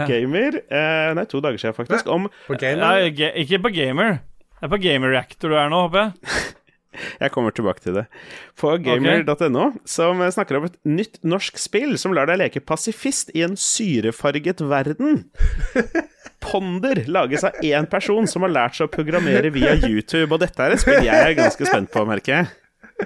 Gamer 0.04 0.60
uh, 0.68 1.14
Nei, 1.16 1.24
to 1.32 1.40
dager 1.40 1.56
siden, 1.64 1.74
faktisk, 1.80 2.06
om 2.12 2.28
På 2.46 2.58
Ja, 2.60 2.74
gamer. 2.76 3.08
ga- 3.16 3.32
ikke 3.40 3.62
på 3.64 3.72
gamer. 3.72 4.18
Det 4.57 4.64
er 4.64 4.72
på 4.72 4.80
Gamer 4.80 5.12
Reactor 5.12 5.52
du 5.52 5.59
er 5.61 5.68
nå, 5.72 5.82
håper 5.86 6.07
jeg. 6.07 6.54
Jeg 7.20 7.32
kommer 7.34 7.52
tilbake 7.52 7.82
til 7.84 7.92
det. 7.98 8.07
På 8.57 8.70
gamer.no, 8.80 9.66
som 9.84 10.22
snakker 10.32 10.57
om 10.57 10.64
et 10.70 10.78
nytt 10.88 11.18
norsk 11.28 11.59
spill 11.61 11.92
som 12.00 12.14
lar 12.16 12.24
deg 12.30 12.40
leke 12.40 12.62
pasifist 12.64 13.34
i 13.36 13.42
en 13.44 13.57
syrefarget 13.61 14.62
verden. 14.64 15.26
Ponder 16.46 17.02
lages 17.04 17.44
av 17.44 17.61
én 17.61 17.88
person 17.90 18.24
som 18.30 18.46
har 18.46 18.54
lært 18.54 18.78
seg 18.78 18.88
å 18.88 18.94
programmere 18.96 19.52
via 19.52 19.74
YouTube, 19.76 20.30
og 20.32 20.40
dette 20.40 20.62
er 20.62 20.72
et 20.72 20.84
spill 20.86 21.04
jeg 21.04 21.28
er 21.28 21.36
ganske 21.36 21.68
spent 21.68 21.92
på, 21.92 22.07
merker 22.09 22.38
jeg. 22.38 22.54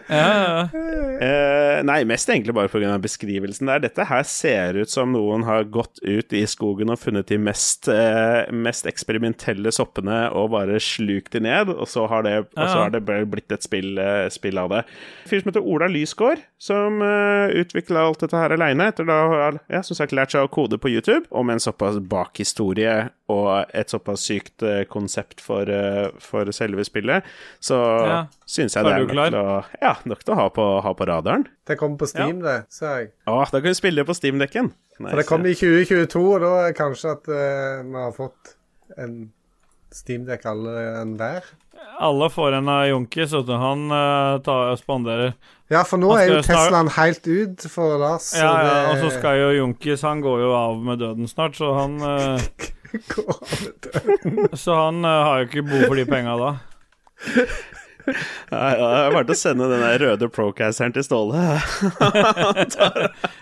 Ja, 0.08 0.16
ja, 0.16 0.50
ja. 0.54 0.66
Eh, 1.20 1.82
nei, 1.84 1.98
mest 2.08 2.30
egentlig 2.32 2.54
bare 2.56 2.70
pga. 2.72 2.94
beskrivelsen 3.02 3.68
der. 3.68 3.82
Dette 3.84 4.06
her 4.08 4.22
ser 4.24 4.78
ut 4.80 4.88
som 4.88 5.12
noen 5.12 5.42
har 5.44 5.66
gått 5.68 6.00
ut 6.00 6.32
i 6.32 6.46
skogen 6.48 6.92
og 6.92 6.96
funnet 7.02 7.28
de 7.28 7.36
mest, 7.40 7.90
uh, 7.92 8.48
mest 8.48 8.88
eksperimentelle 8.88 9.72
soppene 9.74 10.22
og 10.32 10.54
bare 10.54 10.78
slukt 10.80 11.34
de 11.36 11.42
ned, 11.44 11.72
og 11.74 11.84
så 11.92 12.06
har 12.08 12.24
det, 12.24 12.34
og 12.56 12.62
så 12.62 12.86
har 12.86 12.94
det 12.94 13.02
blitt 13.04 13.52
et 13.52 13.66
spill, 13.66 13.92
uh, 14.00 14.30
spill 14.32 14.62
av 14.62 14.72
det. 14.72 14.82
En 15.26 15.32
fyr 15.32 15.42
som 15.42 15.52
heter 15.52 15.68
Ola 15.74 15.90
Lysgård, 15.92 16.40
som 16.60 17.04
uh, 17.04 17.52
utvikla 17.60 18.06
alt 18.08 18.24
dette 18.24 18.40
her 18.40 18.56
aleine, 18.56 18.88
etter 18.88 19.08
da 19.08 19.20
ja, 19.68 19.84
som 19.84 19.98
sagt 19.98 20.16
lært 20.16 20.32
seg 20.32 20.48
å 20.48 20.52
kode 20.52 20.80
på 20.80 20.92
YouTube, 20.92 21.26
og 21.28 21.44
med 21.48 21.58
en 21.58 21.66
såpass 21.68 22.00
bakhistorie 22.00 23.10
og 23.30 23.72
et 23.76 23.92
såpass 23.92 24.24
sykt 24.28 24.64
eh, 24.66 24.82
konsept 24.90 25.40
for, 25.44 25.70
eh, 25.70 26.10
for 26.22 26.50
selve 26.56 26.84
spillet, 26.86 27.26
så 27.62 27.78
Ja. 28.06 28.20
syns 28.46 28.76
jeg 28.76 28.84
det 28.84 28.92
er 28.92 29.00
er 29.00 29.06
nok 29.06 29.14
til 29.30 29.40
å, 29.40 29.64
ja, 29.80 29.94
nok 30.04 30.24
til 30.24 30.34
å 30.34 30.38
ha 30.40 30.48
på, 30.58 30.68
ha 30.84 30.92
på 30.98 31.08
radaren. 31.08 31.46
Det 31.66 31.78
kommer 31.78 32.00
på 32.00 32.10
Steam, 32.10 32.40
det, 32.44 32.64
sa 32.68 32.98
jeg. 32.98 33.12
Å, 33.26 33.44
da 33.50 33.58
kan 33.60 33.68
vi 33.70 33.74
spille 33.78 34.02
det 34.02 34.08
på 34.10 34.16
Steam-dekken. 34.18 34.72
For 35.00 35.16
det 35.16 35.26
kommer 35.26 35.48
i 35.48 35.56
2022, 35.56 36.24
og 36.34 36.40
da 36.44 36.54
er 36.68 36.74
kanskje 36.76 37.12
at 37.14 37.28
uh, 37.32 37.82
vi 37.86 37.96
har 37.96 38.12
fått 38.12 38.56
en 39.00 39.14
Steamdekk 39.94 40.44
alle 40.46 40.74
enn 41.00 41.16
der. 41.18 41.46
Alle 42.00 42.28
får 42.32 42.56
en 42.60 42.68
av 42.70 42.84
Junkis, 42.88 43.32
og. 43.36 43.48
Han 43.60 43.88
uh, 43.92 44.38
tar, 44.44 44.74
spanderer. 44.80 45.32
Ja, 45.70 45.82
for 45.86 46.00
nå 46.02 46.10
er 46.16 46.28
jo 46.30 46.38
Teslaen 46.44 46.90
helt 46.96 47.26
ut 47.26 47.66
for 47.70 47.98
Lars. 48.00 48.30
Ja, 48.36 48.50
ja, 48.64 48.70
det- 48.70 48.86
og 48.90 49.02
så 49.04 49.10
skal 49.18 49.38
jo 49.38 49.50
Junkis 49.54 50.02
Han 50.02 50.22
går 50.24 50.40
jo 50.42 50.52
av 50.56 50.80
med 50.82 50.98
døden 51.02 51.28
snart, 51.30 51.58
så 51.58 51.72
han 51.76 51.98
uh, 52.02 52.40
Går 53.12 53.34
av 53.34 53.52
med 53.52 53.74
døden. 53.86 54.48
Så 54.58 54.78
han 54.78 55.04
uh, 55.04 55.10
har 55.28 55.42
jo 55.42 55.50
ikke 55.50 55.66
behov 55.68 55.86
for 55.92 56.00
de 56.00 56.06
penga 56.10 56.38
da. 56.40 56.52
Nei, 58.50 58.70
ja, 58.74 58.86
det 58.90 59.00
er 59.04 59.14
bare 59.14 59.26
til 59.28 59.36
å 59.36 59.38
sende 59.38 59.68
den 59.70 59.82
der 59.84 60.00
røde 60.02 60.28
procasteren 60.32 60.94
til 60.96 61.04
Ståle. 61.06 61.36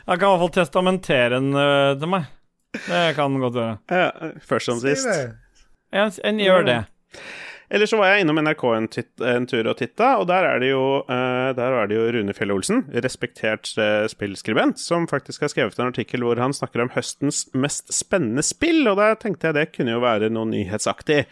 Han 0.09 0.19
kan 0.19 0.19
i 0.19 0.19
hvert 0.19 0.43
fall 0.43 0.53
testamentere 0.59 1.39
den 1.39 1.53
eh, 1.57 1.93
til 2.01 2.11
meg. 2.13 2.27
Det 2.75 3.05
kan 3.17 3.33
han 3.33 3.41
godt 3.41 3.57
gjøre. 3.57 3.77
Ja, 3.89 4.33
først 4.45 4.69
som 4.69 4.81
Si 4.83 4.93
sist. 4.93 5.09
En, 5.93 6.13
en 6.25 6.41
gjør 6.43 6.67
det. 6.69 6.81
Eller 7.69 7.89
så 7.89 7.99
var 8.01 8.15
jeg 8.15 8.25
innom 8.25 8.39
NRK 8.41 8.63
en, 8.73 8.87
titt, 8.89 9.11
en 9.21 9.45
tur 9.49 9.67
og 9.69 9.77
titta, 9.77 10.15
og 10.21 10.25
der 10.31 10.47
er 10.49 10.63
det 10.63 10.71
jo, 10.71 10.85
uh, 11.05 11.51
er 11.53 11.91
det 11.91 11.99
jo 11.99 12.07
Rune 12.17 12.35
Fjell 12.37 12.55
Olsen, 12.55 12.87
respektert 13.05 13.75
uh, 13.77 14.07
spillskribent, 14.09 14.81
som 14.81 15.05
faktisk 15.11 15.45
har 15.45 15.53
skrevet 15.53 15.77
en 15.77 15.91
artikkel 15.91 16.25
hvor 16.25 16.41
han 16.41 16.57
snakker 16.57 16.87
om 16.87 16.93
høstens 16.95 17.45
mest 17.53 17.93
spennende 17.93 18.45
spill, 18.47 18.87
og 18.89 18.97
da 19.01 19.11
tenkte 19.21 19.51
jeg 19.51 19.59
det 19.59 19.67
kunne 19.75 19.99
jo 19.99 20.05
være 20.05 20.33
noe 20.33 20.49
nyhetsaktig. 20.49 21.27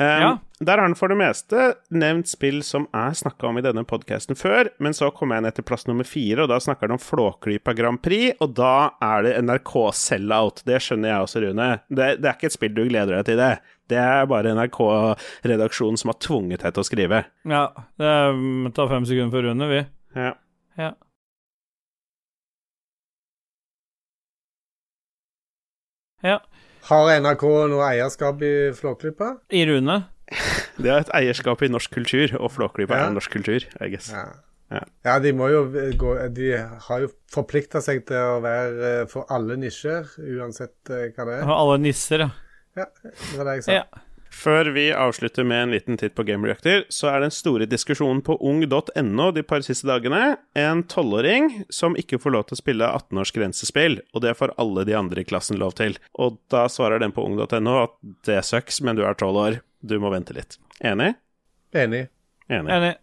Um, 0.00 0.06
Ja. 0.06 0.38
Der 0.60 0.76
har 0.76 0.84
han 0.84 0.94
for 0.96 1.08
det 1.08 1.16
meste 1.16 1.74
nevnt 1.88 2.28
spill 2.28 2.58
som 2.64 2.86
er 2.92 3.14
snakka 3.16 3.46
om 3.48 3.56
i 3.56 3.62
denne 3.64 3.80
podkasten 3.88 4.36
før, 4.36 4.68
men 4.76 4.92
så 4.96 5.08
kom 5.16 5.32
jeg 5.32 5.44
ned 5.46 5.54
til 5.56 5.64
plass 5.64 5.86
nummer 5.88 6.04
fire, 6.04 6.42
og 6.44 6.50
da 6.52 6.58
snakker 6.60 6.84
han 6.88 6.98
om 6.98 7.00
Flåklypa 7.00 7.72
Grand 7.78 8.00
Prix, 8.04 8.36
og 8.44 8.52
da 8.58 8.90
er 9.00 9.24
det 9.24 9.32
NRK 9.44 9.72
Sellout. 9.96 10.60
Det 10.68 10.76
skjønner 10.84 11.14
jeg 11.14 11.24
også, 11.24 11.42
Rune. 11.46 11.68
Det, 11.88 12.10
det 12.20 12.28
er 12.28 12.36
ikke 12.36 12.50
et 12.50 12.56
spill 12.58 12.74
du 12.76 12.82
gleder 12.90 13.16
deg 13.16 13.24
til, 13.30 13.40
det. 13.40 13.54
Det 13.88 14.00
er 14.04 14.28
bare 14.28 14.52
NRK-redaksjonen 14.56 15.96
som 16.00 16.12
har 16.12 16.20
tvunget 16.20 16.60
deg 16.66 16.76
til 16.76 16.84
å 16.84 16.88
skrive. 16.90 17.22
Ja, 17.48 17.64
det 18.00 18.12
mm, 18.36 18.68
tar 18.76 18.92
fem 18.92 19.08
sekunder 19.08 19.32
for 19.38 19.48
Rune, 19.48 19.70
vi. 19.72 19.80
Ja. 20.20 20.34
Ja. 20.80 20.92
Ja. 26.22 26.36
Har 26.90 27.10
NRK 27.22 27.42
noe 27.70 27.86
eierskap 27.86 28.40
i 28.42 28.52
Flåklypa? 28.74 29.34
I 29.54 29.62
Rune. 29.68 30.00
Det 30.80 30.90
er 30.90 31.04
et 31.04 31.12
eierskap 31.20 31.62
i 31.62 31.68
norsk 31.70 31.92
kultur, 31.94 32.32
og 32.40 32.50
Flåklypa 32.54 32.96
Ja. 32.98 33.06
er 33.08 33.14
norsk 33.14 33.30
kultur, 33.30 33.66
I 33.80 33.90
guess. 33.92 34.10
Ja. 34.14 34.24
Ja. 34.70 34.84
ja, 35.04 35.16
de 35.18 35.32
må 35.34 35.48
jo 35.50 35.64
gå 35.98 36.12
De 36.30 36.52
har 36.54 37.00
jo 37.02 37.08
forplikta 37.34 37.80
seg 37.82 38.04
til 38.06 38.14
å 38.22 38.36
være 38.44 38.90
eh, 39.00 39.06
for 39.10 39.26
alle 39.34 39.56
nisjer, 39.58 40.06
uansett 40.38 40.92
eh, 40.94 41.08
hva 41.16 41.26
det 41.26 41.38
er. 41.40 41.42
Og 41.48 41.54
alle 41.56 41.78
nisser, 41.82 42.22
ja. 42.22 42.30
Ja, 42.78 42.84
det 43.02 43.34
var 43.34 43.48
det 43.48 43.54
jeg 43.58 43.64
sa. 43.66 43.72
ja. 43.80 44.02
Før 44.30 44.70
vi 44.72 44.86
avslutter 44.94 45.44
med 45.44 45.62
en 45.62 45.72
liten 45.74 45.98
titt 45.98 46.14
på 46.14 46.22
Game 46.24 46.46
Reactor, 46.46 46.84
så 46.88 47.10
er 47.10 47.24
den 47.24 47.32
store 47.34 47.66
diskusjonen 47.68 48.22
på 48.24 48.36
ung.no 48.38 49.26
de 49.34 49.42
par 49.42 49.64
siste 49.66 49.88
dagene 49.90 50.36
en 50.58 50.84
tolvåring 50.86 51.50
som 51.68 51.98
ikke 51.98 52.20
får 52.22 52.36
lov 52.36 52.46
til 52.48 52.56
å 52.56 52.60
spille 52.60 52.90
18-års 53.00 53.34
grensespill, 53.36 53.98
og 54.14 54.22
det 54.24 54.36
får 54.38 54.54
alle 54.62 54.86
de 54.86 54.94
andre 54.96 55.24
i 55.24 55.26
klassen 55.26 55.58
lov 55.60 55.74
til. 55.82 55.98
Og 56.14 56.38
da 56.52 56.68
svarer 56.70 57.02
den 57.02 57.14
på 57.16 57.26
ung.no 57.26 57.74
at 57.82 57.96
det 58.28 58.38
sucks, 58.46 58.78
men 58.86 58.96
du 58.96 59.02
er 59.04 59.18
tolv 59.18 59.42
år, 59.42 59.58
du 59.82 59.98
må 60.00 60.14
vente 60.14 60.36
litt. 60.36 60.60
Enig? 60.78 61.16
Enig. 61.74 62.06
Enig. 62.48 62.70
Enig. 62.70 62.94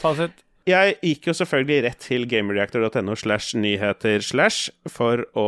Fasit. 0.00 0.40
Jeg 0.68 0.94
gikk 1.02 1.26
jo 1.26 1.32
selvfølgelig 1.34 1.78
rett 1.88 2.04
til 2.04 2.24
gamereactor.no 2.30 3.16
slash 3.18 3.56
nyheter 3.58 4.22
slash 4.22 4.70
for 4.86 5.24
å 5.34 5.46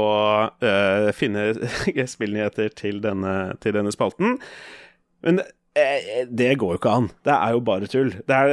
øh, 0.58 1.10
finne 1.14 1.52
spillnyheter 2.16 2.74
til 2.74 2.98
denne, 3.04 3.54
til 3.62 3.76
denne 3.78 3.94
spalten. 3.94 4.40
Men 5.24 5.40
eh, 5.40 6.24
det 6.28 6.50
går 6.60 6.74
jo 6.74 6.80
ikke 6.80 6.92
an. 7.00 7.08
Det 7.24 7.34
er 7.34 7.54
jo 7.56 7.62
bare 7.66 7.88
tull. 7.90 8.12
Det 8.28 8.36
er, 8.36 8.52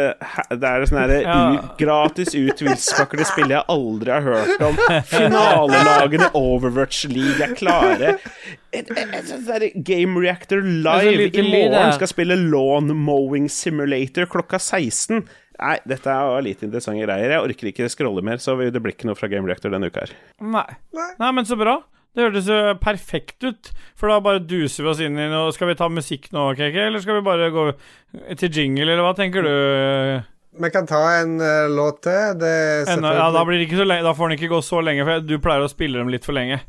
det 0.56 0.70
er 0.70 0.86
sånn 0.90 1.02
herre 1.02 1.20
Ja. 1.26 1.42
gratis 1.80 2.34
ut 2.36 2.56
til 2.62 2.72
spill 3.28 3.54
jeg 3.54 3.64
aldri 3.72 4.14
har 4.16 4.26
hørt 4.26 4.64
om. 4.66 4.80
Finalelagene 5.12 6.32
i 6.32 6.34
Overwatch 6.40 7.06
League 7.12 7.44
er 7.44 7.54
klare. 7.60 8.16
Et, 8.72 8.88
et, 8.88 9.32
et, 9.36 9.70
Game 9.84 10.20
Reactor 10.20 10.64
er 10.64 10.72
Live 10.88 11.30
i 11.36 11.46
morgen 11.50 11.96
skal 12.00 12.10
spille 12.10 12.40
Lawn 12.40 12.94
Mowing 12.96 13.50
Simulator 13.52 14.30
klokka 14.32 14.62
16. 14.62 15.26
Nei, 15.62 15.78
dette 15.86 16.10
er 16.10 16.42
litt 16.42 16.64
interessante 16.66 17.04
greier. 17.06 17.36
Jeg 17.36 17.46
orker 17.46 17.70
ikke 17.70 17.90
scrolle 17.94 18.24
mer, 18.26 18.40
så 18.42 18.56
det 18.58 18.82
blir 18.82 18.96
ikke 18.96 19.12
noe 19.12 19.20
fra 19.20 19.30
Game 19.30 19.46
Reactor 19.46 19.74
denne 19.74 19.92
uka 19.92 20.08
her. 20.08 20.16
Nei. 20.42 20.66
Nei, 20.96 21.34
men 21.36 21.46
så 21.46 21.58
bra. 21.60 21.82
Det 22.12 22.26
hørtes 22.26 22.50
jo 22.52 22.58
perfekt 22.84 23.46
ut, 23.48 23.70
for 23.96 24.12
da 24.12 24.18
bare 24.24 24.42
duser 24.44 24.84
vi 24.84 24.92
oss 24.92 25.00
inn 25.00 25.16
i 25.16 25.30
noe 25.32 25.54
Skal 25.56 25.70
vi 25.70 25.78
ta 25.80 25.88
musikk 25.88 26.28
nå, 26.36 26.50
KK, 26.60 26.76
eller 26.90 27.04
skal 27.04 27.22
vi 27.22 27.24
bare 27.24 27.48
gå 27.56 27.70
til 28.42 28.52
jingle, 28.52 28.90
eller 28.90 29.06
hva 29.06 29.14
tenker 29.16 29.48
du? 29.48 29.54
Vi 30.60 30.72
kan 30.74 30.88
ta 30.90 31.00
en 31.22 31.38
uh, 31.40 31.72
låt 31.72 32.02
til. 32.04 32.44
Ja, 32.44 33.30
da, 33.32 33.46
blir 33.48 33.62
det 33.62 33.70
ikke 33.70 33.80
så 33.80 33.88
lenge, 33.88 34.04
da 34.04 34.12
får 34.18 34.28
den 34.28 34.40
ikke 34.42 34.52
gå 34.52 34.60
så 34.68 34.84
lenge, 34.84 35.08
for 35.08 35.24
du 35.24 35.38
pleier 35.40 35.64
å 35.64 35.72
spille 35.72 36.02
dem 36.02 36.12
litt 36.12 36.28
for 36.28 36.36
lenge. 36.36 36.60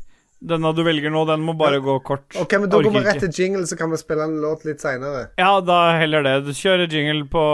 Denne 0.43 0.73
du 0.75 0.81
velger 0.83 1.11
nå, 1.11 1.23
den 1.27 1.43
må 1.43 1.55
bare 1.59 1.83
gå 1.83 1.97
kort. 2.07 2.25
OK, 2.39 2.57
men 2.59 2.71
da 2.71 2.79
Orker 2.79 2.91
går 2.91 2.97
vi 2.97 3.05
rett 3.09 3.23
til 3.27 3.43
jingle, 3.43 3.67
så 3.67 3.79
kan 3.79 3.91
vi 3.91 3.99
spille 3.99 4.27
en 4.27 4.39
låt 4.43 4.63
litt 4.67 4.83
seinere. 4.83 5.29
Ja, 5.39 5.55
da 5.63 5.85
heller 5.99 6.23
det. 6.23 6.55
Kjør 6.59 6.87
jingle 6.87 7.27
på 7.31 7.45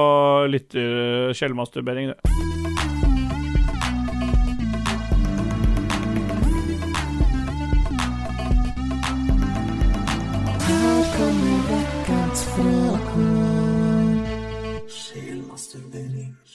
lytter 0.53 1.37
skjellmasturbering, 1.37 2.13
du. 2.13 2.68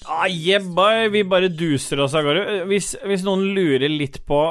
Ah, 0.06 0.26
yeah, 0.28 0.62
boy. 0.62 1.08
Vi 1.14 1.24
bare 1.24 1.48
duser 1.48 2.00
oss 2.04 2.14
av 2.16 2.26
gårde. 2.26 2.64
Hvis, 2.70 2.94
hvis 3.06 3.24
noen 3.26 3.46
lurer 3.56 3.88
litt 3.92 4.22
på 4.28 4.44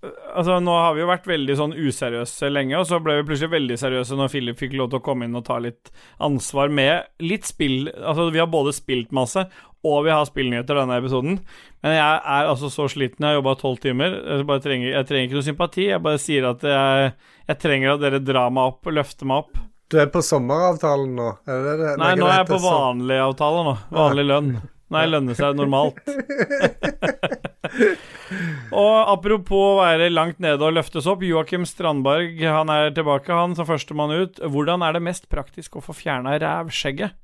Altså, 0.00 0.54
Nå 0.64 0.72
har 0.72 0.94
vi 0.96 1.02
jo 1.02 1.08
vært 1.10 1.26
veldig 1.28 1.54
sånn 1.58 1.74
useriøse 1.76 2.48
lenge, 2.48 2.78
og 2.78 2.86
så 2.88 2.96
ble 3.04 3.18
vi 3.18 3.24
plutselig 3.28 3.52
veldig 3.52 3.76
seriøse 3.76 4.16
når 4.16 4.30
Philip 4.32 4.56
fikk 4.56 4.72
lov 4.78 4.88
til 4.88 5.00
å 5.00 5.04
komme 5.04 5.26
inn 5.28 5.36
og 5.36 5.44
ta 5.44 5.58
litt 5.60 5.90
ansvar 6.24 6.72
med 6.72 7.10
litt 7.20 7.44
spill. 7.44 7.90
Altså, 7.98 8.30
vi 8.32 8.40
har 8.40 8.48
både 8.48 8.72
spilt 8.72 9.12
masse, 9.12 9.44
og 9.84 9.98
vi 10.06 10.14
har 10.14 10.24
spillnyheter 10.24 10.80
denne 10.80 10.96
episoden. 11.02 11.36
Men 11.84 11.96
jeg 11.98 12.16
er 12.38 12.48
altså 12.48 12.72
så 12.72 12.88
sliten. 12.88 13.26
Jeg 13.26 13.34
har 13.34 13.42
jobba 13.42 13.56
tolv 13.60 13.84
timer. 13.84 14.16
Jeg, 14.24 14.64
trenger, 14.64 14.88
jeg 14.88 15.10
trenger 15.10 15.28
ikke 15.28 15.40
noe 15.42 15.48
sympati. 15.50 15.86
Jeg 15.90 16.04
bare 16.08 16.24
sier 16.24 16.48
at 16.54 16.64
jeg, 16.72 17.14
jeg 17.52 17.60
trenger 17.66 17.94
at 17.98 18.04
dere 18.06 18.24
drar 18.24 18.56
meg 18.56 18.72
opp, 18.72 18.92
løfter 18.96 19.28
meg 19.28 19.44
opp. 19.44 19.62
Du 19.90 20.00
er 20.00 20.08
på 20.08 20.24
sommeravtalen 20.24 21.16
nå? 21.18 21.30
Er 21.50 21.64
det 21.66 21.78
det? 21.80 21.94
Nei, 22.00 22.12
nå 22.16 22.28
er 22.30 22.38
jeg 22.40 22.52
på 22.54 22.60
vanlig 22.64 23.20
avtale 23.20 23.64
nå. 23.68 23.80
Vanlig 24.00 24.30
lønn. 24.32 24.54
Nei, 24.90 25.04
lønne 25.06 25.36
seg 25.38 25.54
normalt. 25.58 26.00
og 28.82 28.94
apropos 29.12 29.66
å 29.74 29.78
være 29.80 30.10
langt 30.12 30.40
nede 30.42 30.64
og 30.66 30.74
løftes 30.76 31.08
opp, 31.10 31.22
Joakim 31.26 31.66
Strandberg 31.68 32.40
han 32.42 32.72
er 32.72 32.90
tilbake, 32.96 33.32
han 33.34 33.56
som 33.58 33.68
førstemann 33.68 34.14
ut. 34.14 34.40
Hvordan 34.42 34.84
er 34.86 34.96
det 34.96 35.04
mest 35.06 35.28
praktisk 35.32 35.78
å 35.78 35.84
få 35.84 35.96
fjerna 35.96 36.36
rævskjegget? 36.40 37.16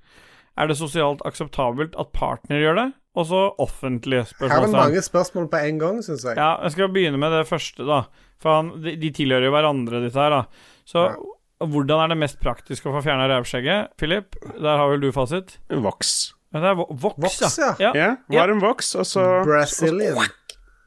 Er 0.56 0.70
det 0.70 0.78
sosialt 0.78 1.20
akseptabelt 1.28 1.96
at 2.00 2.14
partner 2.16 2.62
gjør 2.62 2.78
det? 2.80 2.86
Og 3.16 3.26
så 3.28 3.42
spørsmål. 3.56 4.50
Her 4.52 4.56
er 4.56 4.66
det 4.66 4.76
mange 4.76 5.02
spørsmål 5.04 5.48
på 5.52 5.60
en 5.68 5.78
gang, 5.80 6.00
syns 6.04 6.24
jeg. 6.24 6.36
Ja, 6.36 6.56
jeg 6.64 6.74
skal 6.74 6.92
begynne 6.92 7.20
med 7.20 7.32
det 7.32 7.46
første, 7.48 7.84
da. 7.88 8.02
For 8.40 8.52
han, 8.52 8.74
de, 8.84 8.92
de 9.00 9.10
tilhører 9.16 9.48
jo 9.48 9.54
hverandre, 9.54 10.02
disse 10.04 10.20
her, 10.20 10.34
da. 10.36 10.72
Så 10.88 11.06
hvordan 11.64 12.04
er 12.04 12.12
det 12.12 12.20
mest 12.20 12.40
praktisk 12.42 12.88
å 12.88 12.92
få 12.98 13.04
fjerna 13.06 13.28
rævskjegget? 13.32 13.96
Philip, 14.00 14.36
der 14.56 14.76
har 14.76 14.92
vel 14.92 15.06
du 15.06 15.08
fasit? 15.16 15.56
Vox. 15.72 16.35
Men 16.56 16.64
det 16.64 16.70
er 16.72 16.78
voks, 16.80 17.18
Vox, 17.20 17.58
ja. 17.60 17.74
ja. 17.82 17.90
ja. 17.92 18.10
Varm 18.32 18.62
voks, 18.64 18.94
og 18.96 19.04
så 19.04 19.24
Brazilian. 19.44 20.24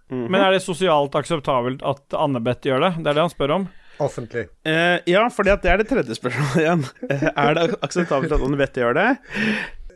Men 0.10 0.42
er 0.42 0.56
det 0.56 0.64
sosialt 0.66 1.14
akseptabelt 1.20 1.84
at 1.86 2.16
Anne-Beth 2.18 2.66
gjør 2.66 2.82
det? 2.88 2.90
Det 3.04 3.12
er 3.12 3.20
det 3.20 3.26
han 3.28 3.30
spør 3.36 3.54
om. 3.60 3.68
Offentlig. 4.02 4.48
Eh, 4.66 4.98
ja, 5.12 5.28
for 5.30 5.46
det 5.46 5.60
er 5.70 5.82
det 5.84 5.86
tredje 5.92 6.18
spørsmålet 6.18 6.62
igjen. 6.64 6.84
Eh, 7.12 7.28
er 7.30 7.54
det 7.60 7.66
akseptabelt 7.86 8.34
at 8.34 8.42
Anne-Beth 8.48 8.82
gjør 8.82 8.98
det? 8.98 9.08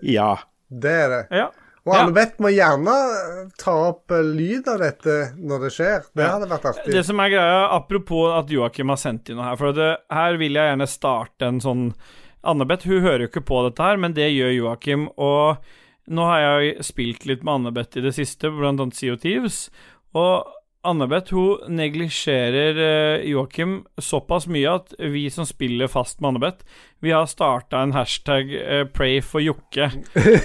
Ja. 0.06 0.30
Det 0.70 0.94
er 1.06 1.14
det. 1.16 1.22
Ja. 1.34 1.50
Og 1.84 1.96
Ja. 1.96 2.04
Anne-Beth 2.04 2.38
må 2.44 2.52
gjerne 2.54 2.94
eh, 2.94 3.40
ta 3.60 3.74
opp 3.90 4.14
eh, 4.14 4.22
lyd 4.24 4.70
av 4.72 4.84
dette 4.84 5.16
når 5.40 5.66
det 5.66 5.72
skjer. 5.80 6.06
Det 6.16 6.28
hadde 6.30 6.52
vært 6.52 6.68
artig. 6.70 6.94
Det 6.94 7.04
som 7.10 7.20
er 7.26 7.34
greia, 7.34 7.64
apropos 7.76 8.38
at 8.38 8.54
Joakim 8.54 8.94
har 8.94 9.02
sendt 9.02 9.34
inn 9.34 9.42
noe 9.42 9.50
her 9.50 9.58
For 9.60 9.76
det, 9.76 9.90
her 10.14 10.38
vil 10.40 10.62
jeg 10.62 10.70
gjerne 10.70 10.88
starte 10.94 11.50
en 11.50 11.64
sånn 11.64 11.88
Anne-Beth 12.44 12.88
hun 12.90 13.04
hører 13.06 13.26
jo 13.26 13.32
ikke 13.32 13.46
på 13.48 13.62
dette 13.68 13.86
her, 13.86 14.00
men 14.02 14.16
det 14.18 14.32
gjør 14.34 14.52
Joakim. 14.58 15.08
Og 15.22 15.64
nå 16.12 16.26
har 16.28 16.44
jeg 16.44 16.84
spilt 16.84 17.28
litt 17.30 17.46
med 17.46 17.62
Anne-Beth 17.62 18.02
i 18.02 18.04
det 18.04 18.16
siste, 18.18 18.52
blant 18.52 18.84
annet 18.84 19.00
of 19.14 19.22
Thieves. 19.24 19.70
Og 20.18 20.50
Anne-Beth 20.84 21.32
hun 21.32 21.76
neglisjerer 21.78 22.80
eh, 22.84 23.26
Joakim 23.32 23.78
såpass 24.04 24.50
mye 24.52 24.74
at 24.82 24.92
vi 25.00 25.30
som 25.32 25.48
spiller 25.48 25.88
fast 25.88 26.20
med 26.20 26.34
Anne-Beth, 26.34 26.66
vi 27.00 27.14
har 27.16 27.30
starta 27.32 27.80
en 27.80 27.96
hashtag 27.96 28.52
eh, 28.60 28.84
'pray 28.92 29.22
for 29.24 29.40
Jokke'. 29.40 29.88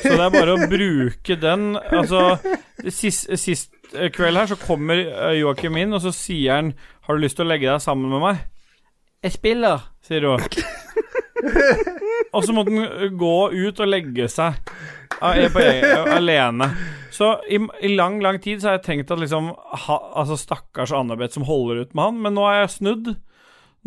Så 0.04 0.14
det 0.14 0.22
er 0.22 0.36
bare 0.36 0.54
å 0.54 0.68
bruke 0.70 1.38
den. 1.42 1.72
Altså, 1.74 2.38
sist, 2.86 3.26
sist 3.34 3.74
eh, 3.96 4.12
kveld 4.14 4.38
her 4.38 4.52
så 4.52 4.60
kommer 4.62 5.02
Joakim 5.34 5.80
inn, 5.82 5.96
og 5.98 6.06
så 6.06 6.14
sier 6.14 6.60
han 6.60 6.74
'Har 7.02 7.18
du 7.18 7.26
lyst 7.26 7.40
til 7.40 7.48
å 7.48 7.50
legge 7.50 7.66
deg 7.66 7.82
sammen 7.82 8.06
med 8.14 8.22
meg?' 8.22 8.46
'Jeg 9.24 9.40
spiller', 9.40 9.90
sier 10.06 10.22
hun. 10.30 10.46
Og 12.34 12.44
så 12.44 12.54
måtte 12.54 12.74
han 12.74 13.16
gå 13.18 13.36
ut 13.54 13.80
og 13.82 13.90
legge 13.90 14.28
seg 14.32 14.58
alene. 15.20 16.70
Så 17.10 17.32
i, 17.48 17.58
i 17.82 17.88
lang, 17.94 18.20
lang 18.22 18.38
tid 18.42 18.60
så 18.60 18.70
har 18.70 18.78
jeg 18.78 18.84
tenkt 18.86 19.10
at 19.10 19.18
liksom 19.18 19.50
ha, 19.56 19.96
Altså, 20.14 20.36
stakkars 20.38 20.92
Anne-Beth 20.94 21.34
som 21.34 21.46
holder 21.48 21.82
ut 21.82 21.96
med 21.96 22.04
han, 22.04 22.20
men 22.26 22.36
nå 22.38 22.44
er 22.46 22.60
jeg 22.62 22.74
snudd. 22.76 23.10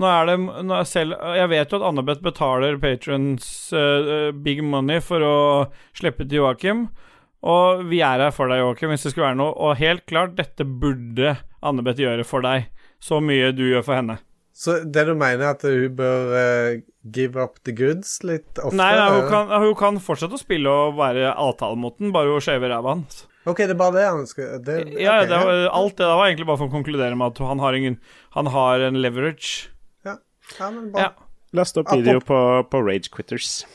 Nå 0.02 0.08
er 0.08 0.28
det 0.30 0.38
nå 0.39 0.76
er 0.76 0.88
selv, 0.88 1.16
Jeg 1.36 1.52
vet 1.52 1.72
jo 1.72 1.80
at 1.80 1.88
Anne-Beth 1.91 2.24
betaler 2.26 2.80
patrons 2.82 3.45
uh, 3.76 4.32
big 4.34 4.64
money 4.64 5.04
for 5.04 5.24
å 5.24 5.38
slippe 5.97 6.26
til 6.26 6.41
Joakim. 6.41 6.88
Og 7.41 7.86
vi 7.89 8.04
er 8.06 8.22
her 8.22 8.34
for 8.36 8.52
deg, 8.52 8.62
Joakim, 8.62 8.93
hvis 8.93 9.08
det 9.08 9.14
skulle 9.14 9.32
være 9.32 9.39
noe. 9.39 9.56
Og 9.58 9.80
helt 9.80 10.06
klart, 10.10 10.36
dette 10.38 10.66
burde 10.66 11.38
Anne-Beth 11.62 12.04
gjøre 12.04 12.28
for 12.28 12.45
deg. 12.45 12.70
Så 13.02 13.22
mye 13.24 13.49
du 13.56 13.64
gjør 13.66 13.86
for 13.88 13.97
henne. 13.97 14.20
Så 14.62 14.78
det 14.86 15.07
du 15.07 15.16
mener, 15.16 15.41
er 15.41 15.55
at 15.55 15.64
hun 15.66 15.95
bør 15.97 16.34
uh, 16.36 16.82
give 17.09 17.39
up 17.41 17.57
the 17.66 17.74
goods 17.74 18.20
litt 18.22 18.59
oftere? 18.59 18.78
Nei, 18.78 18.91
nei 18.99 19.07
hun, 19.16 19.24
kan, 19.32 19.49
hun 19.64 19.74
kan 19.80 19.97
fortsette 20.03 20.38
å 20.38 20.41
spille 20.41 20.70
og 20.70 20.99
være 20.99 21.32
avtale 21.34 21.80
mot 21.82 21.95
den, 21.97 22.14
bare 22.14 22.30
hun 22.30 22.43
skjever 22.45 22.70
ræva 22.70 22.93
hans. 22.93 23.24
OK, 23.49 23.64
det 23.64 23.74
er 23.74 23.80
bare 23.80 23.95
det 23.95 24.05
han 24.05 24.28
skal 24.30 24.59
det, 24.62 24.76
Ja, 25.01 25.16
det 25.26 25.34
var, 25.34 25.64
alt 25.74 25.95
det 25.97 26.05
der 26.05 26.14
var 26.14 26.30
egentlig 26.30 26.45
bare 26.45 26.62
for 26.62 26.70
å 26.70 26.76
konkludere 26.76 27.18
med 27.18 27.34
at 27.34 27.41
han 27.41 27.64
har, 27.64 27.74
ingen, 27.74 27.97
han 28.38 28.51
har 28.53 28.86
en 28.86 29.01
leverage. 29.01 29.72
ja. 30.05 30.20
ja, 30.59 30.70
men 30.70 30.93
bare... 30.93 31.09
Ja. 31.09 31.28
Last 31.51 31.76
opp 31.76 31.89
video 31.91 32.22
på, 32.24 32.38
på 32.72 32.80
Rage 32.80 33.09
Quitters. 33.12 33.66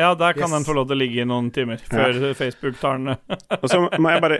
Ja, 0.00 0.14
der 0.16 0.32
kan 0.32 0.48
Yes. 0.48 0.54
den 0.56 0.64
få 0.64 0.74
lov 0.78 0.86
til 0.88 0.96
å 0.96 1.00
ligge 1.02 1.20
i 1.20 1.28
noen 1.28 1.50
timer 1.52 1.78
før 1.84 2.18
Facebook 2.38 2.78
tar 2.80 2.96
den 2.98 3.12
Og 3.62 3.68
så 3.68 3.82
må 4.00 4.14
jeg 4.14 4.22
bare 4.24 4.38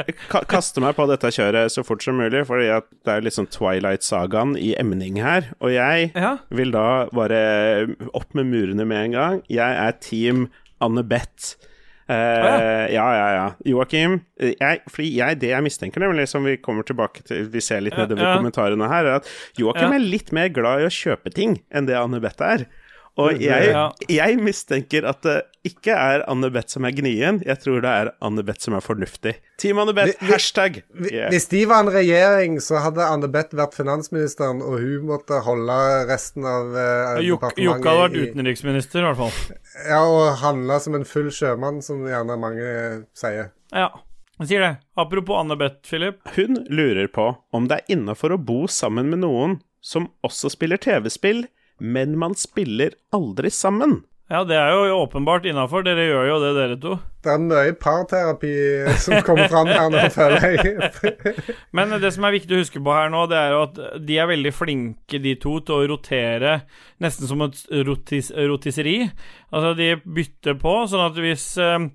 kaste 0.48 0.80
meg 0.80 0.96
på 0.96 1.04
dette 1.10 1.28
kjøret 1.36 1.70
så 1.74 1.84
fort 1.84 2.02
som 2.06 2.16
mulig, 2.16 2.46
for 2.48 2.58
det 2.64 2.70
er 3.12 3.30
sånn 3.34 3.50
Twilight-sagaen 3.52 4.56
i 4.58 4.72
emning 4.80 5.20
her. 5.20 5.50
Og 5.60 5.74
jeg 5.76 6.12
Ja. 6.16 6.38
vil 6.50 6.72
da 6.72 7.06
bare 7.12 7.94
opp 8.14 8.32
med 8.34 8.46
murene 8.50 8.86
med 8.88 9.04
en 9.10 9.12
gang. 9.18 9.42
Jeg 9.52 9.76
er 9.84 9.92
team 10.00 10.48
Anne 10.80 11.02
Beth. 11.04 11.54
Eh, 12.10 12.86
ja, 12.90 13.04
ja, 13.14 13.26
ja. 13.36 13.44
Joakim, 13.70 14.16
jeg, 14.40 14.80
fordi 14.90 15.10
jeg, 15.14 15.36
det 15.38 15.50
jeg 15.52 15.62
mistenker, 15.62 16.02
nemlig, 16.02 16.24
som 16.26 16.42
vi 16.42 16.56
kommer 16.58 16.82
tilbake 16.82 17.22
til 17.22 17.44
Vi 17.52 17.60
ser 17.62 17.84
litt 17.84 17.94
Ja, 17.94 18.02
nedover 18.02 18.24
ja. 18.26 18.32
kommentarene 18.40 18.88
her, 18.90 19.06
er 19.06 19.20
at 19.20 19.28
Joakim 19.60 19.92
Ja. 19.92 19.98
er 20.00 20.02
litt 20.02 20.32
mer 20.34 20.48
glad 20.48 20.80
i 20.82 20.88
å 20.88 20.90
kjøpe 20.90 21.30
ting 21.32 21.60
enn 21.70 21.86
det 21.86 21.94
Anne 21.94 22.18
Beth 22.18 22.42
er. 22.42 22.66
Og 23.20 23.40
jeg, 23.42 23.70
jeg 24.10 24.36
mistenker 24.42 25.06
at 25.10 25.20
det 25.26 25.36
ikke 25.68 25.92
er 25.92 26.22
Anne 26.30 26.48
Beth 26.54 26.72
som 26.72 26.86
er 26.88 26.94
gnien, 26.96 27.42
jeg 27.44 27.60
tror 27.60 27.82
det 27.84 27.90
er 27.92 28.10
Anne 28.24 28.42
Beth 28.48 28.62
som 28.64 28.76
er 28.78 28.84
fornuftig. 28.84 29.34
Team 29.60 29.78
Anne 29.82 29.92
Beth, 29.96 30.16
hashtag! 30.24 30.78
Yeah. 31.04 31.28
Hvis 31.34 31.48
de 31.52 31.60
var 31.68 31.84
en 31.84 31.92
regjering, 31.92 32.56
så 32.64 32.80
hadde 32.80 33.04
Anne 33.04 33.28
Beth 33.32 33.52
vært 33.58 33.76
finansministeren, 33.76 34.62
og 34.64 34.78
hun 34.80 35.04
måtte 35.12 35.42
holde 35.44 35.76
resten 36.08 36.48
av 36.48 36.72
uh, 36.72 37.20
Jok- 37.24 37.50
Jokke 37.60 37.84
hadde 37.92 38.06
vært 38.06 38.30
utenriksminister, 38.30 39.04
i 39.04 39.10
hvert 39.10 39.20
fall. 39.20 39.58
Ja, 39.84 40.00
og 40.08 40.38
handla 40.40 40.80
som 40.80 40.96
en 40.96 41.04
full 41.08 41.28
sjømann, 41.34 41.82
som 41.84 42.06
gjerne 42.08 42.40
mange 42.40 42.64
eh, 42.64 43.00
sier. 43.16 43.52
Ja. 43.74 43.90
Jeg 44.40 44.48
sier 44.54 44.62
det. 44.64 44.70
Apropos 44.96 45.36
Anne 45.36 45.52
Beth, 45.60 45.82
Philip. 45.84 46.22
Hun 46.38 46.62
lurer 46.72 47.10
på 47.12 47.26
om 47.52 47.66
det 47.68 47.82
er 47.82 47.92
innafor 47.98 48.32
å 48.32 48.40
bo 48.40 48.62
sammen 48.72 49.10
med 49.12 49.20
noen 49.26 49.58
som 49.84 50.06
også 50.24 50.48
spiller 50.52 50.80
TV-spill, 50.80 51.44
men 51.80 52.16
man 52.20 52.36
spiller 52.38 52.94
aldri 53.16 53.50
sammen. 53.50 54.02
Ja, 54.30 54.44
det 54.46 54.54
er 54.54 54.70
jo 54.70 55.00
åpenbart 55.02 55.46
innafor. 55.50 55.82
Dere 55.82 56.04
gjør 56.06 56.28
jo 56.28 56.34
det, 56.38 56.50
dere 56.54 56.76
to. 56.78 56.92
Det 57.24 57.32
er 57.32 57.40
mye 57.42 57.72
parterapi 57.74 58.52
som 59.02 59.16
kommer 59.26 59.50
fram 59.50 59.66
her 59.66 59.88
nå, 59.90 60.04
føler 60.14 60.44
jeg. 60.46 61.24
Men 61.76 61.96
det 61.98 62.12
som 62.14 62.28
er 62.28 62.36
viktig 62.36 62.54
å 62.54 62.60
huske 62.60 62.78
på 62.78 62.94
her 62.94 63.10
nå, 63.10 63.24
det 63.26 63.40
er 63.40 63.56
jo 63.56 63.64
at 63.64 63.80
de 64.06 64.20
er 64.22 64.30
veldig 64.30 64.52
flinke, 64.54 65.18
de 65.18 65.34
to, 65.42 65.56
til 65.66 65.80
å 65.80 65.88
rotere 65.96 66.60
nesten 67.02 67.26
som 67.26 67.42
et 67.48 67.58
rotis, 67.88 68.30
rotisseri. 68.30 69.00
Altså, 69.50 69.74
de 69.82 69.90
bytter 69.98 70.62
på, 70.62 70.76
sånn 70.92 71.08
at 71.08 71.18
hvis 71.26 71.50
uh, 71.58 71.90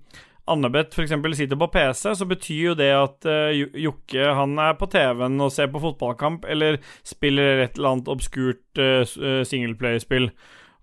Annebeth 0.47 0.93
f.eks. 0.93 1.37
sitter 1.37 1.57
på 1.57 1.67
PC, 1.73 2.15
så 2.15 2.25
betyr 2.29 2.59
jo 2.69 2.73
det 2.77 2.91
at 2.93 3.25
uh, 3.25 3.79
Jokke 3.81 4.27
han 4.37 4.53
er 4.61 4.75
på 4.77 4.87
TV-en 4.93 5.39
og 5.41 5.53
ser 5.53 5.71
på 5.73 5.81
fotballkamp, 5.81 6.45
eller 6.49 6.77
spiller 7.03 7.63
et 7.63 7.79
eller 7.79 7.95
annet 7.95 8.11
obskurt 8.13 8.81
uh, 8.81 9.01
singleplayerspill. 9.47 10.29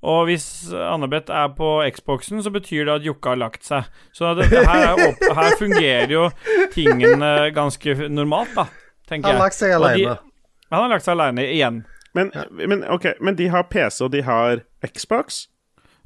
Og 0.02 0.24
hvis 0.26 0.46
Annebeth 0.74 1.30
er 1.30 1.52
på 1.54 1.76
Xboxen, 1.94 2.42
så 2.42 2.50
betyr 2.50 2.88
det 2.88 2.96
at 2.96 3.06
Jokke 3.06 3.36
har 3.36 3.38
lagt 3.38 3.62
seg. 3.62 3.86
Så 4.10 4.32
det, 4.34 4.48
det 4.50 4.64
her, 4.66 4.98
er 4.98 5.36
her 5.38 5.54
fungerer 5.60 6.10
jo 6.10 6.24
tingene 6.74 7.52
ganske 7.54 7.94
normalt, 8.10 8.50
da, 8.58 8.66
tenker 9.06 9.30
jeg. 9.30 9.38
Han 9.38 9.38
har 9.38 9.46
lagt 9.46 9.60
seg 9.60 9.76
aleine. 9.76 9.94
alene. 9.94 10.18
Han 10.74 10.82
har 10.82 10.90
lagt 10.96 11.06
seg 11.06 11.14
aleine 11.14 11.46
igjen. 11.46 11.82
Men, 12.18 12.34
men 12.50 12.82
okay, 12.90 13.14
men 13.22 13.38
de 13.38 13.46
har 13.54 13.70
PC, 13.70 14.02
og 14.02 14.10
de 14.12 14.26
har 14.26 14.66
Xbox 14.82 15.44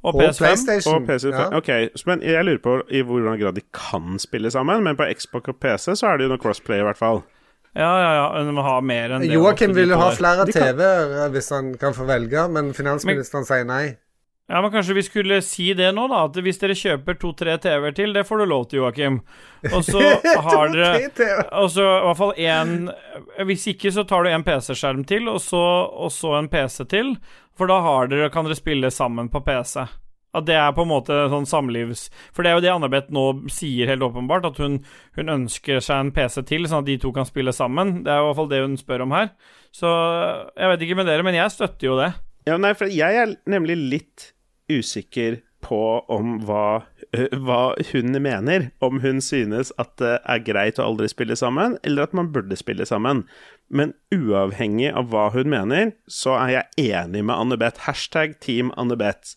Og 0.07 0.15
Og 0.15 0.21
PS5. 0.23 0.39
PlayStation. 0.39 1.01
og 1.01 1.09
PC. 1.09 1.31
Ja. 1.35 1.47
Ok, 1.59 1.71
men 2.07 2.21
jeg 2.23 2.45
lurer 2.47 2.61
på 2.63 2.77
i 2.95 3.01
hvordan 3.03 3.41
grad 3.41 3.57
de 3.59 3.65
kan 3.75 4.21
spille 4.23 4.53
sammen. 4.55 4.85
Men 4.87 4.99
på 4.99 5.07
Xbox 5.19 5.51
og 5.51 5.59
PC 5.59 5.97
så 5.99 6.13
er 6.13 6.21
det 6.21 6.29
jo 6.29 6.35
noe 6.37 6.43
crossplay, 6.43 6.79
i 6.79 6.87
hvert 6.87 7.01
fall. 7.01 7.25
Ja, 7.77 7.91
ja, 8.01 8.13
ja. 8.17 8.27
Men 8.39 8.55
de 8.55 8.63
ha 8.65 8.77
mer 8.81 9.17
enn 9.17 9.27
det. 9.27 9.35
Joakim 9.35 9.75
vil 9.77 9.91
jo 9.93 9.99
ha 10.01 10.13
flere 10.17 10.47
TV-er 10.49 11.29
hvis 11.35 11.51
han 11.53 11.75
kan 11.81 11.97
få 11.97 12.07
velge, 12.09 12.47
men 12.55 12.71
finansministeren 12.77 13.45
sier 13.49 13.67
nei. 13.69 13.97
Ja, 14.47 14.61
men 14.63 14.71
kanskje 14.71 14.95
vi 14.95 15.03
skulle 15.03 15.41
si 15.43 15.73
det 15.75 15.89
nå, 15.95 16.05
da. 16.07 16.21
At 16.29 16.37
hvis 16.39 16.61
dere 16.63 16.77
kjøper 16.79 17.17
to-tre 17.19 17.57
TV-er 17.59 17.95
til, 17.97 18.13
det 18.15 18.23
får 18.29 18.39
du 18.43 18.47
lov 18.47 18.69
til, 18.71 18.79
Joakim. 18.79 19.19
Og 19.73 19.83
så 19.83 20.03
har 20.47 20.71
dere. 20.71 21.09
Og 21.59 21.73
så 21.75 21.83
i 21.83 22.05
hvert 22.05 22.21
fall 22.21 22.35
én 22.39 22.77
Hvis 23.49 23.67
ikke, 23.73 23.91
så 23.91 24.05
tar 24.07 24.23
du 24.23 24.31
en 24.31 24.47
PC-skjerm 24.47 25.03
til, 25.09 25.27
og 25.33 25.41
så, 25.43 25.63
og 25.91 26.15
så 26.15 26.37
en 26.39 26.51
PC 26.53 26.85
til. 26.93 27.17
For 27.59 27.67
da 27.71 27.81
har 27.83 28.13
dere, 28.13 28.31
kan 28.31 28.47
dere 28.47 28.59
spille 28.59 28.93
sammen 28.95 29.33
på 29.33 29.43
PC. 29.43 29.83
At 30.37 30.47
det 30.47 30.55
er 30.61 30.71
på 30.77 30.85
en 30.85 30.93
måte 30.93 31.17
sånn 31.33 31.49
samlivs... 31.49 32.07
For 32.37 32.45
det 32.45 32.53
er 32.53 32.59
jo 32.59 32.63
det 32.67 32.71
Anne-Beth 32.75 33.11
nå 33.17 33.25
sier 33.51 33.89
helt 33.91 34.05
åpenbart, 34.05 34.47
at 34.47 34.61
hun, 34.61 34.79
hun 35.17 35.33
ønsker 35.33 35.81
seg 35.83 36.05
en 36.05 36.13
PC 36.15 36.45
til, 36.47 36.69
sånn 36.69 36.85
at 36.85 36.91
de 36.91 36.99
to 37.03 37.11
kan 37.17 37.27
spille 37.27 37.55
sammen. 37.57 38.05
Det 38.07 38.13
er 38.13 38.21
i 38.21 38.29
hvert 38.29 38.39
fall 38.39 38.53
det 38.53 38.63
hun 38.63 38.79
spør 38.79 39.07
om 39.09 39.17
her. 39.17 39.33
Så 39.75 39.91
jeg 40.53 40.71
vet 40.71 40.87
ikke 40.87 41.01
med 41.01 41.11
dere, 41.11 41.27
men 41.27 41.41
jeg 41.41 41.57
støtter 41.57 41.89
jo 41.89 41.99
det. 41.99 42.13
Ja, 42.47 42.61
nei, 42.63 42.77
for 42.79 42.93
jeg 42.93 43.23
er 43.25 43.33
nemlig 43.51 43.81
litt 43.81 44.31
usikker 44.73 45.41
på 45.67 45.79
om 46.13 46.37
hva, 46.47 46.83
øh, 47.17 47.33
hva 47.43 47.75
hun 47.93 48.13
mener. 48.23 48.69
Om 48.81 49.01
hun 49.03 49.21
synes 49.21 49.73
at 49.79 49.97
det 49.99 50.19
er 50.25 50.39
greit 50.47 50.79
å 50.79 50.87
aldri 50.87 51.09
spille 51.11 51.37
sammen, 51.37 51.79
eller 51.83 52.03
at 52.07 52.15
man 52.15 52.31
burde 52.33 52.57
spille 52.57 52.87
sammen. 52.87 53.25
Men 53.69 53.95
uavhengig 54.15 54.93
av 54.95 55.09
hva 55.11 55.29
hun 55.35 55.51
mener, 55.51 55.93
så 56.09 56.37
er 56.39 56.53
jeg 56.55 56.93
enig 56.93 57.25
med 57.27 57.35
Anne-Beth. 57.35 57.83
Hashtag 57.89 58.37
Team 58.41 58.71
Anne-Beth. 58.79 59.35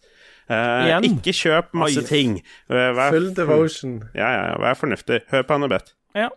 Eh, 0.50 0.92
ikke 1.06 1.34
kjøp 1.34 1.74
masse 1.78 2.02
Oi. 2.02 2.06
ting. 2.10 2.38
Eh, 2.70 2.92
Vær, 2.98 3.10
Full 3.14 3.32
devotion. 3.38 4.00
ja, 4.16 4.30
ja, 4.34 4.46
ja, 4.52 4.56
vær 4.62 4.78
fornuftig. 4.78 5.22
Hør 5.32 5.42
på 5.46 5.58
Anne-Beth. 5.58 5.94
Ja, 6.18 6.30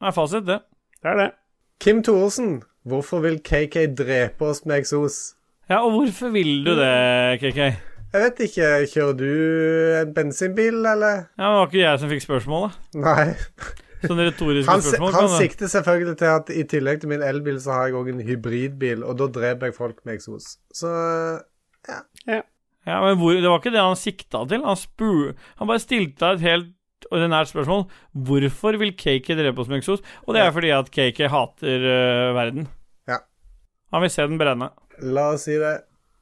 det 0.00 0.08
er 0.08 0.16
fasit, 0.16 0.46
det. 0.48 0.60
Det 1.02 1.10
er 1.12 1.16
det. 1.16 1.30
Kim 1.80 2.02
Thoresen, 2.02 2.62
hvorfor 2.88 3.20
vil 3.24 3.38
KK 3.44 3.86
drepe 3.96 4.44
oss 4.48 4.64
med 4.66 4.80
eksos? 4.82 5.34
Ja, 5.70 5.82
og 5.84 5.92
hvorfor 5.92 6.32
vil 6.32 6.64
du 6.64 6.72
det, 6.76 7.40
KK? 7.40 7.72
Jeg 8.08 8.22
vet 8.24 8.38
ikke, 8.46 8.68
kjører 8.88 9.16
du 9.18 9.26
en 10.00 10.12
bensinbil, 10.16 10.78
eller? 10.88 11.26
Ja, 11.36 11.44
men 11.44 11.50
Det 11.52 11.58
var 11.58 11.66
ikke 11.68 11.82
jeg 11.82 12.00
som 12.00 12.12
fikk 12.14 12.24
spørsmålet. 12.24 12.78
Nei. 12.96 13.26
Sånn 13.98 14.20
retoriske 14.22 14.70
Han, 14.70 14.82
spørsmål. 14.84 15.12
han 15.16 15.32
sikter 15.42 15.70
selvfølgelig 15.72 16.16
til 16.20 16.30
at 16.30 16.52
i 16.54 16.62
tillegg 16.70 17.00
til 17.02 17.10
min 17.10 17.24
elbil, 17.26 17.58
så 17.60 17.74
har 17.74 17.88
jeg 17.88 17.96
òg 17.98 18.08
en 18.12 18.22
hybridbil, 18.24 19.02
og 19.04 19.18
da 19.18 19.26
dreper 19.34 19.68
jeg 19.68 19.76
folk 19.76 19.98
med 20.06 20.14
eksos. 20.20 20.54
Så 20.72 20.88
Ja, 21.88 22.00
Ja, 22.88 23.00
men 23.04 23.18
hvor, 23.20 23.34
Det 23.36 23.44
var 23.44 23.58
ikke 23.60 23.74
det 23.74 23.82
han 23.82 23.96
sikta 23.98 24.44
til. 24.48 24.62
Han, 24.64 24.76
spur, 24.78 25.34
han 25.58 25.68
bare 25.68 25.82
stilte 25.82 26.22
deg 26.24 26.38
et 26.38 26.46
helt 26.46 27.08
ordinært 27.12 27.50
spørsmål. 27.50 27.84
Hvorfor 28.14 28.78
vil 28.80 28.94
Cake 28.96 29.36
drepe 29.36 29.60
oss 29.60 29.68
med 29.68 29.82
eksos? 29.82 30.00
Og 30.24 30.32
det 30.34 30.40
er 30.46 30.54
fordi 30.54 30.70
at 30.72 30.88
Cake 30.94 31.28
hater 31.28 31.84
uh, 31.84 32.32
verden. 32.38 32.68
Ja. 33.10 33.18
Han 33.92 34.02
vil 34.06 34.10
se 34.14 34.24
den 34.24 34.40
brenne. 34.40 34.70
la 35.02 35.28
oss 35.34 35.44
si 35.44 35.58
det. 35.60 35.74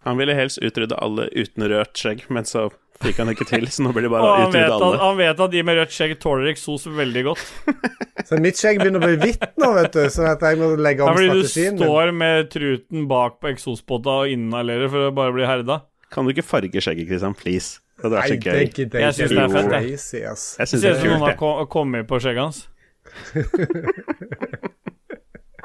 Han 0.07 0.16
ville 0.20 0.34
helst 0.38 0.59
utrydde 0.62 0.94
alle 1.02 1.24
uten 1.34 1.62
rødt 1.72 1.94
skjegg, 1.98 2.20
men 2.32 2.44
så 2.48 2.61
fikk 3.02 3.16
han 3.20 3.28
ikke 3.32 3.44
til, 3.50 3.64
så 3.68 3.82
nå 3.84 3.90
blir 3.92 4.04
det 4.07 4.11
bare 4.14 4.24
å 4.24 4.26
utrydde 4.46 4.72
at, 4.72 4.80
alle. 4.86 4.98
han 5.02 5.16
vet 5.18 5.40
at 5.44 5.50
de 5.52 5.61
med 5.66 5.74
rødt 5.80 5.92
skjegg 5.92 6.12
tåler 6.22 6.46
eksos 6.54 6.82
veldig 6.96 7.22
godt. 7.26 7.46
Så 8.26 8.34
mitt 8.42 8.59
skjegg 8.59 8.80
begynner 8.80 8.98
å 8.98 9.07
bli 9.07 9.16
hvitt 9.22 9.44
nå, 9.61 9.68
vet 9.76 9.92
du, 9.94 10.00
så 10.11 10.24
at 10.32 10.40
jeg 10.42 10.57
må 10.59 10.66
legge 10.82 11.04
om 11.04 11.09
fordi 11.14 11.28
du 11.30 11.42
strategien 11.44 11.74
min. 11.76 11.82
står 11.84 12.07
med 12.16 12.48
truten 12.50 13.04
bak 13.11 13.32
på 13.38 13.46
eksosbåta 13.52 14.11
og 14.24 14.28
inhalerer 14.32 14.88
for 14.90 15.00
å 15.11 15.12
bare 15.14 15.32
bli 15.36 15.44
herda. 15.46 15.76
Kan 16.11 16.24
du 16.26 16.30
ikke 16.34 16.42
farge 16.48 16.80
skjegget, 16.82 17.07
Christian? 17.12 17.34
Please. 17.38 17.78
Det 18.00 18.04
hadde 18.09 18.16
Nei, 18.16 18.22
vært 18.24 18.26
så 18.26 18.34
det 18.34 18.42
gøy. 18.42 18.50
gidder 18.80 18.98
Jeg 18.98 19.04
jeg 19.07 19.14
synes 19.20 19.30
det 19.30 19.38
er 19.44 19.48
fett, 19.54 19.70
jeg. 19.76 19.82
Crazy, 19.86 20.20
ass. 20.32 20.44
Jeg 20.57 20.62
Det 20.64 20.68
syns 20.72 20.82
ser 20.82 20.88
det 20.88 20.90
ut 20.90 20.96
er 20.96 21.00
som 21.04 21.11
noen 21.12 21.22
har 21.28 21.36
kommet 21.76 22.02
på 22.11 22.14
skjegget 22.24 22.42
hans. 22.42 22.59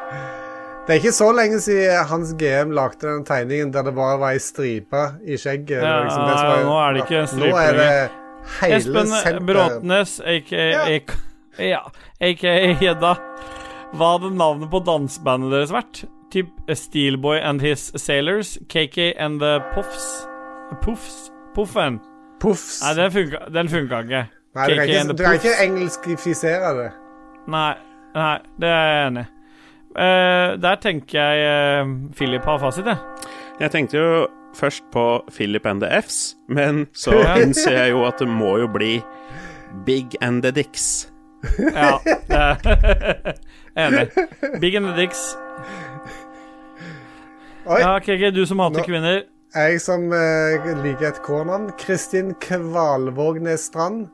Det 0.91 0.97
er 0.97 1.05
ikke 1.05 1.15
så 1.15 1.27
lenge 1.31 1.57
siden 1.63 2.05
Hans 2.09 2.33
GM 2.35 2.71
lagde 2.75 2.99
den 3.07 3.21
tegningen 3.23 3.69
der 3.71 3.85
det 3.87 3.93
bare 3.95 4.17
var 4.19 4.33
ei 4.35 4.39
stripe 4.43 5.03
i 5.23 5.37
skjegget. 5.39 5.79
Liksom 5.79 6.25
Ja, 6.27 6.33
var- 6.35 6.65
nå 6.67 6.73
er 6.89 6.93
det 6.97 7.03
ikke 7.05 7.19
en 7.21 7.27
stripe 7.31 7.47
Nå 7.47 7.59
er 7.61 7.77
det 7.77 8.09
hele 8.59 8.75
Espen 8.75 9.07
senteret. 9.07 9.45
Bråtnes, 9.47 10.19
aka 10.19 10.65
Ja. 11.59 11.79
Aka 12.19 12.73
Hedda. 12.81 13.13
Hva 13.95 14.11
hadde 14.17 14.35
navnet 14.35 14.69
på 14.69 14.83
dansebandet 14.83 15.51
deres 15.55 15.71
vært? 15.71 16.03
Typ 16.31 16.47
Steelboy 16.75 17.39
and 17.39 17.61
His 17.61 17.91
Sailors, 17.95 18.57
KK 18.67 19.13
and 19.17 19.39
The 19.39 19.61
Puffs 19.73 20.27
Puffs? 20.83 21.31
Puffen? 21.55 22.01
Puffs. 22.39 22.81
Nei, 22.83 22.93
den 22.95 23.11
funka, 23.11 23.45
den 23.53 23.67
funka 23.69 24.03
ikke. 24.03 24.27
Nei, 24.55 24.67
du 24.67 24.75
kan 24.75 24.89
ikke, 24.89 25.13
du 25.15 25.23
kan 25.23 25.33
ikke 25.39 25.55
engelskifisere 25.63 26.75
det. 26.83 26.91
Nei, 27.47 27.75
nei, 28.15 28.37
det 28.59 28.67
er 28.67 28.87
jeg 28.91 29.07
enig 29.07 29.25
i. 29.29 29.40
Eh, 29.95 30.55
der 30.61 30.75
tenker 30.81 31.19
jeg 31.19 31.81
uh, 31.85 31.89
Philip 32.15 32.45
har 32.47 32.59
fasit, 32.61 32.85
jeg. 32.85 32.97
Jeg 33.59 33.71
tenkte 33.71 33.97
jo 33.97 34.27
først 34.55 34.83
på 34.91 35.03
Philip 35.31 35.65
and 35.65 35.81
the 35.83 35.89
Fs, 36.01 36.35
men 36.49 36.85
så 36.93 37.11
innser 37.43 37.71
jeg 37.71 37.91
jo 37.91 38.05
at 38.07 38.19
det 38.19 38.27
må 38.31 38.57
jo 38.61 38.67
bli 38.71 39.01
Big 39.85 40.15
and 40.21 40.43
the 40.43 40.51
Dicks. 40.51 41.07
Ja, 41.59 41.97
Enig. 43.81 44.07
Big 44.61 44.75
and 44.75 44.85
the 44.85 44.95
Dicks. 44.97 45.21
Oi, 47.65 47.79
Ja, 47.79 47.99
KG, 47.99 48.31
du 48.35 48.45
som 48.45 48.59
hater 48.59 48.81
Nå- 48.81 48.85
kvinner. 48.87 49.21
jeg 49.55 49.81
som 49.81 50.07
uh, 50.11 50.81
liker 50.83 51.07
et 51.11 51.21
K-navn. 51.25 51.69
Kristin 51.79 52.33
Kvalvågnes 52.41 53.67
Strand. 53.69 54.07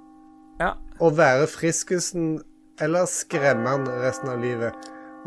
Ja. 0.59 0.74
Å 0.99 1.09
være 1.13 1.47
friskusen 1.47 2.39
eller 2.82 3.05
skremmeren 3.09 3.86
resten 4.01 4.29
av 4.33 4.41
livet. 4.41 4.74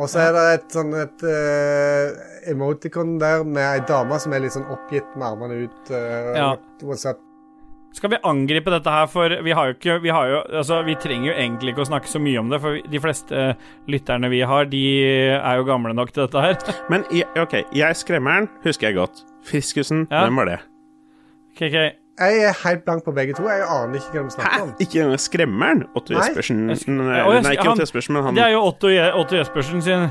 Og 0.00 0.08
så 0.08 0.22
er 0.24 0.32
det 0.32 0.44
et 0.54 0.68
sånn 0.72 0.94
et 0.96 1.22
uh, 1.28 2.20
emoticon 2.50 3.18
der 3.20 3.42
med 3.44 3.60
ei 3.66 3.80
dame 3.84 4.16
som 4.22 4.32
er 4.32 4.40
litt 4.46 4.54
sånn 4.56 4.68
oppgitt 4.72 5.10
med 5.20 5.26
armene 5.28 5.58
ut. 5.66 5.90
Uh, 5.92 6.32
Ja. 6.36 6.46
what- 6.54 6.84
What's 6.88 7.04
up? 7.10 7.18
Skal 7.92 8.10
vi 8.12 8.18
angripe 8.22 8.70
dette 8.70 8.86
her, 8.94 9.06
for 9.10 9.28
vi 9.42 9.50
har 9.50 9.66
jo 9.66 9.74
ikke 9.74 9.96
Vi 10.00 10.08
har 10.14 10.28
jo 10.30 10.36
Altså, 10.60 10.76
vi 10.86 10.94
trenger 10.94 11.32
jo 11.32 11.34
egentlig 11.34 11.72
ikke 11.74 11.82
å 11.82 11.88
snakke 11.90 12.06
så 12.06 12.20
mye 12.22 12.38
om 12.38 12.48
det, 12.48 12.60
for 12.62 12.78
de 12.88 13.00
fleste 13.02 13.56
lytterne 13.90 14.30
vi 14.30 14.40
har, 14.46 14.64
de 14.70 14.82
er 15.34 15.56
jo 15.58 15.64
gamle 15.66 15.92
nok 15.92 16.12
til 16.14 16.22
dette 16.26 16.40
her. 16.40 16.54
Men 16.90 17.02
OK, 17.36 17.64
jeg 17.74 17.96
skremmeren 17.98 18.48
husker 18.64 18.88
jeg 18.88 18.96
godt. 18.96 19.24
Friskusen, 19.42 20.06
Ja. 20.10 20.22
hvem 20.24 20.36
var 20.36 20.46
det? 20.46 20.60
KK, 21.58 21.92
Jeg 22.20 22.42
er 22.44 22.56
helt 22.68 22.84
blank 22.84 23.04
på 23.04 23.12
begge 23.16 23.34
to. 23.36 23.46
Jeg 23.48 23.64
aner 23.64 23.96
ikke 23.96 24.10
hva 24.12 24.22
de 24.26 24.34
snakker 24.34 24.62
om. 24.62 24.68
Hæ? 24.68 24.84
Ikke 24.84 25.00
engang 25.00 25.20
skremmeren? 25.20 25.84
Otto 25.96 26.12
Jespersen 26.12 26.66
Nei, 26.66 26.76
nei, 27.40 27.52
ikke 27.56 27.70
Otto 27.70 27.86
Jespersen, 27.86 28.16
men 28.16 28.26
han 28.26 28.36
Det 28.36 28.44
er 28.44 28.52
jo 28.52 28.64
Otto, 28.66 28.90
Je 28.92 29.06
Otto 29.16 29.38
Jespersen 29.38 29.84
sin 29.86 30.10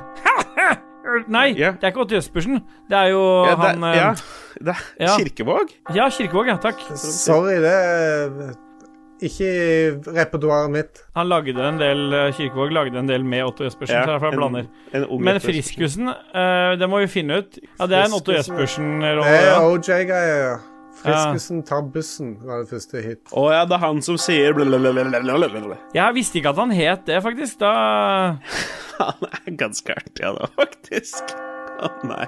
Nei, 1.29 1.51
yeah. 1.57 1.73
det 1.77 1.85
er 1.85 1.93
ikke 1.93 2.01
Otto 2.03 2.15
Jespersen. 2.17 2.63
Det 2.89 2.97
er 2.97 3.11
jo 3.11 3.21
ja, 3.45 3.53
det, 3.53 3.59
han 3.61 3.83
eh, 3.83 3.97
ja, 3.97 4.09
det 4.61 4.73
er 4.73 4.81
ja. 5.05 5.13
Kirkevåg? 5.17 5.71
Ja, 5.95 6.09
Kirkevåg, 6.13 6.49
ja. 6.51 6.57
Takk. 6.61 6.81
Sorry, 7.01 7.57
det 7.63 7.73
er 7.73 8.53
ikke 9.25 9.49
repertoaret 10.15 10.73
mitt. 10.73 11.01
Han 11.17 11.29
lagde 11.29 11.57
en 11.65 11.81
del 11.81 12.13
eh, 12.13 12.29
Kirkevåg 12.37 12.73
lagde 12.77 13.01
en 13.01 13.09
del 13.09 13.25
med 13.25 13.45
Otto 13.47 13.65
Jespersen, 13.65 14.03
så 14.03 14.15
derfor 14.15 14.29
jeg 14.29 14.37
blander. 14.37 14.69
en 14.93 15.07
Men. 15.25 15.41
Friskusen, 15.43 16.09
uh, 16.09 16.73
det 16.79 16.89
må 16.89 17.01
vi 17.05 17.11
finne 17.19 17.41
ut. 17.41 17.61
Ja, 17.79 17.89
det 17.89 18.01
er 18.01 18.09
en 18.09 18.17
Otto 18.17 18.37
Jespersen-rolle. 18.37 19.29
Det 19.29 20.01
er 20.09 20.19
Ja. 20.49 20.57
OJ-greier. 21.03 21.63
Tar 21.69 21.87
bussen, 21.93 22.35
var 22.45 22.63
det 22.63 22.69
første 22.71 23.03
hit. 23.05 23.23
Å 23.31 23.45
ja, 23.53 23.63
det 23.69 23.77
er 23.77 23.83
han 23.85 24.01
som 24.05 24.19
sier. 24.19 24.57
Jeg 25.95 26.15
visste 26.17 26.41
ikke 26.41 26.53
at 26.53 26.61
han 26.61 26.75
het 26.75 27.07
det, 27.09 27.23
faktisk. 27.25 27.59
Da 27.63 27.73
Han 28.99 29.27
er 29.29 29.57
ganske 29.59 29.95
artig, 29.95 30.25
han 30.25 30.35
da, 30.35 30.49
faktisk. 30.59 31.35
Å 31.79 31.91
nei. 32.09 32.27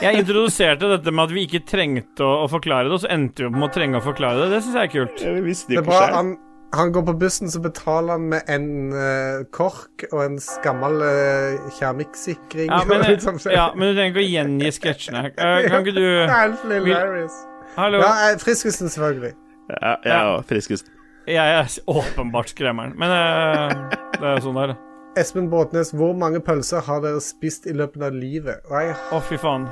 Jeg 0.00 0.22
introduserte 0.22 0.88
dette 0.90 1.12
med 1.14 1.28
at 1.28 1.34
vi 1.34 1.44
ikke 1.46 1.62
trengte 1.68 2.24
å, 2.26 2.44
å 2.44 2.50
forklare 2.50 2.88
det, 2.88 2.96
og 2.96 3.02
så 3.04 3.10
endte 3.12 3.44
vi 3.44 3.50
opp 3.50 3.58
med 3.58 3.68
å 3.68 3.72
trenge 3.74 3.98
å 4.00 4.04
forklare 4.04 4.44
det. 4.44 4.54
Det 4.54 4.62
syns 4.64 4.78
jeg 4.78 4.88
er 4.88 4.94
kult. 4.94 5.26
Jeg 5.26 5.42
visste 5.46 5.70
Det 5.70 5.78
er 5.78 5.84
ikke 5.84 5.90
bra. 5.90 6.00
selv. 6.04 6.16
Han, 6.16 6.32
han 6.80 6.94
går 6.94 7.04
på 7.10 7.14
bussen, 7.24 7.50
så 7.50 7.62
betaler 7.62 8.16
han 8.16 8.28
med 8.30 8.50
en 8.50 8.68
eh, 8.94 9.44
kork 9.54 10.06
og 10.12 10.24
en 10.24 10.40
gammel 10.64 11.02
uh, 11.02 11.70
keramikksikring. 11.78 12.70
Ja, 12.70 12.82
men, 12.86 13.02
og 13.02 13.10
litt 13.14 13.26
sånn. 13.26 13.40
ja, 13.50 13.68
men 13.74 13.90
du 13.90 13.98
trenger 13.98 14.14
ikke 14.14 14.24
å 14.24 14.28
gjengi 14.30 14.74
sketsjene. 14.78 15.24
Eh, 15.34 15.60
Kan 15.70 15.82
ikke 15.82 15.96
du 15.98 16.04
Helt 16.30 16.66
hilarious. 16.70 17.42
Hallo? 17.76 17.98
Ja, 18.02 18.34
Friskusen, 18.38 18.88
selvfølgelig. 18.88 19.34
Ja, 19.70 19.94
ja, 20.04 20.20
og 20.34 20.44
friskest. 20.48 20.90
Jeg 21.30 21.52
er 21.54 21.68
åpenbart 21.86 22.50
skremmeren, 22.50 22.96
men 22.98 23.12
uh, 23.12 23.92
det 24.16 24.32
er 24.32 24.42
sånn 24.42 24.56
det 24.58 24.64
er. 24.64 24.72
Espen 25.20 25.46
Båtnes, 25.50 25.92
hvor 25.94 26.14
mange 26.18 26.40
pølser 26.42 26.82
har 26.86 27.02
dere 27.04 27.20
spist 27.22 27.68
i 27.70 27.74
løpet 27.76 28.02
av 28.08 28.16
livet? 28.16 28.64
Å, 28.70 28.82
jeg 28.82 28.96
Å, 29.14 29.20
fy 29.26 29.38
faen. 29.38 29.68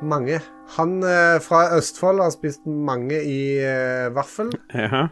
mange. 0.00 0.40
Han 0.76 0.98
uh, 1.04 1.36
fra 1.44 1.66
Østfold 1.76 2.22
har 2.24 2.32
spist 2.32 2.64
mange 2.64 3.20
i 3.20 3.40
uh, 3.60 4.08
vaffel. 4.16 4.52
Ja. 4.72 5.08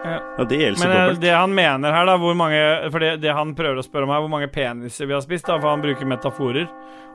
Ja. 0.00 0.16
Og 0.40 0.48
det 0.48 0.58
Men 0.80 1.20
det 1.20 1.34
han 1.36 1.52
mener 1.52 1.92
her, 1.92 2.06
da 2.08 2.14
hvor 2.16 2.32
mange 2.32 2.56
For 2.88 3.02
det, 3.04 3.18
det 3.20 3.34
han 3.36 3.50
prøver 3.52 3.82
å 3.82 3.84
spørre 3.84 4.08
om 4.08 4.12
her, 4.14 4.22
hvor 4.24 4.32
mange 4.32 4.48
peniser 4.48 5.04
vi 5.04 5.12
har 5.12 5.20
spist, 5.20 5.44
da, 5.44 5.58
for 5.60 5.68
han 5.68 5.84
bruker 5.84 6.08
metaforer. 6.08 6.70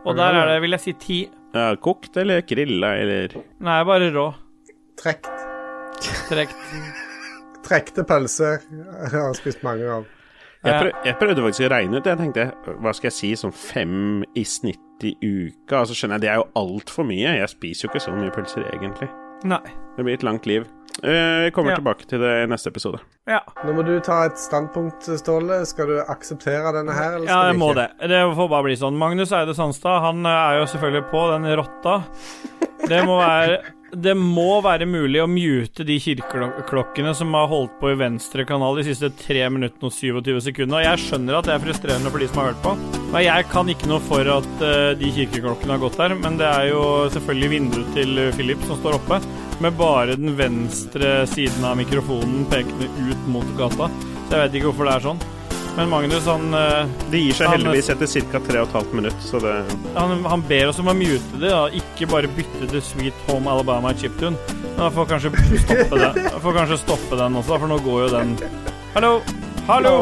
Og 0.06 0.14
der 0.16 0.38
er 0.38 0.52
det, 0.52 0.60
vil 0.62 0.78
jeg 0.78 0.84
si, 0.84 0.94
ti. 1.02 1.20
Ja, 1.56 1.72
kokt 1.82 2.18
eller 2.22 2.44
grilla 2.46 2.94
eller 3.02 3.40
Nei, 3.64 3.80
bare 3.90 4.12
rå. 4.14 4.28
Trekt. 5.00 5.28
Trekt. 6.30 6.56
Trekte 7.66 8.04
pølser 8.06 8.60
jeg 8.70 9.10
har 9.16 9.34
spist 9.38 9.64
mange 9.66 9.88
av. 9.90 10.06
jeg, 10.66 10.74
prøv, 10.82 10.92
jeg 11.08 11.18
prøvde 11.22 11.44
faktisk 11.48 11.66
å 11.68 11.72
regne 11.74 11.98
ut. 12.00 12.04
det. 12.06 12.14
Jeg 12.14 12.22
tenkte, 12.22 12.76
hva 12.84 12.94
skal 12.94 13.10
jeg 13.10 13.18
si, 13.20 13.32
sånn 13.42 13.54
fem 13.56 14.24
i 14.38 14.44
snitt 14.46 15.06
i 15.06 15.16
uka? 15.22 15.82
Og 15.84 15.90
så 15.90 15.98
skjønner 15.98 16.20
jeg, 16.20 16.26
det 16.28 16.32
er 16.34 16.40
jo 16.42 16.48
altfor 16.62 17.08
mye. 17.10 17.36
Jeg 17.42 17.52
spiser 17.52 17.88
jo 17.88 17.92
ikke 17.94 18.04
så 18.06 18.14
mye 18.16 18.34
pølser, 18.36 18.68
egentlig. 18.74 19.10
Nei. 19.46 19.62
Det 19.98 20.06
blir 20.06 20.18
et 20.18 20.26
langt 20.26 20.46
liv. 20.50 20.66
Vi 21.04 21.12
Jeg 21.12 21.52
kommer 21.54 21.74
Ja. 21.74 21.76
tilbake 21.82 22.06
til 22.08 22.20
det 22.24 22.30
i 22.44 22.46
neste 22.48 22.70
episode. 22.72 23.00
Ja. 23.28 23.42
Nå 23.66 23.74
må 23.76 23.84
du 23.86 24.00
ta 24.00 24.22
et 24.30 24.38
standpunkt, 24.40 25.04
Ståle. 25.20 25.66
Skal 25.68 25.88
du 25.92 25.98
akseptere 26.08 26.72
denne 26.72 26.94
her, 26.96 27.18
eller 27.18 27.28
Ja, 27.28 27.34
skal 27.42 27.46
jeg 27.50 27.54
du 27.54 27.60
må 27.60 27.70
ikke? 27.74 27.88
det. 28.00 28.10
Det 28.14 28.22
får 28.38 28.50
bare 28.50 28.64
bli 28.64 28.76
sånn. 28.80 28.98
Magnus 28.98 29.32
Eide 29.36 29.54
Sandstad, 29.58 30.02
han 30.06 30.26
eh, 30.26 30.30
er 30.32 30.60
jo 30.62 30.66
selvfølgelig 30.72 31.04
på 31.12 31.26
den 31.34 31.50
rotta. 31.60 31.98
Det 32.88 33.02
må 33.06 33.18
være 33.20 33.60
det 33.96 34.14
må 34.18 34.60
være 34.64 34.88
mulig 34.90 35.22
å 35.24 35.28
mute 35.30 35.86
de 35.88 35.96
kirkeklokkene 36.02 37.14
som 37.18 37.34
har 37.38 37.48
holdt 37.52 37.76
på 37.80 37.92
i 37.94 37.98
venstre 38.00 38.46
kanal 38.48 38.80
de 38.80 38.86
siste 38.88 39.10
3 39.22 39.48
minuttene 39.54 39.90
og 39.90 39.96
27 39.96 40.42
sekundene. 40.50 40.82
Og 40.82 40.86
jeg 40.86 41.04
skjønner 41.06 41.38
at 41.40 41.48
det 41.48 41.56
er 41.56 41.64
frustrerende 41.64 42.12
for 42.12 42.24
de 42.24 42.30
som 42.30 42.42
har 42.42 42.52
hørt 42.52 42.64
på. 42.66 42.74
Og 43.06 43.20
jeg 43.24 43.48
kan 43.52 43.72
ikke 43.72 43.92
noe 43.92 44.02
for 44.04 44.32
at 44.36 44.66
eh, 44.68 44.90
de 45.00 45.14
kirkeklokkene 45.20 45.78
har 45.78 45.84
gått 45.86 46.00
der, 46.02 46.18
men 46.20 46.40
det 46.42 46.50
er 46.50 46.72
jo 46.74 46.84
selvfølgelig 47.16 47.54
vinduet 47.54 47.94
til 47.96 48.26
Philip 48.36 48.68
som 48.68 48.82
står 48.82 49.00
oppe, 49.00 49.22
med 49.64 49.80
bare 49.80 50.18
den 50.20 50.36
venstre 50.36 51.22
siden 51.32 51.64
av 51.64 51.80
mikrofonen 51.80 52.44
pekende 52.52 52.92
ut 53.08 53.32
mot 53.32 53.56
gata. 53.60 53.88
Så 54.26 54.36
jeg 54.36 54.42
vet 54.42 54.60
ikke 54.60 54.72
hvorfor 54.72 54.90
det 54.90 54.98
er 54.98 55.10
sånn. 55.10 55.26
Men 55.76 55.90
Magnus, 55.92 56.26
han 56.26 56.54
eh, 56.54 56.88
Det 57.12 57.20
gir 57.20 57.34
seg 57.36 57.50
Han- 57.50 57.58
heldigvis 57.58 57.90
etter 57.92 58.08
ca. 58.32 58.40
3,5 58.40 58.94
minutt, 58.96 59.18
så 59.26 59.42
det 59.44 59.56
han, 59.96 60.24
han 60.24 60.44
ber 60.48 60.70
oss 60.72 60.80
om 60.80 60.88
å 60.88 60.94
mute 60.96 61.40
det, 61.42 61.50
da. 61.52 61.66
ikke 61.76 62.08
bare 62.12 62.30
bytte 62.32 62.70
til 62.72 62.82
Sweet 62.84 63.26
Home 63.28 63.52
Alabama 63.52 63.92
Chiptune. 63.94 64.38
Men 64.64 64.78
Da 64.86 64.90
får 64.96 65.10
kanskje 65.12 65.32
stoppe 65.66 66.00
den, 66.00 66.22
Da 66.32 66.40
får 66.44 66.56
kanskje 66.62 66.78
stoppe 66.80 67.20
den 67.20 67.36
også, 67.42 67.60
for 67.60 67.68
nå 67.72 67.80
går 67.84 68.06
jo 68.06 68.10
den 68.16 68.36
Hallo! 68.96 69.12
Hallo! 69.68 69.94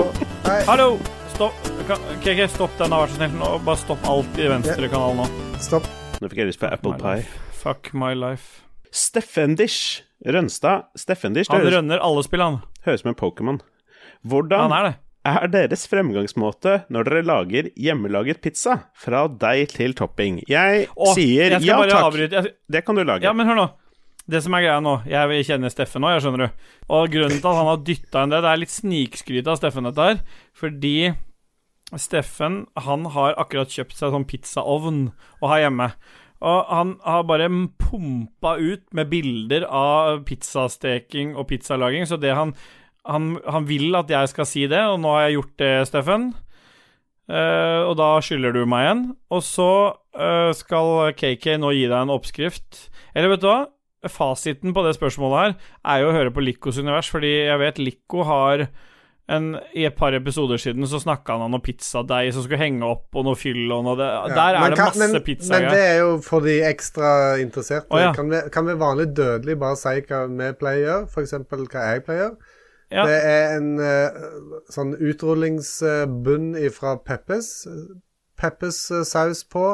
Hallo! 0.68 0.88
Stopp. 1.34 1.54
Kan, 1.88 1.98
KK, 2.22 2.44
stopp 2.54 2.74
den, 2.78 2.92
da, 2.94 3.00
vær 3.02 3.10
så 3.10 3.18
snill. 3.18 3.32
Nå, 3.40 3.48
bare 3.66 3.80
stopp 3.82 4.04
alt 4.06 4.36
i 4.38 4.46
venstre 4.52 4.86
kanal 4.92 5.16
nå. 5.18 5.24
Stopp. 5.64 5.88
Nå 6.22 6.30
fikk 6.30 6.44
jeg 6.44 6.52
lyst 6.52 6.62
på 6.62 6.70
apple 6.70 6.94
pie. 7.02 7.24
Fuck 7.64 7.90
my 7.98 8.12
life. 8.14 8.60
Steffendish. 8.94 10.04
Rønstad. 10.24 10.92
Steffendish, 11.00 11.50
det 11.50 11.58
Han 11.58 11.66
høres, 11.66 11.74
rønner 11.80 12.04
alle 12.06 12.22
spill, 12.28 12.44
han. 12.46 12.60
høres 12.86 13.02
ut 13.02 13.08
som 13.08 13.12
en 13.16 13.18
Pokémon. 13.18 13.58
Hvordan 14.30 14.68
Han 14.68 14.76
er 14.78 14.86
det. 14.92 14.94
Er 15.28 15.48
deres 15.52 15.86
fremgangsmåte 15.88 16.82
når 16.92 17.08
dere 17.08 17.24
lager 17.26 17.70
hjemmelaget 17.80 18.42
pizza? 18.44 18.80
Fra 19.00 19.26
deig 19.28 19.72
til 19.78 19.96
topping. 19.98 20.42
Jeg 20.52 20.88
Åh, 20.92 21.14
sier 21.16 21.56
jeg 21.56 21.68
ja 21.68 21.80
takk, 21.84 21.96
avbryte. 22.10 22.44
Det 22.68 22.84
kan 22.86 23.00
du 23.00 23.04
lage. 23.06 23.24
Ja, 23.26 23.34
men 23.36 23.48
hør 23.48 23.60
nå. 23.62 23.68
Det 24.24 24.40
som 24.40 24.54
er 24.56 24.62
greia 24.64 24.80
nå 24.80 24.92
Jeg 25.04 25.44
kjenner 25.50 25.72
Steffen 25.72 26.00
nå, 26.04 26.14
jeg 26.14 26.24
skjønner 26.24 26.46
du. 26.46 26.66
Og 26.96 27.12
grunnen 27.12 27.40
til 27.40 27.50
at 27.50 27.60
han 27.60 27.68
har 27.68 27.82
dytta 27.84 28.22
inn 28.24 28.32
det 28.32 28.40
Det 28.46 28.52
er 28.54 28.62
litt 28.62 28.72
snikskryt 28.72 29.50
av 29.52 29.60
Steffen, 29.60 29.88
dette 29.90 30.10
her. 30.10 30.22
Fordi 30.56 30.96
Steffen 32.00 32.62
han 32.80 33.08
har 33.14 33.36
akkurat 33.42 33.72
kjøpt 33.72 33.98
seg 33.98 34.14
sånn 34.14 34.28
pizzaovn 34.30 35.02
å 35.44 35.52
ha 35.52 35.60
hjemme. 35.62 35.90
Og 36.44 36.72
han 36.72 36.96
har 37.06 37.28
bare 37.28 37.48
pumpa 37.80 38.56
ut 38.60 38.84
med 38.96 39.12
bilder 39.12 39.68
av 39.68 40.24
pizzasteking 40.28 41.38
og 41.38 41.48
pizzalaging. 41.52 42.08
Så 42.10 42.20
det 42.20 42.34
han, 42.36 42.56
han 43.06 43.40
Han 43.50 43.68
vil 43.68 43.96
at 44.00 44.10
jeg 44.10 44.32
skal 44.32 44.48
si 44.48 44.66
det, 44.72 44.80
og 44.88 45.00
nå 45.04 45.12
har 45.16 45.28
jeg 45.28 45.38
gjort 45.40 45.56
det, 45.60 45.74
Steffen. 45.90 46.32
Uh, 47.24 47.88
og 47.88 47.96
da 48.00 48.10
skylder 48.24 48.52
du 48.56 48.66
meg 48.68 48.86
igjen. 48.86 49.04
Og 49.32 49.44
så 49.48 49.70
uh, 49.96 50.52
skal 50.56 51.14
KK 51.16 51.58
nå 51.62 51.72
gi 51.76 51.86
deg 51.88 51.98
en 52.02 52.16
oppskrift. 52.16 52.88
Eller 53.16 53.32
vet 53.32 53.44
du 53.44 53.48
hva? 53.48 53.62
Fasiten 54.12 54.74
på 54.76 54.82
det 54.84 54.98
spørsmålet 54.98 55.38
her 55.40 55.54
er 55.94 56.02
jo 56.04 56.10
å 56.10 56.16
høre 56.18 56.34
på 56.36 56.44
Likos 56.44 56.76
univers, 56.76 57.08
fordi 57.08 57.30
jeg 57.46 57.60
vet 57.62 57.78
Liko 57.80 58.26
har 58.28 58.66
en, 59.32 59.54
I 59.72 59.86
et 59.88 59.96
par 59.96 60.12
episoder 60.12 60.60
siden 60.60 60.84
så 60.92 61.00
snakka 61.00 61.38
han 61.38 61.46
om 61.46 61.54
noe 61.56 61.64
pizzadeig 61.64 62.34
som 62.36 62.44
skulle 62.44 62.60
henge 62.60 62.84
opp, 62.84 63.08
og 63.16 63.24
noe 63.30 63.40
fyll 63.40 63.72
og 63.72 63.86
noe 63.86 63.96
det, 63.96 64.10
Ja, 64.10 64.34
Der 64.36 64.58
er 64.60 64.70
det 64.74 64.78
kan- 64.78 64.92
masse 64.92 65.08
men, 65.14 65.24
pizza. 65.24 65.54
Men 65.54 65.70
det 65.72 65.80
er 65.80 65.98
jo 66.02 66.18
for 66.26 66.44
de 66.44 66.58
ekstra 66.68 67.40
interesserte. 67.40 67.88
Oh, 67.90 68.02
ja. 68.02 68.12
kan, 68.12 68.28
vi, 68.30 68.42
kan 68.52 68.68
vi 68.68 68.76
vanlig 68.76 69.14
dødelig 69.16 69.56
bare 69.60 69.80
si 69.80 69.96
hva 70.02 70.26
vi 70.28 70.52
pleier 70.60 70.84
å 70.84 70.88
gjøre? 70.90 71.08
F.eks. 71.08 71.32
hva 71.32 71.88
jeg 71.94 72.04
pleier 72.04 72.20
å 72.20 72.24
gjøre? 72.26 72.53
Ja. 72.94 73.06
Det 73.10 73.18
er 73.26 73.56
en 73.58 73.72
uh, 73.82 74.62
sånn 74.72 74.94
utrullingsbunn 75.00 76.54
fra 76.76 76.96
Peppes. 77.02 77.50
Peppes-saus 78.40 79.44
på. 79.50 79.66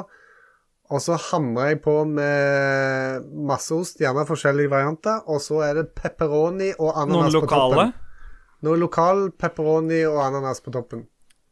Og 0.89 1.01
så 1.05 1.19
hamrer 1.29 1.75
jeg 1.75 1.81
på 1.85 1.99
med 2.09 3.27
masse 3.45 3.75
ost, 3.75 3.99
gjerne 4.01 4.25
forskjellige 4.25 4.71
varianter. 4.71 5.21
Og 5.29 5.41
så 5.43 5.61
er 5.67 5.81
det 5.81 5.91
pepperoni 5.97 6.71
og 6.79 6.95
ananas 6.97 7.35
på 7.37 7.45
toppen. 7.51 7.93
Noe 8.65 8.79
lokal 8.81 9.29
pepperoni 9.39 10.01
og 10.09 10.17
ananas 10.25 10.63
på 10.65 10.73
toppen. 10.73 11.05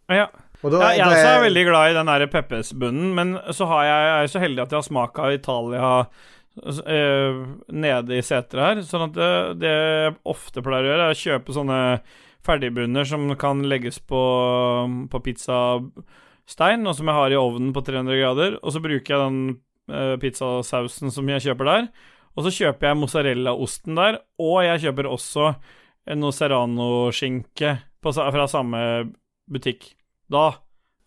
Ja. 0.10 0.26
Da, 0.58 0.70
Ja, 0.74 0.88
jeg 0.90 0.98
det 0.98 1.06
også 1.06 1.28
er 1.28 1.38
er- 1.38 1.44
veldig 1.46 1.66
glad 1.68 1.92
i 1.92 1.94
den 1.94 2.30
Peppes-bunnen, 2.34 3.14
men 3.14 3.38
så 3.54 3.68
har 3.70 3.84
jeg, 3.84 4.08
jeg 4.08 4.24
er 4.24 4.28
så 4.28 4.40
heldig 4.42 4.62
at 4.64 4.72
jeg 4.72 4.78
har 4.78 4.88
smak 4.88 5.20
av 5.20 5.32
Italia 5.32 6.00
eh, 6.00 6.06
nede 6.58 8.18
i 8.18 8.24
seteret 8.26 8.64
her. 8.64 8.82
Sånn 8.88 9.08
at 9.10 9.16
det, 9.18 9.30
det 9.62 9.74
jeg 9.74 10.16
ofte 10.34 10.64
pleier 10.66 10.88
å 10.88 10.92
gjøre, 10.92 11.08
er 11.08 11.16
å 11.16 11.22
kjøpe 11.22 11.56
sånne 11.56 11.80
ferdigbunner 12.48 13.08
som 13.08 13.28
kan 13.40 13.64
legges 13.68 14.00
på, 14.00 14.22
på 15.12 15.22
pizzastein, 15.26 16.86
og 16.88 16.96
som 16.98 17.10
jeg 17.10 17.18
har 17.20 17.34
i 17.34 17.40
ovnen 17.40 17.74
på 17.76 17.84
300 17.86 18.22
grader. 18.22 18.60
Og 18.62 18.76
så 18.76 18.84
bruker 18.84 19.14
jeg 19.14 19.24
den 19.24 19.42
eh, 19.92 20.16
pizzasausen 20.22 21.14
som 21.14 21.34
jeg 21.34 21.50
kjøper 21.50 21.72
der. 21.72 21.90
Og 22.38 22.46
så 22.46 22.54
kjøper 22.54 22.92
jeg 22.92 23.02
mozzarellaosten 23.02 23.98
der, 23.98 24.22
og 24.42 24.62
jeg 24.66 24.86
kjøper 24.86 25.10
også 25.10 25.52
noe 26.18 26.36
serrano-skinke 26.36 27.74
fra 28.06 28.48
samme 28.48 28.82
butikk. 29.50 29.90
Da 30.32 30.52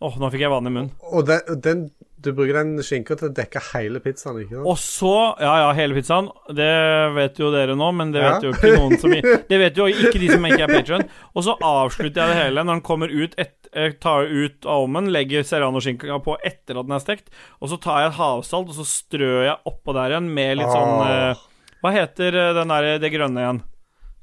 Åh, 0.00 0.14
nå 0.16 0.30
fikk 0.32 0.46
jeg 0.46 0.48
vann 0.48 0.64
i 0.64 0.70
munnen. 0.72 0.92
Og 1.12 1.26
den, 1.28 1.58
den, 1.60 1.80
du 2.20 2.32
bruker 2.36 2.56
den 2.60 2.74
skinka 2.84 3.16
til 3.16 3.30
å 3.30 3.32
dekke 3.34 3.60
hele 3.72 4.00
pizzaen, 4.04 4.40
ikke 4.42 4.58
sant? 4.58 4.66
Og 4.68 4.76
så 4.80 5.12
Ja, 5.40 5.52
ja, 5.62 5.68
hele 5.78 5.96
pizzaen. 5.96 6.28
Det 6.56 6.68
vet 7.16 7.38
jo 7.40 7.48
dere 7.54 7.76
nå, 7.78 7.88
men 7.96 8.12
det 8.12 8.20
Ja. 8.22 8.32
vet 8.34 8.42
jo 8.44 8.52
ikke 8.52 8.74
noen 8.76 8.98
som 9.00 9.14
Det 9.50 9.58
vet 9.62 9.76
jo 9.80 9.86
ikke 9.88 10.18
de 10.20 10.28
som 10.32 10.44
ikke 10.44 10.62
er 10.66 10.74
patrion. 10.74 11.06
Og 11.34 11.46
så 11.46 11.54
avslutter 11.56 12.20
jeg 12.20 12.34
det 12.34 12.38
hele 12.42 12.64
når 12.64 12.74
den 12.78 12.84
kommer 12.90 13.08
ut 13.14 13.34
et, 13.40 13.56
Jeg 13.72 14.00
tar 14.02 14.26
ut 14.26 14.66
av 14.66 14.84
ovnen, 14.84 15.08
legger 15.14 15.42
serrano-skinka 15.46 16.18
på 16.26 16.36
etter 16.44 16.76
at 16.80 16.86
den 16.88 16.96
er 16.96 17.02
stekt, 17.04 17.28
og 17.62 17.70
så 17.70 17.78
tar 17.80 18.00
jeg 18.02 18.10
et 18.12 18.18
havsalt, 18.18 18.68
og 18.72 18.74
så 18.74 18.84
strør 18.84 19.44
jeg 19.46 19.56
oppå 19.70 19.94
der 19.94 20.10
igjen 20.16 20.28
med 20.34 20.58
litt 20.58 20.72
sånn 20.74 21.04
eh, 21.06 21.44
Hva 21.80 21.92
heter 21.94 22.34
eh, 22.34 22.52
den 22.58 22.68
der, 22.74 22.90
det 22.98 23.12
grønne 23.14 23.40
igjen? 23.44 23.62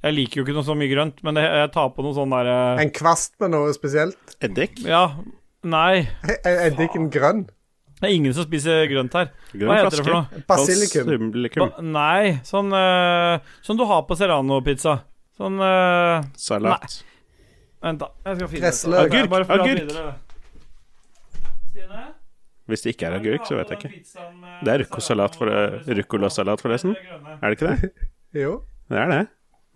Jeg 0.03 0.13
liker 0.13 0.37
jo 0.41 0.43
ikke 0.45 0.53
noe 0.59 0.67
så 0.67 0.75
mye 0.77 0.91
grønt, 0.91 1.23
men 1.25 1.33
det, 1.39 1.43
jeg 1.47 1.71
tar 1.73 1.89
på 1.95 2.03
noe 2.05 2.13
sånn 2.13 2.29
derre 2.35 2.57
En 2.83 2.91
kvast 2.93 3.33
med 3.41 3.55
noe 3.55 3.71
spesielt? 3.73 4.35
Eddik? 4.45 4.83
Ja, 4.85 5.07
nei. 5.65 6.05
Er 6.45 6.67
Eddiken 6.67 7.07
grønn? 7.09 7.47
Det 7.97 8.05
er 8.05 8.13
ingen 8.13 8.33
som 8.37 8.45
spiser 8.45 8.83
grønt 8.91 9.15
her. 9.17 9.31
Grønn 9.55 9.71
Hva 9.71 9.77
heter 9.79 9.95
det 9.95 10.03
for 10.05 10.13
noe? 10.13 10.41
Basilikum. 10.49 11.07
Basilikum. 11.09 11.71
Ba 11.73 11.85
nei, 11.85 12.37
sånn 12.45 12.69
uh, 12.69 13.39
Som 13.65 13.79
du 13.79 13.85
har 13.89 14.03
på 14.05 14.17
serrano-pizza. 14.19 14.99
Sånn 15.37 15.57
uh, 15.61 16.21
Salat. 16.37 16.99
Vent, 17.81 18.03
da. 18.03 18.11
Jeg 18.27 18.39
skal 18.39 18.51
finne. 18.53 18.71
Jeg 18.73 19.01
Agurk, 19.01 19.49
agurk. 19.57 19.97
Stine? 21.71 22.05
Hvis 22.67 22.83
det 22.83 22.93
ikke 22.93 23.07
er 23.07 23.17
agurk, 23.17 23.45
så 23.47 23.57
vet 23.57 23.69
jeg 23.71 23.79
ikke. 23.79 23.91
Det 24.65 24.73
er 24.73 24.81
ruccolasalat 24.83 25.37
for, 25.39 25.51
ruccolasalat, 26.01 26.63
forresten. 26.63 26.97
Er 27.39 27.45
det 27.47 27.57
ikke 27.57 27.73
det? 27.73 27.91
Jo. 28.43 28.57
Det 28.91 28.97
er 28.99 29.07
det. 29.07 29.21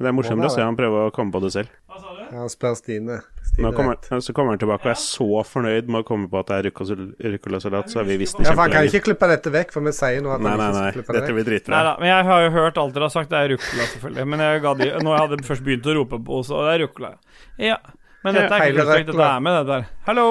Det 0.01 0.09
er 0.09 0.13
morsommere 0.13 0.49
å 0.49 0.53
se 0.53 0.63
han 0.65 0.75
prøve 0.75 1.05
å 1.07 1.13
komme 1.15 1.31
på 1.31 1.39
det 1.45 1.53
selv. 1.55 1.71
Hva 1.87 2.01
sa 2.01 2.10
du? 2.10 2.10
Ja, 2.31 2.45
spør 2.47 2.75
Stine. 2.79 3.17
Stine 3.43 3.67
Nå 3.67 3.71
kommer, 3.75 3.97
så 4.23 4.31
kommer 4.33 4.53
han 4.55 4.59
tilbake 4.61 4.85
og 4.87 4.91
er 4.93 4.99
så 5.01 5.25
fornøyd 5.43 5.89
med 5.91 6.03
å 6.03 6.07
komme 6.07 6.29
på 6.31 6.39
at 6.39 6.47
det 6.47 6.57
er 6.61 6.67
ruccol- 6.69 7.09
ruccolasalat, 7.33 7.89
så 7.91 7.99
har 7.99 8.05
vi 8.07 8.15
visst 8.21 8.37
det 8.39 8.45
Ja, 8.47 8.53
for 8.55 8.61
Han 8.63 8.71
kan 8.71 8.87
ikke 8.87 9.01
klippe 9.09 9.27
dette 9.27 9.51
vekk, 9.51 9.73
for 9.75 9.83
vi 9.83 9.91
sier 9.97 10.21
nå 10.23 10.31
at 10.31 10.39
Nei, 10.45 10.53
nei, 10.55 10.67
ikke 10.69 10.77
nei. 10.77 10.91
skal 11.03 11.17
Dette 11.19 11.33
blir 11.35 11.47
dritbra. 11.49 11.73
Nei 11.75 11.81
da, 11.89 11.95
men 11.99 12.07
jeg 12.13 12.27
har 12.29 12.45
jo 12.45 12.51
hørt 12.55 12.77
alt 12.79 12.93
dere 12.95 13.09
har 13.09 13.13
sagt. 13.17 13.29
Det 13.33 13.41
er 13.41 13.51
ruccola, 13.51 13.87
selvfølgelig. 13.95 14.27
Men 14.33 14.39
jeg, 14.45 14.61
gadd 14.63 14.85
i- 14.85 14.93
når 15.03 15.11
jeg 15.17 15.21
hadde 15.25 15.47
først 15.49 15.65
begynt 15.67 15.89
å 15.91 15.95
rope 15.99 16.21
på 16.31 16.39
så 16.47 16.61
det 16.63 16.71
er 16.77 16.79
ruccola. 16.85 17.11
Ja. 17.59 17.77
Men 18.23 18.33
dette 18.39 18.53
er 18.55 18.71
ikke 18.71 18.85
korrekt. 18.85 19.11
Dette 19.11 19.27
er 19.27 19.39
med, 19.49 19.59
det 19.59 19.67
der. 19.75 19.85
Hallo! 20.07 20.25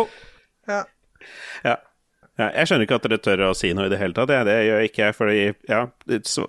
Ja. 0.71 0.81
Ja. 1.65 1.77
ja. 2.39 2.49
Jeg 2.57 2.67
skjønner 2.71 2.87
ikke 2.89 2.95
at 3.03 3.03
dere 3.11 3.19
tør 3.29 3.45
å 3.51 3.55
si 3.59 3.75
noe 3.77 3.91
i 3.91 3.93
det 3.93 3.99
hele 4.01 4.15
tatt. 4.17 4.29
Det, 4.33 4.41
det 4.49 4.57
gjør 4.71 4.87
ikke 4.89 5.05
jeg, 5.05 5.15
fordi 5.21 5.45
Ja, 5.69 5.83
så, 6.25 6.47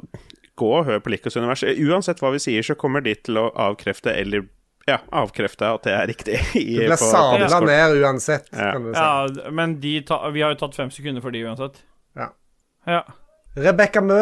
gå 0.55 0.71
og 0.79 0.85
hør 0.87 0.99
på 1.03 1.11
Likos 1.11 1.35
univers. 1.35 1.63
Uansett 1.67 2.21
hva 2.23 2.31
vi 2.31 2.39
sier, 2.39 2.63
så 2.63 2.75
kommer 2.79 3.01
de 3.03 3.15
til 3.19 3.35
å 3.41 3.49
avkrefte 3.51 4.13
eller 4.15 4.47
ja, 4.87 4.97
avkrefte 5.13 5.67
at 5.75 5.83
det 5.87 5.93
er 5.93 6.07
riktig. 6.09 6.37
I, 6.59 6.65
du 6.77 6.85
blir 6.87 6.97
sabla 6.99 7.59
ned 7.65 7.97
uansett, 8.01 8.47
Ja. 8.51 8.71
kan 8.73 8.83
du 8.87 8.93
si. 8.93 8.99
Ja, 8.99 9.51
men 9.51 9.79
de 9.83 9.95
ta, 10.07 10.21
vi 10.33 10.41
har 10.45 10.53
jo 10.55 10.61
tatt 10.65 10.75
fem 10.79 10.89
sekunder 10.93 11.21
for 11.23 11.31
de 11.35 11.43
uansett. 11.45 11.81
Ja. 12.17 12.31
Ja. 12.89 13.03
Rebekka 13.57 14.01
Mø. 14.01 14.21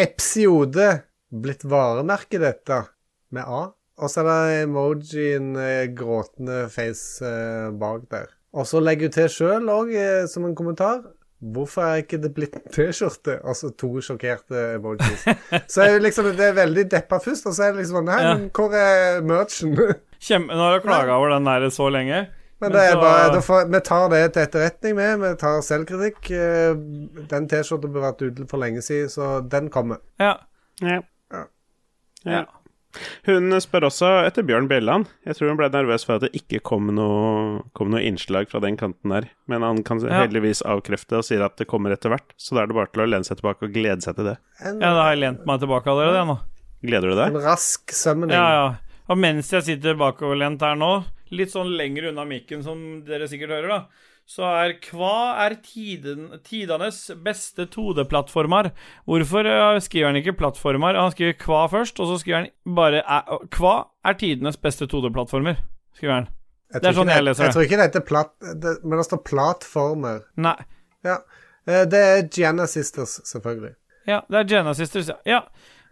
Epsiode. 0.00 1.02
Blitt 1.30 1.62
varemerke, 1.64 2.40
dette. 2.42 2.82
Med 3.30 3.44
A. 3.46 3.68
Og 4.00 4.08
så 4.10 4.22
er 4.22 4.28
det 4.30 4.60
emojien 4.64 5.50
eh, 5.60 5.84
gråtende 5.94 6.64
face 6.72 7.20
eh, 7.26 7.68
bak 7.78 8.06
der. 8.10 8.30
Og 8.56 8.64
så 8.66 8.80
legger 8.82 9.10
hun 9.10 9.14
til 9.14 9.28
sjøl 9.30 9.68
òg, 9.70 9.92
eh, 9.94 10.24
som 10.30 10.46
en 10.48 10.56
kommentar. 10.58 11.02
Hvorfor 11.40 11.82
er 11.86 12.02
ikke 12.02 12.18
det 12.20 12.34
blitt 12.36 12.56
T-skjorte? 12.74 13.38
Altså 13.48 13.70
to 13.80 13.94
sjokkerte 14.04 14.74
emojis. 14.76 15.22
Så 15.72 15.82
er 15.86 15.94
det 15.94 16.02
liksom, 16.04 16.26
det 16.36 16.50
er 16.50 16.58
veldig 16.58 16.84
deppa 16.92 17.16
først, 17.24 17.46
og 17.48 17.54
så 17.56 17.62
er 17.68 17.72
det 17.72 17.80
liksom 17.86 18.04
Nei, 18.04 18.18
men 18.28 18.50
hvor 18.52 18.74
er 18.76 19.22
merchen? 19.24 19.72
Kjempe, 20.20 20.52
nå 20.52 20.60
har 20.66 20.76
jeg 20.76 20.84
klaga 20.84 21.16
over 21.16 21.32
den 21.32 21.48
der 21.48 21.64
så 21.72 21.88
lenge. 21.88 22.26
Men 22.60 22.68
Men 22.68 22.72
det 22.76 22.80
er 22.84 22.92
så- 22.92 23.00
bare, 23.00 23.32
da 23.32 23.40
får, 23.40 23.70
vi 23.72 23.80
tar 23.80 24.08
det 24.12 24.20
til 24.34 24.42
etterretning 24.42 24.94
med. 24.98 25.18
Vi 25.22 25.30
tar 25.40 25.62
selvkritikk. 25.64 26.30
Eh, 26.30 26.74
Den 27.30 27.48
T-skjorta 27.48 27.88
burde 27.88 28.04
vært 28.04 28.20
ute 28.28 28.46
for 28.50 28.60
lenge 28.60 28.82
siden, 28.84 29.08
så 29.08 29.40
den 29.48 29.70
kommer. 29.72 29.96
Ja. 30.20 30.34
Ja. 30.82 31.00
Ja. 31.32 31.44
Ja. 32.26 32.42
Hun 33.28 33.52
spør 33.62 33.86
også 33.86 34.08
etter 34.26 34.42
Bjørn 34.46 34.66
Bjelland. 34.70 35.06
Jeg 35.26 35.36
tror 35.38 35.52
hun 35.52 35.58
ble 35.60 35.68
nervøs 35.70 36.04
for 36.06 36.18
at 36.18 36.24
det 36.26 36.32
ikke 36.40 36.60
kom 36.66 36.88
noe, 36.96 37.62
kom 37.78 37.90
noe 37.92 38.02
innslag 38.02 38.48
fra 38.50 38.60
den 38.64 38.76
kanten 38.80 39.14
der. 39.14 39.28
Men 39.50 39.62
han 39.66 39.82
kan 39.86 40.00
Ja. 40.02 40.24
heldigvis 40.24 40.62
avkrefte 40.66 41.20
og 41.20 41.24
sier 41.24 41.44
at 41.46 41.56
det 41.56 41.68
kommer 41.70 41.92
etter 41.94 42.10
hvert. 42.10 42.34
Så 42.36 42.56
da 42.56 42.62
er 42.64 42.66
det 42.66 42.74
bare 42.76 42.90
til 42.92 43.02
å 43.04 43.08
lene 43.10 43.24
seg 43.24 43.38
tilbake 43.38 43.62
og 43.68 43.72
glede 43.72 44.02
seg 44.02 44.16
til 44.16 44.24
det. 44.32 44.36
En, 44.64 44.80
ja, 44.80 44.90
da 44.90 45.02
har 45.06 45.14
jeg 45.14 45.20
lent 45.22 45.46
meg 45.46 45.60
tilbake 45.60 45.86
allerede, 45.86 46.18
jeg 46.18 46.26
nå. 46.32 46.38
Gleder 46.82 47.10
du 47.10 47.16
deg? 47.16 47.34
en 47.34 47.42
rask 47.44 47.92
summoning. 47.92 48.34
Ja, 48.34 48.50
ja. 48.56 48.74
Og 49.10 49.18
mens 49.18 49.50
jeg 49.50 49.62
sitter 49.66 49.94
bakoverlent 49.98 50.60
her 50.62 50.74
nå, 50.76 51.04
litt 51.30 51.50
sånn 51.52 51.70
lenger 51.76 52.08
unna 52.10 52.24
mikken 52.26 52.62
som 52.64 53.04
dere 53.06 53.28
sikkert 53.30 53.50
hører, 53.54 53.68
da, 53.68 53.84
så 54.30 54.46
er 54.46 54.76
Hva 54.86 55.14
er 55.42 55.56
tiden, 55.64 56.28
tidenes 56.46 57.00
beste 57.24 57.66
2D-plattformer? 57.72 58.70
Hvorfor 59.10 59.48
eh, 59.50 59.78
skriver 59.82 60.12
han 60.12 60.18
ikke 60.20 60.36
plattformer? 60.38 60.98
Han 60.98 61.10
skriver 61.14 61.34
Hva 61.42 61.64
først, 61.72 61.98
og 61.98 62.12
så 62.12 62.20
skriver 62.22 62.44
han 62.44 62.76
bare 62.76 63.00
eh, 63.02 63.32
Hva 63.56 63.74
er 64.06 64.18
tidenes 64.20 64.60
beste 64.62 64.86
2D-plattformer? 64.90 65.58
Skriver 65.98 66.14
han. 66.20 66.30
Det 66.70 66.86
er 66.86 66.94
sånn 66.94 67.10
jeg 67.10 67.26
leser 67.26 67.42
det. 67.42 67.48
Jeg 67.48 67.56
tror 67.56 67.66
ikke 67.66 67.80
det 67.80 67.88
heter 67.88 68.06
plat... 68.06 68.30
Det, 68.62 68.76
men 68.86 69.00
det 69.00 69.08
står 69.08 69.22
plattformer. 69.26 70.22
Nei. 70.38 70.54
Ja. 71.06 71.18
Eh, 71.66 71.82
Det 71.90 72.04
er 72.12 72.22
Gianna 72.30 72.68
Sisters, 72.70 73.18
selvfølgelig. 73.26 73.74
Ja, 74.06 74.22
det 74.30 74.44
er 74.44 74.54
Jenna 74.54 74.74
Sisters, 74.78 75.10
ja. 75.10 75.18
ja. 75.26 75.40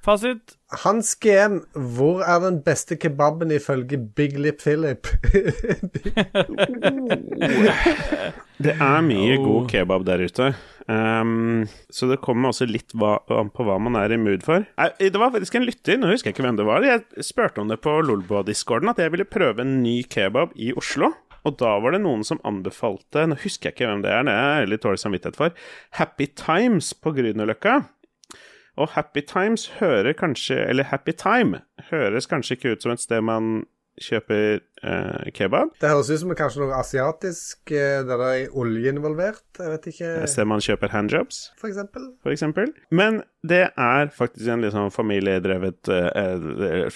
Fasit. 0.05 0.55
Hans 0.85 1.15
GM, 1.21 1.59
hvor 1.75 2.21
er 2.23 2.39
den 2.45 2.61
beste 2.65 2.97
kebaben 3.01 3.51
ifølge 3.53 3.99
Big 4.17 4.37
Lip 4.39 4.61
Philip? 4.63 5.09
Det 8.59 8.75
er 8.75 9.01
mye 9.07 9.37
Oh. 9.39 9.45
god 9.45 9.69
kebab 9.71 10.05
der 10.07 10.23
ute. 10.27 10.49
Um, 10.89 11.67
så 11.93 12.09
det 12.09 12.21
kommer 12.25 12.49
også 12.51 12.67
litt 12.67 12.95
hva, 12.97 13.19
an 13.31 13.51
på 13.55 13.65
hva 13.67 13.77
man 13.83 13.95
er 14.01 14.15
i 14.15 14.19
mood 14.21 14.43
for. 14.47 14.65
Nei, 14.79 14.89
det 14.99 15.21
var 15.21 15.31
faktisk 15.35 15.59
en 15.61 15.67
lytter, 15.69 15.99
nå 16.01 16.11
husker 16.11 16.31
jeg 16.31 16.37
ikke 16.39 16.47
hvem 16.47 16.59
det 16.59 16.67
var. 16.67 16.83
Jeg 16.87 17.05
spurte 17.27 17.61
om 17.63 17.69
det 17.71 17.79
på 17.85 17.93
Lolboa-discorden, 18.09 18.89
at 18.91 18.99
jeg 19.03 19.13
ville 19.15 19.29
prøve 19.29 19.63
en 19.63 19.77
ny 19.85 20.01
kebab 20.11 20.55
i 20.57 20.73
Oslo. 20.79 21.13
Og 21.47 21.55
da 21.61 21.77
var 21.81 21.95
det 21.95 22.01
noen 22.03 22.25
som 22.27 22.41
anbefalte 22.45 23.23
Nå 23.31 23.37
husker 23.45 23.69
jeg 23.71 23.77
ikke 23.77 23.87
hvem 23.89 24.01
det 24.03 24.11
er, 24.11 24.25
det 24.27 24.33
er 24.35 24.57
jeg 24.65 24.71
litt 24.73 24.83
dårlig 24.85 25.01
samvittighet 25.05 25.39
for. 25.39 25.55
Happy 26.01 26.27
Times 26.37 26.91
på 26.99 27.13
Grünerløkka. 27.15 27.77
Og 28.79 28.93
Happy 28.95 29.25
Times 29.27 29.67
hører 29.81 30.15
kanskje 30.15 30.57
Eller 30.69 30.87
Happy 30.93 31.13
Time 31.19 31.61
høres 31.91 32.29
kanskje 32.31 32.57
ikke 32.57 32.77
ut 32.77 32.85
som 32.85 32.95
et 32.95 33.03
sted 33.03 33.25
man 33.27 33.65
kjøper 34.05 34.61
eh, 34.83 35.29
kebab. 35.37 35.75
Det 35.81 35.91
høres 35.91 36.11
ut 36.13 36.23
som 36.23 36.35
kanskje 36.39 36.63
noe 36.63 36.79
asiatisk, 36.79 37.59
eh, 37.73 38.01
der 38.07 38.23
det 38.23 38.31
er 38.37 38.57
olje 38.59 38.95
involvert. 38.95 39.45
Jeg 39.59 39.75
vet 39.75 39.91
ikke, 39.93 40.15
Et 40.23 40.33
sted 40.33 40.49
man 40.49 40.65
kjøper 40.65 40.95
handjobs. 40.95 41.51
for 41.59 41.69
eksempel. 41.69 42.13
for 42.23 42.31
eksempel. 42.35 42.73
Men 42.91 43.23
det 43.47 43.71
er 43.77 44.11
faktisk 44.15 44.49
en 44.49 44.67
sånn 44.71 44.91
familiedrevet 44.95 45.89
eh, 45.89 46.11
eh, 46.15 46.91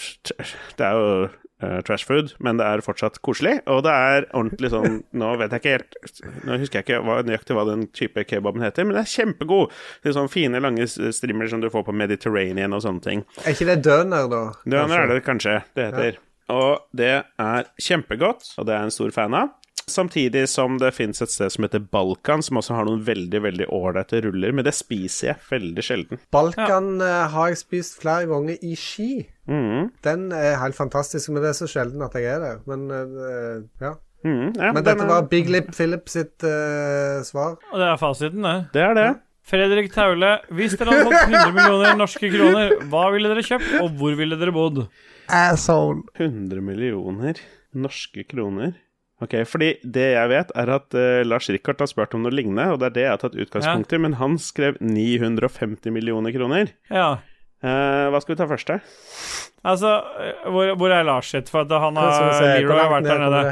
Det 0.76 0.86
er 0.86 0.98
jo 0.98 1.28
eh, 1.62 1.80
trash 1.86 2.06
food, 2.06 2.34
men 2.42 2.58
det 2.58 2.66
er 2.66 2.82
fortsatt 2.84 3.20
koselig. 3.22 3.60
Og 3.70 3.82
det 3.86 3.92
er 3.92 4.26
ordentlig 4.32 4.72
sånn 4.72 4.98
Nå 5.22 5.36
vet 5.40 5.54
jeg 5.54 5.62
ikke 5.62 5.76
helt 5.76 6.42
Nå 6.48 6.58
husker 6.62 6.80
jeg 6.80 6.88
ikke 6.88 7.02
hva, 7.06 7.20
nøyaktig 7.26 7.56
hva 7.58 7.66
den 7.68 7.86
type 7.94 8.24
kebaben 8.28 8.64
heter, 8.64 8.86
men 8.88 8.96
det 8.98 9.04
er 9.04 9.12
kjempegod. 9.14 9.70
Det 10.02 10.10
er 10.12 10.18
sånn 10.18 10.32
fine, 10.32 10.60
lange 10.62 10.88
strimler 10.88 11.50
som 11.52 11.62
du 11.62 11.70
får 11.72 11.86
på 11.86 11.94
Mediterranean 11.96 12.74
og 12.74 12.82
sånne 12.84 13.06
ting. 13.06 13.24
Er 13.44 13.54
ikke 13.54 13.70
det 13.70 13.80
døner, 13.86 14.28
da? 14.32 14.44
Døner 14.66 15.04
er 15.04 15.14
det 15.14 15.24
kanskje 15.26 15.60
det 15.76 15.90
heter. 15.90 16.20
Og 16.50 16.82
det 16.96 17.12
er 17.22 17.68
kjempegodt, 17.80 18.54
og 18.58 18.66
det 18.66 18.74
er 18.74 18.82
jeg 18.82 18.90
en 18.90 18.96
stor 18.98 19.14
fan 19.14 19.36
av. 19.38 19.52
Samtidig 19.90 20.44
som 20.48 20.76
det 20.78 20.92
fins 20.94 21.22
et 21.24 21.30
sted 21.32 21.50
som 21.50 21.64
heter 21.66 21.82
Balkan, 21.92 22.42
som 22.44 22.60
også 22.60 22.76
har 22.76 22.86
noen 22.86 23.02
veldig 23.06 23.40
veldig 23.42 23.66
ålreite 23.74 24.20
ruller. 24.24 24.54
Men 24.54 24.66
det 24.66 24.74
spiser 24.78 25.32
jeg 25.32 25.48
veldig 25.50 25.84
sjelden. 25.84 26.22
Balkan 26.34 26.94
ja. 27.02 27.26
har 27.32 27.50
jeg 27.50 27.62
spist 27.64 27.98
flere 28.02 28.28
ganger 28.30 28.62
i 28.62 28.76
Ski. 28.78 29.26
Mm. 29.50 29.90
Den 30.06 30.30
er 30.36 30.60
helt 30.62 30.78
fantastisk, 30.78 31.32
men 31.32 31.42
det 31.42 31.50
er 31.50 31.58
så 31.58 31.68
sjelden 31.70 32.04
at 32.06 32.14
jeg 32.18 32.30
er 32.30 32.40
der. 32.44 32.62
Men 32.70 32.86
eh, 32.94 33.66
ja. 33.82 33.96
Mm, 34.22 34.54
ja, 34.54 34.70
Men 34.70 34.84
dette 34.86 35.02
er- 35.02 35.10
var 35.10 35.26
Big 35.26 35.50
Lip 35.50 35.72
Philip 35.74 36.06
sitt 36.08 36.44
uh, 36.46 37.18
svar. 37.26 37.56
Og 37.72 37.78
det 37.80 37.88
er 37.88 37.96
fasiten, 37.98 38.44
det. 38.46 38.58
Det 38.74 38.82
er 38.86 38.94
det. 38.94 39.10
Fredrik 39.42 39.90
Taule, 39.90 40.36
hvis 40.54 40.76
dere 40.78 40.94
hadde 40.94 41.08
fått 41.08 41.32
100 41.32 41.54
millioner 41.56 41.96
norske 41.98 42.28
kroner, 42.30 42.76
hva 42.92 43.08
ville 43.10 43.32
dere 43.32 43.42
kjøpt, 43.42 43.72
og 43.82 43.96
hvor 43.98 44.14
ville 44.14 44.38
dere 44.38 44.54
bodd? 44.54 44.84
Asshole. 45.28 46.02
100 46.18 46.60
millioner 46.64 47.38
norske 47.72 48.24
kroner. 48.28 48.74
Ok, 49.22 49.36
fordi 49.46 49.76
det 49.86 50.08
jeg 50.16 50.30
vet, 50.32 50.48
er 50.58 50.70
at 50.74 50.96
uh, 50.98 51.20
Lars 51.22 51.46
Rikard 51.52 51.78
har 51.78 51.86
spurt 51.90 52.14
om 52.18 52.24
noe 52.24 52.34
lignende, 52.34 52.72
og 52.74 52.80
det 52.82 52.88
er 52.90 52.94
det 52.96 53.04
jeg 53.04 53.12
har 53.12 53.20
tatt 53.22 53.38
utgangspunkt 53.38 53.94
i, 53.94 54.00
men 54.02 54.16
han 54.18 54.34
skrev 54.42 54.80
950 54.82 55.94
millioner 55.94 56.34
kroner. 56.34 56.72
Ja. 56.90 57.20
Uh, 57.62 58.10
hva 58.10 58.18
skal 58.24 58.34
vi 58.34 58.40
ta 58.40 58.48
først, 58.50 58.72
da? 58.72 58.80
Altså, 59.62 59.92
hvor, 60.50 60.72
hvor 60.80 60.90
er 60.90 61.06
Lars 61.06 61.30
sitt? 61.30 61.52
For 61.52 61.62
at 61.62 61.70
han 61.84 62.00
har 62.00 62.16
se, 62.34 62.48
Leroy 62.58 62.80
har 62.80 62.90
vært 62.96 63.06
der 63.06 63.22
nede. 63.22 63.42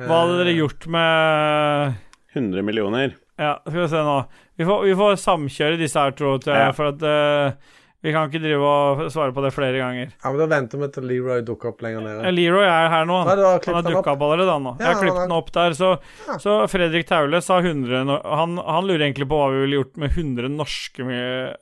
Hva 0.00 0.22
hadde 0.24 0.38
dere 0.40 0.56
gjort 0.56 0.86
med 0.90 1.98
100 2.34 2.66
millioner. 2.66 3.14
Ja, 3.40 3.54
skal 3.62 3.84
vi 3.84 3.88
se 3.94 4.02
nå. 4.04 4.16
Vi 4.58 4.66
får, 4.66 4.82
vi 4.88 4.96
får 4.98 5.20
samkjøre 5.22 5.78
disse 5.80 6.02
her, 6.02 6.12
tror 6.18 6.40
jeg, 6.42 6.56
Ja. 6.58 6.72
for 6.76 6.90
at 6.90 7.06
eh, 7.06 7.76
vi 8.02 8.12
kan 8.14 8.30
ikke 8.30 8.40
drive 8.40 8.64
og 8.64 9.00
svare 9.12 9.32
på 9.36 9.42
det 9.44 9.50
flere 9.52 9.76
ganger. 9.80 10.12
Ja, 10.24 10.30
men 10.32 10.38
Da 10.40 10.46
venter 10.48 10.78
vi 10.80 10.88
til 10.94 11.04
Leroy 11.04 11.42
dukker 11.44 11.68
opp 11.74 11.82
lenger 11.84 12.00
nede. 12.06 12.30
Leroy 12.32 12.64
er 12.64 12.88
her 12.88 13.04
nå. 13.04 13.18
Han, 13.20 13.28
Nei, 13.28 13.34
har 13.36 13.60
Han 13.66 13.74
har 13.74 13.82
dukket 13.82 13.90
dukka 13.90 14.00
opp. 14.00 14.14
opp 14.16 14.22
allerede, 14.28 14.52
han 14.56 14.62
nå. 14.64 14.72
Ja, 14.80 14.86
Jeg 14.86 14.94
har 14.94 15.02
klippet 15.02 15.24
den 15.26 15.36
opp 15.36 15.50
der. 15.52 15.70
Så, 15.76 15.90
Ja. 16.26 16.38
så 16.38 16.54
Fredrik 16.72 17.06
Taule 17.10 17.42
sa 17.42 17.58
100 17.60 18.22
han, 18.24 18.56
han 18.56 18.86
lurer 18.88 19.04
egentlig 19.04 19.28
på 19.28 19.36
hva 19.36 19.50
vi 19.52 19.60
ville 19.66 19.82
gjort 19.82 19.96
med 20.00 20.10
100 20.16 20.48
norske, 20.56 21.56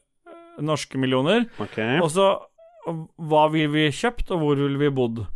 norske 0.60 0.98
millioner. 0.98 1.46
Okay. 1.60 1.98
Og 2.02 2.10
så 2.14 2.28
hva 2.88 3.48
ville 3.52 3.68
vi 3.74 3.88
kjøpt, 3.92 4.30
og 4.32 4.40
hvor 4.40 4.56
ville 4.56 4.78
vi 4.80 4.88
bodd? 4.94 5.26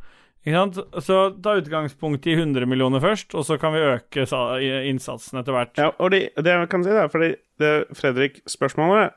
Ikke 0.42 0.56
sant? 0.58 0.78
Så 1.06 1.16
ta 1.38 1.52
utgangspunkt 1.60 2.24
i 2.26 2.32
100 2.34 2.66
millioner 2.66 2.98
først, 3.04 3.30
og 3.38 3.44
så 3.46 3.54
kan 3.62 3.70
vi 3.76 3.82
øke 3.86 4.24
innsatsen 4.90 5.38
etter 5.38 5.54
hvert. 5.54 5.76
Ja, 5.78 5.92
og 6.02 6.10
det, 6.10 6.32
det 6.34 6.50
jeg 6.56 6.68
kan 6.72 6.82
si, 6.82 6.90
da, 6.90 7.04
fordi 7.12 7.28
det, 7.62 7.70
Fredrik, 7.94 8.40
spørsmålet 8.50 9.12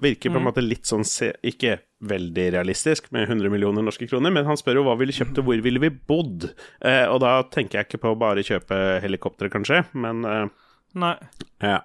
virker 0.00 0.32
på 0.32 0.38
en 0.38 0.40
Mm. 0.40 0.48
måte 0.48 0.64
litt 0.64 0.88
sånn 0.88 1.04
se, 1.04 1.34
Ikke 1.44 1.80
veldig 2.00 2.46
realistisk 2.54 3.10
med 3.12 3.28
100 3.28 3.50
millioner 3.52 3.84
norske 3.84 4.08
kroner, 4.08 4.32
men 4.32 4.46
han 4.48 4.56
spør 4.56 4.80
jo 4.80 4.84
hva 4.86 4.96
ville 4.96 5.12
kjøpt 5.12 5.42
og 5.42 5.44
hvor 5.50 5.60
ville 5.60 5.82
vi 5.84 5.90
bodd? 5.92 6.48
Eh, 6.80 7.04
og 7.12 7.20
da 7.20 7.42
tenker 7.52 7.78
jeg 7.82 7.90
ikke 7.90 8.00
på 8.06 8.14
bare 8.18 8.40
kjøpe 8.40 8.78
helikoptre, 9.04 9.50
kanskje, 9.52 9.82
men 9.92 10.24
eh, 10.24 10.46
Nei. 10.96 11.12
ja. 11.60 11.82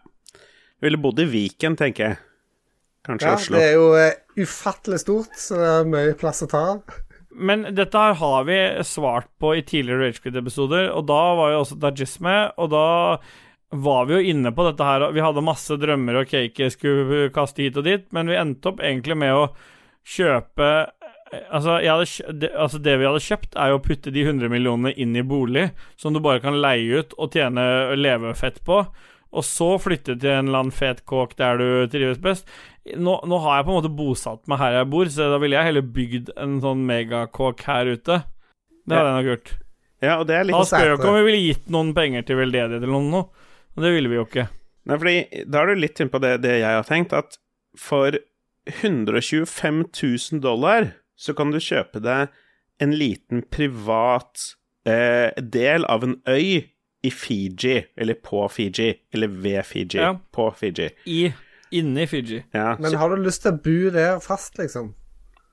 Ville 0.81 0.97
bodd 1.03 1.19
i 1.19 1.25
Viken, 1.27 1.75
tenker 1.75 2.07
jeg. 2.13 2.17
Kanskje 3.05 3.27
Ja, 3.27 3.35
Oslo. 3.35 3.57
det 3.59 3.65
er 3.67 3.75
jo 3.75 3.91
uh, 3.91 4.45
ufattelig 4.47 4.99
stort, 5.03 5.35
så 5.37 5.59
det 5.59 5.67
er 5.73 5.91
mye 5.91 6.15
plass 6.17 6.41
å 6.41 6.47
ta 6.49 6.63
av. 6.77 7.01
Men 7.35 7.67
dette 7.75 7.99
her 7.99 8.15
har 8.19 8.45
vi 8.47 8.59
svart 8.87 9.27
på 9.39 9.55
i 9.57 9.63
tidligere 9.67 10.07
Ragequid-episoder, 10.07 10.87
og 10.95 11.07
da 11.09 11.21
var 11.35 11.51
jo 11.51 11.61
også 11.63 11.77
Dajis 11.83 12.19
med, 12.23 12.53
og 12.55 12.71
da 12.71 12.85
var 13.75 14.05
vi 14.07 14.15
jo 14.15 14.33
inne 14.33 14.53
på 14.55 14.65
dette 14.69 14.87
her, 14.87 15.07
vi 15.11 15.23
hadde 15.23 15.43
masse 15.43 15.75
drømmer 15.81 16.21
og 16.21 16.29
cake 16.31 16.69
skulle 16.71 17.29
kaste 17.35 17.65
hit 17.65 17.79
og 17.81 17.87
dit, 17.87 18.05
men 18.15 18.31
vi 18.31 18.37
endte 18.39 18.71
opp 18.71 18.79
egentlig 18.83 19.17
med 19.25 19.35
å 19.35 19.49
kjøpe 20.05 20.69
Altså, 21.35 21.79
hadde, 21.81 22.47
altså 22.53 22.79
det 22.79 22.93
vi 23.01 23.07
hadde 23.09 23.19
kjøpt, 23.25 23.55
er 23.59 23.71
jo 23.71 23.79
å 23.79 23.81
putte 23.83 24.11
de 24.13 24.21
100 24.23 24.47
millionene 24.53 24.91
inn 24.93 25.17
i 25.17 25.23
bolig, 25.25 25.65
som 25.99 26.13
du 26.13 26.21
bare 26.23 26.39
kan 26.39 26.55
leie 26.61 27.01
ut 27.01 27.15
og 27.17 27.33
tjene 27.33 27.65
levefett 27.97 28.61
på, 28.63 28.77
og 29.35 29.45
så 29.45 29.67
flytte 29.81 30.15
til 30.15 30.31
en 30.31 30.47
eller 30.49 30.63
annen 30.63 30.75
fet 30.75 31.03
kåk 31.09 31.35
der 31.39 31.59
du 31.59 31.67
trives 31.91 32.21
best. 32.23 32.47
Nå, 32.95 33.17
nå 33.27 33.39
har 33.43 33.59
jeg 33.59 33.67
på 33.67 33.73
en 33.73 33.79
måte 33.79 33.93
bosatt 33.97 34.43
meg 34.51 34.61
her 34.61 34.79
jeg 34.79 34.89
bor, 34.93 35.11
så 35.11 35.29
da 35.33 35.39
ville 35.41 35.57
jeg 35.57 35.69
heller 35.71 35.87
bygd 35.95 36.33
en 36.41 36.59
sånn 36.63 36.83
megakåk 36.87 37.63
her 37.67 37.93
ute. 37.95 38.19
Det 38.85 38.97
hadde 38.97 39.09
jeg 39.09 39.17
nok 39.17 39.31
gjort. 39.31 39.55
Ja, 40.03 40.17
og 40.19 40.27
det 40.29 40.37
er 40.37 40.45
litt 40.45 40.57
Da 40.57 40.67
spør 40.69 40.91
jeg 40.91 40.99
ikke 40.99 41.09
om 41.09 41.17
vi 41.17 41.25
ville 41.29 41.41
gitt 41.47 41.73
noen 41.73 41.95
penger 41.97 42.27
til 42.27 42.39
veldedighet 42.41 42.83
eller 42.85 43.09
noe, 43.09 43.25
og 43.75 43.85
det 43.85 43.91
ville 43.95 44.11
vi 44.11 44.19
jo 44.19 44.27
ikke. 44.27 44.47
Nei, 44.85 44.99
fordi 45.01 45.43
da 45.49 45.61
er 45.61 45.71
du 45.71 45.81
litt 45.81 46.01
inne 46.01 46.13
på 46.13 46.21
det, 46.21 46.33
det 46.45 46.59
jeg 46.61 46.77
har 46.77 46.87
tenkt, 46.87 47.15
at 47.17 47.39
for 47.79 48.17
125 48.69 49.81
000 49.89 50.43
dollar 50.43 50.91
så 51.19 51.33
kan 51.37 51.51
du 51.53 51.61
kjøpe 51.63 52.01
deg 52.03 52.33
en 52.83 52.93
liten 52.95 53.43
privat 53.51 54.51
eh, 54.87 55.31
del 55.39 55.87
av 55.91 56.03
en 56.05 56.17
øy 56.27 56.65
i 57.05 57.11
Fiji, 57.13 57.85
eller 57.97 58.17
på 58.25 58.43
Fiji, 58.51 58.91
eller 59.13 59.27
ved 59.45 59.63
Fiji, 59.69 59.99
Ja. 60.01 60.13
på 60.33 60.49
Fiji. 60.57 60.89
I 61.05 61.33
Inni 61.75 62.05
Fiji. 62.07 62.43
Ja. 62.53 62.75
Men 62.79 62.93
har 62.97 63.09
du 63.15 63.21
lyst 63.23 63.41
til 63.45 63.51
å 63.55 63.61
bo 63.61 63.89
der 63.93 64.19
fast, 64.23 64.57
liksom? 64.61 64.93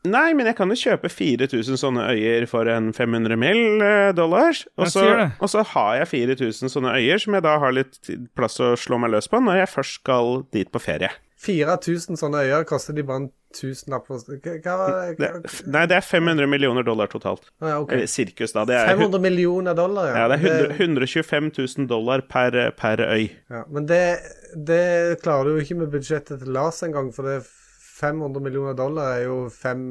nei, 0.05 0.33
men 0.35 0.47
jeg 0.49 0.57
kan 0.59 0.67
jo 0.73 0.75
kjøpe 0.75 1.07
4000 1.13 1.77
sånne 1.79 2.09
øyer 2.11 2.47
for 2.51 2.67
en 2.67 2.89
500 2.93 3.37
mill. 3.39 3.81
eh, 3.87 4.11
dollars, 4.13 4.65
og 4.77 4.89
så, 4.91 5.05
og 5.41 5.49
så 5.49 5.63
har 5.63 6.01
jeg 6.01 6.09
4000 6.11 6.69
sånne 6.73 6.97
øyer 6.99 7.21
som 7.23 7.35
jeg 7.35 7.43
da 7.45 7.53
har 7.63 7.71
litt 7.77 8.01
plass 8.35 8.59
å 8.59 8.73
slå 8.77 8.99
meg 8.99 9.13
løs 9.15 9.29
på 9.31 9.39
når 9.39 9.61
jeg 9.61 9.69
først 9.77 10.01
skal 10.01 10.43
dit 10.53 10.73
på 10.75 10.81
ferie. 10.83 11.11
4000 11.39 12.19
sånne 12.19 12.43
øyer 12.49 12.65
koster 12.67 12.95
de 12.99 13.03
bare 13.07 13.23
en 13.23 13.31
tusenlapp 13.57 14.09
Hva 14.11 14.19
hva 14.65 14.77
var 14.81 15.15
det? 15.19 15.31
Nei, 15.71 15.85
det 15.91 15.99
er 15.99 16.07
500 16.07 16.51
millioner 16.51 16.87
dollar 16.87 17.11
totalt. 17.13 17.49
Å, 17.61 17.69
ja, 17.69 17.79
okay. 17.83 18.03
Eller 18.03 18.11
sirkus, 18.11 18.55
da. 18.57 18.67
Det 18.69 18.77
er, 18.79 18.93
500 18.97 19.23
millioner 19.23 19.79
dollar, 19.79 20.11
ja. 20.11 20.23
ja, 20.25 20.29
det 20.33 20.39
er 20.41 20.77
100, 20.77 21.07
125 21.07 21.51
000 21.59 21.89
dollar 21.91 22.25
per, 22.29 22.59
per 22.79 23.05
øy. 23.07 23.27
Ja, 23.53 23.65
men 23.73 23.89
det, 23.91 24.05
det 24.57 24.85
klarer 25.25 25.51
du 25.51 25.59
jo 25.59 25.67
ikke 25.67 25.81
med 25.83 25.93
budsjettet 25.95 26.45
til 26.45 26.55
Lars 26.55 26.83
engang, 26.87 27.13
for 27.15 27.29
det 27.29 27.41
er 27.41 27.51
500 28.03 28.43
millioner 28.43 28.75
dollar 28.75 29.19
er 29.19 29.27
jo 29.29 29.37
5 29.53 29.83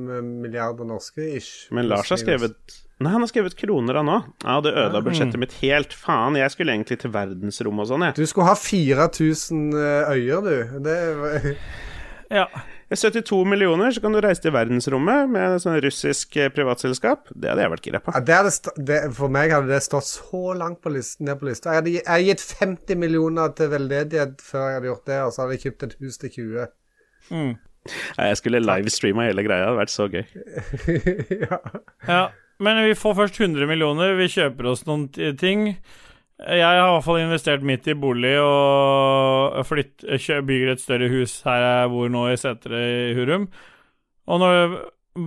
milliarder 0.43 0.87
norske 0.87 1.25
ish. 1.37 1.67
Men 1.71 1.87
Lars 1.91 2.11
har 2.11 2.19
skrevet 2.19 2.81
Nei, 3.01 3.09
han 3.15 3.23
har 3.23 3.31
skrevet 3.31 3.55
kroner, 3.57 3.97
han 3.97 4.09
òg. 4.13 4.27
Ja, 4.43 4.59
det 4.61 4.75
ødela 4.75 4.99
budsjettet 5.01 5.39
mitt 5.41 5.55
helt. 5.57 5.93
Faen, 5.97 6.35
jeg 6.37 6.53
skulle 6.53 6.75
egentlig 6.75 6.99
til 7.01 7.09
verdensrommet 7.15 7.87
og 7.87 7.89
sånn, 7.89 8.03
jeg. 8.05 8.13
Du 8.19 8.29
skulle 8.29 8.51
ha 8.51 8.53
4000 8.53 9.63
øyer, 9.73 10.45
du. 10.45 10.83
Det 10.85 10.97
Ja. 12.31 12.45
Det 12.91 12.97
er 12.97 13.11
72 13.21 13.45
millioner, 13.47 13.93
så 13.95 14.01
kan 14.03 14.11
du 14.11 14.19
reise 14.19 14.43
til 14.43 14.51
verdensrommet 14.51 15.29
med 15.31 15.53
et 15.55 15.63
sånn 15.63 15.77
russisk 15.85 16.35
eh, 16.35 16.49
privatselskap. 16.51 17.29
Det 17.31 17.47
hadde 17.47 17.63
jeg 17.63 17.71
vært 17.71 17.85
gira 17.87 18.01
på. 18.03 18.11
ja, 18.17 18.19
det 18.27 18.35
hadde 18.35 18.51
sta- 18.51 18.73
det, 18.89 18.97
For 19.15 19.31
meg 19.31 19.53
hadde 19.55 19.71
det 19.71 19.79
stått 19.85 20.09
så 20.09 20.41
langt 20.59 20.81
på 20.83 20.91
listen, 20.91 21.23
ned 21.29 21.39
på 21.39 21.47
lista. 21.47 21.71
Jeg 21.71 21.79
hadde 21.79 21.93
jeg 21.95 22.03
hadde 22.09 22.27
gitt 22.27 22.43
50 22.59 22.99
millioner 22.99 23.53
til 23.55 23.71
veldedighet 23.71 24.43
før 24.43 24.65
jeg 24.67 24.75
hadde 24.81 24.91
gjort 24.91 25.05
det, 25.07 25.19
og 25.23 25.31
så 25.31 25.45
hadde 25.45 25.55
jeg 25.55 25.63
kjøpt 25.69 25.87
et 25.87 25.95
hus 26.03 26.19
til 26.25 26.33
20. 26.35 26.67
Mm. 27.31 27.53
Ja, 28.17 28.27
Jeg 28.27 28.37
skulle 28.41 28.59
livestreama 28.61 29.23
hele 29.29 29.47
greia, 29.47 29.63
det 29.63 29.71
hadde 29.71 29.79
vært 29.79 29.95
så 29.95 30.09
gøy. 30.11 30.25
ja. 31.47 31.61
ja. 32.11 32.21
Men 32.61 32.83
vi 32.85 32.93
får 32.93 33.15
først 33.23 33.39
100 33.41 33.65
millioner, 33.71 34.13
vi 34.19 34.27
kjøper 34.35 34.67
oss 34.69 34.83
noen 34.85 35.07
ting. 35.39 35.71
Jeg 36.41 36.63
har 36.65 36.79
i 36.79 36.93
hvert 36.95 37.05
fall 37.05 37.19
investert 37.21 37.61
midt 37.65 37.85
i 37.91 37.93
bolig 37.93 38.33
og 38.41 39.59
flytt, 39.69 40.01
bygger 40.47 40.71
et 40.73 40.81
større 40.81 41.09
hus 41.11 41.35
her 41.45 41.61
jeg 41.61 41.91
bor 41.93 42.09
nå, 42.09 42.23
i 42.31 42.39
Setre 42.41 42.79
i 43.11 43.13
Hurum. 43.17 43.45
Og 44.31 44.41
når 44.41 44.55
det 44.57 44.81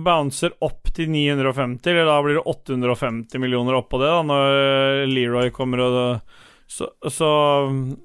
bouncer 0.05 0.51
opp 0.65 0.89
til 0.97 1.07
950, 1.13 1.87
eller 1.93 2.09
da 2.09 2.17
blir 2.25 2.39
det 2.39 2.43
850 2.51 3.39
millioner 3.39 3.77
oppå 3.79 4.01
det, 4.01 4.11
da, 4.11 4.21
når 4.27 5.05
Leroy 5.11 5.53
kommer 5.55 5.83
og 5.85 5.97
så, 6.67 6.89
så, 7.05 7.29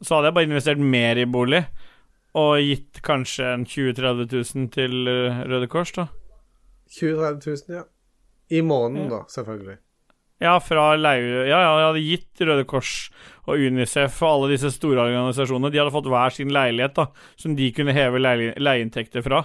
så 0.04 0.14
hadde 0.18 0.28
jeg 0.30 0.36
bare 0.36 0.48
investert 0.50 0.82
mer 0.84 1.18
i 1.18 1.26
bolig. 1.26 1.64
Og 2.38 2.60
gitt 2.62 3.00
kanskje 3.02 3.48
en 3.56 3.64
20 3.66 3.96
000-30 3.96 4.34
000 4.54 4.68
til 4.76 4.98
Røde 5.50 5.66
Kors, 5.72 5.90
da. 5.96 6.06
20 6.94 7.16
000-30 7.16 7.64
000, 7.72 7.78
ja. 7.80 7.86
I 8.50 8.60
måneden, 8.66 9.08
Ja. 9.10 9.16
da, 9.16 9.24
selvfølgelig. 9.34 9.78
Ja, 10.40 10.54
fra 10.64 10.94
leie... 10.96 11.44
Ja, 11.50 11.60
ja, 11.60 11.70
de 11.76 11.86
hadde 11.90 12.02
gitt 12.04 12.42
Røde 12.48 12.64
Kors 12.68 13.10
og 13.44 13.60
Unicef 13.60 14.20
og 14.22 14.30
alle 14.30 14.52
disse 14.54 14.70
store 14.72 15.02
organisasjonene 15.04 15.72
De 15.72 15.80
hadde 15.80 15.92
fått 15.92 16.08
hver 16.08 16.32
sin 16.32 16.52
leilighet, 16.54 16.94
da, 16.96 17.08
som 17.40 17.56
de 17.58 17.66
kunne 17.76 17.94
heve 17.96 18.22
leie, 18.22 18.54
leieinntekter 18.56 19.24
fra. 19.26 19.42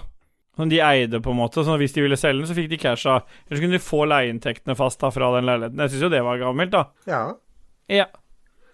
Som 0.56 0.70
de 0.72 0.80
eide, 0.80 1.20
på 1.20 1.34
en 1.34 1.40
måte. 1.42 1.60
Så 1.66 1.76
hvis 1.76 1.92
de 1.92 2.04
ville 2.06 2.16
selge 2.16 2.40
den, 2.40 2.48
så 2.48 2.56
fikk 2.56 2.70
de 2.72 2.80
casha. 2.80 3.18
Eller 3.44 3.58
så 3.58 3.64
kunne 3.64 3.76
de 3.76 3.82
få 3.84 4.06
leieinntektene 4.08 4.76
fast 4.78 5.02
da 5.04 5.10
fra 5.12 5.34
den 5.36 5.48
leiligheten. 5.48 5.82
Jeg 5.84 5.92
syns 5.92 6.06
jo 6.06 6.12
det 6.14 6.22
var 6.24 6.40
gammelt, 6.40 6.72
da. 6.72 6.86
Ja. 7.10 7.24
Ja. 7.92 8.06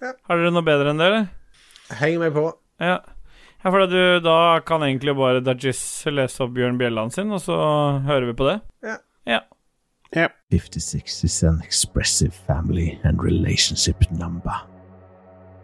Ja. 0.03 0.13
Har 0.29 0.39
dere 0.39 0.55
noe 0.55 0.67
bedre 0.67 0.93
enn 0.93 1.03
det, 1.03 1.09
eller? 1.11 1.27
Heng 1.99 2.21
meg 2.23 2.37
på. 2.37 2.47
Ja. 2.83 3.01
Ja, 3.63 3.71
for 3.71 3.87
du, 3.87 3.99
da 4.23 4.37
kan 4.67 4.83
egentlig 4.83 5.15
bare 5.19 5.43
Dajis 5.43 5.83
lese 6.11 6.43
opp 6.43 6.55
Bjørn 6.55 6.79
Bjelland 6.81 7.15
sin, 7.15 7.31
og 7.35 7.43
så 7.43 7.57
hører 8.07 8.31
vi 8.31 8.39
på 8.39 8.47
det. 8.49 8.57
Ja. 8.87 8.97
Ja. 9.29 9.43
Ja. 10.15 10.29
56 10.51 11.25
is 11.25 11.43
an 11.43 11.61
expressive 11.65 12.33
family 12.47 12.99
and 13.03 13.23
relationship 13.23 13.97
number. 14.11 14.55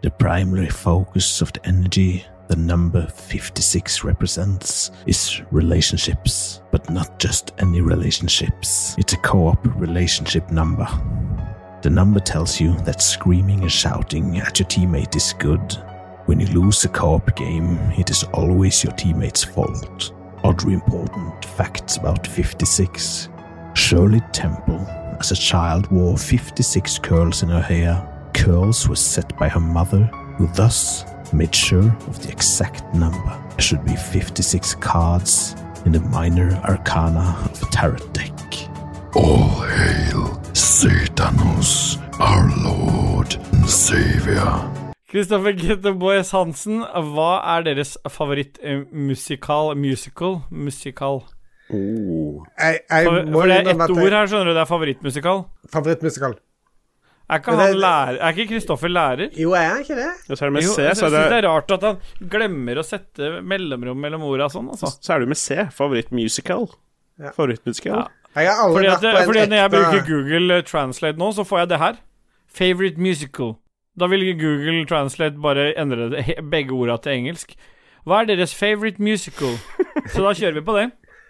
The 0.01 0.09
primary 0.09 0.69
focus 0.69 1.41
of 1.41 1.51
the 1.53 1.67
energy 1.67 2.25
the 2.49 2.55
number 2.55 3.05
56 3.05 4.03
represents 4.03 4.89
is 5.05 5.43
relationships, 5.51 6.63
but 6.71 6.89
not 6.89 7.19
just 7.19 7.53
any 7.59 7.79
relationships. 7.79 8.95
It's 8.97 9.13
a 9.13 9.17
co 9.17 9.49
op 9.49 9.63
relationship 9.79 10.49
number. 10.49 10.87
The 11.83 11.91
number 11.91 12.19
tells 12.19 12.59
you 12.59 12.75
that 12.85 13.03
screaming 13.03 13.61
and 13.61 13.71
shouting 13.71 14.39
at 14.39 14.57
your 14.59 14.67
teammate 14.67 15.15
is 15.15 15.33
good. 15.37 15.77
When 16.25 16.39
you 16.39 16.47
lose 16.47 16.83
a 16.85 16.89
co 16.89 17.13
op 17.13 17.35
game, 17.35 17.77
it 17.99 18.09
is 18.09 18.23
always 18.33 18.83
your 18.83 18.93
teammate's 18.93 19.43
fault. 19.43 20.11
Other 20.43 20.71
important 20.71 21.45
facts 21.45 21.97
about 21.97 22.25
56 22.25 23.29
Shirley 23.73 24.21
Temple, 24.31 24.85
as 25.19 25.31
a 25.31 25.35
child, 25.35 25.91
wore 25.91 26.17
56 26.17 26.99
curls 26.99 27.43
in 27.43 27.49
her 27.49 27.61
hair. 27.61 28.05
Curls 28.33 28.87
were 28.87 28.95
set 28.95 29.37
by 29.37 29.49
her 29.49 29.59
mother, 29.59 30.05
who 30.37 30.47
thus 30.47 31.05
made 31.33 31.53
sure 31.53 31.95
of 32.07 32.21
the 32.23 32.31
exact 32.31 32.83
number. 32.93 33.37
There 33.51 33.61
should 33.61 33.85
be 33.85 33.95
56 33.95 34.75
cards 34.75 35.55
in 35.85 35.91
the 35.91 35.99
minor 36.01 36.51
arcana 36.63 37.37
of 37.45 37.61
a 37.61 37.65
tarot 37.71 37.97
deck. 38.13 38.31
All 39.15 39.61
hail 39.61 40.39
Satanus, 40.53 41.97
our 42.19 42.49
Lord 42.63 43.35
and 43.51 43.69
Savior. 43.69 44.79
Kristoffer 45.09 45.53
Gette 45.57 45.91
Hansen, 46.31 46.83
hva 46.83 47.41
er 47.57 47.63
deres 47.63 47.97
favorittmusikal 48.07 49.73
Musical? 49.75 50.43
Musikal? 50.51 51.23
Oh. 51.69 52.45
Jeg, 52.57 52.79
jeg 52.89 53.05
For, 53.05 53.25
må 53.29 53.41
for 53.41 53.47
det 53.51 53.57
er 53.59 53.67
ett 53.75 53.91
ord 53.93 54.13
her, 54.15 54.29
skjønner 54.31 54.47
du. 54.49 54.53
Det 54.57 54.61
er 54.63 54.69
favorittmusikal. 54.69 55.43
Favorittmusikal. 55.73 56.37
Er 57.29 57.37
ikke 57.43 57.53
han 57.53 57.59
det- 57.75 57.77
lærer 57.83 58.15
Er 58.25 58.33
ikke 58.33 58.47
Kristoffer 58.49 58.89
lærer? 58.89 59.29
Jo, 59.37 59.51
er 59.53 59.67
han 59.69 59.79
ikke 59.83 59.95
det? 59.99 60.07
Jo, 60.29 60.35
så 60.35 60.41
er 60.45 60.49
det 60.49 60.53
med 60.53 60.63
Jo, 60.63 60.71
C, 60.73 60.81
jeg 60.81 60.95
så 60.97 61.05
er 61.05 61.09
synes 61.09 61.11
det 61.13 61.29
det, 61.29 61.37
er 61.43 61.47
rart 61.49 61.71
at 61.75 61.83
han 61.85 61.97
glemmer 62.29 62.79
å 62.81 62.83
sette 62.87 63.41
mellomrom 63.45 63.97
mellom 64.01 64.23
orda 64.25 64.47
sånn, 64.49 64.69
altså. 64.73 64.89
så 64.97 65.13
er 65.13 65.19
det 65.19 65.27
med 65.27 65.37
C. 65.37 65.67
Favorittmusical. 65.77 66.65
Ja. 67.21 67.29
Favorittmusical. 67.35 67.93
Ja. 67.99 68.07
Jeg 68.39 68.49
har 68.49 68.63
aldri 68.65 68.79
Fordi, 68.79 68.87
vært 68.89 69.01
på 69.01 69.19
en 69.21 69.25
fordi 69.29 69.45
når 69.49 69.57
jeg 69.61 69.71
bruker 69.75 70.05
Google 70.09 70.57
eh, 70.57 70.61
Translate 70.63 71.17
nå, 71.21 71.31
så 71.37 71.45
får 71.45 71.59
jeg 71.59 71.69
det 71.69 71.79
her. 71.79 71.95
Favorite 72.47 72.97
musical. 73.01 73.55
Da 73.99 74.07
vil 74.07 74.25
Google 74.39 74.85
Translate 74.89 75.37
bare 75.41 75.73
endre 75.77 76.09
det, 76.09 76.25
begge 76.49 76.73
orda 76.73 76.97
til 76.97 77.11
engelsk. 77.13 77.53
Hva 78.07 78.21
er 78.23 78.25
deres 78.31 78.55
favorite 78.55 78.97
musical? 79.03 79.53
Så 80.09 80.23
da 80.25 80.33
kjører 80.33 80.53
vi 80.57 80.65
på 80.65 80.75
det. 80.77 80.87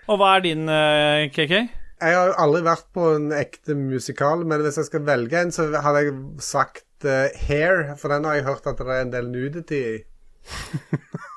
Og 0.10 0.18
hva 0.18 0.36
er 0.38 0.46
din, 0.46 0.66
eh, 0.70 1.30
KK? 1.30 1.54
Jeg 2.00 2.16
har 2.16 2.32
jo 2.32 2.38
aldri 2.42 2.64
vært 2.66 2.88
på 2.96 3.10
en 3.14 3.30
ekte 3.36 3.76
musikal, 3.78 4.46
men 4.48 4.64
hvis 4.64 4.80
jeg 4.80 4.88
skal 4.88 5.04
velge 5.06 5.38
en, 5.38 5.52
så 5.54 5.68
hadde 5.84 6.06
jeg 6.06 6.16
sagt 6.42 7.06
uh, 7.06 7.28
Hair, 7.46 7.96
for 8.00 8.14
den 8.14 8.26
har 8.26 8.40
jeg 8.40 8.48
hørt 8.48 8.70
at 8.72 8.80
det 8.80 8.88
er 8.88 9.04
en 9.04 9.12
del 9.14 9.28
nudity 9.30 9.82
i. 9.84 9.98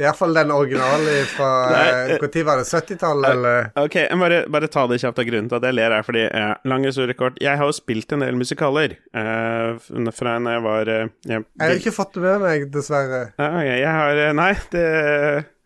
Iallfall 0.00 0.32
den 0.32 0.50
originale 0.50 1.24
fra 1.28 1.48
Når 2.08 2.44
var 2.48 2.62
det? 2.62 2.64
70-tallet, 2.64 3.30
eller? 3.34 3.68
Ok, 3.76 3.98
jeg 4.00 4.18
bare, 4.22 4.38
bare 4.48 4.70
ta 4.72 4.86
det 4.88 4.96
kjapt 5.02 5.20
av 5.20 5.28
grunnen 5.28 5.50
til 5.50 5.58
at 5.58 5.66
jeg 5.68 5.76
ler, 5.76 5.92
er 5.92 6.06
fordi 6.06 6.22
eh, 6.24 6.52
Lang 6.72 6.86
historie 6.88 7.16
kort. 7.18 7.36
Jeg 7.42 7.60
har 7.60 7.68
jo 7.68 7.76
spilt 7.76 8.14
en 8.16 8.24
del 8.24 8.38
musikaler 8.40 8.96
eh, 8.96 9.76
fra 10.16 10.38
da 10.40 10.56
jeg 10.56 10.64
var 10.64 10.92
eh, 10.94 11.12
jeg, 11.28 11.44
Jeg 11.44 11.66
har 11.66 11.82
ikke 11.82 11.96
fått 11.98 12.16
det 12.16 12.24
med 12.24 12.44
meg, 12.46 12.68
dessverre. 12.72 13.22
Ah, 13.36 13.60
okay, 13.60 13.76
jeg 13.82 13.96
har 13.98 14.24
eh, 14.24 14.32
Nei, 14.40 14.52
det 14.72 14.86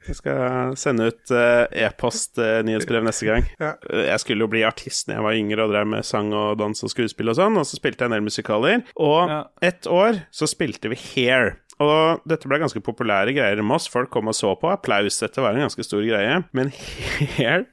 Jeg 0.04 0.16
skal 0.18 0.74
sende 0.76 1.06
ut 1.08 1.32
uh, 1.32 1.64
e-post-nyhetsbrev 1.72 2.66
nyhetsbrev 2.68 3.06
neste 3.06 3.28
gang. 3.28 3.46
Ja. 3.60 3.72
Eh, 3.88 4.06
Jeg 4.10 4.20
skulle 4.20 4.44
jo 4.44 4.50
bli 4.52 4.64
artist 4.66 5.08
da 5.08 5.16
jeg 5.18 5.24
var 5.24 5.38
yngre 5.38 5.64
og 5.64 5.72
drev 5.72 5.86
med 5.88 6.04
sang 6.04 6.32
og 6.36 6.58
dans 6.60 6.84
og 6.84 6.92
skuespill 6.92 7.32
og 7.32 7.38
sånn, 7.38 7.56
og 7.60 7.64
så 7.68 7.78
spilte 7.78 8.04
jeg 8.04 8.12
en 8.12 8.16
del 8.18 8.26
musikaler. 8.26 8.82
Og 9.00 9.30
Ja. 9.30 9.44
ett 9.62 9.86
år 9.88 10.22
så 10.30 10.48
spilte 10.50 10.90
vi 10.92 10.96
Hair. 10.96 11.56
Og 11.82 12.20
dette 12.28 12.46
ble 12.46 12.60
ganske 12.62 12.78
populære 12.84 13.32
greier 13.34 13.58
i 13.58 13.64
Moss. 13.66 13.88
Folk 13.90 14.10
kom 14.10 14.28
og 14.30 14.34
så 14.38 14.52
på. 14.60 14.70
Applaus. 14.70 15.18
Dette 15.18 15.42
var 15.42 15.56
en 15.56 15.64
ganske 15.66 15.82
stor 15.82 16.04
greie. 16.06 16.44
Men 16.54 16.70
Hair 17.36 17.64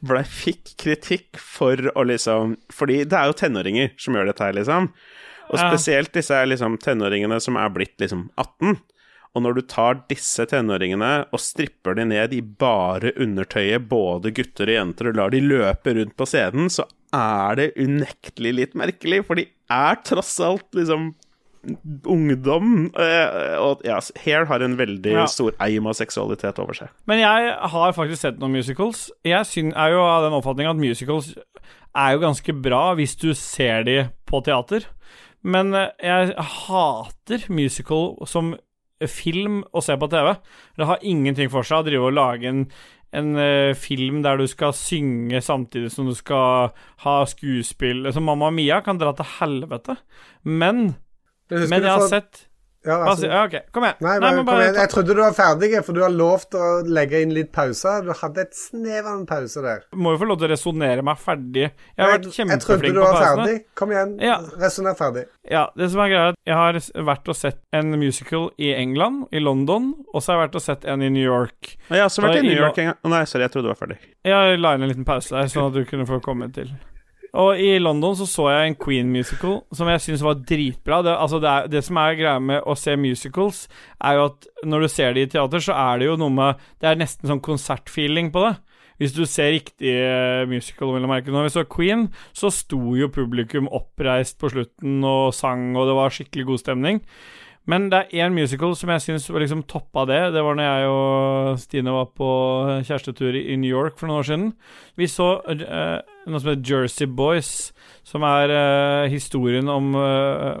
ble, 0.00 0.22
fikk 0.24 0.72
kritikk 0.80 1.36
for 1.36 1.76
å 1.94 2.06
liksom 2.08 2.56
Fordi 2.72 3.02
det 3.04 3.12
er 3.18 3.26
jo 3.28 3.36
tenåringer 3.36 3.92
som 4.00 4.14
gjør 4.16 4.30
dette 4.30 4.46
her, 4.46 4.56
liksom. 4.56 4.88
Og 5.52 5.58
spesielt 5.60 6.14
disse 6.14 6.32
er 6.32 6.46
liksom 6.48 6.78
tenåringene 6.80 7.36
som 7.44 7.58
er 7.60 7.68
blitt 7.74 7.98
liksom 8.00 8.30
18. 8.40 8.78
Og 9.34 9.42
når 9.46 9.54
du 9.56 9.62
tar 9.64 10.02
disse 10.10 10.44
tenåringene 10.50 11.12
og 11.32 11.40
stripper 11.40 11.94
de 11.96 12.04
ned 12.04 12.34
i 12.36 12.42
bare 12.42 13.14
undertøyet, 13.16 13.86
både 13.88 14.32
gutter 14.36 14.68
og 14.68 14.76
jenter, 14.76 15.08
og 15.08 15.16
lar 15.16 15.32
de 15.32 15.40
løpe 15.40 15.94
rundt 15.96 16.16
på 16.20 16.26
scenen, 16.28 16.68
så 16.68 16.84
er 17.16 17.56
det 17.56 17.70
unektelig 17.80 18.52
litt 18.58 18.74
merkelig, 18.76 19.22
for 19.24 19.40
de 19.40 19.46
er 19.72 19.96
tross 20.04 20.34
alt 20.44 20.68
liksom 20.76 21.14
ungdom. 22.10 22.90
eh, 22.98 23.56
Og 23.62 23.80
ja, 23.86 24.00
Hair 24.24 24.44
har 24.46 24.60
en 24.60 24.76
veldig 24.76 25.12
Ja. 25.12 25.26
stor 25.26 25.52
eim 25.60 25.86
av 25.86 25.94
seksualitet 25.94 26.58
over 26.58 26.74
seg. 26.74 26.88
Men 27.06 27.18
jeg 27.20 27.54
har 27.70 27.92
faktisk 27.92 28.20
sett 28.20 28.38
noen 28.38 28.52
musicals. 28.52 29.10
Jeg 29.24 29.40
er 29.72 29.90
jo 29.92 30.00
av 30.02 30.24
den 30.24 30.32
oppfatning 30.40 30.68
at 30.68 30.76
musicals 30.76 31.34
er 31.94 32.12
jo 32.12 32.20
ganske 32.20 32.52
bra 32.62 32.94
hvis 32.96 33.16
du 33.16 33.32
ser 33.34 33.84
de 33.84 34.10
på 34.26 34.42
teater. 34.44 34.84
Men 35.44 35.72
eh, 35.74 35.90
jeg 36.02 36.34
hater 36.36 37.46
musical 37.48 38.18
som 38.26 38.56
film 39.10 39.62
å 39.72 39.82
se 39.84 39.96
på 39.98 40.08
TV. 40.12 40.34
Det 40.78 40.88
har 40.88 41.06
ingenting 41.06 41.50
for 41.52 41.66
seg 41.66 41.82
å 41.82 41.86
drive 41.86 42.10
og 42.10 42.16
lage 42.16 42.50
en, 42.50 42.62
en 43.16 43.32
uh, 43.38 43.72
film 43.78 44.22
der 44.24 44.40
du 44.40 44.46
skal 44.50 44.74
synge 44.76 45.42
samtidig 45.44 45.92
som 45.94 46.08
du 46.10 46.14
skal 46.18 46.72
ha 47.06 47.16
skuespill. 47.28 48.06
Så 48.12 48.22
Mamma 48.24 48.52
Mia 48.54 48.82
kan 48.84 49.00
dra 49.00 49.14
til 49.16 49.28
helvete. 49.38 49.98
Men, 50.42 50.94
men 51.50 51.78
jeg 51.78 51.90
har 51.90 52.08
sett 52.10 52.46
ja, 52.84 52.96
altså, 53.06 53.22
sier 53.22 53.32
OK, 53.44 53.54
kom 53.72 53.84
igjen. 53.86 53.98
Nei, 54.02 54.12
Nei, 54.18 54.18
bare, 54.20 54.36
men 54.36 54.46
kom 54.48 54.60
igjen. 54.62 54.78
Jeg 54.80 54.90
trodde 54.90 55.14
du 55.14 55.20
var 55.22 55.34
ferdig, 55.36 55.68
for 55.86 55.94
du 55.94 56.00
har 56.02 56.10
lovt 56.14 56.56
å 56.58 56.70
legge 56.88 57.20
inn 57.22 57.34
litt 57.36 57.52
pauser. 57.54 58.02
Du 58.02 58.10
hadde 58.18 58.42
et 58.46 58.56
snev 58.58 59.06
av 59.06 59.12
en 59.20 59.26
pause 59.28 59.62
der. 59.62 59.84
Må 59.94 60.14
jo 60.16 60.20
få 60.22 60.28
lov 60.32 60.40
til 60.42 60.48
å 60.48 60.52
resonnere 60.54 61.04
meg 61.06 61.20
ferdig. 61.22 61.68
Jeg 61.70 62.02
har 62.02 62.14
vært 62.16 62.28
kjempeflink 62.34 62.34
på 62.34 62.42
pausene. 62.42 62.56
jeg 62.56 62.66
trodde 62.66 62.92
du 62.92 63.00
var 63.00 63.20
ferdig. 63.22 63.56
Kom 63.78 63.94
igjen, 63.94 64.16
Ja. 64.20 64.38
resonner 64.58 64.94
ferdig. 64.98 65.26
Ja, 65.50 65.64
det 65.76 65.90
som 65.90 66.00
er 66.00 66.08
greia, 66.12 66.26
er 66.26 66.28
at 66.34 66.38
jeg 66.46 66.54
har 66.54 66.72
vært 67.12 67.28
og 67.28 67.36
sett 67.36 67.58
en 67.72 67.90
musical 67.98 68.50
i 68.58 68.72
England, 68.74 69.26
i 69.32 69.38
London, 69.38 69.92
og 70.12 70.22
så 70.22 70.32
har 70.32 70.40
jeg 70.40 70.48
vært 70.48 70.54
og 70.54 70.62
sett 70.62 70.84
en 70.84 71.02
i 71.02 71.08
New 71.08 71.24
York. 71.24 71.76
Jeg 71.88 71.98
har 71.98 72.08
også 72.08 72.22
vært 72.22 72.38
Og 72.38 72.44
i 72.44 72.48
New 72.48 72.58
York 72.62 72.78
en 72.78 72.92
gang. 72.92 72.96
Nei, 73.04 73.24
sorry, 73.24 73.42
jeg 73.46 73.52
trodde 73.52 73.70
du 73.70 73.74
var 73.74 73.80
ferdig. 73.86 73.98
Jeg 74.24 74.58
la 74.58 74.74
inn 74.74 74.82
en 74.82 74.88
liten 74.88 75.04
pause 75.04 75.30
der, 75.34 75.50
sånn 75.50 75.70
at 75.70 75.74
du 75.74 75.84
kunne 75.84 76.06
få 76.06 76.20
komme 76.22 76.50
til. 76.52 76.70
Og 77.32 77.56
i 77.56 77.78
London 77.80 78.12
så 78.18 78.26
så 78.28 78.48
jeg 78.52 78.68
en 78.68 78.74
Queen-musical 78.76 79.54
som 79.72 79.88
jeg 79.88 80.02
syns 80.04 80.24
var 80.24 80.42
dritbra. 80.44 80.98
Det, 81.04 81.14
altså 81.16 81.40
det, 81.40 81.48
er, 81.52 81.70
det 81.72 81.80
som 81.86 82.00
er 82.02 82.18
greia 82.18 82.42
med 82.44 82.66
å 82.68 82.76
se 82.76 82.92
musicals, 83.00 83.62
er 84.04 84.18
jo 84.18 84.26
at 84.28 84.48
når 84.68 84.84
du 84.84 84.88
ser 84.92 85.16
det 85.16 85.24
i 85.24 85.30
teater, 85.32 85.64
så 85.64 85.76
er 85.78 86.02
det 86.02 86.10
jo 86.10 86.18
noe 86.20 86.34
med 86.34 86.60
Det 86.82 86.90
er 86.90 87.00
nesten 87.00 87.30
sånn 87.30 87.40
konsertfeeling 87.44 88.28
på 88.34 88.44
det. 88.44 88.52
Hvis 89.00 89.16
du 89.16 89.24
ser 89.26 89.54
riktig 89.54 89.94
eh, 89.96 90.44
musical, 90.46 90.92
vil 90.92 91.06
jeg 91.06 91.10
merke. 91.10 91.32
Når 91.32 91.48
vi 91.48 91.54
så 91.56 91.64
Queen, 91.66 92.04
så 92.36 92.52
sto 92.52 92.92
jo 92.98 93.08
publikum 93.10 93.70
oppreist 93.72 94.36
på 94.38 94.52
slutten 94.52 95.00
og 95.00 95.32
sang, 95.34 95.72
og 95.72 95.88
det 95.88 95.96
var 95.96 96.12
skikkelig 96.12 96.50
god 96.52 96.62
stemning. 96.62 97.00
Men 97.70 97.86
det 97.92 98.00
er 98.00 98.24
én 98.24 98.34
musical 98.34 98.74
som 98.74 98.90
jeg 98.90 99.04
syns 99.04 99.28
liksom 99.30 99.62
toppa 99.70 100.02
det. 100.10 100.20
Det 100.34 100.42
var 100.42 100.56
når 100.58 100.66
jeg 100.66 100.88
og 100.90 101.60
Stine 101.62 101.94
var 101.94 102.08
på 102.10 102.30
kjærestetur 102.88 103.38
i 103.38 103.54
New 103.54 103.70
York 103.70 104.00
for 104.00 104.10
noen 104.10 104.18
år 104.18 104.26
siden. 104.26 104.48
Vi 104.98 105.06
så 105.10 105.28
uh, 105.46 105.98
noe 106.26 106.42
som 106.42 106.50
heter 106.50 106.66
Jersey 106.66 107.06
Boys, 107.06 107.70
som 108.02 108.26
er 108.26 108.50
uh, 108.50 109.10
historien 109.12 109.70
om 109.70 109.94
uh, 109.94 110.58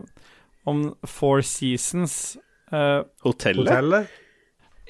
Om 0.62 0.92
Four 1.10 1.40
Seasons. 1.42 2.36
Eh, 2.70 3.00
Hotellet? 3.24 3.66
Hotellet? 3.66 4.12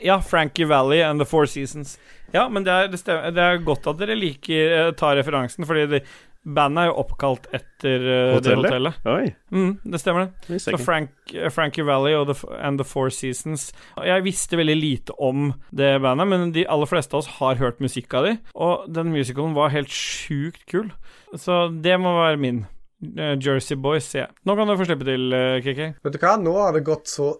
ja, 0.04 0.18
Frankie 0.20 0.66
Valley 0.68 1.00
and 1.00 1.20
The 1.20 1.24
Four 1.24 1.46
Seasons. 1.46 1.98
Ja, 2.32 2.44
men 2.48 2.66
det 2.66 2.72
er, 2.72 2.90
det 2.92 3.16
det 3.36 3.42
er 3.42 3.64
godt 3.64 3.86
at 3.88 3.96
dere 4.00 4.18
liker 4.18 4.92
tar 4.98 5.16
referansen, 5.16 5.64
fordi 5.64 5.86
det, 5.88 6.02
bandet 6.44 6.82
er 6.82 6.88
jo 6.90 6.94
oppkalt 7.02 7.44
etter 7.54 8.02
eh, 8.02 8.22
det 8.34 8.34
Hotellet? 8.34 8.66
hotellet. 8.70 9.06
Oi, 9.06 9.34
Mm, 9.52 9.78
det 9.84 10.00
stemmer, 10.00 10.30
det. 10.48 10.58
Så. 10.64 10.78
Frank, 10.80 11.10
uh, 11.36 11.48
Frankie 11.52 11.84
Valley 11.86 12.14
og 12.18 12.26
the, 12.32 12.36
and 12.58 12.80
The 12.80 12.86
Four 12.88 13.10
Seasons 13.12 13.68
Jeg 14.02 14.24
visste 14.24 14.56
veldig 14.58 14.76
lite 14.80 15.14
om 15.22 15.52
det 15.70 16.00
bandet, 16.02 16.26
men 16.32 16.52
de 16.56 16.64
aller 16.66 16.86
fleste 16.90 17.14
av 17.14 17.22
oss 17.22 17.30
har 17.38 17.60
hørt 17.60 17.78
musikk 17.84 18.12
av 18.18 18.26
de, 18.26 18.36
og 18.54 18.86
den 18.92 19.12
musicalen 19.12 19.54
var 19.54 19.70
helt 19.74 19.92
sjukt 19.92 20.64
kul. 20.66 20.90
Så 21.36 21.66
det 21.82 21.98
må 22.00 22.16
være 22.18 22.40
min. 22.42 22.64
Uh, 23.02 23.34
Jersey 23.42 23.76
Boys, 23.76 24.04
sier 24.10 24.26
jeg. 24.26 24.34
Nå 24.46 24.54
kan 24.56 24.68
du 24.70 24.76
få 24.78 24.84
slippe 24.86 25.06
til, 25.08 25.30
KK. 25.64 25.80
Vet 26.04 26.14
du 26.14 26.20
hva, 26.22 26.36
nå 26.38 26.52
har 26.58 26.72
det 26.76 26.84
gått 26.86 27.08
så 27.10 27.32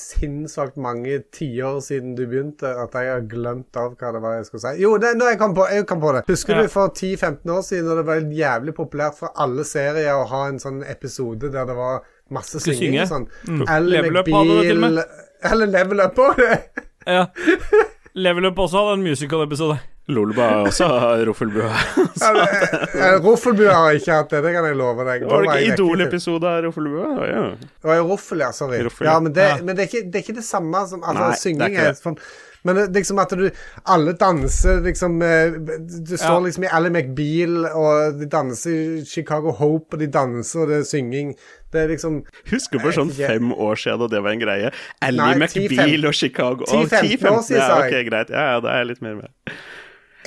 sinnssvakt 0.00 0.76
mange 0.80 1.18
tiår 1.34 1.78
siden 1.84 2.14
du 2.18 2.24
begynte 2.26 2.70
at 2.82 2.94
jeg 2.98 3.10
har 3.12 3.24
glemt 3.30 3.76
av 3.80 3.94
hva 4.00 4.10
det 4.16 4.22
var 4.24 4.36
jeg 4.38 4.46
skulle 4.48 4.62
si. 4.64 4.82
Jo, 4.82 4.96
det, 4.98 5.12
nå 5.18 5.28
jeg 5.30 5.38
kom 5.40 5.54
på, 5.56 5.66
jeg 5.70 5.86
kom 5.90 6.00
på 6.02 6.12
det. 6.16 6.24
Husker 6.28 6.56
Ja. 6.56 6.62
du 6.62 6.68
for 6.72 6.88
10-15 6.90 7.50
år 7.56 7.62
siden 7.62 7.88
når 7.90 8.00
det 8.02 8.06
var 8.10 8.26
jævlig 8.40 8.74
populært 8.74 9.18
for 9.18 9.32
alle 9.36 9.64
serier 9.64 10.12
å 10.14 10.26
ha 10.30 10.42
en 10.48 10.58
sånn 10.62 10.82
episode 10.88 11.50
der 11.54 11.64
det 11.70 11.76
var 11.78 12.02
masse 12.30 12.60
synging 12.60 13.00
sånn? 13.06 13.28
Mm. 13.46 13.64
Med. 13.64 14.12
McBeal 14.12 15.02
Eller 15.44 15.66
Level 15.66 16.00
Up 16.00 16.18
òg. 16.18 16.40
Ja. 17.06 17.26
Level 18.14 18.46
Up 18.48 18.58
også 18.58 18.78
hadde 18.80 18.98
en 19.00 19.02
musical-episode. 19.04 19.78
Lolba 20.12 20.42
har 20.50 20.66
også 20.68 20.86
Roffelbua. 21.24 21.70
Roffelbua 23.24 23.72
har 23.72 23.96
ikke 23.98 24.12
hatt 24.18 24.32
det, 24.34 24.42
det 24.44 24.52
kan 24.56 24.66
jeg 24.68 24.76
love 24.78 25.06
deg. 25.08 25.24
Var 25.30 25.46
det 25.46 25.52
ikke 25.62 25.74
Idol-episode 25.78 26.50
av 26.50 26.64
Roffelbua? 26.66 27.12
Ja. 27.30 27.44
Det 27.60 27.88
var 27.88 28.00
jo 28.02 28.08
Roffel, 28.12 28.42
ja. 28.44 28.50
Sorry. 28.52 28.82
Ruffel, 28.84 29.08
ja, 29.08 29.14
ja. 29.16 29.20
men 29.24 29.32
det, 29.36 29.46
Ja. 29.48 29.56
men 29.62 29.76
det, 29.76 29.86
er 29.86 29.88
ikke, 29.92 30.02
det 30.10 30.20
er 30.20 30.26
ikke 30.26 30.36
det 30.40 30.44
samme 30.48 30.82
som 30.90 31.02
Altså, 31.04 31.22
Nei, 31.22 31.30
er 31.30 31.40
synging 31.40 31.76
er, 31.78 31.88
det. 31.92 32.00
sånn 32.02 32.18
Men 32.64 32.78
liksom 32.96 33.18
at 33.20 33.32
du 33.36 33.42
Alle 33.92 34.14
danser 34.16 34.78
liksom 34.86 35.18
eh, 35.24 35.56
Du 35.60 36.14
står 36.16 36.38
Ja. 36.38 36.38
liksom 36.46 36.64
i 36.64 36.70
Ally 36.72 36.90
McBeal, 36.94 37.58
og 37.72 38.20
de 38.20 38.28
danser 38.32 38.72
i 38.72 39.04
Chicago 39.08 39.52
Hope, 39.58 39.94
og 39.96 40.00
de 40.00 40.06
danser, 40.08 40.62
og 40.64 40.68
det 40.72 40.78
er 40.82 40.88
synging. 40.88 41.34
Det 41.74 41.82
er 41.82 41.88
liksom 41.92 42.22
Husker 42.52 42.80
for 42.80 42.92
sånn 42.96 43.10
ikke. 43.12 43.26
fem 43.34 43.52
år 43.52 43.76
siden 43.80 44.04
da 44.04 44.10
det 44.16 44.22
var 44.24 44.36
en 44.36 44.40
greie. 44.44 44.70
Ally 45.02 45.32
McBeal 45.40 46.04
10-15 46.04 46.08
og 46.08 46.14
Chicago. 46.20 46.64
10-15 46.68 47.30
år 47.32 47.42
siden, 47.48 47.60
ja, 47.60 47.68
sa 47.68 47.80
ok, 47.84 47.90
jeg. 47.96 48.08
greit. 48.10 48.30
Ja, 48.32 48.44
ja, 48.54 48.60
da 48.64 48.68
er 48.76 48.84
jeg 48.84 48.92
litt 48.94 49.02
mer 49.02 49.16
med. 49.24 49.54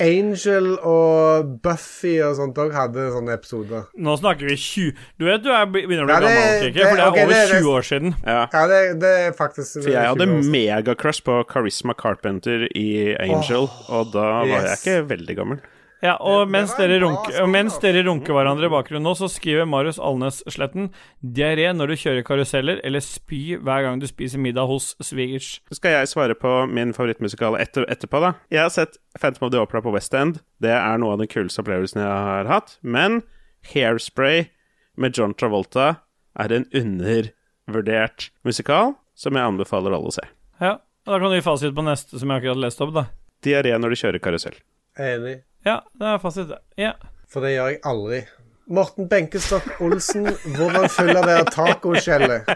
Angel 0.02 0.74
og 0.86 1.54
Buffy 1.64 2.16
og 2.24 2.36
sånt 2.38 2.58
òg 2.62 2.74
hadde 2.76 3.08
sånne 3.14 3.34
episoder. 3.38 3.86
Nå 3.98 4.16
snakker 4.20 4.50
vi 4.50 4.56
20 4.58 4.92
Du 5.18 5.26
vet 5.28 5.42
du 5.44 5.50
er, 5.52 5.64
begynner 5.70 6.04
å 6.04 6.08
bli 6.08 6.14
Ja, 6.14 6.20
det- 6.20 6.34
gammel, 6.34 6.68
KK, 6.68 6.78
for 6.78 6.96
det 6.96 7.04
er 7.04 7.08
okay, 7.08 7.24
over 7.24 7.34
det 7.34 7.40
det, 7.48 7.62
20 7.62 7.72
år 7.78 7.88
siden. 7.88 8.14
Ja. 8.24 8.42
Ja, 8.52 8.66
det, 8.66 8.82
det 9.00 9.14
er 9.26 9.32
faktisk 9.38 9.82
For 9.82 9.90
jeg 9.90 10.12
hadde 10.12 10.26
20 10.26 10.38
år 10.38 10.52
megacrush 10.54 11.24
på 11.24 11.40
Charisma 11.50 11.94
Carpenter 11.98 12.68
i 12.74 13.16
Angel, 13.18 13.68
og 13.88 14.12
da 14.12 14.28
var 14.44 14.46
yes. 14.46 14.70
jeg 14.70 14.78
ikke 14.82 15.08
veldig 15.16 15.36
gammel. 15.36 15.60
Ja, 15.98 16.12
og 16.22 16.46
mens 16.46 16.70
dere, 16.78 17.00
runke, 17.02 17.32
og 17.42 17.48
mens 17.50 17.74
altså. 17.74 17.88
dere 17.88 18.04
runker 18.06 18.36
hverandre 18.36 18.68
i 18.68 18.70
bakgrunnen 18.70 19.02
nå, 19.08 19.16
så 19.18 19.26
skriver 19.32 19.66
Marius 19.66 19.98
Alnes 19.98 20.44
Sletten 20.46 20.92
diaré 21.18 21.66
når 21.74 21.90
du 21.90 21.94
kjører 21.98 22.26
karuseller, 22.26 22.78
eller 22.86 23.02
spy 23.02 23.56
hver 23.58 23.82
gang 23.82 23.98
du 23.98 24.06
spiser 24.06 24.38
middag 24.42 24.70
hos 24.70 24.92
svigers. 25.02 25.56
Så 25.66 25.80
skal 25.80 25.96
jeg 25.96 26.10
svare 26.12 26.36
på 26.38 26.52
min 26.70 26.94
favorittmusikal 26.94 27.58
etter, 27.58 27.88
etterpå, 27.90 28.20
da. 28.22 28.36
Jeg 28.54 28.62
har 28.62 28.70
sett 28.74 29.00
Phantom 29.18 29.48
of 29.48 29.54
the 29.54 29.62
Opera 29.62 29.82
på 29.82 29.94
West 29.96 30.14
End. 30.14 30.38
Det 30.62 30.70
er 30.76 31.02
noe 31.02 31.16
av 31.16 31.24
den 31.24 31.30
kuleste 31.32 31.64
opplevelsen 31.64 32.04
jeg 32.04 32.22
har 32.30 32.52
hatt. 32.52 32.76
Men 32.86 33.24
Hairspray 33.72 34.46
med 34.94 35.18
John 35.18 35.34
Travolta 35.34 35.96
er 36.38 36.54
en 36.54 36.68
undervurdert 36.78 38.30
musikal 38.46 38.94
som 39.18 39.34
jeg 39.34 39.50
anbefaler 39.50 39.98
alle 39.98 40.14
å 40.14 40.14
se. 40.14 40.26
Ja, 40.62 40.78
og 40.78 41.10
Da 41.10 41.18
kan 41.18 41.32
du 41.32 41.40
gi 41.40 41.42
fasit 41.42 41.74
på 41.74 41.82
neste 41.82 42.20
som 42.20 42.30
jeg 42.30 42.42
akkurat 42.44 42.62
leste 42.68 42.86
opp, 42.86 42.94
da. 42.94 43.08
Diaré 43.42 43.74
når 43.78 43.94
du 43.94 44.02
kjører 44.04 44.22
karusell. 44.22 44.58
Enig. 44.98 45.40
Ja, 45.68 45.78
det 46.00 46.10
er 46.14 46.20
fasit, 46.22 46.48
det. 46.48 46.60
Ja. 46.80 46.94
For 47.28 47.44
det 47.44 47.54
gjør 47.56 47.72
jeg 47.74 47.80
aldri. 47.88 48.20
Morten 48.68 49.08
Benkestokk 49.08 49.80
Olsen, 49.84 50.28
hvordan 50.56 50.90
fyller 50.92 51.24
dere 51.24 51.44
tacoskjellet? 51.48 52.48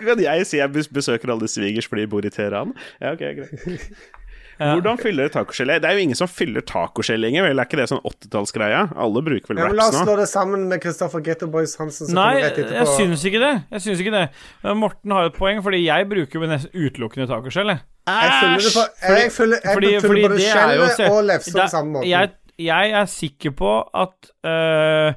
Kan 0.00 0.22
jeg 0.22 0.46
si 0.50 0.58
jeg 0.58 0.86
besøker 0.94 1.30
alle 1.34 1.50
svigers 1.50 1.86
fordi 1.86 2.06
jeg 2.06 2.10
bor 2.10 2.26
i 2.26 2.32
Teheran? 2.34 2.74
Ja, 2.98 3.14
ok, 3.14 3.22
greit. 3.38 3.86
Hvordan 4.58 4.98
fyller 4.98 5.30
tacogelé? 5.30 5.76
Det 5.78 5.86
er 5.86 5.98
jo 5.98 6.04
ingen 6.08 6.18
som 6.18 6.30
fyller 6.30 6.64
tacogelé 6.66 7.18
lenger, 7.20 7.46
vel? 7.46 7.60
Er 7.62 7.68
ikke 7.68 7.78
det 7.78 7.86
sånn 7.92 8.00
80-tallsgreia? 8.02 8.80
Alle 8.98 9.22
bruker 9.26 9.52
vel 9.52 9.60
wraps 9.60 9.74
nå? 9.74 9.78
la 9.78 9.86
oss 9.92 9.98
slå 10.02 10.16
det 10.18 10.26
sammen 10.30 10.64
med 10.70 10.82
Kristoffer 10.82 11.22
Getto 11.24 11.46
Boys 11.52 11.76
Hansen. 11.78 12.10
Nei, 12.16 12.40
rett 12.42 12.58
etterpå. 12.58 12.74
jeg 12.80 12.90
syns 12.96 13.26
ikke 13.30 13.42
det. 13.44 13.52
Jeg 13.76 13.84
syns 13.86 14.02
ikke 14.02 14.14
det. 14.16 14.24
Men 14.64 14.80
Morten 14.82 15.14
har 15.14 15.30
et 15.30 15.38
poeng, 15.38 15.62
fordi 15.62 15.84
jeg 15.84 16.08
bruker 16.10 16.42
jo 16.42 16.50
nesten 16.50 16.74
utelukkende 16.74 17.28
tacogelé. 17.30 17.78
jeg. 17.78 17.86
Jeg 18.18 18.42
fyller 18.48 18.74
både 18.74 20.34
det 20.34 20.48
er 20.48 20.74
jo 20.74 20.90
skjellet 20.90 21.06
og 21.12 21.22
lefse 21.28 21.54
på 21.54 21.70
samme 21.70 21.98
måte. 21.98 22.10
Jeg, 22.10 22.34
jeg 22.58 22.98
er 22.98 23.08
sikker 23.14 23.54
på 23.62 23.72
at 24.02 24.32
øh, 24.48 25.12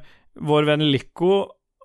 vår 0.51 0.69
venn 0.69 0.85
Lico 0.91 1.33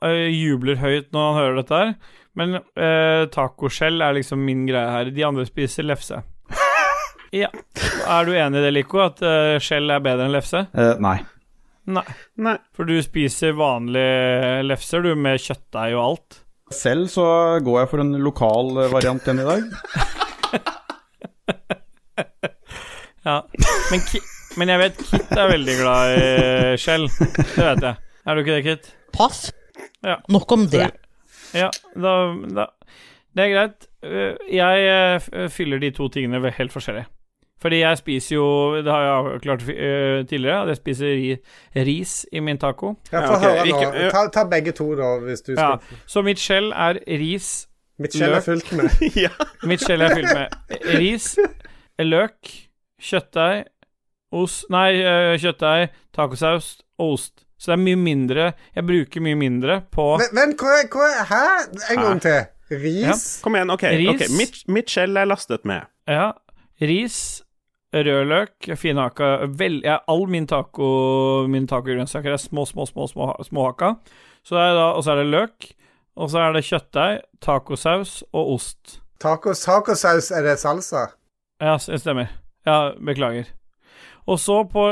øh, 0.05 0.29
jubler 0.29 0.81
høyt 0.83 1.13
når 1.15 1.29
han 1.31 1.41
hører 1.41 1.61
dette 1.63 1.83
her, 1.83 1.93
men 2.37 2.59
øh, 2.61 3.23
tacoskjell 3.33 4.03
er 4.05 4.19
liksom 4.19 4.43
min 4.45 4.67
greie 4.69 4.93
her. 4.93 5.13
De 5.15 5.25
andre 5.25 5.47
spiser 5.49 5.87
lefse. 5.89 6.21
Ja. 7.35 7.49
Er 8.07 8.27
du 8.29 8.35
enig 8.37 8.61
i 8.61 8.65
det, 8.67 8.75
Lico, 8.75 9.01
at 9.03 9.23
øh, 9.25 9.57
skjell 9.63 9.91
er 9.91 10.03
bedre 10.05 10.29
enn 10.29 10.35
lefse? 10.35 10.67
Uh, 10.77 10.95
nei. 11.03 11.19
Nei. 11.87 12.05
Nei. 12.43 12.57
For 12.75 12.89
du 12.89 12.97
spiser 13.03 13.55
vanlige 13.59 14.63
lefser, 14.67 15.05
du, 15.07 15.15
med 15.19 15.41
kjøttdeig 15.43 15.95
og 15.97 16.03
alt. 16.05 16.41
Selv 16.75 17.07
så 17.13 17.27
går 17.63 17.81
jeg 17.83 17.91
for 17.93 18.03
en 18.03 18.17
lokal 18.19 18.73
eh, 18.83 18.91
variant 18.91 19.23
igjen 19.27 19.45
i 19.45 19.51
dag. 19.51 19.69
Ja. 23.27 23.41
Men, 23.91 24.03
Ki 24.07 24.21
men 24.55 24.71
jeg 24.71 24.79
vet 24.79 25.01
Kit 25.09 25.33
er 25.35 25.49
veldig 25.51 25.73
glad 25.81 26.13
i 26.15 26.77
skjell. 26.79 27.09
Det 27.11 27.57
vet 27.59 27.83
jeg. 27.83 27.97
Er 28.23 28.39
du 28.39 28.43
ikke 28.45 28.55
det, 28.55 28.61
Kit? 28.63 28.87
Pass. 29.17 29.41
Ja. 30.07 30.15
Nok 30.31 30.55
om 30.55 30.69
det. 30.71 30.85
Ja, 31.51 31.73
da, 31.99 32.13
da 32.55 32.69
Det 33.35 33.49
er 33.49 33.51
greit. 33.51 33.89
Jeg 34.47 35.51
fyller 35.53 35.83
de 35.83 35.91
to 35.99 36.07
tingene 36.15 36.55
helt 36.55 36.75
forskjellig. 36.75 37.03
Fordi 37.63 37.79
jeg 37.81 37.99
spiser 37.99 38.35
jo 38.37 38.47
Det 38.85 38.93
har 38.93 39.01
jeg 39.03 39.13
avklart 39.35 39.63
øh, 39.69 40.27
tidligere, 40.29 40.63
at 40.63 40.69
jeg 40.69 40.77
spiser 40.77 41.07
ri 41.17 41.37
ris 41.89 42.27
i 42.33 42.41
min 42.41 42.59
taco. 42.59 42.95
Ja, 43.13 43.21
Ja, 43.21 43.27
Få 43.27 43.35
ok, 43.35 43.41
høre 43.45 43.67
nå. 43.67 43.81
ikke- 43.81 44.11
Ta, 44.11 44.27
ta 44.33 44.45
begge 44.49 44.73
to, 44.73 44.91
da, 44.95 45.19
hvis 45.25 45.41
du 45.41 45.55
skal 45.55 45.65
Ja, 45.65 45.77
så 46.07 46.23
mitt 46.23 46.39
skjell 46.39 46.73
er 46.73 46.99
ris. 47.09 47.67
Mitt 47.99 48.13
skjell 48.13 48.33
er 48.37 48.41
fylt 48.45 48.73
med 48.77 48.91
ja. 49.25 49.31
Mitt 49.65 49.81
skjell 49.81 50.03
er 50.05 50.13
fylt 50.15 50.35
med 50.35 50.49
ris, 51.01 51.39
løk, 51.99 52.53
kjøttdeig, 53.01 53.65
ost 54.37 54.67
Nei, 54.71 54.91
kjøttdeig, 55.41 55.89
tacosaus 56.15 56.83
og 56.99 57.13
ost. 57.17 57.43
Så 57.59 57.73
det 57.73 57.79
er 57.79 57.85
mye 57.87 57.97
mindre 57.97 58.51
Jeg 58.77 58.85
bruker 58.85 59.23
mye 59.25 59.35
mindre 59.41 59.79
på 59.91 60.19
Men, 60.21 60.29
men 60.37 60.51
hva, 60.61 60.75
hva 60.93 61.07
Hæ? 61.31 61.39
En 61.95 62.03
gang 62.05 62.21
til. 62.21 62.43
Ris? 62.71 63.23
Kom 63.41 63.55
igjen, 63.57 63.71
ok. 63.73 63.83
Ris. 63.97 64.09
ok 64.13 64.37
Mitt, 64.37 64.59
mitt 64.69 64.91
skjell 64.93 65.17
er 65.17 65.25
lastet 65.31 65.65
med. 65.65 65.87
Ja, 66.11 66.33
ris, 66.83 67.43
rødløk, 68.05 68.69
finhakka 68.77 69.31
vel, 69.59 69.81
ja, 69.85 70.01
All 70.11 70.27
min 70.29 70.47
taco 70.47 71.47
Mine 71.49 71.69
tacogrønnsaker 71.71 72.35
er 72.35 72.41
små, 72.43 72.67
små, 72.69 72.87
små, 72.91 73.09
små 73.09 73.33
småhakka. 73.47 73.95
Så 74.47 74.59
er 74.61 74.71
det 74.71 74.79
da, 74.79 74.87
og 74.93 75.05
så 75.05 75.15
er 75.15 75.23
det 75.23 75.33
løk, 75.33 75.69
og 76.17 76.31
så 76.31 76.45
er 76.45 76.57
det 76.57 76.65
kjøttdeig, 76.69 77.21
tacosaus 77.43 78.21
og 78.33 78.55
ost. 78.57 78.99
Tacos, 79.23 79.65
tacosaus, 79.65 80.31
er 80.31 80.45
det 80.47 80.59
salsa? 80.61 81.09
Ja, 81.63 81.79
det 81.81 82.03
stemmer. 82.03 82.33
Ja, 82.67 82.93
beklager. 83.01 83.49
Og 84.27 84.41
så 84.43 84.57
på 84.67 84.85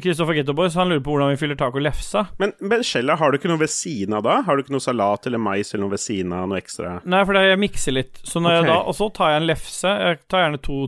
Kristoffer 0.00 0.32
Gettoboys, 0.38 0.76
han 0.78 0.88
lurer 0.88 1.02
på 1.04 1.12
hvordan 1.12 1.34
vi 1.34 1.40
fyller 1.40 1.56
taco 1.60 1.80
lefsa. 1.84 2.24
Men, 2.40 2.54
men 2.64 2.84
Shella, 2.86 3.18
har 3.20 3.30
du 3.30 3.36
ikke 3.36 3.50
noe 3.50 3.60
ved 3.60 3.68
siden 3.72 4.16
av 4.16 4.24
da? 4.24 4.38
Har 4.46 4.56
du 4.56 4.64
ikke 4.64 4.72
noe 4.72 4.84
salat 4.84 5.28
eller 5.28 5.42
mais 5.42 5.74
eller 5.74 5.84
noe 5.84 5.92
ved 5.92 6.00
siden 6.00 6.32
av, 6.32 6.46
noe 6.48 6.60
ekstra? 6.62 6.94
Nei, 7.04 7.20
for 7.28 7.36
det 7.36 7.44
jeg 7.44 7.60
mikser 7.60 7.96
litt. 7.98 8.22
Så 8.24 8.40
når 8.40 8.54
okay. 8.54 8.62
jeg 8.62 8.70
da, 8.70 8.78
og 8.88 8.96
så 8.96 9.10
tar 9.18 9.34
jeg 9.34 9.42
en 9.42 9.50
lefse. 9.50 9.92
Jeg 10.08 10.20
tar 10.32 10.44
gjerne 10.46 10.62
to, 10.64 10.78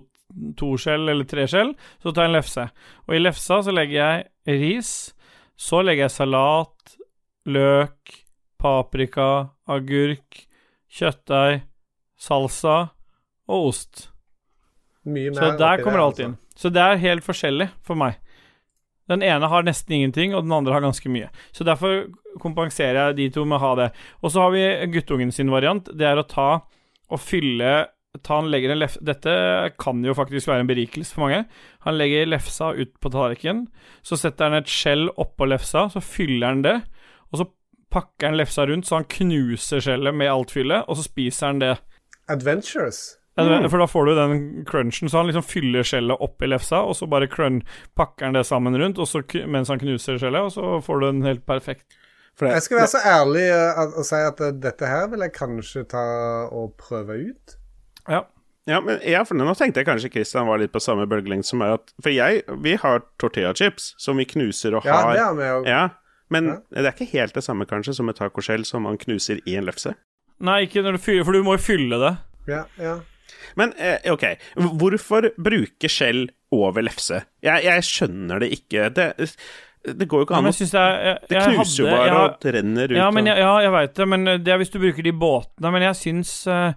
to 0.58 0.74
skjell 0.80 1.08
eller 1.12 1.28
tre 1.28 1.46
skjell. 1.50 1.74
Så 2.02 2.12
tar 2.12 2.26
jeg 2.26 2.32
en 2.32 2.38
lefse. 2.38 2.66
Og 3.08 3.16
i 3.16 3.22
lefsa 3.22 3.60
så 3.66 3.74
legger 3.74 3.98
jeg 4.00 4.60
ris. 4.62 4.92
Så 5.60 5.82
legger 5.84 6.06
jeg 6.06 6.16
salat, 6.16 6.94
løk, 7.50 8.14
paprika, 8.60 9.50
agurk, 9.68 10.44
kjøttdeig, 10.90 11.66
salsa 12.20 12.78
og 13.50 13.68
ost. 13.72 14.08
Mye 15.08 15.32
mer. 15.32 15.40
Så 15.40 15.52
der 15.60 15.84
kommer 15.84 16.02
alt 16.04 16.18
altså. 16.18 16.28
inn. 16.28 16.36
Så 16.56 16.72
det 16.72 16.82
er 16.84 17.04
helt 17.04 17.24
forskjellig 17.24 17.70
for 17.86 17.98
meg. 18.00 18.18
Den 19.10 19.24
ene 19.26 19.48
har 19.50 19.64
nesten 19.66 19.96
ingenting, 19.96 20.34
og 20.36 20.44
den 20.44 20.54
andre 20.54 20.76
har 20.76 20.84
ganske 20.84 21.10
mye. 21.10 21.30
Så 21.56 21.64
derfor 21.66 22.04
kompenserer 22.42 23.08
jeg 23.08 23.16
de 23.18 23.30
to 23.34 23.46
med 23.48 23.58
å 23.58 23.64
ha 23.64 23.70
det. 23.80 23.88
Og 24.22 24.30
så 24.30 24.44
har 24.44 24.52
vi 24.54 24.66
guttungen 24.92 25.32
sin 25.34 25.50
variant. 25.50 25.88
Det 25.90 26.06
er 26.06 26.20
å 26.20 26.28
ta 26.30 26.50
og 27.10 27.18
fylle 27.18 27.72
han 28.28 28.50
legger 28.50 28.70
en 28.74 28.80
lef 28.82 28.96
Dette 29.06 29.32
kan 29.78 30.02
jo 30.04 30.14
faktisk 30.18 30.48
være 30.50 30.64
en 30.64 30.70
berikelse 30.70 31.14
for 31.14 31.26
mange. 31.28 31.44
Han 31.86 31.96
legger 31.98 32.26
lefsa 32.26 32.72
ut 32.74 32.92
på 33.00 33.10
tallerkenen. 33.12 33.68
Så 34.02 34.18
setter 34.18 34.50
han 34.50 34.58
et 34.58 34.70
skjell 34.70 35.08
oppå 35.14 35.46
lefsa, 35.48 35.86
så 35.92 36.02
fyller 36.02 36.46
han 36.50 36.64
det. 36.66 36.76
Og 37.30 37.38
så 37.40 37.46
pakker 37.90 38.30
han 38.30 38.38
lefsa 38.38 38.66
rundt, 38.66 38.86
så 38.86 38.98
han 39.00 39.06
knuser 39.10 39.82
skjellet 39.82 40.14
med 40.14 40.30
alt 40.30 40.50
fyllet, 40.54 40.84
og 40.90 40.98
så 40.98 41.06
spiser 41.06 41.46
han 41.52 41.62
det. 41.62 41.76
Adventures. 42.30 43.16
Mm. 43.38 43.68
For 43.70 43.78
da 43.80 43.86
får 43.88 44.06
du 44.06 44.12
den 44.18 44.64
crunchen. 44.68 45.08
Så 45.08 45.16
han 45.22 45.30
liksom 45.30 45.46
fyller 45.46 45.86
skjellet 45.86 46.20
oppi 46.22 46.50
lefsa, 46.50 46.82
og 46.86 46.96
så 46.98 47.06
bare 47.10 47.30
crun 47.30 47.62
pakker 47.98 48.26
han 48.28 48.36
det 48.36 48.44
sammen 48.46 48.76
rundt, 48.78 48.98
og 49.00 49.08
så, 49.08 49.22
mens 49.46 49.70
han 49.72 49.80
knuser 49.80 50.18
skjellet, 50.20 50.50
og 50.50 50.52
så 50.54 50.74
får 50.84 51.00
du 51.00 51.06
den 51.12 51.22
helt 51.26 51.46
perfekt. 51.46 51.86
For 52.38 52.46
det, 52.46 52.54
Jeg 52.58 52.62
skal 52.66 52.78
være 52.78 52.92
så 52.94 53.00
ærlig 53.06 53.46
eh, 53.50 53.80
at- 53.82 53.96
og 53.98 54.04
si 54.06 54.16
at 54.16 54.40
eh, 54.40 54.52
dette 54.66 54.86
her 54.86 55.08
vil 55.10 55.20
jeg 55.26 55.32
kanskje 55.34 55.86
ta 55.90 56.04
og 56.50 56.76
prøve 56.78 57.16
ut. 57.30 57.56
Ja. 58.08 58.24
Ja, 58.68 58.78
men 58.84 59.00
jeg, 59.02 59.24
for 59.26 59.34
nå 59.34 59.54
tenkte 59.58 59.80
jeg 59.80 59.88
kanskje 59.88 60.10
Christian 60.12 60.46
var 60.46 60.60
litt 60.60 60.70
på 60.72 60.78
samme 60.84 61.06
bølgelengde 61.10 61.46
som 61.48 61.58
meg. 61.62 61.80
For 62.04 62.12
jeg, 62.12 62.42
vi 62.62 62.74
har 62.78 63.00
tortillachips 63.18 63.94
som 63.98 64.20
vi 64.20 64.26
knuser 64.28 64.76
og 64.78 64.84
Ja, 64.86 65.00
har. 65.00 65.14
det 65.16 65.24
har 65.24 65.34
vi. 65.64 65.70
Ja, 65.70 65.80
men 66.30 66.46
Ja. 66.52 66.56
det 66.70 66.86
er 66.86 66.92
ikke 66.92 67.12
helt 67.18 67.34
det 67.34 67.42
samme 67.42 67.66
kanskje 67.66 67.94
som 67.96 68.08
et 68.12 68.16
tacoskjell 68.20 68.64
som 68.68 68.82
man 68.86 68.98
knuser 69.00 69.40
i 69.46 69.56
en 69.56 69.64
lefse. 69.66 69.94
Nei, 70.40 70.66
ikke 70.66 70.82
når 70.84 70.92
du 70.92 70.98
fyller, 70.98 71.24
for 71.24 71.32
du 71.32 71.42
må 71.42 71.56
jo 71.56 71.64
fylle 71.64 71.98
det. 71.98 72.12
Ja, 72.48 72.64
ja. 72.78 73.00
Men 73.56 73.72
eh, 73.78 73.98
ok, 74.12 74.24
hvorfor 74.78 75.30
bruke 75.40 75.88
skjell 75.90 76.28
over 76.52 76.82
lefse? 76.82 77.24
Jeg, 77.42 77.64
jeg 77.64 77.82
skjønner 77.82 78.40
det 78.40 78.52
ikke. 78.54 78.88
Det, 78.94 79.08
det 79.96 80.06
går 80.08 80.22
jo 80.22 80.26
ikke 80.28 80.36
an 80.38 80.46
å 80.50 80.52
det 80.52 81.36
er 81.38 81.52
knuser 81.54 81.84
jo 81.84 81.90
bare 81.90 82.06
jeg 82.06 82.16
og 82.16 82.48
renner 82.54 82.84
ut. 82.92 82.96
Ja, 82.96 83.10
men 83.10 83.26
jeg, 83.26 83.38
ja, 83.38 83.52
jeg 83.64 83.72
veit 83.72 83.94
det, 83.96 84.08
men 84.08 84.24
det 84.44 84.48
er 84.52 84.58
hvis 84.58 84.70
du 84.70 84.78
bruker 84.78 85.02
de 85.02 85.12
båtene. 85.12 85.72
Men 85.72 85.82
jeg 85.88 85.96
syns 86.00 86.34
eh, 86.46 86.72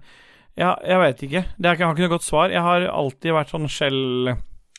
Ja, 0.59 0.73
jeg 0.85 0.99
veit 1.01 1.21
ikke. 1.25 1.43
Det 1.57 1.69
er, 1.69 1.77
jeg 1.79 1.87
har 1.87 1.95
ikke 1.95 2.05
noe 2.05 2.13
godt 2.13 2.25
svar. 2.27 2.51
Jeg 2.53 2.61
har 2.61 2.85
alltid 2.93 3.33
vært 3.33 3.53
sånn 3.53 3.69
skjell 3.71 4.01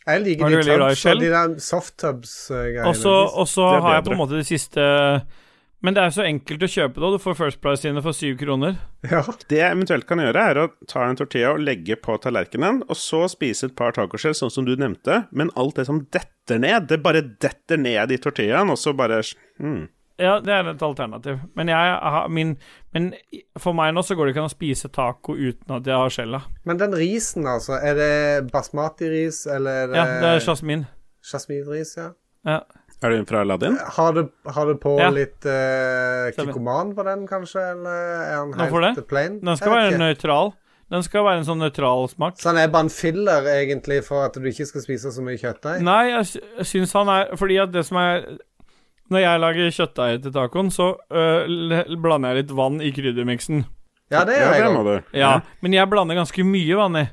Jeg 0.04 0.20
liker 0.22 0.52
de 0.52 0.60
tubs 0.68 1.06
de 1.22 1.30
der 1.32 1.56
soft 1.62 1.96
tubs-greiene. 2.02 2.86
Og 2.90 2.98
så 2.98 3.14
og 3.26 3.48
så 3.50 3.66
har 3.72 3.98
jeg 3.98 4.06
på 4.06 4.14
en 4.14 4.20
måte 4.20 4.38
de 4.38 4.46
siste 4.46 4.84
Men 5.84 5.96
det 5.96 6.04
er 6.04 6.14
så 6.14 6.24
enkelt 6.24 6.62
å 6.64 6.70
kjøpe 6.70 7.00
det, 7.00 7.08
og 7.08 7.16
du 7.16 7.20
får 7.20 7.34
First 7.40 7.60
Price 7.60 7.82
sine 7.82 8.00
for 8.04 8.16
syv 8.16 8.38
kroner. 8.40 8.78
Ja. 9.04 9.20
Det 9.50 9.58
jeg 9.58 9.68
eventuelt 9.68 10.06
kan 10.08 10.22
gjøre, 10.22 10.44
er 10.48 10.60
å 10.62 10.70
ta 10.88 11.02
en 11.04 11.18
tortilla 11.18 11.50
og 11.52 11.60
legge 11.60 11.98
på 12.00 12.14
tallerkenen, 12.24 12.78
og 12.86 12.96
så 12.96 13.26
spise 13.28 13.68
et 13.68 13.74
par 13.76 13.92
tacoskjell, 13.92 14.32
sånn 14.38 14.54
som 14.54 14.64
du 14.64 14.72
nevnte, 14.80 15.26
men 15.28 15.52
alt 15.60 15.76
det 15.76 15.84
som 15.90 15.98
detter 16.14 16.62
ned, 16.62 16.86
det 16.88 17.02
bare 17.04 17.20
detter 17.20 17.76
ned 17.76 18.14
i 18.16 18.20
tortillaen, 18.22 18.72
og 18.72 18.80
så 18.80 18.94
bare 18.96 19.20
mm. 19.60 19.82
Ja, 20.20 20.36
det 20.38 20.52
er 20.54 20.68
et 20.70 20.82
alternativ. 20.86 21.40
Men 21.58 21.68
jeg 21.72 21.94
har 22.14 22.28
min 22.30 22.52
Men 22.94 23.08
for 23.58 23.74
meg 23.74 23.94
nå 23.96 24.02
så 24.06 24.14
går 24.14 24.28
det 24.28 24.34
ikke 24.34 24.44
an 24.44 24.50
å 24.50 24.52
spise 24.52 24.90
taco 24.94 25.34
uten 25.34 25.74
at 25.74 25.88
jeg 25.90 25.96
har 25.98 26.12
skjella. 26.14 26.40
Men 26.64 26.78
den 26.78 26.94
risen, 26.94 27.48
altså. 27.50 27.80
Er 27.82 27.96
det 27.98 28.52
basmati-ris, 28.52 29.46
eller 29.50 29.70
er 29.70 29.86
det, 29.90 29.96
Ja, 29.98 30.04
det 30.22 30.28
er 30.30 30.40
jasmin. 30.46 30.86
jasminris? 31.32 31.96
Ja. 31.98 32.12
Ja. 32.46 32.60
Er 33.02 33.10
det 33.10 33.26
fra 33.28 33.40
Aladdin? 33.42 33.76
Har 33.96 34.12
du, 34.12 34.28
har 34.46 34.66
du 34.66 34.74
på 34.80 34.94
Ja. 35.00 35.10
litt 35.10 35.44
uh, 35.44 36.30
kikkoman 36.36 36.94
på 36.94 37.02
den, 37.04 37.26
kanskje? 37.26 37.60
Eller 37.74 37.98
er 38.30 38.44
den 38.46 38.54
helt 38.60 38.96
det? 38.96 39.08
plain? 39.08 39.40
Den 39.40 39.56
skal 39.56 39.74
være 39.74 39.98
nøytral. 39.98 40.54
Den 40.90 41.02
skal 41.02 41.24
være 41.24 41.38
en 41.42 41.44
sånn 41.48 41.58
nøytral 41.58 42.08
smak. 42.12 42.38
Så 42.38 42.52
han 42.52 42.58
er 42.60 42.68
bare 42.68 42.86
en 42.86 42.92
filler, 42.92 43.42
egentlig, 43.50 44.04
for 44.06 44.24
at 44.28 44.34
du 44.38 44.46
ikke 44.46 44.66
skal 44.68 44.84
spise 44.84 45.10
så 45.12 45.24
mye 45.24 45.40
kjøttdeig? 45.40 45.82
Nei, 45.82 46.10
jeg, 46.12 46.42
jeg 46.60 46.66
syns 46.70 46.92
han 46.92 47.08
er 47.08 47.36
Fordi 47.40 47.56
at 47.58 47.72
det 47.72 47.82
som 47.88 47.98
er 47.98 48.26
Når 49.12 49.20
jeg 49.20 49.40
lager 49.42 49.74
kjøttdeig 49.76 50.22
til 50.24 50.32
tacoen, 50.32 50.70
så 50.72 50.94
øh, 51.12 51.44
l- 51.50 51.98
blander 52.00 52.32
jeg 52.32 52.44
litt 52.44 52.54
vann 52.56 52.80
i 52.80 52.92
kryddermiksen. 52.96 53.64
Ja, 54.12 54.22
det 54.28 54.38
gjør 54.38 54.54
jeg 54.56 54.78
òg. 54.78 54.88
Ja, 55.16 55.34
men 55.64 55.72
jeg 55.76 55.88
blander 55.92 56.16
ganske 56.16 56.44
mye 56.46 56.76
vann 56.78 56.96
i. 57.02 57.04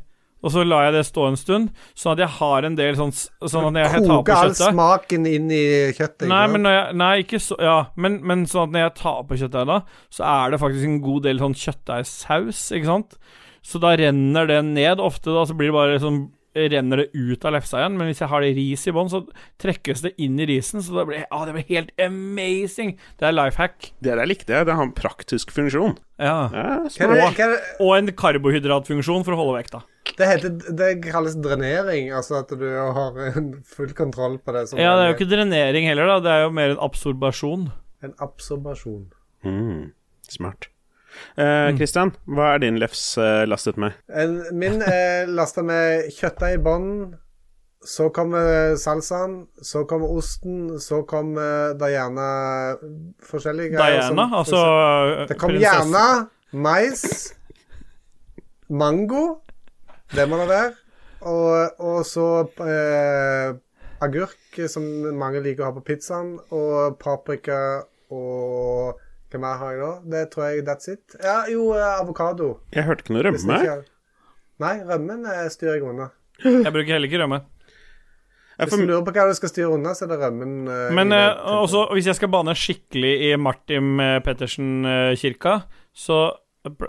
og 0.44 0.50
så 0.56 0.64
lar 0.66 0.88
jeg 0.88 0.94
det 0.96 1.04
stå 1.06 1.28
en 1.30 1.36
stund, 1.38 1.68
sånn 1.94 2.14
at 2.16 2.22
jeg 2.24 2.32
har 2.40 2.66
en 2.66 2.76
del 2.76 2.96
sånn 2.98 3.12
Sånn 3.14 3.68
at 3.68 3.74
når 3.76 3.84
jeg 3.84 3.92
tar 3.92 4.02
på 4.08 4.16
Koke 4.24 4.38
all 4.40 4.54
smaken 4.58 5.28
inn 5.30 5.52
i 5.54 5.60
kjøttet. 5.94 6.26
Nei, 6.32 6.40
men, 6.50 6.64
når 6.66 6.74
jeg, 6.78 6.96
nei, 6.98 7.12
ikke 7.22 7.40
så 7.46 7.58
Ja, 7.62 7.76
men, 7.96 8.18
men 8.26 8.48
sånn 8.50 8.70
at 8.70 8.74
når 8.74 8.82
jeg 8.88 8.94
tar 9.04 9.20
på 9.30 9.38
kjøttdeig 9.44 9.68
da, 9.70 9.78
så 10.10 10.26
er 10.32 10.52
det 10.56 10.60
faktisk 10.64 10.88
en 10.90 10.98
god 11.06 11.28
del 11.28 11.44
sånn 11.44 11.54
kjøttdeigsaus, 11.62 12.64
ikke 12.80 12.90
sant? 12.90 13.18
Så 13.62 13.78
da 13.84 13.92
renner 14.00 14.48
det 14.50 14.62
ned 14.66 15.00
ofte, 15.04 15.30
da, 15.36 15.44
så 15.46 15.54
blir 15.54 15.70
det 15.70 15.78
bare 15.78 16.00
sånn 16.02 16.24
Renner 16.52 17.00
det 17.00 17.06
ut 17.16 17.46
av 17.48 17.54
lefsa 17.56 17.80
igjen, 17.80 17.94
men 17.96 18.10
hvis 18.10 18.20
jeg 18.20 18.28
har 18.28 18.44
det 18.44 18.50
ris 18.58 18.82
i 18.90 18.94
bånn, 18.96 19.12
så 19.12 19.22
trekkes 19.62 20.02
det 20.04 20.12
inn 20.20 20.40
i 20.42 20.48
risen, 20.50 20.84
så 20.84 20.98
det 20.98 21.06
blir 21.08 21.22
å, 21.32 21.46
det 21.48 21.54
blir 21.56 21.68
helt 21.70 21.94
amazing! 22.02 22.98
Det 23.22 23.30
er 23.30 23.38
life 23.38 23.62
hack. 23.62 23.92
Det 24.04 24.18
der 24.20 24.28
likte 24.28 24.58
jeg. 24.58 24.68
Det 24.68 24.76
har 24.76 24.84
en 24.84 24.92
praktisk 24.98 25.54
funksjon. 25.56 25.96
Ja. 26.20 26.36
Ja, 26.52 26.66
er 26.84 27.56
Og 27.80 27.94
en 27.96 28.12
karbohydratfunksjon 28.20 29.24
for 29.28 29.38
å 29.38 29.40
holde 29.40 29.62
vekta. 29.62 29.84
det, 30.18 30.28
heter, 30.28 30.60
det 30.76 30.90
kalles 31.06 31.38
drenering, 31.40 32.12
altså 32.16 32.42
at 32.42 32.52
du 32.52 32.68
har 32.68 33.16
full 33.78 33.96
kontroll 33.98 34.38
på 34.44 34.58
det. 34.58 34.68
som 34.70 34.82
Ja, 34.82 34.98
det 35.00 35.06
er 35.06 35.14
jo 35.14 35.18
ikke 35.20 35.32
drenering 35.32 35.88
heller, 35.88 36.12
da. 36.12 36.20
Det 36.26 36.36
er 36.36 36.46
jo 36.46 36.54
mer 36.60 36.76
en 36.76 36.84
absorbasjon. 36.84 37.70
En 38.04 38.14
absorbasjon. 38.20 39.08
Mm, 39.48 39.92
smart. 40.28 40.68
Eh, 41.38 41.76
Christian, 41.78 42.12
hva 42.28 42.54
er 42.56 42.64
din 42.64 42.78
lefs 42.82 43.18
eh, 43.18 43.44
lastet 43.50 43.78
med? 43.82 43.92
Min 44.54 44.82
er 44.82 45.28
lasta 45.28 45.64
med 45.64 46.08
kjøttdeig 46.16 46.58
i 46.60 46.62
bånn. 46.64 46.90
Så 47.82 48.12
kommer 48.14 48.76
salsaen, 48.78 49.48
så 49.66 49.82
kommer 49.90 50.12
osten, 50.14 50.76
så 50.80 51.00
kommer 51.10 51.74
Diana 51.82 52.28
gjerne 52.78 53.16
forskjellige 53.26 53.72
greier. 53.74 54.02
som- 54.06 54.16
Diana, 54.16 54.38
altså 54.38 55.28
Det 55.28 55.38
kommer 55.40 55.58
prinsessen. 55.58 55.92
gjerne 55.92 56.30
mais, 56.54 57.34
mango, 58.70 59.42
det 60.16 60.28
må 60.30 60.38
det 60.42 60.48
være, 60.52 60.72
og, 61.22 61.80
og 61.80 62.06
så 62.06 62.28
eh, 62.66 63.54
agurk, 64.02 64.60
som 64.70 64.84
mange 65.18 65.42
liker 65.44 65.64
å 65.66 65.72
ha 65.72 65.76
på 65.80 65.84
pizzaen, 65.92 66.36
og 66.52 66.98
paprika 67.02 67.60
og 68.12 69.00
Hva 69.32 69.40
mer 69.40 69.58
har 69.62 69.72
jeg 69.72 69.80
da? 69.82 69.92
Det 70.16 70.26
tror 70.34 70.48
jeg 70.50 70.66
that's 70.68 70.92
it. 70.92 71.16
Ja, 71.24 71.38
jo, 71.52 71.70
eh, 71.78 71.88
avokado. 72.02 72.50
Jeg 72.76 72.84
hørte 72.90 73.06
ikke 73.06 73.16
noe 73.16 73.24
rømme. 73.30 73.62
ikke- 73.62 73.86
Nei, 74.62 74.76
rømmen 74.86 75.26
eh, 75.26 75.48
styrer 75.50 75.80
jeg 75.80 75.88
unna. 75.88 76.10
Jeg 76.42 76.74
bruker 76.74 76.94
heller 76.94 77.08
ikke 77.08 77.22
rømme. 77.24 77.42
Hvis 78.62 78.70
du 78.70 78.78
får, 78.78 78.86
lurer 78.86 79.06
på 79.08 79.12
hva 79.16 79.24
du 79.30 79.34
skal 79.34 79.50
styre 79.50 79.72
unna, 79.74 79.94
så 79.98 80.04
er 80.06 80.10
det 80.12 80.20
rømmen. 80.22 80.52
Uh, 80.68 80.92
Men 80.94 81.10
det 81.10 81.22
også, 81.50 81.88
hvis 81.96 82.06
jeg 82.12 82.16
skal 82.20 82.30
bane 82.30 82.54
skikkelig 82.54 83.14
i 83.32 83.36
Martin 83.42 83.98
Pettersen-kirka, 84.22 85.62
så 85.98 86.20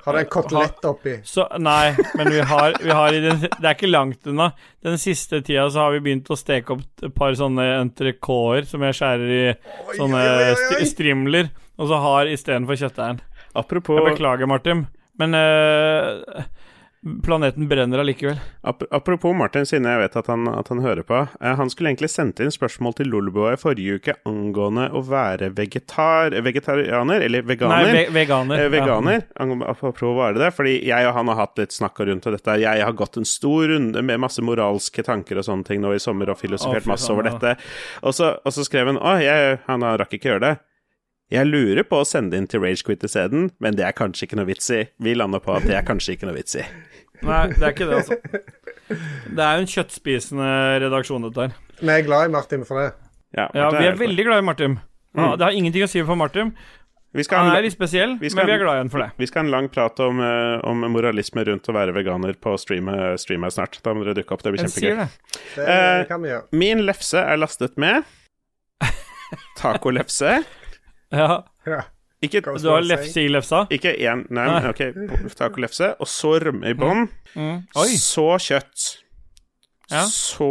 Har 0.05 0.12
du 0.12 0.19
en 0.20 0.27
kotelett 0.28 0.85
oppi? 0.85 1.14
Så, 1.24 1.47
nei, 1.64 1.94
men 2.19 2.28
vi 2.28 2.40
har, 2.44 2.74
vi 2.82 2.90
har 2.93 3.14
i 3.16 3.20
den, 3.24 3.39
Det 3.40 3.64
er 3.64 3.73
ikke 3.73 3.89
langt 3.89 4.27
unna. 4.28 4.51
Den 4.85 4.98
siste 5.01 5.40
tida 5.40 5.64
så 5.73 5.86
har 5.86 5.94
vi 5.97 6.02
begynt 6.05 6.28
å 6.28 6.36
steke 6.36 6.74
opp 6.77 7.06
et 7.09 7.14
par 7.16 7.32
sånne 7.32 7.64
entrecôter 7.81 8.66
som 8.69 8.85
jeg 8.85 8.98
skjærer 8.98 9.32
i 9.32 9.43
sånne 9.97 10.20
oi, 10.20 10.28
oi, 10.28 10.51
oi. 10.51 10.55
st 10.60 10.90
strimler, 10.93 11.48
og 11.83 11.91
så 11.91 11.99
har 12.03 12.31
istedenfor 12.31 12.79
kjøttdeigen. 12.79 13.23
apropos, 13.59 13.99
Jeg 13.99 14.15
beklager, 14.15 14.47
Martin, 14.49 14.87
men 15.19 15.35
eh, 15.35 16.45
planeten 17.25 17.67
brenner 17.69 17.99
allikevel. 17.99 18.39
ap 18.63 18.83
apropos 18.95 19.35
Martin, 19.35 19.67
siden 19.67 19.89
jeg 19.91 19.99
vet 19.99 20.17
at 20.21 20.29
han, 20.31 20.47
at 20.49 20.69
han 20.71 20.79
hører 20.85 21.03
på. 21.03 21.19
Eh, 21.41 21.57
han 21.59 21.71
skulle 21.71 21.91
egentlig 21.91 22.11
sendt 22.13 22.41
inn 22.41 22.55
spørsmål 22.55 22.95
til 23.01 23.11
Lolboa 23.11 23.57
i 23.57 23.59
forrige 23.59 23.99
uke 23.99 24.15
angående 24.29 24.87
å 24.95 25.03
være 25.09 25.51
vegetar 25.59 26.39
vegetarianer, 26.47 27.27
eller 27.27 27.43
Nei, 27.43 27.51
veganer. 27.51 27.93
ve 27.93 28.07
veganer. 28.15 28.63
Eh, 28.63 28.71
veganer. 28.71 29.23
Ja. 29.35 29.61
Apropos 29.75 30.15
var 30.17 30.33
det 30.39 30.45
det, 30.47 30.53
fordi 30.55 30.79
jeg 30.87 31.11
og 31.11 31.15
han 31.19 31.35
har 31.35 31.43
hatt 31.43 31.59
litt 31.59 31.75
snakk 31.75 31.99
rundt 32.07 32.31
dette. 32.31 32.59
Jeg 32.63 32.87
har 32.87 32.93
gått 32.93 33.19
en 33.19 33.27
stor 33.27 33.67
runde 33.75 34.03
med 34.03 34.23
masse 34.23 34.43
moralske 34.43 35.03
tanker 35.03 35.43
og 35.43 35.49
sånne 35.51 35.67
ting 35.67 35.83
nå 35.83 35.97
i 35.97 36.03
sommer 36.03 36.31
og 36.31 36.39
filosofert 36.39 36.87
Å, 36.87 36.95
masse 36.95 37.11
over 37.13 37.27
dette. 37.27 37.57
Og 38.07 38.15
så 38.15 38.69
skrev 38.71 38.95
han 38.95 39.03
å, 39.03 39.19
jeg, 39.21 39.59
han 39.67 39.83
rakk 39.83 40.15
ikke 40.15 40.37
gjøre 40.37 40.47
det. 40.47 40.59
Jeg 41.33 41.49
lurer 41.49 41.83
på 41.89 42.03
å 42.03 42.05
sende 42.07 42.37
inn 42.37 42.47
til 42.51 42.61
Ragequit 42.61 43.05
isteden, 43.09 43.47
men 43.63 43.77
det 43.79 43.87
er 43.89 43.95
kanskje 43.97 44.27
ikke 44.29 44.37
noe 44.37 44.49
vits 44.51 44.69
i. 44.75 44.83
Vi 45.01 45.15
lander 45.17 45.41
på 45.41 45.55
at 45.57 45.65
det 45.65 45.79
er 45.79 45.87
kanskje 45.89 46.17
ikke 46.19 46.29
noe 46.29 46.37
vits 46.37 46.59
i. 46.61 46.65
Nei, 47.23 47.47
det 47.55 47.63
er 47.63 47.73
ikke 47.73 47.87
det, 47.89 48.01
altså. 48.03 48.19
Det 49.33 49.41
er 49.47 49.57
jo 49.57 49.63
en 49.65 49.71
kjøttspisende 49.73 50.51
redaksjon, 50.85 51.25
dette 51.29 51.47
her. 51.47 51.57
Vi 51.81 51.89
er 51.95 52.05
glad 52.05 52.29
i 52.29 52.33
Martin 52.35 52.67
for 52.69 52.83
det. 52.83 52.91
Ja, 53.39 53.47
Martin 53.55 53.79
vi 53.81 53.87
er 53.89 53.93
er 53.95 54.01
veldig 54.03 54.25
glad 54.29 54.43
i 54.43 54.47
Martin. 54.51 54.79
Ja, 55.15 55.23
Mm. 55.33 55.39
det 55.39 55.45
har 55.45 55.53
ingenting 55.53 55.83
å 55.85 55.89
si 55.89 56.03
for 56.03 56.17
Martin. 56.17 56.53
Han 57.31 57.51
er 57.57 57.63
litt 57.63 57.75
spesiell, 57.77 58.19
vi 58.19 58.29
skal- 58.31 58.47
men 58.47 58.47
vi 58.47 58.53
er 58.55 58.65
glad 58.65 58.75
i 58.75 58.79
ham 58.79 58.89
for 58.89 58.99
det. 58.99 59.11
vi 59.19 59.27
skal 59.27 59.43
ha 59.43 59.47
en 59.47 59.51
lang 59.53 59.69
prat 59.69 60.01
om, 60.01 60.21
eh, 60.21 60.61
om 60.65 60.81
moralisme 60.81 61.45
rundt 61.45 61.69
å 61.69 61.75
være 61.75 61.93
veganer 61.93 62.35
på 62.41 62.55
streamet 62.59 63.21
streamet 63.21 63.53
snart. 63.53 63.81
Da 63.83 63.93
må 63.93 64.05
dere 64.05 64.15
dukke 64.23 64.33
opp. 64.33 64.43
Det 64.43 64.53
blir 64.53 64.65
kjempegøy. 64.65 64.97
det. 64.97 65.09
Det 65.57 65.69
Eh, 65.69 66.05
kan 66.09 66.23
vi 66.23 66.29
gjøre. 66.31 66.45
Min 66.53 66.79
lefse 66.87 67.19
er 67.21 67.37
lastet 67.37 67.77
med 67.77 68.05
tacolefse. 69.59 70.45
Ja. 71.12 71.43
Ja. 71.66 71.82
Ikke, 72.22 72.40
Du 72.40 72.68
har 72.70 72.84
lefse 72.86 73.18
i 73.24 73.28
lefsa? 73.28 73.64
ikke 73.74 73.97
én, 73.98 74.20
nei, 74.30 74.47
Nei. 74.47 74.68
ok, 74.70 75.32
tacolefse. 75.34 75.89
Og 75.98 76.06
så 76.06 76.36
rømme 76.40 76.70
i 76.70 76.74
bånn. 76.78 77.09
Mm. 77.34 77.40
Mm. 77.74 77.97
Så 77.98 78.28
kjøtt. 78.39 78.84
Ja. 79.90 80.05
Så 80.06 80.47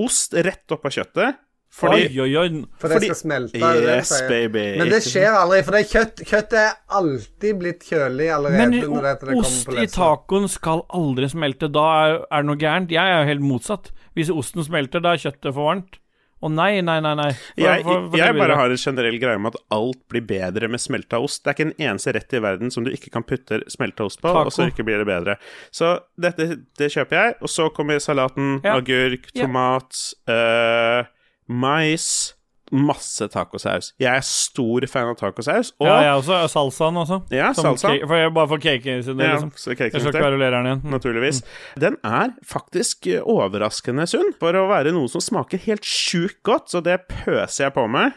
ost 0.00 0.32
rett 0.32 0.72
oppå 0.72 0.90
kjøttet. 0.92 1.42
Fordi 1.76 2.06
Oi, 2.06 2.20
oi, 2.24 2.30
oi. 2.40 2.48
For 2.80 2.88
det 2.88 2.96
Fordi- 2.96 3.08
skal 3.10 3.18
smelte. 3.20 3.58
det 3.60 3.96
Yes, 3.98 4.12
baby. 4.30 4.78
Men 4.78 4.88
det 4.88 5.02
skjer 5.04 5.34
aldri, 5.36 5.62
for 5.62 5.72
det 5.76 5.80
er 5.84 5.90
kjøtt, 5.92 6.22
kjøttet 6.24 6.58
er 6.62 6.72
alltid 6.88 7.58
blitt 7.60 7.84
kjølig 7.84 8.30
allerede. 8.32 8.56
Men 8.56 8.70
når 8.94 9.02
det, 9.02 9.28
det 9.28 9.36
ost 9.36 9.66
på 9.66 9.76
i 9.76 9.86
tacoen 9.86 10.48
skal 10.48 10.82
aldri 10.88 11.28
smelte. 11.28 11.68
Da 11.70 11.84
er, 12.06 12.24
er 12.32 12.42
det 12.42 12.46
noe 12.48 12.56
gærent. 12.56 12.90
Jeg 12.90 13.04
er 13.04 13.20
jo 13.20 13.28
helt 13.28 13.44
motsatt. 13.44 13.90
Hvis 14.16 14.30
osten 14.32 14.64
smelter, 14.64 15.00
da 15.04 15.12
er 15.12 15.20
kjøttet 15.20 15.52
for 15.52 15.68
varmt. 15.68 15.98
Å 16.46 16.50
nei, 16.52 16.80
nei, 16.86 17.00
nei. 17.02 17.14
nei. 17.18 17.30
For- 17.34 17.62
jeg, 17.64 17.82
for- 17.86 18.08
for, 18.10 18.18
jeg 18.20 18.36
bare 18.38 18.56
har 18.60 18.70
en 18.70 18.80
generell 18.82 19.18
greie 19.22 19.36
om 19.40 19.46
at 19.50 19.56
alt 19.74 20.00
blir 20.12 20.22
bedre 20.26 20.68
med 20.70 20.80
smelta 20.80 21.18
ost. 21.22 21.42
Det 21.42 21.50
er 21.52 21.56
ikke 21.58 21.66
en 21.72 21.88
eneste 21.90 22.14
rett 22.14 22.36
i 22.38 22.42
verden 22.44 22.70
som 22.70 22.84
du 22.86 22.90
ikke 22.94 23.10
kan 23.14 23.24
putte 23.26 23.60
smelta 23.72 24.06
ost 24.06 24.20
på, 24.22 24.30
Taco. 24.30 24.46
og 24.46 24.52
så 24.54 24.68
ikke 24.70 24.86
blir 24.86 25.02
det 25.02 25.08
bedre. 25.10 25.36
Så 25.74 25.96
dette 26.18 26.48
det 26.78 26.90
kjøper 26.94 27.18
jeg. 27.20 27.36
Og 27.42 27.48
så 27.50 27.68
kommer 27.74 27.98
salaten, 27.98 28.60
Ja. 28.64 28.76
agurk, 28.78 29.26
Ja. 29.34 29.44
tomat, 29.46 29.92
eh, 30.28 31.04
mais 31.48 32.34
Masse 32.72 33.28
tacosaus. 33.30 33.92
Jeg 34.00 34.10
er 34.16 34.24
stor 34.26 34.86
fan 34.90 35.08
av 35.12 35.16
tacosaus. 35.20 35.72
Og 35.80 35.86
Ja, 35.86 36.00
jeg 36.02 36.14
også. 36.22 36.38
Salsaen 36.50 36.96
også. 37.02 37.20
Ja, 37.30 37.52
salsa. 37.52 37.88
cake- 37.92 38.06
For 38.08 38.16
jeg, 38.16 38.34
bare 38.34 38.48
for 38.48 38.58
cake 38.58 39.02
sin 39.06 39.16
del, 39.16 39.26
Ja, 39.26 39.34
liksom. 39.36 39.52
så 39.54 39.76
Jeg 39.78 39.92
skal 40.00 40.12
kverulere 40.12 40.50
den 40.50 40.66
igjen. 40.66 40.82
Mm. 40.82 40.90
naturligvis. 40.90 41.42
Den 41.78 41.96
er 42.04 42.34
faktisk 42.44 43.06
eh, 43.06 43.20
overraskende 43.22 44.06
sunn 44.10 44.32
for 44.40 44.52
å 44.52 44.66
være 44.68 44.92
noe 44.92 45.08
som 45.08 45.20
smaker 45.20 45.58
helt 45.66 45.82
sjukt 45.84 46.42
godt, 46.42 46.68
så 46.70 46.82
det 46.82 47.00
pøser 47.08 47.66
jeg 47.68 47.74
på 47.74 47.86
meg. 47.88 48.12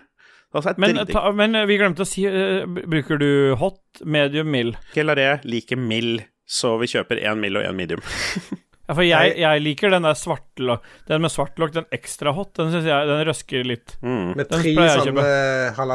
Altså, 0.53 0.73
Men, 0.81 1.05
ta, 1.05 1.31
men 1.31 1.53
vi 1.67 1.77
glemte 1.77 2.01
å 2.01 2.07
si 2.09 2.23
uh, 2.25 2.65
Bruker 2.65 3.19
du 3.21 3.55
hot, 3.55 3.77
medium, 4.03 4.47
mild? 4.49 4.77
ikke 4.89 5.05
liker 5.05 5.41
like 5.45 5.75
mild, 5.77 6.23
så 6.49 6.79
vi 6.79 6.87
kjøper 6.87 7.21
én 7.21 7.37
mild 7.37 7.57
og 7.57 7.63
én 7.69 7.75
medium. 7.77 8.01
Ja, 8.89 8.95
for 8.97 9.05
jeg, 9.05 9.35
jeg 9.37 9.61
liker 9.61 9.91
den 9.93 10.07
der 10.07 10.15
svartlokk 10.17 10.85
Den 11.07 11.21
med 11.21 11.29
svartlokk, 11.29 11.75
den 11.75 11.85
ekstra 11.93 12.33
hot, 12.33 12.55
den 12.57 12.71
syns 12.73 12.87
jeg 12.89 13.09
Den 13.11 13.19
røsker 13.27 13.67
litt. 13.69 13.93
Mm. 14.01 14.31
Med 14.33 14.47
Den 14.49 14.63
tre 14.63 14.73
pleier 14.73 14.89
jeg 14.89 15.03
å 15.03 15.09
sånne 15.11 15.25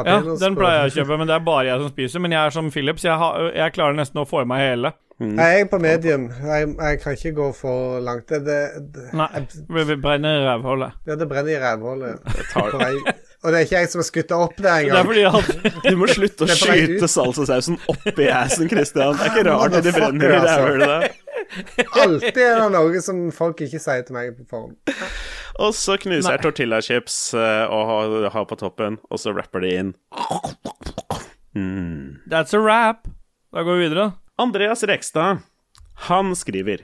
Ja, 0.07 0.19
den 0.45 0.55
pleier 0.55 0.77
jeg 0.85 0.93
å 0.93 0.95
kjøpe, 1.01 1.17
men 1.19 1.27
det 1.27 1.35
er 1.35 1.43
bare 1.43 1.65
jeg 1.67 1.81
som 1.83 1.91
spiser. 1.91 2.23
Men 2.23 2.37
jeg 2.37 2.41
er 2.41 2.55
som 2.55 2.71
Philips, 2.71 3.03
jeg, 3.03 3.17
har, 3.19 3.49
jeg 3.51 3.75
klarer 3.75 3.99
nesten 3.99 4.23
å 4.23 4.29
få 4.29 4.45
i 4.45 4.47
meg 4.47 4.63
hele. 4.63 4.93
Jeg 5.19 5.61
er 5.61 5.67
på 5.71 5.77
medium. 5.79 6.25
Jeg, 6.43 6.71
jeg 6.75 6.97
kan 6.99 7.13
ikke 7.15 7.31
gå 7.37 7.45
for 7.55 8.01
langt. 8.03 8.27
Det, 8.31 8.41
det, 8.47 8.57
det, 8.95 9.05
Nei, 9.15 9.29
vi 9.87 9.95
brenner 9.95 10.41
i 10.41 10.47
rævhullet. 10.47 10.97
ja, 11.07 11.15
det 11.15 11.27
brenner 11.31 11.53
i 11.55 11.59
rævhullet. 11.61 12.33
Og 13.45 13.51
det 13.53 13.59
er 13.59 13.67
ikke 13.67 13.77
jeg 13.77 13.89
som 13.91 14.01
har 14.01 14.07
skutt 14.07 14.31
det 14.31 14.37
opp 14.41 14.55
Det 14.63 14.71
er 14.71 14.87
engang. 14.87 15.05
fordi 15.05 15.23
hadde 15.35 15.71
Du 15.85 15.99
må 16.01 16.07
slutte 16.09 16.43
å 16.43 16.49
Det 16.49 16.57
skyte 16.59 17.09
salsasausen 17.11 17.77
oppi 17.93 18.27
assen, 18.33 18.67
Christian. 18.71 19.15
Det 19.19 19.27
er 19.27 19.31
ikke 19.35 19.45
rart 19.51 19.77
at 19.79 19.85
det 19.85 19.93
brenner 19.95 20.25
i 20.25 20.39
rævhullet. 20.39 20.49
altså. 20.49 20.65
rævhølet 20.65 20.89
da. 20.91 21.24
Alltid 22.03 22.41
er 22.41 22.59
det 22.61 22.69
noe 22.73 23.01
som 23.03 23.21
folk 23.35 23.61
ikke 23.65 23.81
sier 23.81 24.05
til 24.07 24.17
meg 24.17 24.33
på 24.37 24.47
forhånd. 24.49 24.75
Og 25.63 25.71
så 25.77 25.95
knuser 26.01 26.35
jeg 26.35 26.43
tortillachips 26.43 27.17
eh, 27.39 27.63
og 27.71 27.91
har, 27.91 28.15
har 28.33 28.47
på 28.49 28.57
toppen, 28.59 28.99
og 29.09 29.21
så 29.21 29.31
rapper 29.35 29.63
de 29.63 29.71
inn. 29.79 29.93
Mm. 31.55 32.25
That's 32.31 32.55
a 32.55 32.59
wrap. 32.59 33.07
Da 33.55 33.63
går 33.63 33.79
vi 33.79 33.87
videre. 33.87 34.09
Andreas 34.41 34.83
Rekstad, 34.83 35.45
han 36.09 36.35
skriver 36.35 36.83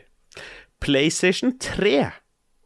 PlayStation 0.79 1.57
3 1.59 2.05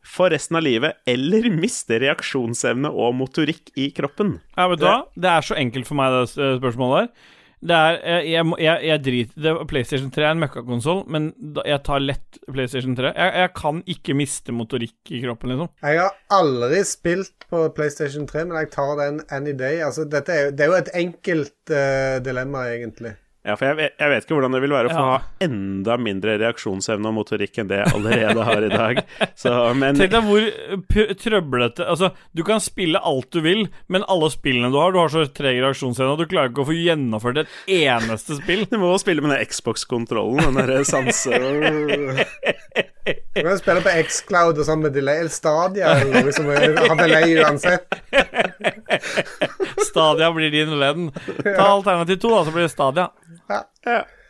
for 0.06 0.30
resten 0.30 0.60
av 0.60 0.64
livet, 0.64 1.00
eller 1.10 1.50
miste 1.50 1.98
reaksjonsevne 2.00 2.92
og 2.94 3.16
motorikk 3.18 3.74
i 3.82 3.90
kroppen. 3.96 4.38
Ja, 4.54 4.68
vet 4.70 4.84
du 4.84 4.86
hva? 4.86 5.00
Det 5.18 5.32
er 5.32 5.48
så 5.48 5.58
enkelt 5.58 5.90
for 5.90 5.98
meg, 6.00 6.14
det 6.14 6.38
eh, 6.38 6.60
spørsmålet 6.60 7.08
der. 7.08 7.32
Det 7.66 7.76
er 7.76 7.98
Jeg, 8.06 8.30
jeg, 8.30 8.46
jeg, 8.62 8.86
jeg 8.90 9.04
driter 9.06 9.46
det, 9.46 9.54
PlayStation 9.72 10.12
3 10.14 10.26
er 10.26 10.36
en 10.36 10.44
møkkakonsoll, 10.44 11.04
men 11.12 11.32
jeg 11.66 11.82
tar 11.88 12.04
lett 12.04 12.40
PlayStation 12.46 12.96
3. 12.98 13.12
Jeg, 13.16 13.52
kan 13.58 13.82
ikke 13.90 14.16
miste 14.18 14.54
motorikk 14.56 15.14
i 15.14 15.22
kroppen, 15.24 15.54
liksom. 15.54 15.72
Jeg 15.82 16.02
har 16.04 16.16
aldri 16.36 16.82
spilt 16.88 17.48
på 17.50 17.66
PlayStation 17.76 18.28
3, 18.30 18.48
men 18.50 18.60
jeg 18.62 18.72
tar 18.76 18.96
den 19.02 19.22
any 19.34 19.56
day. 19.58 19.82
Altså, 19.86 20.06
er, 20.06 20.52
det 20.52 20.66
er 20.66 20.72
jo 20.72 20.80
et 20.80 20.92
enkelt 20.96 21.74
uh, 21.74 22.18
dilemma, 22.26 22.68
egentlig. 22.76 23.16
Ja, 23.46 23.54
for 23.60 23.68
jeg 23.70 23.92
jeg 24.00 24.10
vet 24.10 24.26
ikke 24.26 24.34
hvordan 24.40 24.56
det 24.56 24.62
vil 24.64 24.74
være 24.74 24.90
å 24.90 24.94
få 24.96 25.02
Ja. 25.04 25.18
ha 25.20 25.46
enda 25.46 25.98
mindre 26.02 26.34
reaksjonsevne 26.42 27.12
og 27.12 27.14
motorikk 27.20 27.60
enn 27.62 27.70
det 27.70 27.78
jeg 27.84 27.94
allerede 27.94 28.46
har 28.48 28.66
i 28.66 28.72
dag. 28.74 29.02
Så, 29.44 29.54
men 29.78 30.00
Tenk 30.00 30.16
deg 30.16 30.26
hvor 30.26 30.48
trøblete 31.22 31.86
Altså, 31.86 32.10
du 32.34 32.42
kan 32.48 32.64
spille 32.64 32.98
alt 33.06 33.30
du 33.36 33.42
vil, 33.46 33.68
men 33.92 34.06
alle 34.10 34.32
spillene 34.34 34.72
du 34.74 34.80
har 34.82 34.96
Du 34.96 35.00
har 35.04 35.14
så 35.14 35.28
treg 35.30 35.62
reaksjonsevne 35.62 36.16
at 36.18 36.24
du 36.24 36.30
klarer 36.32 36.50
ikke 36.50 36.66
å 36.66 36.70
få 36.72 36.78
gjennomført 36.80 37.44
et 37.44 37.56
eneste 37.86 38.40
spill. 38.42 38.66
du 38.72 38.78
må 38.82 38.96
spille 39.02 39.22
med 39.22 39.36
den 39.38 39.46
Xbox-kontrollen, 39.46 40.42
den 40.50 40.60
derre 40.64 40.82
sanse... 40.88 41.38
Du 43.06 43.42
kan 43.42 43.58
spille 43.60 43.82
på 43.86 43.92
X-Cloud 44.02 44.58
og 44.58 44.66
sånn 44.66 44.82
med 44.82 44.96
delay, 44.96 45.20
eller 45.22 45.34
Stadia 45.34 45.92
eller 45.94 46.26
noe 46.26 46.34
som 46.34 46.48
har 46.50 46.98
delay 47.00 47.36
uansett. 47.38 47.86
Stadia 49.86 50.32
blir 50.34 50.50
din 50.54 50.74
venn. 50.80 51.12
Ta 51.44 51.68
alternativ 51.68 52.18
to, 52.24 52.32
da, 52.34 52.42
så 52.48 52.56
blir 52.56 52.66
det 52.66 52.74
Stadia. 52.74 53.10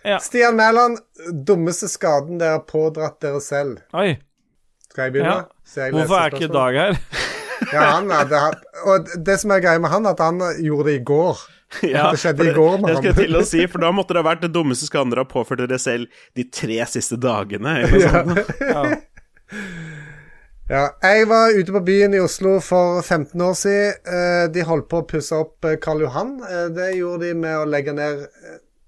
Ja. 0.06 0.20
Stian 0.22 0.60
Mæland, 0.60 1.00
dummeste 1.48 1.88
skaden 1.90 2.38
dere 2.42 2.60
har 2.60 2.66
pådratt 2.68 3.18
dere 3.24 3.40
selv. 3.42 3.80
Oi. 3.96 4.18
Skal 4.92 5.08
jeg 5.08 5.16
begynne? 5.16 5.40
Ja. 5.40 5.64
Så 5.66 5.86
jeg 5.86 5.96
Hvorfor 5.96 6.20
er 6.20 6.36
ikke? 6.36 6.52
Dag 6.54 6.82
her? 6.82 7.00
Ja, 7.72 7.86
han 7.96 8.12
hadde 8.12 8.40
hatt 8.40 8.66
Og 8.86 9.08
det 9.26 9.38
som 9.42 9.54
er 9.56 9.62
greia 9.64 9.80
med 9.82 9.90
han, 9.90 10.06
at 10.12 10.20
han 10.22 10.44
gjorde 10.60 10.90
det 10.92 10.98
i 11.00 11.04
går. 11.08 11.40
Ja, 11.84 12.12
Det 12.14 12.20
skjedde 12.22 12.46
i 12.50 12.54
går 12.56 12.78
mann. 12.82 13.00
Jeg 13.04 13.16
til 13.18 13.36
å 13.36 13.42
si, 13.46 13.66
for 13.68 13.82
da 13.84 13.90
måtte 13.92 14.14
det 14.16 14.22
ha 14.24 14.28
vært 14.30 14.44
det 14.46 14.52
dummeste 14.56 14.88
skal 14.88 15.06
andre 15.08 15.24
har 15.26 15.30
påført 15.32 15.60
dere 15.64 15.80
selv 15.82 16.08
de 16.38 16.46
tre 16.54 16.78
siste 16.88 17.18
dagene. 17.20 17.74
Eller 17.84 18.22
noe 18.22 18.46
sånt. 18.72 19.04
Ja, 20.70 20.86
jeg 21.06 21.28
var 21.30 21.54
ute 21.54 21.74
på 21.76 21.82
byen 21.86 22.16
i 22.18 22.22
Oslo 22.24 22.56
for 22.64 23.02
15 23.06 23.42
år 23.46 23.54
siden. 23.60 24.00
Eh, 24.10 24.46
De 24.56 24.64
holdt 24.66 24.88
på 24.90 25.04
å 25.04 25.06
pusse 25.10 25.38
opp 25.38 25.66
eh, 25.70 25.76
Karl 25.82 26.02
Johan. 26.02 26.32
Eh, 26.42 26.70
Det 26.74 26.88
gjorde 26.98 27.28
de 27.28 27.34
med 27.38 27.60
å 27.60 27.68
legge 27.70 27.94
ned 27.94 28.24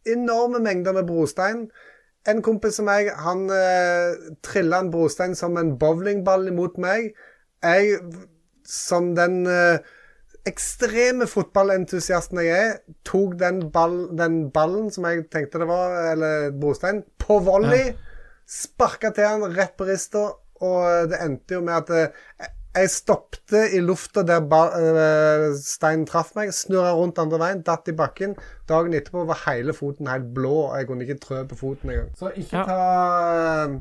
enorme 0.09 0.61
mengder 0.63 0.95
med 0.97 1.05
brostein. 1.09 1.67
En 2.27 2.41
kompis 2.43 2.79
som 2.79 2.87
meg, 2.89 3.11
han 3.23 3.45
eh, 3.53 4.15
trilla 4.43 4.81
en 4.83 4.89
brostein 4.91 5.35
som 5.37 5.53
en 5.61 5.75
bowlingball 5.79 6.49
imot 6.49 6.79
meg. 6.81 7.11
Jeg, 7.61 7.99
som 8.67 9.13
den 9.17 9.43
eh, 9.47 9.77
ekstreme 10.47 11.27
fotballentusiasten 11.29 12.41
jeg 12.43 12.57
er, 12.57 12.75
tok 13.07 13.37
den, 13.39 13.61
ball, 13.73 14.07
den 14.17 14.47
ballen 14.55 14.89
som 14.93 15.05
jeg 15.09 15.27
tenkte 15.33 15.61
det 15.61 15.67
var, 15.69 15.95
eller 16.13 16.51
brostein, 16.57 17.03
på 17.21 17.39
volley. 17.45 17.91
Sparka 18.47 19.11
til 19.11 19.27
han 19.27 19.43
rett 19.57 19.75
på 19.77 19.87
rista, 19.89 20.29
og 20.63 21.09
det 21.11 21.19
endte 21.21 21.57
jo 21.57 21.63
med 21.65 21.75
at 21.83 21.91
eh, 21.93 22.47
jeg 22.77 22.91
stoppte 22.93 23.63
i 23.73 23.79
lufta 23.81 24.21
der 24.27 24.43
eh, 24.45 25.47
steinen 25.57 26.05
traff 26.09 26.33
meg, 26.37 26.51
snurra 26.53 26.93
rundt 26.97 27.19
andre 27.21 27.39
veien, 27.41 27.63
datt 27.65 27.89
i 27.89 27.95
bakken. 27.97 28.35
Dagen 28.69 28.93
etterpå 28.97 29.25
var 29.29 29.43
hele 29.47 29.73
foten 29.75 30.09
helt 30.11 30.31
blå, 30.35 30.53
og 30.69 30.77
jeg 30.77 30.89
kunne 30.89 31.07
ikke 31.07 31.19
trø 31.23 31.43
på 31.49 31.57
foten 31.59 31.93
engang. 31.93 32.11
Så 32.19 32.31
ikke 32.35 32.61
Ja. 32.61 32.65
ta 32.69 32.79
eh, 33.65 33.77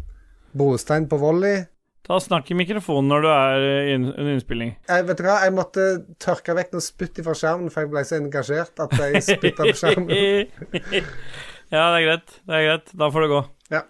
brostein 0.57 1.09
på 1.09 1.19
volley. 1.21 1.67
Ta 2.07 2.19
Snakk 2.23 2.51
i 2.53 2.57
mikrofonen 2.59 3.11
når 3.11 3.25
du 3.25 3.29
er 3.33 3.65
eh, 3.67 3.93
under 3.97 4.33
innspilling. 4.37 4.77
Jeg, 4.87 5.07
vet 5.09 5.19
du 5.19 5.27
hva, 5.27 5.41
jeg 5.43 5.55
måtte 5.57 5.87
tørke 6.23 6.55
vekk 6.55 6.77
noe 6.77 6.85
spytt 6.85 7.19
fra 7.27 7.35
skjermen, 7.35 7.73
for 7.75 7.83
jeg 7.83 7.91
ble 7.91 8.05
så 8.07 8.21
engasjert 8.21 8.83
at 8.85 8.95
jeg 9.03 9.25
spytta 9.27 9.67
på 9.67 9.75
skjermen. 9.81 10.13
ja, 11.75 11.83
det 11.83 11.99
er 11.99 12.05
greit. 12.07 12.37
Det 12.47 12.61
er 12.61 12.67
greit. 12.69 12.95
Da 13.03 13.11
får 13.11 13.27
det 13.27 13.31
gå. 13.35 13.41
Ja. 13.75 13.83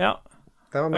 Ja. 0.00 0.12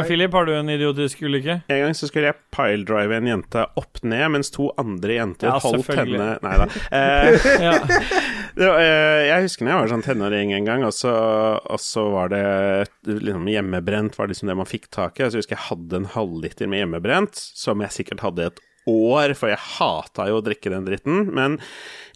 Philip, 0.07 0.33
har 0.33 0.47
du 0.49 0.55
en 0.57 0.71
idiotisk 0.73 1.23
ulykke? 1.23 1.59
En 1.69 1.81
gang 1.83 1.95
så 1.97 2.09
skulle 2.09 2.31
jeg 2.31 2.39
piledrive 2.55 3.19
en 3.19 3.29
jente 3.29 3.65
opp 3.77 4.01
ned, 4.03 4.25
mens 4.33 4.53
to 4.55 4.71
andre 4.81 5.19
jenter 5.19 5.51
Ja, 5.51 5.59
holdt 5.63 5.91
henne 5.93 6.29
Nei 6.43 6.55
da. 6.63 6.69
Eh, 6.91 7.47
Ja. 7.67 7.75
det 8.57 8.71
var, 8.71 8.81
eh, 8.81 9.25
jeg 9.29 9.47
husker 9.47 9.67
når 9.67 9.73
jeg 9.75 9.83
var 9.83 9.93
sånn 9.93 10.07
tenåring 10.07 10.55
en 10.57 10.69
gang, 10.69 10.87
og 10.89 10.95
så, 10.97 11.13
og 11.61 11.83
så 11.83 12.07
var 12.15 12.33
det 12.33 12.45
liksom 13.05 13.49
hjemmebrent 13.53 14.17
var 14.19 14.33
liksom 14.33 14.49
det 14.53 14.57
man 14.59 14.69
fikk 14.71 14.89
tak 14.95 15.21
i. 15.21 15.27
Så 15.29 15.39
jeg 15.39 15.45
husker 15.45 15.59
jeg 15.59 15.69
hadde 15.69 16.01
en 16.03 16.11
halvliter 16.17 16.71
med 16.73 16.85
hjemmebrent, 16.85 17.37
som 17.37 17.85
jeg 17.85 17.95
sikkert 18.01 18.25
hadde 18.25 18.51
et 18.51 18.65
år, 18.87 19.35
for 19.39 19.51
jeg 19.51 19.63
hata 19.77 20.29
jo 20.31 20.39
å 20.39 20.45
drikke 20.45 20.71
den 20.73 20.87
dritten. 20.87 21.27
Men 21.35 21.59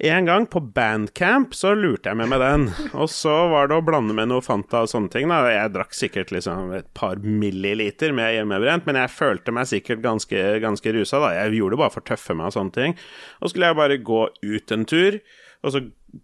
en 0.06 0.28
gang 0.28 0.46
på 0.50 0.62
bandcamp 0.74 1.52
så 1.56 1.74
lurte 1.76 2.12
jeg 2.12 2.20
med 2.20 2.30
meg 2.32 2.40
den. 2.42 2.68
Og 2.94 3.10
så 3.12 3.34
var 3.52 3.68
det 3.68 3.76
å 3.80 3.84
blande 3.84 4.16
med 4.16 4.30
noe 4.30 4.44
Fanta 4.44 4.84
og 4.84 4.92
sånne 4.92 5.12
ting. 5.12 5.28
Da. 5.30 5.42
Jeg 5.50 5.74
drakk 5.74 5.96
sikkert 5.96 6.32
liksom 6.34 6.72
et 6.78 6.88
par 6.96 7.20
milliliter 7.24 8.14
med 8.16 8.36
hjemmebrent, 8.36 8.88
men 8.88 9.00
jeg 9.02 9.14
følte 9.16 9.54
meg 9.54 9.68
sikkert 9.70 10.04
ganske, 10.06 10.46
ganske 10.64 10.96
rusa. 10.96 11.20
Da. 11.20 11.34
Jeg 11.42 11.60
gjorde 11.60 11.76
det 11.76 11.82
bare 11.84 11.96
for 11.96 12.04
å 12.04 12.10
tøffe 12.14 12.38
meg 12.38 12.50
og 12.50 12.56
sånne 12.56 12.76
ting. 12.78 12.98
Og 13.40 13.52
skulle 13.52 13.70
jeg 13.72 13.80
bare 13.82 14.02
gå 14.10 14.24
ut 14.46 14.76
en 14.76 14.88
tur. 14.88 15.20
Og 15.60 15.74
så 15.74 15.82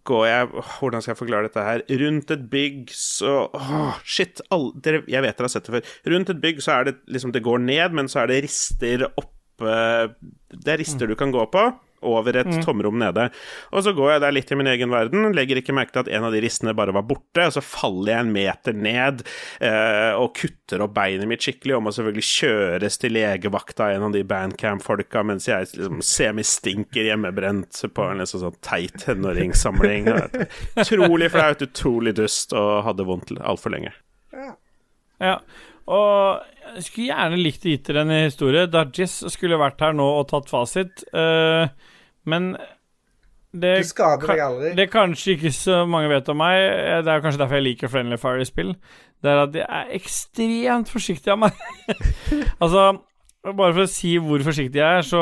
går 0.09 0.23
jeg 0.27 0.47
Hvordan 0.48 1.02
skal 1.05 1.12
jeg 1.12 1.18
forklare 1.18 1.48
dette 1.48 1.64
her? 1.66 1.82
Rundt 2.01 2.32
et 2.32 2.44
bygg 2.51 2.93
så 2.97 3.35
åh, 3.52 3.98
Shit! 4.01 4.40
All, 4.55 4.70
dere, 4.82 5.02
jeg 5.05 5.20
vet 5.23 5.36
dere 5.36 5.51
har 5.51 5.52
sett 5.52 5.68
det 5.68 5.74
før. 5.77 5.94
Rundt 6.14 6.32
et 6.32 6.40
bygg 6.43 6.62
så 6.64 6.78
er 6.78 6.89
det 6.89 6.94
liksom 7.12 7.35
Det 7.36 7.44
går 7.44 7.60
ned, 7.66 7.97
men 7.98 8.09
så 8.09 8.23
er 8.23 8.32
det 8.32 8.44
rister 8.47 9.10
oppe 9.12 9.36
Det 9.62 10.73
er 10.73 10.81
rister 10.81 11.09
du 11.09 11.16
kan 11.19 11.35
gå 11.35 11.45
på. 11.53 11.66
Over 12.07 12.37
et 12.39 12.51
tomrom 12.62 12.99
nede. 13.01 13.31
Og 13.73 13.81
så 13.83 13.91
går 13.97 14.11
jeg 14.12 14.20
der 14.23 14.35
litt 14.37 14.51
i 14.53 14.57
min 14.61 14.69
egen 14.69 14.93
verden, 14.93 15.31
legger 15.35 15.59
ikke 15.59 15.74
merke 15.74 15.95
til 15.95 16.03
at 16.05 16.11
en 16.12 16.27
av 16.28 16.35
de 16.35 16.43
ristene 16.45 16.74
bare 16.77 16.93
var 16.95 17.07
borte, 17.09 17.47
og 17.49 17.55
så 17.57 17.62
faller 17.65 18.12
jeg 18.12 18.24
en 18.27 18.33
meter 18.35 18.77
ned 18.77 19.23
eh, 19.65 20.12
og 20.15 20.37
kutter 20.37 20.85
opp 20.85 20.93
beinet 20.95 21.27
mitt 21.27 21.43
skikkelig, 21.43 21.74
og 21.78 21.87
må 21.87 21.95
selvfølgelig 21.97 22.27
kjøres 22.28 23.01
til 23.03 23.16
legevakta 23.16 23.89
av 23.89 23.97
en 23.97 24.07
av 24.11 24.15
de 24.15 24.23
bandcamp-folka, 24.28 25.24
mens 25.27 25.49
jeg 25.49 25.70
liksom 25.73 26.05
semistinker 26.05 27.09
hjemmebrent 27.09 27.81
på 27.97 28.11
en 28.12 28.23
liksom 28.23 28.45
sånn 28.45 28.61
teit 28.61 29.01
tenåringssamling. 29.03 30.12
Utrolig 30.77 31.33
flaut, 31.33 31.65
utrolig 31.65 32.12
dust, 32.20 32.53
og 32.55 32.85
hadde 32.91 33.09
vondt 33.09 33.35
altfor 33.41 33.73
lenge. 33.74 33.97
Ja. 35.16 35.41
Og 35.87 36.43
jeg 36.75 36.87
skulle 36.87 37.11
gjerne 37.13 37.39
likt 37.39 37.67
å 37.67 37.73
gitt 37.73 37.89
dere 37.89 38.03
en 38.03 38.15
historie. 38.15 38.67
Dajis 38.71 39.21
skulle 39.33 39.59
vært 39.61 39.83
her 39.85 39.95
nå 39.95 40.07
og 40.19 40.27
tatt 40.33 40.51
fasit, 40.51 41.05
uh, 41.15 41.69
men 42.27 42.57
det 43.57 43.73
Du 43.81 43.89
skader 43.89 44.29
deg 44.29 44.43
aldri. 44.45 44.71
Det 44.77 44.89
kanskje 44.93 45.37
ikke 45.37 45.53
så 45.55 45.81
mange 45.89 46.11
vet 46.13 46.29
om 46.29 46.41
meg. 46.43 46.59
eh, 46.61 47.03
Det 47.07 47.13
er 47.13 47.23
kanskje 47.25 47.41
derfor 47.41 47.57
jeg 47.57 47.67
liker 47.71 47.89
Friendly 47.93 48.19
Fire-spill. 48.21 48.75
Det 49.23 49.31
er 49.33 49.43
at 49.47 49.55
jeg 49.57 49.65
er 49.65 49.93
ekstremt 49.97 50.91
forsiktig 50.93 51.33
av 51.33 51.39
meg. 51.47 51.63
altså, 52.63 52.83
bare 53.55 53.74
for 53.77 53.85
å 53.85 53.90
si 53.90 54.16
hvor 54.23 54.43
forsiktig 54.43 54.81
jeg 54.81 55.01
er, 55.01 55.05
så 55.06 55.20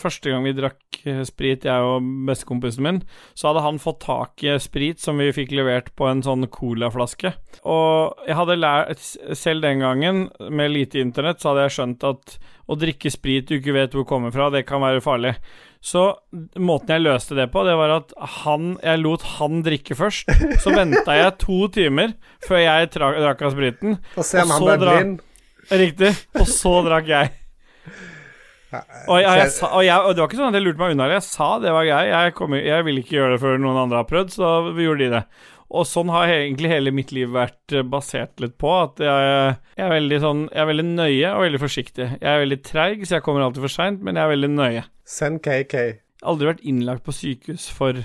første 0.00 0.30
gang 0.32 0.44
vi 0.46 0.54
drakk 0.56 1.00
eh, 1.04 1.22
sprit, 1.28 1.66
jeg 1.68 1.88
og 1.88 2.04
bestekompisen 2.28 2.84
min, 2.86 3.00
så 3.36 3.50
hadde 3.50 3.64
han 3.66 3.80
fått 3.82 4.00
tak 4.06 4.44
i 4.46 4.54
sprit 4.62 5.02
som 5.02 5.20
vi 5.20 5.28
fikk 5.36 5.52
levert 5.58 5.90
på 5.98 6.08
en 6.08 6.22
sånn 6.24 6.46
colaflaske. 6.52 7.34
Og 7.66 8.26
jeg 8.28 8.38
hadde 8.38 8.58
lært 8.60 9.02
Selv 9.36 9.64
den 9.64 9.82
gangen, 9.82 10.26
med 10.48 10.72
lite 10.72 11.00
internett, 11.02 11.40
så 11.42 11.50
hadde 11.52 11.66
jeg 11.66 11.76
skjønt 11.76 12.06
at 12.06 12.36
å 12.66 12.74
drikke 12.78 13.10
sprit 13.12 13.46
du 13.46 13.58
ikke 13.58 13.74
vet 13.76 13.94
hvor 13.94 14.06
kommer 14.08 14.32
fra, 14.34 14.48
det 14.50 14.64
kan 14.66 14.82
være 14.82 15.02
farlig. 15.04 15.36
Så 15.84 16.08
måten 16.58 16.96
jeg 16.96 17.04
løste 17.04 17.36
det 17.38 17.48
på, 17.54 17.62
det 17.66 17.76
var 17.78 17.92
at 18.00 18.14
han 18.42 18.72
Jeg 18.82 19.02
lot 19.04 19.22
han 19.36 19.60
drikke 19.66 19.94
først. 19.98 20.32
Så 20.62 20.74
venta 20.74 21.14
jeg 21.14 21.36
to 21.44 21.66
timer 21.70 22.16
før 22.46 22.62
jeg 22.64 22.92
drakk 22.96 23.46
av 23.46 23.54
spriten. 23.54 23.98
Og 24.16 24.24
Og 24.24 24.24
så 24.24 24.78
drakk. 24.82 25.26
Riktig. 25.70 26.14
Og 26.40 26.48
så 26.50 26.78
drakk 26.86 27.10
jeg. 27.10 27.34
Og, 28.76 29.20
jeg, 29.22 29.38
jeg, 29.38 29.50
sa, 29.54 29.68
og, 29.70 29.82
jeg, 29.86 29.96
og 30.04 30.12
det 30.12 30.20
var 30.20 30.28
ikke 30.28 30.38
sånn 30.40 30.50
at 30.50 30.56
jeg 30.58 30.64
lurte 30.66 30.80
meg 30.82 30.94
unna. 30.96 31.06
Jeg 31.14 31.24
sa 31.24 31.46
det 31.62 31.72
var 31.72 31.86
grei. 31.86 32.00
Jeg, 32.10 32.32
kommer- 32.36 32.64
jeg 32.66 32.84
vil 32.88 32.98
ikke 33.00 33.14
gjøre 33.16 33.36
det 33.36 33.42
før 33.44 33.60
noen 33.62 33.78
andre 33.84 34.00
har 34.02 34.08
prøvd, 34.10 34.32
så 34.34 34.50
vi 34.76 34.84
gjorde 34.88 35.04
de 35.04 35.12
det. 35.14 35.22
Og 35.76 35.86
sånn 35.88 36.10
har 36.14 36.30
egentlig 36.30 36.70
hele 36.70 36.92
mitt 36.94 37.10
liv 37.14 37.30
vært 37.34 37.72
eh, 37.74 37.82
basert 37.86 38.42
litt 38.42 38.54
på. 38.60 38.70
At 38.84 39.00
jeg, 39.02 39.30
jeg, 39.78 39.86
er 39.86 39.94
veldig 39.94 40.18
sånn, 40.22 40.42
jeg 40.52 40.62
er 40.62 40.68
veldig 40.70 40.84
nøye 40.92 41.30
og 41.32 41.42
veldig 41.46 41.62
forsiktig. 41.62 42.08
Jeg 42.20 42.28
er 42.32 42.42
veldig 42.44 42.58
treig, 42.68 43.00
så 43.06 43.16
jeg 43.16 43.24
kommer 43.26 43.46
alltid 43.46 43.64
for 43.64 43.74
seint, 43.74 44.02
men 44.06 44.18
jeg 44.18 44.26
er 44.28 44.34
veldig 44.34 44.50
nøye. 44.54 44.84
Send 45.16 45.40
KK. 45.46 45.74
Aldri 46.26 46.50
vært 46.52 46.62
innlagt 46.66 47.04
på 47.06 47.14
sykehus 47.14 47.66
for 47.76 47.98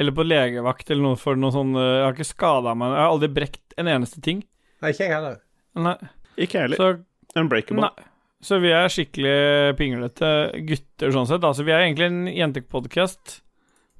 Eller 0.00 0.14
på 0.16 0.22
legevakt 0.24 0.88
eller 0.92 1.02
noe 1.02 1.16
for 1.18 1.36
noe 1.36 1.50
sånn 1.52 1.72
eh, 1.76 1.88
Jeg 1.98 2.04
har 2.06 2.14
ikke 2.14 2.26
skada 2.28 2.72
meg 2.78 2.92
Jeg 2.94 3.00
har 3.02 3.10
aldri 3.10 3.28
brekt 3.36 3.74
en 3.76 3.90
eneste 3.90 4.22
ting. 4.24 4.44
Nei, 4.80 4.92
ikke 4.94 5.08
jeg 5.08 5.12
heller. 5.16 5.40
Nei. 5.76 5.96
Ikke 6.40 6.56
jeg 6.60 6.68
heller. 6.70 7.00
Unbreakable. 7.36 7.88
Nei. 7.88 8.09
Så 8.40 8.56
vi 8.62 8.70
er 8.72 8.88
skikkelig 8.88 9.76
pinglete 9.76 10.28
gutter 10.68 11.12
sånn 11.12 11.28
sett. 11.28 11.44
Altså, 11.44 11.64
vi 11.66 11.74
er 11.74 11.84
egentlig 11.84 12.08
en 12.08 12.22
jentepodkast, 12.32 13.40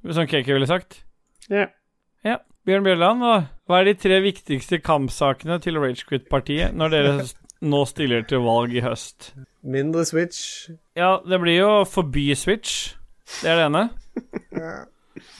som 0.01 0.29
KK 0.29 0.49
ville 0.55 0.69
sagt. 0.69 1.03
Ja. 1.51 1.67
Ja. 2.25 2.39
Bjørn 2.65 2.85
Bjørland, 2.85 3.25
hva, 3.25 3.79
er 3.79 3.87
de 3.89 3.95
tre 3.97 4.19
viktigste 4.21 4.77
kampsakene 4.85 5.57
til 5.63 5.79
Ragequit-partiet 5.81 6.75
når 6.77 6.93
dere 6.93 7.13
nå 7.65 7.79
stiller 7.89 8.25
til 8.29 8.43
valg 8.45 8.73
i 8.77 8.83
høst? 8.85 9.31
Mindre 9.61 10.05
Switch. 10.05 10.69
Ja, 10.97 11.15
det 11.25 11.41
blir 11.41 11.57
jo 11.57 11.71
forby 11.89 12.31
Switch. 12.37 12.93
Det 13.41 13.53
er 13.53 13.61
det 13.61 13.69
ene. 13.69 13.85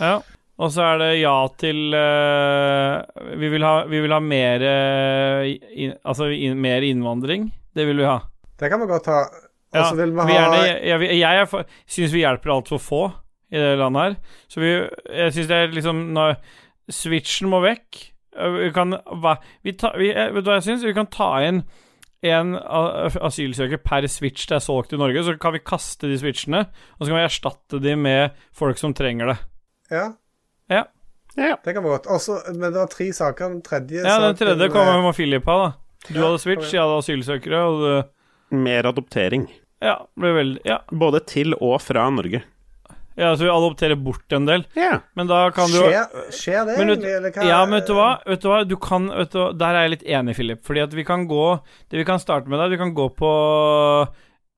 Ja. 0.02 0.20
Og 0.62 0.70
så 0.74 0.84
er 0.84 0.98
det 1.00 1.08
ja 1.22 1.36
til 1.58 1.96
uh, 1.96 3.02
vi, 3.40 3.48
vil 3.50 3.64
ha, 3.66 3.86
vi 3.90 4.02
vil 4.04 4.14
ha 4.14 4.20
mer 4.22 4.62
uh, 4.62 5.46
in, 5.48 5.96
Altså 6.04 6.28
in, 6.36 6.60
mer 6.62 6.86
innvandring. 6.86 7.48
Det 7.74 7.88
vil 7.88 8.02
vi 8.04 8.06
ha. 8.06 8.20
Det 8.62 8.70
kan 8.70 8.82
vi 8.84 8.88
godt 8.92 9.10
ha. 9.12 9.20
Og 9.72 9.78
Ja, 9.80 9.90
vil 9.96 10.12
vi 10.12 10.16
vi 10.20 10.36
ha 10.36 10.40
gjerne, 10.40 10.64
jeg, 10.68 10.80
jeg, 10.88 11.20
jeg 11.20 11.38
jeg 11.40 11.66
syns 11.88 12.14
vi 12.14 12.24
hjelper 12.26 12.52
altfor 12.54 12.82
få 12.84 13.04
i 13.52 13.60
det 13.60 13.78
landet 13.80 14.02
her. 14.04 14.16
Så 14.52 14.64
vi, 14.64 14.72
jeg 15.16 15.36
syns 15.36 15.48
det 15.52 15.58
er 15.58 15.76
liksom 15.76 16.02
når 16.16 16.36
Switchen 16.92 17.50
må 17.52 17.62
vekk. 17.64 18.02
Vi 18.58 18.72
kan 18.76 18.96
hva, 19.24 19.38
vi 19.64 19.74
ta, 19.80 19.94
vi, 20.00 20.10
eh, 20.12 20.30
Vet 20.36 20.44
du 20.46 20.52
hva 20.52 20.60
jeg 20.60 20.68
syns? 20.70 20.84
Vi 20.88 20.96
kan 20.96 21.08
ta 21.12 21.34
inn 21.48 21.64
en 22.22 22.54
asylsøker 22.54 23.80
per 23.82 24.06
switch 24.12 24.46
det 24.50 24.60
er 24.60 24.64
solgt 24.64 24.94
i 24.94 25.00
Norge, 25.00 25.24
så 25.26 25.34
kan 25.42 25.56
vi 25.56 25.64
kaste 25.66 26.06
de 26.06 26.20
switchene, 26.22 26.68
og 26.70 27.02
så 27.02 27.08
kan 27.10 27.18
vi 27.18 27.24
erstatte 27.26 27.80
de 27.82 27.96
med 27.98 28.36
folk 28.54 28.78
som 28.78 28.94
trenger 28.94 29.32
det. 29.34 29.38
Ja. 29.92 30.04
Ja. 30.70 30.84
Ja. 31.40 31.56
Det 31.64 31.74
kan 31.74 31.82
være 31.84 31.98
godt. 31.98 32.10
Også, 32.12 32.38
men 32.54 32.68
det 32.70 32.78
var 32.78 32.92
tre 32.92 33.08
saker. 33.16 33.56
Den 33.56 33.62
tredje 33.66 34.04
Ja, 34.06 34.20
den 34.22 34.38
tredje 34.38 34.70
kommer 34.70 35.02
med 35.02 35.16
Philip 35.18 35.48
ha, 35.50 35.58
da. 35.64 35.72
Du 36.10 36.20
Ja, 36.20 36.28
hadde 36.28 36.42
switch, 36.44 36.74
jeg 36.74 36.82
hadde 36.84 37.00
asylsøkere, 37.02 37.62
og 37.66 37.82
det 37.86 37.96
Mer 38.52 38.84
adoptering. 38.92 39.48
Ja, 39.82 39.96
blir 40.20 40.34
veldig 40.38 40.62
Ja, 40.68 40.80
Både 40.92 41.24
til 41.26 41.56
og 41.58 41.80
fra 41.82 42.10
Norge. 42.14 42.44
ja 43.18 43.32
så 43.36 43.44
vi 43.44 43.50
adopterer 43.52 43.96
bort 44.00 44.32
en 44.34 44.46
del, 44.48 44.66
Ja. 44.76 45.00
men 45.16 45.28
da 45.28 45.50
kan 45.52 45.68
du 45.72 45.80
Skjer, 45.82 46.08
skje 46.32 46.66
det 46.66 46.78
Men 46.78 46.90
egentlig? 46.94 47.16
Eller 47.18 47.32
hva? 47.36 47.44
Ja, 47.48 47.66
men 47.66 47.80
vet 47.80 47.88
du 47.88 47.94
hva? 47.94 48.10
Vet 48.26 48.42
du 48.42 48.48
hva? 48.50 48.60
Du 48.68 48.76
kan, 48.78 49.08
vet 49.10 49.32
du. 49.32 49.54
Der 49.58 49.76
er 49.76 49.88
jeg 49.88 49.94
litt 49.98 50.04
enig, 50.08 50.36
Philip. 50.36 50.62
Fordi 50.64 50.84
at 50.84 50.94
vi 50.94 51.04
kan 51.04 51.28
gå 51.28 51.60
Det 51.90 51.98
vi 51.98 52.06
kan 52.06 52.20
starte 52.20 52.48
med, 52.48 52.60
er 52.60 52.70
Vi 52.70 52.78
kan 52.78 52.94
gå 52.94 53.10
på 53.16 53.32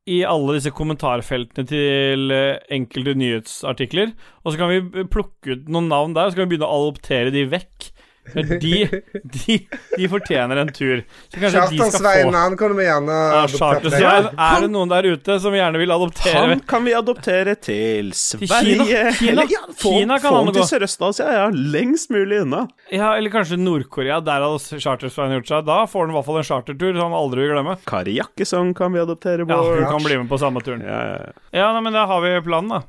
I 0.06 0.24
alle 0.28 0.58
disse 0.60 0.72
kommentarfeltene 0.76 1.64
til 1.66 2.30
eh, 2.36 2.60
enkelte 2.76 3.14
nyhetsartikler. 3.16 4.12
Og 4.44 4.52
så 4.52 4.58
kan 4.60 4.68
vi 4.74 5.04
plukke 5.08 5.54
ut 5.56 5.70
noen 5.72 5.88
navn 5.88 6.14
der, 6.14 6.26
og 6.28 6.34
så 6.34 6.36
kan 6.42 6.50
vi 6.50 6.58
begynne 6.58 6.68
å 6.68 6.90
adoptere 6.90 7.32
de 7.32 7.46
vekk. 7.48 7.93
De, 8.34 8.88
de, 9.24 9.56
de 9.98 10.08
fortjener 10.10 10.56
en 10.62 10.70
tur. 10.74 11.02
Så 11.28 11.40
kanskje 11.42 11.64
de 11.74 11.80
få 11.84 12.32
han 12.32 12.56
kunne 12.58 12.78
vi 12.78 12.86
gjerne 12.86 13.18
ja, 13.18 13.42
adoptert 13.44 13.60
Charter-Svein. 13.60 14.30
Er 14.46 14.64
det 14.64 14.70
noen 14.72 14.94
der 14.94 15.08
ute 15.12 15.36
som 15.44 15.56
gjerne 15.58 15.82
vil 15.82 15.92
adoptere 15.92 16.44
Han 16.54 16.64
kan 16.70 16.88
vi 16.88 16.96
adoptere 16.96 17.56
til 17.60 18.14
Sverige. 18.16 18.78
Kina. 18.80 19.12
Kina. 19.18 19.32
Eller, 19.34 19.52
ja, 19.52 19.62
få, 19.68 19.92
Kina 19.98 20.20
kan 20.24 20.30
få 20.32 20.40
han 20.40 20.50
han 20.50 20.58
til 20.58 20.70
Sørøst-Asia, 20.72 21.28
ja. 21.36 21.46
Lengst 21.76 22.14
mulig 22.16 22.40
unna. 22.46 22.64
Ja, 22.94 23.12
eller 23.18 23.34
kanskje 23.34 23.60
Nord-Korea. 23.60 24.22
Der 24.24 24.48
hadde 24.48 24.82
Charter-Svein 24.88 25.36
gjort 25.38 25.52
seg. 25.52 25.68
Da 25.68 25.84
får 25.92 26.08
han 26.08 26.16
i 26.16 26.18
hvert 26.18 26.30
fall 26.32 26.42
en 26.42 26.50
chartertur 26.54 26.96
som 26.96 27.12
han 27.12 27.20
aldri 27.20 27.44
vil 27.44 27.54
glemme. 27.58 27.78
Kari 27.90 28.18
Jakkesson 28.22 28.72
kan 28.78 28.96
vi 28.96 29.04
adoptere 29.04 29.44
Ja, 29.44 29.52
bort. 29.52 29.76
hun 29.78 29.90
kan 29.98 30.08
bli 30.08 30.22
med 30.24 30.32
på 30.32 30.40
samme 30.42 30.64
turen. 30.64 30.88
Ja, 30.88 31.04
ja, 31.12 31.20
ja. 31.28 31.48
Ja, 31.60 31.70
nei, 31.76 31.84
men 31.86 31.96
da 32.00 32.08
har 32.10 32.24
vi 32.24 32.38
planen, 32.48 32.80
da. 32.80 32.84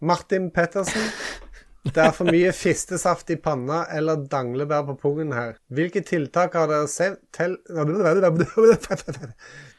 Martin 0.00 0.50
Pettersen. 0.50 1.02
Det 1.84 2.02
er 2.02 2.10
for 2.12 2.28
mye 2.28 2.50
fistesaft 2.52 3.30
i 3.30 3.36
panna 3.40 3.84
eller 3.94 4.24
danglebær 4.28 4.82
på 4.90 4.96
pungen 5.00 5.32
her. 5.32 5.54
Hvilke 5.72 6.02
tiltak 6.04 6.52
har 6.58 6.66
dere 6.68 6.88
selv. 6.90 7.16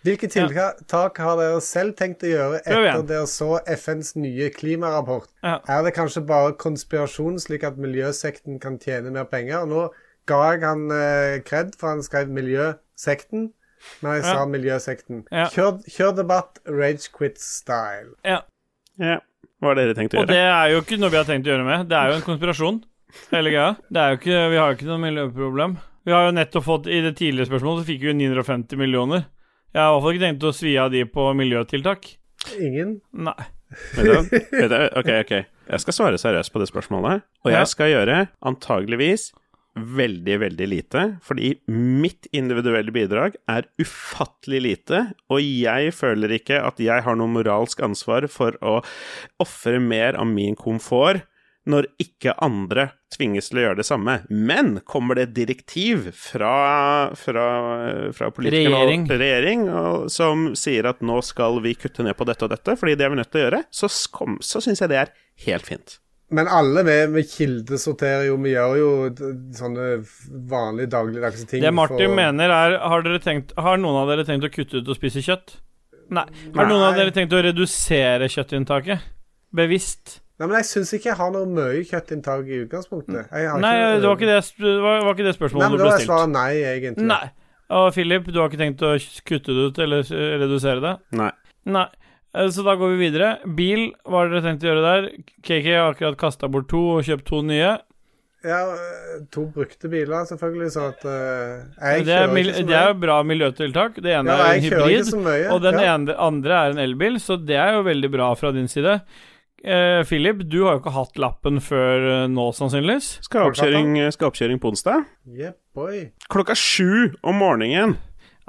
Hvilke 0.04 0.30
tiltak 0.32 1.18
har 1.20 1.38
dere 1.40 1.60
selv 1.64 1.96
tenkt 2.00 2.24
å 2.24 2.30
gjøre 2.32 2.62
etter 2.64 3.04
dere 3.10 3.28
så 3.30 3.60
FNs 3.68 4.14
nye 4.20 4.48
klimarapport? 4.56 5.30
Ja. 5.44 5.58
Er 5.68 5.84
det 5.86 5.94
kanskje 5.98 6.24
bare 6.28 6.56
konspirasjon, 6.60 7.40
slik 7.44 7.66
at 7.68 7.80
miljøsekten 7.82 8.60
kan 8.64 8.80
tjene 8.82 9.12
mer 9.16 9.28
penger? 9.30 9.68
Nå 9.70 9.90
ga 10.30 10.42
jeg 10.54 10.64
han 10.64 10.88
eh, 10.94 11.40
kred, 11.46 11.74
for 11.80 11.92
han 11.94 12.04
skrev 12.06 12.32
miljøsekten, 12.32 13.50
men 14.02 14.16
jeg 14.18 14.24
Ja. 14.24 14.34
sa 14.34 14.46
miljøsekten. 14.46 15.26
Ja. 15.32 15.48
Kjør, 15.52 15.82
kjør 15.88 16.16
debatt, 16.24 16.60
rage 16.68 17.12
quit 17.16 17.40
style. 17.42 18.16
Ja. 18.24 18.42
ja. 19.00 19.20
Hva 19.60 19.72
har 19.72 19.80
dere 19.80 19.96
tenkt 19.98 20.16
å 20.16 20.20
gjøre? 20.20 20.28
Og 20.28 20.32
det 20.32 20.44
er 20.46 20.72
jo 20.74 20.80
ikke 20.84 21.00
noe 21.02 21.12
vi 21.12 21.20
har 21.20 21.28
tenkt 21.28 21.48
å 21.48 21.52
gjøre 21.52 21.68
med. 21.68 21.86
Det 21.90 21.98
er 22.00 22.12
jo 22.12 22.18
en 22.20 22.26
konspirasjon, 22.26 22.80
hele 23.34 23.52
greia. 23.52 23.74
Det 23.92 24.02
er 24.04 24.14
jo 24.14 24.20
ikke, 24.22 24.40
vi 24.54 24.60
har 24.62 24.72
jo 24.72 24.78
ikke 24.78 24.88
noe 24.90 25.04
miljøproblem. 25.04 25.76
Vi 26.08 26.16
har 26.16 26.26
jo 26.30 26.32
nettopp 26.38 26.66
fått 26.66 26.88
I 26.88 27.02
det 27.04 27.12
tidligere 27.20 27.50
spørsmålet 27.50 27.84
så 27.84 27.90
fikk 27.90 28.02
vi 28.06 28.10
jo 28.10 28.16
950 28.18 28.80
millioner. 28.80 29.28
Jeg 29.76 29.84
har 29.84 29.92
i 29.92 29.94
hvert 29.94 30.06
fall 30.06 30.16
ikke 30.16 30.26
tenkt 30.26 30.48
å 30.48 30.54
svi 30.56 30.74
av 30.82 30.94
de 30.94 31.04
på 31.06 31.26
miljøtiltak. 31.38 32.08
Ingen? 32.58 32.96
Nei. 33.14 33.36
Vet 33.94 34.08
du, 34.08 34.38
vet 34.56 34.72
du, 34.72 34.78
ok, 34.98 35.10
ok. 35.20 35.34
Jeg 35.70 35.84
skal 35.84 35.94
svare 35.94 36.18
seriøst 36.18 36.54
på 36.56 36.62
det 36.64 36.70
spørsmålet. 36.72 37.28
Og 37.46 37.52
jeg 37.54 37.70
skal 37.70 37.92
gjøre 37.92 38.24
antageligvis 38.50 39.28
veldig, 39.80 40.36
veldig 40.44 40.68
lite. 40.72 41.06
Fordi 41.26 41.54
mitt 41.72 42.28
individuelle 42.36 42.92
bidrag 42.96 43.36
er 43.50 43.68
ufattelig 43.82 44.62
lite. 44.66 45.02
Og 45.32 45.42
jeg 45.44 45.94
føler 45.98 46.36
ikke 46.40 46.62
at 46.66 46.80
jeg 46.84 47.06
har 47.06 47.18
noe 47.20 47.32
moralsk 47.32 47.82
ansvar 47.86 48.28
for 48.32 48.58
å 48.62 48.80
ofre 49.44 49.80
mer 49.84 50.20
av 50.20 50.28
min 50.30 50.56
komfort 50.60 51.26
når 51.70 51.86
ikke 52.02 52.32
andre 52.42 52.88
tvinges 53.14 53.50
til 53.52 53.60
å 53.60 53.64
gjøre 53.68 53.78
det 53.82 53.86
samme. 53.86 54.14
Men 54.32 54.80
kommer 54.90 55.20
det 55.20 55.26
et 55.28 55.34
direktiv 55.36 56.08
fra, 56.18 57.12
fra, 57.20 57.44
fra 58.16 58.30
regjering, 58.34 59.04
og- 59.06 59.14
Regjering. 59.20 59.68
og, 59.70 60.10
som 60.10 60.56
sier 60.58 60.88
at 60.90 61.04
nå 61.06 61.20
skal 61.26 61.60
vi 61.62 61.76
kutte 61.78 62.02
ned 62.08 62.18
på 62.18 62.26
dette 62.26 62.48
og 62.48 62.54
dette, 62.56 62.74
fordi 62.80 62.96
det 62.98 63.06
er 63.06 63.14
vi 63.14 63.20
nødt 63.22 63.30
til 63.32 63.42
å 63.42 63.46
gjøre, 63.50 63.64
så, 63.70 63.90
så 64.42 64.64
syns 64.66 64.82
jeg 64.82 64.90
det 64.90 65.02
er 65.04 65.14
helt 65.46 65.68
fint. 65.70 66.00
Men 66.32 66.48
alle 66.48 66.84
vi, 66.86 66.96
vi 67.16 67.24
kildesorterer 67.26 68.28
jo, 68.28 68.36
vi 68.44 68.52
gjør 68.54 68.76
jo 68.78 68.90
sånne 69.58 69.88
vanlige 70.52 70.92
dagligdagse 70.94 71.48
ting. 71.50 71.64
Det 71.64 71.72
Martin 71.74 72.06
for- 72.06 72.16
mener 72.20 72.54
er 72.54 72.76
har, 72.78 73.02
dere 73.06 73.20
tenkt, 73.24 73.56
har 73.58 73.78
noen 73.82 73.98
av 74.04 74.12
dere 74.12 74.26
tenkt 74.28 74.46
å 74.46 74.52
kutte 74.54 74.78
ut 74.84 74.88
og 74.94 74.96
spise 75.00 75.24
kjøtt? 75.26 75.56
Nei. 76.14 76.26
Har 76.56 76.70
noen 76.70 76.86
av 76.86 76.96
dere 76.98 77.12
tenkt 77.16 77.34
å 77.34 77.42
redusere 77.42 78.30
kjøttinntaket? 78.30 79.00
Bevisst? 79.56 80.20
Nei, 80.40 80.48
men 80.48 80.58
jeg 80.62 80.70
syns 80.70 80.94
ikke 80.96 81.10
jeg 81.12 81.18
har 81.20 81.32
noe 81.34 81.46
mye 81.50 81.82
kjøttinntak 81.84 82.46
i 82.48 82.62
utgangspunktet. 82.64 83.26
Jeg 83.34 83.50
har 83.50 83.60
Nei, 83.60 83.74
ikke, 83.76 83.96
det 84.00 84.08
var 84.08 84.16
ikke 84.20 84.30
det, 84.30 84.38
det 84.62 84.76
var, 84.86 85.02
var 85.04 85.18
ikke 85.18 85.26
det 85.28 85.34
Nei, 85.40 85.70
men 85.70 85.72
du 85.72 85.84
da 85.84 85.90
har 85.90 85.92
er 85.92 85.98
stilt. 85.98 86.08
svaret 86.14 86.30
nei, 86.30 86.52
egentlig. 86.70 87.08
Nei. 87.10 87.26
Og 87.80 87.94
Philip, 87.94 88.30
du 88.34 88.40
har 88.40 88.50
ikke 88.50 88.62
tenkt 88.62 88.82
å 88.86 88.94
kutte 89.26 89.54
det 89.58 89.66
ut 89.70 89.82
eller 89.84 90.06
redusere 90.46 90.82
det? 90.86 90.94
Nei. 91.20 91.32
Nei. 91.66 91.88
Eh, 92.36 92.48
Så 92.54 92.64
da 92.66 92.76
går 92.76 92.96
vi 92.96 93.10
videre. 93.10 93.30
Bil, 93.58 93.92
hva 94.06 94.24
har 94.24 94.30
dere 94.34 94.44
tenkt 94.46 94.64
å 94.66 94.70
gjøre 94.72 94.84
der? 94.86 95.08
KK 95.42 95.70
har 95.76 95.94
akkurat 95.94 96.18
kasta 96.22 96.50
bort 96.52 96.68
to 96.70 96.82
og 96.98 97.06
kjøpt 97.08 97.26
to 97.30 97.42
nye. 97.46 97.78
Ja, 98.40 98.60
øh, 98.72 99.26
to 99.36 99.42
brukte 99.52 99.90
biler, 99.92 100.24
selvfølgelig, 100.30 100.70
så 100.72 100.84
at 100.94 101.02
uh, 101.04 101.12
Jeg 101.76 102.06
Det 102.08 102.14
er, 102.14 102.28
kjører 102.30 102.38
ikke 102.40 102.54
så 102.54 102.62
mye. 102.62 102.68
det 102.70 102.78
er 102.78 102.86
jo 102.88 103.00
bra 103.02 103.18
miljøtiltak. 103.28 103.98
Det 104.00 104.14
ene 104.16 104.32
Ja, 104.32 104.46
er 104.46 104.54
en 104.54 104.64
hybrid, 104.64 105.50
og 105.52 105.62
den 105.66 105.80
ja. 105.82 105.96
ene, 105.98 106.16
andre 106.16 106.54
er 106.62 106.72
en 106.72 106.80
elbil, 106.86 107.20
så 107.20 107.36
det 107.36 107.58
er 107.60 107.74
jo 107.76 107.82
veldig 107.84 108.12
bra 108.14 108.30
fra 108.40 108.54
din 108.56 108.70
side. 108.72 109.02
Uh, 109.60 110.06
Philip, 110.08 110.46
du 110.48 110.62
har 110.64 110.78
jo 110.78 110.80
ikke 110.80 110.94
hatt 110.96 111.20
lappen 111.20 111.60
før 111.60 112.06
uh, 112.24 112.28
nå, 112.32 112.46
sannsynligvis. 112.56 113.10
Skal 113.28 113.50
oppkjøring, 113.50 113.98
skal 114.16 114.30
oppkjøring 114.32 114.62
på 114.64 114.72
onsdag. 114.72 115.04
Yeah, 115.28 115.52
boy. 115.76 116.06
Klokka 116.32 116.56
sju 116.56 117.10
om 117.22 117.36
morgenen. 117.44 117.98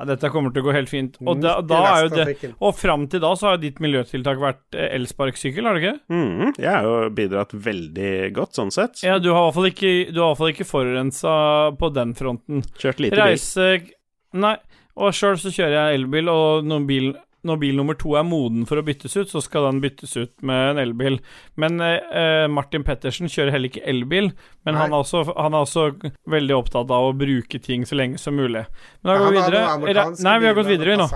Ja, 0.00 0.06
dette 0.08 0.30
kommer 0.32 0.48
til 0.54 0.62
å 0.62 0.64
gå 0.70 0.72
helt 0.72 0.88
fint. 0.88 1.18
Og, 1.20 1.42
da, 1.44 1.58
da 1.60 1.80
er 1.90 2.06
jo 2.06 2.12
det. 2.14 2.52
Og 2.64 2.72
fram 2.78 3.04
til 3.12 3.20
da 3.20 3.34
så 3.36 3.50
har 3.50 3.58
ditt 3.60 3.82
miljøtiltak 3.84 4.40
vært 4.40 4.78
eh, 4.78 4.94
elsparkesykkel, 4.96 5.66
har 5.68 5.76
det 5.76 5.82
ikke? 5.82 5.98
Mm, 6.16 6.54
jeg 6.56 6.70
har 6.70 6.86
jo 6.88 7.10
bidratt 7.18 7.52
veldig 7.68 8.12
godt, 8.38 8.56
sånn 8.56 8.72
sett. 8.72 9.02
Ja, 9.04 9.18
du 9.20 9.28
har 9.34 9.42
i 9.42 9.46
hvert 9.50 9.58
fall 9.58 9.68
ikke, 9.68 9.92
du 10.08 10.22
har 10.24 10.38
fall 10.40 10.54
ikke 10.54 10.68
forurensa 10.70 11.34
på 11.76 11.92
den 11.92 12.16
fronten. 12.16 12.64
Kjørt 12.80 13.04
lite 13.04 13.18
bil. 13.18 13.26
Reise 13.26 13.70
Nei. 14.40 14.56
Og 15.00 15.14
sjøl 15.16 15.36
så 15.40 15.52
kjører 15.52 15.76
jeg 15.76 16.00
elbil, 16.00 16.28
og 16.32 16.66
noen 16.66 16.86
bil, 16.88 17.12
når 17.46 17.58
bil 17.62 17.76
nummer 17.78 17.96
to 17.98 18.14
er 18.18 18.24
moden 18.26 18.66
for 18.68 18.80
å 18.80 18.84
byttes 18.84 19.14
ut, 19.16 19.30
så 19.30 19.40
skal 19.44 19.66
den 19.68 19.80
byttes 19.82 20.16
ut 20.18 20.32
med 20.46 20.72
en 20.74 20.80
elbil. 20.82 21.18
Men 21.60 21.80
eh, 21.80 22.46
Martin 22.52 22.84
Pettersen 22.86 23.30
kjører 23.30 23.54
heller 23.54 23.70
ikke 23.72 23.84
elbil, 23.88 24.32
men 24.68 24.76
han 24.78 24.92
er, 24.92 24.98
også, 25.02 25.22
han 25.36 25.54
er 25.56 25.64
også 25.64 25.86
veldig 26.30 26.56
opptatt 26.58 26.90
av 26.92 27.08
å 27.10 27.14
bruke 27.16 27.60
ting 27.64 27.86
så 27.88 27.96
lenge 28.00 28.18
som 28.20 28.36
mulig. 28.36 28.64
Men 29.02 29.12
da 29.12 29.18
går 29.20 29.30
vi 29.30 29.38
videre. 29.38 30.04
Nei, 30.26 30.34
vi 30.42 30.50
har 30.50 30.58
gått 30.58 30.68
videre, 30.72 30.96
vi 30.96 31.00
nå. 31.00 31.08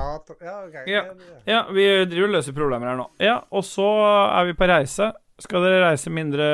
Ja. 0.89 1.03
Ja. 1.47 1.61
Vi 1.75 1.85
driver 2.09 2.31
og 2.31 2.35
løser 2.39 2.57
problemer 2.57 2.93
her 2.93 2.97
nå. 3.03 3.09
Ja, 3.23 3.41
og 3.53 3.67
så 3.69 3.89
er 4.31 4.49
vi 4.49 4.57
på 4.59 4.69
reise. 4.71 5.13
Skal 5.43 5.65
dere 5.67 5.81
reise 5.89 6.13
mindre 6.15 6.45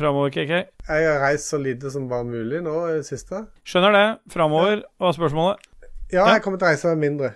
framover, 0.00 0.30
KK? 0.32 0.52
Jeg 0.88 1.06
har 1.10 1.18
reist 1.20 1.50
så 1.52 1.58
lite 1.60 1.90
som 1.92 2.06
bare 2.08 2.24
mulig 2.24 2.62
nå 2.64 2.72
i 2.88 2.94
det 2.98 3.06
siste. 3.06 3.42
Skjønner 3.68 3.92
det. 3.92 4.04
Framover. 4.32 4.80
Hva 4.96 5.10
er 5.10 5.16
spørsmålet? 5.18 5.66
Ja, 6.12 6.22
Ja. 6.24 6.32
jeg 6.34 6.42
kommer 6.44 6.58
til 6.58 6.68
å 6.68 6.70
reise 6.72 6.94
mindre. 6.96 7.34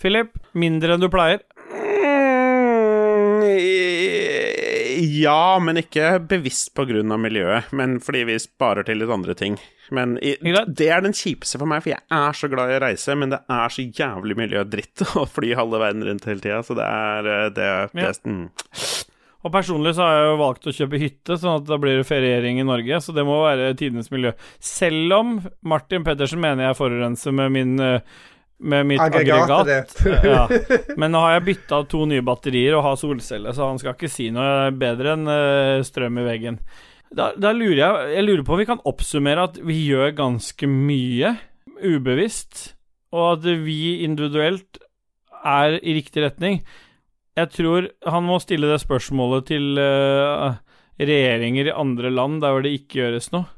Philip, 0.00 0.34
mindre 0.52 0.96
enn 0.96 1.04
du 1.04 1.08
pleier. 1.12 1.40
Mm, 1.72 3.46
Ja, 4.96 5.58
men 5.60 5.76
ikke 5.80 6.16
bevisst 6.28 6.76
av 6.78 7.18
miljøet, 7.20 7.72
men 7.76 7.98
fordi 8.00 8.24
vi 8.28 8.36
sparer 8.40 8.86
til 8.86 9.00
litt 9.00 9.12
andre 9.12 9.34
ting. 9.36 9.56
Men 9.94 10.16
i, 10.18 10.34
det 10.40 10.88
er 10.90 11.02
den 11.04 11.14
kjipeste 11.14 11.60
for 11.60 11.68
meg, 11.70 11.82
for 11.84 11.92
jeg 11.92 12.02
er 12.10 12.36
så 12.36 12.48
glad 12.50 12.72
i 12.72 12.78
å 12.78 12.82
reise, 12.82 13.14
men 13.18 13.30
det 13.34 13.40
er 13.52 13.72
så 13.72 13.84
jævlig 13.84 14.36
miljødritt 14.38 15.04
å 15.20 15.26
fly 15.30 15.52
halve 15.58 15.80
verden 15.82 16.06
rundt 16.06 16.26
hele 16.28 16.42
tida, 16.42 16.62
så 16.66 16.76
det 16.78 16.86
er 16.86 17.30
eh, 17.32 17.44
det, 17.56 17.68
det, 17.92 18.06
Ja. 18.06 18.14
mm. 18.24 18.48
Og 19.46 19.52
personlig 19.54 19.92
så 19.94 20.02
har 20.02 20.16
jeg 20.16 20.30
jo 20.30 20.38
valgt 20.40 20.64
å 20.66 20.72
kjøpe 20.74 20.98
hytte, 20.98 21.36
sånn 21.38 21.60
at 21.60 21.68
da 21.68 21.76
blir 21.78 22.00
det 22.00 22.06
feriering 22.08 22.56
i 22.58 22.64
Norge. 22.66 22.96
Så 23.04 23.12
det 23.14 23.22
må 23.28 23.36
være 23.44 23.76
tidenes 23.78 24.08
miljø. 24.10 24.32
Selv 24.58 25.12
om 25.14 25.36
Martin 25.62 26.02
Pettersen 26.06 26.40
mener 26.42 26.66
jeg 26.66 26.78
forurenser 26.80 27.36
med 27.36 27.54
min 27.54 27.76
eh, 27.78 28.16
med 28.58 28.86
mitt 28.86 29.00
aggregat. 29.00 29.50
aggregat. 29.50 29.96
ja. 30.24 30.48
Men 30.96 31.12
nå 31.12 31.22
har 31.24 31.36
jeg 31.36 31.46
bytta 31.50 31.82
to 31.90 32.04
nye 32.08 32.24
batterier 32.24 32.78
og 32.78 32.84
har 32.86 33.00
solcelle, 33.00 33.52
så 33.54 33.70
han 33.70 33.80
skal 33.80 33.96
ikke 33.96 34.10
si 34.12 34.30
noe 34.34 34.70
bedre 34.76 35.16
enn 35.16 35.28
eh, 35.30 35.82
strøm 35.86 36.22
i 36.22 36.26
veggen. 36.26 36.60
Da, 37.16 37.30
da 37.38 37.52
lurer 37.54 37.78
jeg 37.78 38.14
Jeg 38.16 38.24
lurer 38.26 38.40
på 38.42 38.56
om 38.56 38.58
vi 38.58 38.66
kan 38.66 38.80
oppsummere 38.88 39.44
at 39.46 39.60
vi 39.62 39.76
gjør 39.92 40.16
ganske 40.18 40.68
mye 40.70 41.36
ubevisst, 41.76 42.72
og 43.14 43.36
at 43.36 43.46
vi 43.62 44.02
individuelt 44.04 44.80
er 45.46 45.76
i 45.78 45.94
riktig 45.98 46.24
retning. 46.24 46.62
Jeg 47.36 47.52
tror 47.52 47.90
han 48.08 48.24
må 48.24 48.38
stille 48.40 48.68
det 48.70 48.80
spørsmålet 48.82 49.50
til 49.52 49.76
eh, 49.78 50.56
regjeringer 50.96 51.68
i 51.68 51.76
andre 51.76 52.10
land 52.10 52.40
der 52.42 52.54
hvor 52.54 52.64
det 52.64 52.72
ikke 52.78 53.02
gjøres 53.02 53.30
noe. 53.34 53.50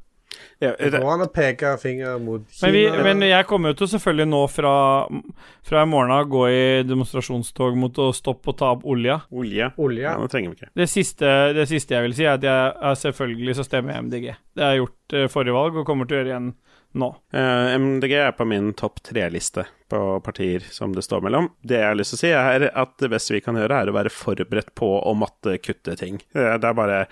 Ja, 0.58 0.72
Det 0.78 0.90
går 0.98 1.12
an 1.12 1.22
å 1.22 1.28
peke 1.30 1.76
finger 1.78 2.18
mot 2.18 2.42
Kina. 2.50 2.66
Men, 2.66 2.74
vi, 2.74 3.02
men 3.06 3.22
jeg 3.28 3.46
kommer 3.46 3.70
jo 3.70 3.78
til 3.78 3.92
selvfølgelig 3.92 4.26
nå 4.26 4.40
fra, 4.50 4.72
fra 5.66 5.84
i 5.84 5.90
morgen 5.90 6.14
av 6.16 6.26
gå 6.30 6.44
i 6.50 6.62
demonstrasjonstog 6.86 7.78
mot 7.78 8.00
å 8.02 8.08
stoppe 8.16 8.50
og 8.50 8.58
ta 8.58 8.72
opp 8.74 8.82
olja. 8.82 9.20
olje. 9.30 9.70
Olje. 9.78 10.02
Ja, 10.08 10.16
det 10.18 10.32
trenger 10.32 10.54
vi 10.54 10.58
ikke. 10.58 10.72
Det 10.82 10.88
siste, 10.90 11.34
det 11.54 11.68
siste 11.70 11.94
jeg 11.94 12.08
vil 12.08 12.16
si, 12.18 12.26
er 12.26 12.40
at 12.40 12.48
jeg 12.48 12.72
er 12.90 12.98
selvfølgelig 13.04 13.58
så 13.60 13.68
stemmer 13.68 13.94
jeg 13.94 14.08
MDG. 14.08 14.26
Det 14.58 14.66
har 14.66 14.74
jeg 14.74 14.82
gjort 14.82 15.18
eh, 15.20 15.30
forrige 15.30 15.58
valg, 15.60 15.78
og 15.78 15.86
kommer 15.86 16.10
til 16.10 16.18
å 16.18 16.20
gjøre 16.22 16.34
igjen 16.34 16.50
nå. 16.98 17.08
Uh, 17.34 17.78
MDG 17.78 18.18
er 18.18 18.34
på 18.34 18.46
min 18.48 18.72
topp 18.74 19.02
tre-liste 19.06 19.66
på 19.92 20.02
partier 20.24 20.64
som 20.74 20.92
det 20.96 21.06
står 21.06 21.22
mellom. 21.24 21.50
Det 21.62 21.78
jeg 21.78 21.90
har 21.92 21.98
lyst 21.98 22.16
til 22.16 22.18
å 22.18 22.24
si, 22.24 22.34
er 22.34 22.68
at 22.72 22.98
det 22.98 23.10
beste 23.12 23.36
vi 23.36 23.42
kan 23.44 23.58
gjøre, 23.60 23.82
er 23.82 23.90
å 23.92 23.96
være 23.96 24.12
forberedt 24.12 24.74
på 24.78 24.90
å 24.98 25.14
måtte 25.14 25.58
kutte 25.62 25.96
ting. 26.00 26.18
Eh, 26.34 26.56
det 26.58 26.66
er 26.66 26.78
bare 26.82 27.02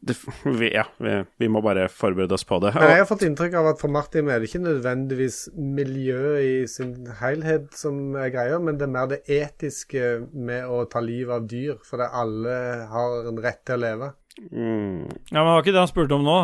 det, 0.00 0.14
vi, 0.44 0.68
Ja, 0.74 0.84
vi, 1.02 1.24
vi 1.38 1.48
må 1.48 1.60
bare 1.64 1.88
forberede 1.90 2.32
oss 2.36 2.44
på 2.46 2.58
det. 2.62 2.74
Men 2.74 2.90
jeg 2.92 3.00
har 3.02 3.08
fått 3.08 3.24
inntrykk 3.26 3.54
av 3.60 3.66
at 3.72 3.80
for 3.82 3.88
Martin 3.92 4.28
er 4.30 4.38
det 4.40 4.48
ikke 4.50 4.60
nødvendigvis 4.62 5.38
miljøet 5.56 6.44
i 6.44 6.54
sin 6.70 6.92
helhet 7.20 7.72
som 7.76 8.14
er 8.16 8.30
greia, 8.34 8.58
men 8.62 8.78
det 8.78 8.86
er 8.86 8.92
mer 8.94 9.10
det 9.10 9.20
etiske 9.26 10.04
med 10.32 10.64
å 10.70 10.84
ta 10.90 11.02
livet 11.04 11.34
av 11.40 11.48
dyr, 11.50 11.76
fordi 11.88 12.08
alle 12.22 12.56
har 12.92 13.28
en 13.32 13.42
rett 13.42 13.64
til 13.66 13.78
å 13.78 13.82
leve. 13.84 14.12
mm, 14.52 15.02
Ja, 15.32 15.42
men 15.42 15.50
det 15.50 15.54
var 15.54 15.62
ikke 15.62 15.72
det 15.76 15.84
han 15.84 15.92
spurte 15.92 16.14
om 16.14 16.24
nå. 16.24 16.38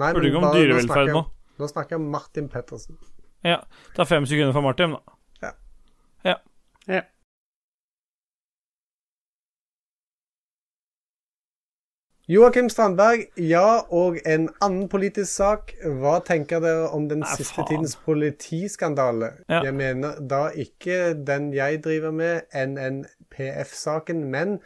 Nei, 0.00 0.12
Spurte 0.14 0.28
ikke 0.30 0.36
om 0.38 0.42
bare- 0.46 0.54
nå 0.54 0.60
dyrevelferd 0.62 0.86
snakker 1.10 1.12
nå. 1.18 1.24
Nå 1.60 1.68
snakker 1.68 1.90
jeg 1.96 2.00
om 2.00 2.10
Martin 2.10 2.48
Pettersen. 2.48 2.96
Ja, 3.44 3.58
Ta 3.96 4.04
fem 4.04 4.24
sekunder 4.26 4.52
for 4.56 4.62
Martin, 4.62 4.94
da. 4.96 5.52
Ja 6.24 6.36
ja. 6.88 7.02
Joakim 12.30 12.68
Strandberg, 12.70 13.24
ja, 13.42 13.80
og 13.90 14.20
en 14.22 14.44
annen 14.62 14.84
politisk 14.88 15.32
sak. 15.32 15.72
Hva 15.82 16.20
tenker 16.22 16.60
dere 16.62 16.84
om 16.94 17.08
den 17.10 17.24
Nei, 17.24 17.30
siste 17.34 17.56
faen. 17.56 17.66
tidens 17.72 17.96
politiskandale? 18.04 19.32
Ja. 19.48 19.64
Jeg 19.66 19.74
mener 19.74 20.20
da 20.30 20.44
ikke 20.54 21.16
den 21.26 21.48
jeg 21.56 21.80
driver 21.82 22.14
med, 22.14 22.46
NNPF-saken, 22.54 24.22
men 24.30 24.60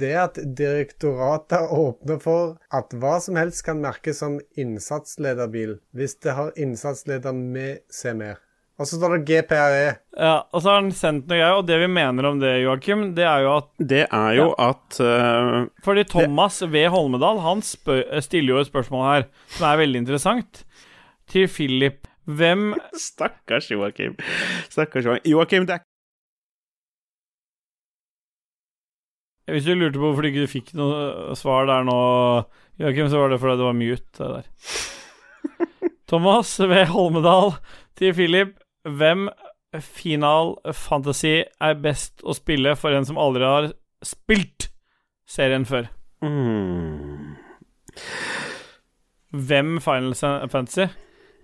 det 0.00 0.14
at 0.16 0.40
direktoratet 0.56 1.68
åpner 1.68 2.22
for 2.24 2.56
at 2.72 2.96
hva 2.96 3.18
som 3.20 3.36
helst 3.36 3.66
kan 3.68 3.84
merkes 3.84 4.22
som 4.24 4.40
innsatslederbil, 4.56 5.76
hvis 5.92 6.16
det 6.24 6.38
har 6.40 6.56
innsatsleder 6.56 7.36
med 7.36 7.84
mer. 8.16 8.40
Og 8.80 8.88
så 8.88 8.96
står 8.96 9.18
det 9.18 9.24
GPRE. 9.28 9.88
Ja, 10.16 10.36
Og 10.52 10.62
så 10.62 10.70
har 10.70 10.78
han 10.80 10.92
sendt 10.96 11.26
noe 11.28 11.36
greier, 11.36 11.58
og 11.58 11.66
det 11.68 11.76
vi 11.82 11.88
mener 11.92 12.24
om 12.30 12.38
det, 12.40 12.62
Joakim, 12.62 13.10
det 13.16 13.26
er 13.28 13.42
jo 13.44 13.50
at 13.58 13.68
Det 13.92 14.06
er 14.06 14.36
jo 14.38 14.46
at 14.56 15.00
uh, 15.04 15.68
Fordi 15.84 16.04
Thomas 16.08 16.62
V. 16.64 16.86
Holmedal 16.88 17.42
han 17.44 17.60
spør, 17.64 18.06
stiller 18.24 18.54
jo 18.54 18.62
et 18.62 18.70
spørsmål 18.70 19.04
her 19.04 19.26
som 19.52 19.68
er 19.68 19.82
veldig 19.82 20.00
interessant. 20.06 20.64
Til 21.28 21.44
Philip. 21.48 22.08
Hvem 22.30 22.72
Stakkars 22.96 23.70
Joakim. 23.70 24.16
Stakkars 24.72 25.04
Joakim. 25.04 25.28
Joakim, 25.28 25.66
det 25.68 25.76
er 25.76 25.84
Hvis 29.50 29.66
du 29.66 29.74
lurte 29.74 29.98
på 29.98 30.06
hvorfor 30.06 30.22
du 30.22 30.30
ikke 30.30 30.46
fikk 30.46 30.72
noe 30.78 31.34
svar 31.36 31.66
der 31.66 31.84
nå, 31.84 32.00
Joakim, 32.80 33.10
så 33.10 33.18
var 33.18 33.32
det 33.32 33.40
fordi 33.42 33.58
det 33.58 33.66
var 33.66 33.76
mute 33.76 34.32
der. 34.36 34.44
Thomas 36.10 36.54
V. 36.60 36.84
Holmedal 36.94 37.56
til 37.98 38.14
Philip. 38.14 38.54
Hvem 38.88 39.28
Final 39.80 40.54
Fantasy 40.74 41.42
er 41.62 41.74
best 41.82 42.24
å 42.26 42.34
spille 42.34 42.72
for 42.80 42.96
en 42.96 43.04
som 43.06 43.18
aldri 43.20 43.44
har 43.46 43.68
spilt 44.02 44.70
serien 45.30 45.66
før? 45.68 45.90
mm, 46.24 47.36
Hvem 49.30 49.76
Final 49.80 50.14
Fantasy? 50.50 50.88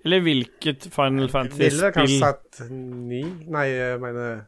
Eller 0.06 0.20
hvilket 0.22 0.88
Final 0.94 1.26
Ville 1.28 1.90
kanskje 1.94 2.18
Fantasy-spill? 2.18 2.18
satt 2.20 2.70
ni 2.70 3.22
Nei, 3.50 3.66
jeg 3.74 4.00
mener 4.02 4.44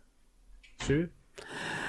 sju? 0.83 1.09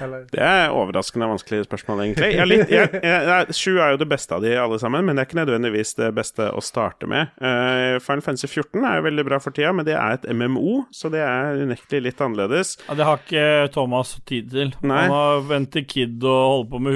Eller 0.03 0.26
Det 0.31 0.41
er 0.43 0.73
overraskende 0.76 1.27
vanskelige 1.27 1.65
spørsmål, 1.67 2.03
egentlig. 2.05 2.30
Jeg 2.31 2.43
er 2.43 2.49
litt, 2.49 2.71
jeg, 2.71 2.91
jeg, 3.03 3.26
jeg, 3.30 3.55
Sju 3.57 3.80
er 3.80 3.93
jo 3.93 4.01
det 4.01 4.07
beste 4.11 4.35
av 4.38 4.45
de 4.45 4.53
alle 4.59 4.80
sammen, 4.81 5.05
men 5.05 5.17
det 5.17 5.23
er 5.23 5.30
ikke 5.30 5.39
nødvendigvis 5.41 5.95
det 5.99 6.11
beste 6.17 6.47
å 6.55 6.63
starte 6.63 7.09
med. 7.09 7.34
Uh, 7.41 7.97
Final 8.03 8.23
Fantasy 8.26 8.47
14 8.47 8.80
er 8.84 8.99
jo 8.99 9.07
veldig 9.09 9.27
bra 9.27 9.41
for 9.43 9.55
tida, 9.55 9.73
men 9.76 9.88
det 9.88 9.97
er 9.99 10.19
et 10.19 10.30
MMO, 10.31 10.85
så 10.95 11.11
det 11.13 11.23
er 11.26 11.59
unektelig 11.65 12.09
litt 12.09 12.23
annerledes. 12.23 12.77
Ja, 12.88 12.95
det 12.99 13.09
har 13.09 13.23
ikke 13.23 13.49
Thomas 13.76 14.15
tid 14.30 14.53
til. 14.55 14.73
Nei. 14.80 15.03
Han 15.07 15.17
har 15.17 15.43
ventet 15.49 15.67
til 15.69 15.85
Kid 15.89 16.23
og 16.23 16.39
holder 16.39 16.71
på 16.71 16.80
med 16.81 16.95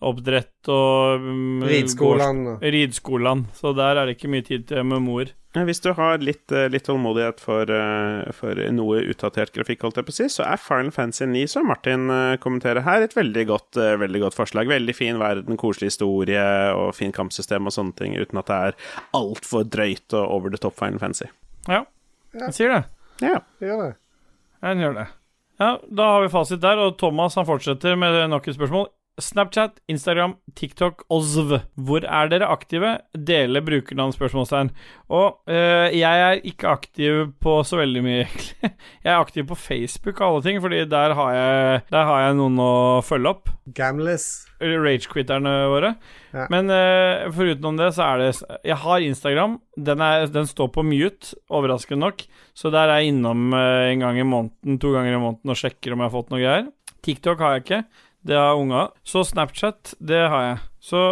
hundeoppdrett 0.00 0.68
og 0.68 1.20
um, 1.20 1.62
Ridskolene. 1.64 2.58
gårds- 2.58 2.72
Ridskolen. 2.72 3.46
Så 3.54 3.74
der 3.76 3.96
er 3.96 4.06
det 4.06 4.16
ikke 4.18 4.30
mye 4.30 4.44
tid 4.44 4.66
til 4.68 4.82
MMO-er. 4.84 5.30
Eh, 5.56 5.64
Hvis 5.64 5.80
du 5.80 5.92
har 5.94 6.18
litt, 6.18 6.52
eh, 6.52 6.68
litt 6.68 6.84
tålmodighet 6.84 7.40
for, 7.40 7.62
eh, 7.62 8.30
for 8.32 8.54
noe 8.54 9.00
utdatert 9.08 9.52
grafikk, 9.52 9.80
holdt 9.82 9.96
jeg 9.96 10.04
på 10.06 10.12
å 10.12 10.18
si, 10.18 10.24
så 10.28 10.44
er 10.46 10.56
Final 10.58 10.90
Fantasy 10.90 11.24
9, 11.26 11.46
som 11.48 11.66
Martin 11.66 12.10
eh, 12.10 12.36
kommenterer 12.36 12.82
her, 12.84 13.02
et 13.02 13.14
veldig 13.14 13.46
godt, 13.46 13.72
veldig 13.76 14.20
godt 14.20 14.34
forslag. 14.36 14.66
Veldig 14.68 14.94
fin 14.94 15.18
verden, 15.18 15.56
koselig 15.56 15.88
historie 15.94 16.74
og 16.74 16.94
fin 16.94 17.12
kampsystem 17.12 17.64
og 17.66 17.72
sånne 17.72 17.96
ting, 17.96 18.14
uten 18.16 18.38
at 18.38 18.46
det 18.46 18.56
er 18.56 18.74
altfor 19.14 19.64
drøyt 19.64 20.12
og 20.12 20.30
over 20.30 20.50
the 20.50 20.58
top 20.58 20.74
Final 20.76 20.98
Fantasy. 20.98 21.30
Ja, 21.68 21.84
jeg 22.34 22.52
sier 22.52 22.68
det. 22.74 22.84
Ja. 23.22 23.40
Gjør 23.62 23.86
det. 23.88 23.94
Han 24.62 24.78
gjør 24.78 24.94
det. 24.94 25.06
Ja, 25.58 25.78
Da 25.88 26.02
har 26.12 26.20
vi 26.20 26.28
fasit 26.28 26.60
der, 26.60 26.76
og 26.76 26.98
Thomas 26.98 27.34
han 27.34 27.46
fortsetter 27.46 27.96
med 27.96 28.28
nok 28.28 28.46
et 28.46 28.54
spørsmål. 28.58 28.88
Snapchat, 29.16 29.78
Instagram, 29.88 30.34
TikTok, 30.58 31.06
OZV. 31.08 31.54
Hvor 31.80 32.04
er 32.04 32.28
dere 32.28 32.50
aktive? 32.52 32.98
Dele 33.16 33.62
brukernavn? 33.64 34.12
spørsmålstegn. 34.12 34.68
Og 35.08 35.40
øh, 35.48 35.88
jeg 35.96 36.20
er 36.20 36.42
ikke 36.44 36.68
aktiv 36.68 37.32
på 37.40 37.54
så 37.64 37.78
veldig 37.80 38.02
mye, 38.04 38.18
egentlig. 38.26 38.74
Jeg 39.00 39.12
er 39.14 39.16
aktiv 39.16 39.46
på 39.48 39.56
Facebook 39.56 40.20
og 40.20 40.26
alle 40.28 40.44
ting, 40.44 40.60
fordi 40.60 40.84
der 40.84 41.16
har 41.16 41.32
jeg, 41.32 41.80
der 41.96 42.04
har 42.10 42.26
jeg 42.26 42.36
noen 42.42 42.60
å 42.60 42.70
følge 43.08 43.32
opp. 43.32 43.48
Gamlis. 43.72 44.28
Ragequitterne 44.60 45.56
våre. 45.72 45.94
Ja. 46.36 46.44
Men 46.52 46.68
øh, 46.68 47.32
foruten 47.32 47.80
det, 47.80 47.90
så 47.96 48.10
er 48.10 48.20
det 48.20 48.30
Jeg 48.68 48.76
har 48.84 49.08
Instagram. 49.08 49.60
Den, 49.80 50.04
er, 50.04 50.28
den 50.28 50.48
står 50.48 50.74
på 50.76 50.84
mute, 50.84 51.32
overraskende 51.48 52.04
nok. 52.04 52.26
Så 52.52 52.68
der 52.68 52.92
er 52.92 53.00
jeg 53.00 53.16
innom 53.16 53.48
øh, 53.56 53.92
en 53.94 54.04
gang 54.04 54.20
i 54.20 54.28
måneden, 54.28 54.76
to 54.76 54.92
ganger 54.92 55.16
i 55.16 55.22
måneden 55.24 55.56
og 55.56 55.56
sjekker 55.56 55.96
om 55.96 56.04
jeg 56.04 56.10
har 56.10 56.18
fått 56.20 56.36
noe 56.36 56.44
greier. 56.44 56.68
TikTok 57.06 57.40
har 57.40 57.56
jeg 57.56 57.64
ikke. 57.64 57.84
Det 58.26 58.34
har 58.34 58.58
unga. 58.58 58.88
Så 59.06 59.24
Snapchat, 59.24 59.94
det 59.98 60.22
har 60.28 60.42
jeg. 60.42 60.62
Så 60.82 61.02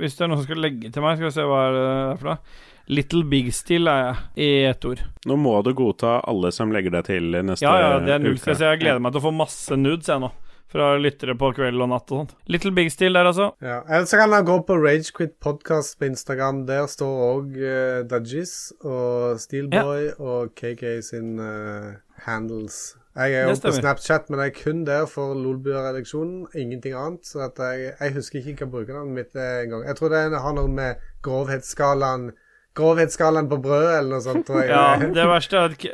hvis 0.00 0.16
det 0.16 0.24
er 0.24 0.30
noen 0.32 0.40
som 0.40 0.48
skal 0.48 0.62
legge 0.64 0.92
til 0.92 1.04
meg, 1.04 1.18
skal 1.18 1.28
vi 1.28 1.34
se 1.34 1.44
hva 1.46 1.64
er 1.66 1.74
det 1.76 1.88
er 1.88 2.20
for 2.20 2.30
noe. 2.32 2.60
Little 2.92 3.24
Big 3.28 3.52
Still 3.54 3.88
er 3.88 4.00
jeg, 4.02 4.22
i 4.42 4.48
ett 4.66 4.84
ord. 4.88 5.02
Nå 5.28 5.36
må 5.38 5.52
du 5.62 5.70
godta 5.76 6.16
alle 6.28 6.50
som 6.52 6.72
legger 6.74 6.96
deg 6.96 7.06
til 7.06 7.28
neste 7.38 7.62
uke. 7.62 7.68
Ja, 7.68 7.92
ja, 7.92 8.00
det 8.02 8.14
er 8.16 8.24
null 8.24 8.40
stress. 8.40 8.64
Jeg 8.64 8.80
gleder 8.82 9.02
meg 9.04 9.14
til 9.14 9.22
å 9.22 9.26
få 9.28 9.34
masse 9.36 9.78
nudes, 9.78 10.08
jeg 10.10 10.24
nå. 10.24 10.32
Fra 10.72 10.94
lyttere 10.96 11.36
på 11.36 11.50
kveld 11.52 11.84
og 11.84 11.90
natt 11.92 12.08
og 12.08 12.22
sånt. 12.22 12.32
Little 12.48 12.72
Big 12.74 12.88
Still 12.92 13.18
der, 13.18 13.28
altså. 13.28 13.50
Ja. 13.60 13.82
Eller 13.84 14.08
så 14.08 14.18
kan 14.18 14.32
han 14.32 14.48
gå 14.48 14.56
på 14.66 14.78
Ragequit 14.80 15.36
podcast 15.44 15.98
på 16.00 16.08
Instagram. 16.08 16.64
Der 16.70 16.88
står 16.88 17.22
òg 17.28 17.60
uh, 17.60 18.00
Dudgies 18.08 18.72
og 18.80 19.36
Steelboy 19.44 20.14
og 20.16 20.56
KK 20.56 20.88
sin 21.04 21.36
uh, 21.36 21.92
handles. 22.24 22.96
Jeg 23.16 23.34
er 23.36 23.48
jo 23.48 23.56
på. 23.60 23.72
Snapchat, 23.76 24.30
men 24.30 24.40
jeg 24.40 24.52
er 24.54 24.62
kun 24.64 24.84
der 24.88 25.06
for 25.06 25.34
Lolbua-redaksjonen. 25.36 26.46
Ingenting 26.56 26.94
annet. 26.96 27.26
Så 27.28 27.42
at 27.44 27.58
jeg, 27.60 27.92
jeg 28.00 28.14
husker 28.14 28.38
ikke 28.40 28.64
hva 28.64 28.70
brukernavnet 28.78 29.12
mitt 29.18 29.36
er 29.36 29.64
engang. 29.66 29.84
Jeg 29.86 29.96
tror 29.98 30.08
det 30.14 30.40
har 30.40 30.54
noe 30.56 30.68
med 30.68 30.96
grovhetsskalaen 31.22 32.30
Grovhetsskalaen 32.72 33.50
på 33.50 33.58
brød 33.60 33.82
eller 33.98 34.14
noe 34.14 34.22
sånt. 34.24 34.46
Tror 34.48 34.62
jeg. 34.62 34.70
Ja, 34.72 34.96
det 35.12 35.24
verste 35.28 35.58
er 35.60 35.66
at 35.68 35.74
k- 35.76 35.90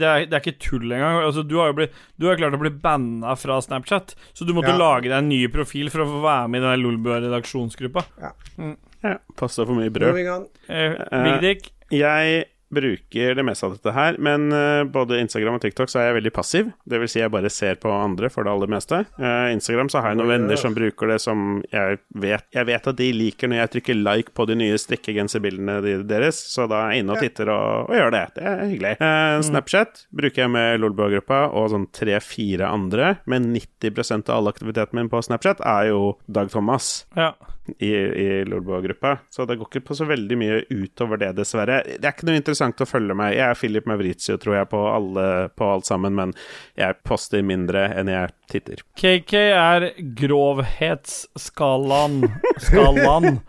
det 0.00 0.06
er, 0.08 0.22
det 0.24 0.32
er 0.32 0.40
ikke 0.40 0.54
tull 0.64 0.86
engang. 0.96 1.18
Altså, 1.26 1.42
du 1.44 1.58
har 1.60 1.66
jo 1.68 1.74
blitt, 1.76 1.98
du 2.16 2.24
har 2.30 2.38
klart 2.40 2.56
å 2.56 2.60
bli 2.62 2.70
banna 2.72 3.34
fra 3.36 3.58
Snapchat, 3.60 4.14
så 4.32 4.46
du 4.48 4.54
måtte 4.56 4.72
Ja. 4.72 4.78
lage 4.80 5.10
deg 5.10 5.18
en 5.18 5.28
ny 5.28 5.42
profil 5.52 5.90
for 5.92 6.00
å 6.00 6.08
få 6.08 6.22
være 6.24 6.48
med 6.48 6.62
i 6.62 6.64
den 6.70 6.80
Lolbua 6.86 7.20
redaksjonsgruppa. 7.20 8.06
Ja, 8.24 8.32
Mm. 8.56 8.76
Ja, 9.04 9.18
Passa 9.36 9.66
for 9.66 9.74
mye 9.74 9.90
brød. 9.92 10.48
Eh, 10.70 10.96
Eh, 11.12 11.22
Big 11.28 11.40
Dick. 11.42 11.70
Jeg 11.90 12.46
bruker 12.72 13.34
det 13.36 13.44
meste 13.46 13.66
av 13.68 13.74
dette 13.76 13.92
her, 13.94 14.16
men 14.22 14.48
eh, 14.56 14.82
både 14.88 15.18
Instagram 15.22 15.58
og 15.58 15.62
TikTok 15.64 15.90
så 15.92 16.00
er 16.00 16.06
jeg 16.10 16.16
veldig 16.20 16.32
passiv. 16.34 16.70
Det 16.88 17.00
vil 17.02 17.10
si 17.12 17.20
jeg 17.20 17.32
bare 17.34 17.50
ser 17.52 17.76
på 17.82 17.92
andre 17.92 18.30
for 18.32 18.46
det 18.48 18.52
aller 18.54 18.70
meste. 18.72 19.02
Eh, 19.20 19.48
Instagram 19.54 19.90
så 19.92 20.00
har 20.02 20.12
jeg 20.14 20.20
noen 20.22 20.32
venner 20.34 20.60
som 20.60 20.74
bruker 20.76 21.12
det 21.12 21.18
som 21.22 21.60
jeg 21.72 21.98
vet 22.22 22.46
Jeg 22.54 22.66
vet 22.68 22.88
at 22.88 22.98
de 22.98 23.08
liker 23.14 23.48
når 23.52 23.60
jeg 23.62 23.72
trykker 23.76 24.00
like 24.02 24.32
på 24.36 24.46
de 24.48 24.56
nye 24.58 24.78
strikkegenserbildene 24.80 25.78
deres, 26.08 26.40
så 26.52 26.66
da 26.70 26.86
er 26.86 26.96
jeg 26.96 27.04
inne 27.04 27.16
og 27.16 27.22
titter 27.22 27.52
og, 27.52 27.90
og 27.90 27.96
gjør 27.98 28.12
det. 28.16 28.24
Det 28.38 28.44
er 28.48 28.64
hyggelig. 28.70 28.94
Eh, 29.04 29.38
Snapchat 29.48 30.04
bruker 30.14 30.44
jeg 30.46 30.52
med 30.56 30.80
Lolbua-gruppa 30.82 31.44
og 31.52 31.70
sånn 31.74 31.88
tre-fire 31.94 32.68
andre, 32.72 33.16
men 33.30 33.52
90% 33.54 34.30
av 34.32 34.40
all 34.42 34.52
aktiviteten 34.52 34.96
min 34.98 35.10
på 35.12 35.20
Snapchat 35.24 35.60
er 35.66 35.90
jo 35.92 36.14
Dag 36.32 36.48
Thomas 36.52 37.04
Ja. 37.16 37.32
i, 37.78 37.90
i 37.92 38.26
Lolbua-gruppa, 38.48 39.18
så 39.30 39.44
det 39.46 39.58
går 39.60 39.68
ikke 39.70 39.84
på 39.90 39.94
så 39.98 40.06
veldig 40.08 40.38
mye 40.40 40.60
utover 40.72 41.20
det, 41.20 41.32
dessverre. 41.38 41.82
Det 41.86 42.02
er 42.08 42.14
ikke 42.14 42.26
noe 42.28 42.38
interessant 42.40 42.60
å 42.62 42.86
følge 42.86 43.16
meg. 43.18 43.32
Jeg 43.34 43.48
er 43.50 43.58
Philip 43.58 43.86
Mauritio, 43.90 44.36
tror 44.38 44.54
jeg, 44.60 44.68
på, 44.70 44.78
alle, 44.94 45.24
på 45.58 45.64
alt 45.74 45.86
sammen, 45.88 46.14
men 46.14 46.30
jeg 46.78 46.94
poster 47.08 47.42
mindre 47.42 47.88
enn 47.98 48.06
jeg 48.12 48.30
titter. 48.52 48.84
KK 49.00 49.32
er 49.58 49.88
grovhetsskalaen 50.20 52.20
Skalaen. 52.62 53.40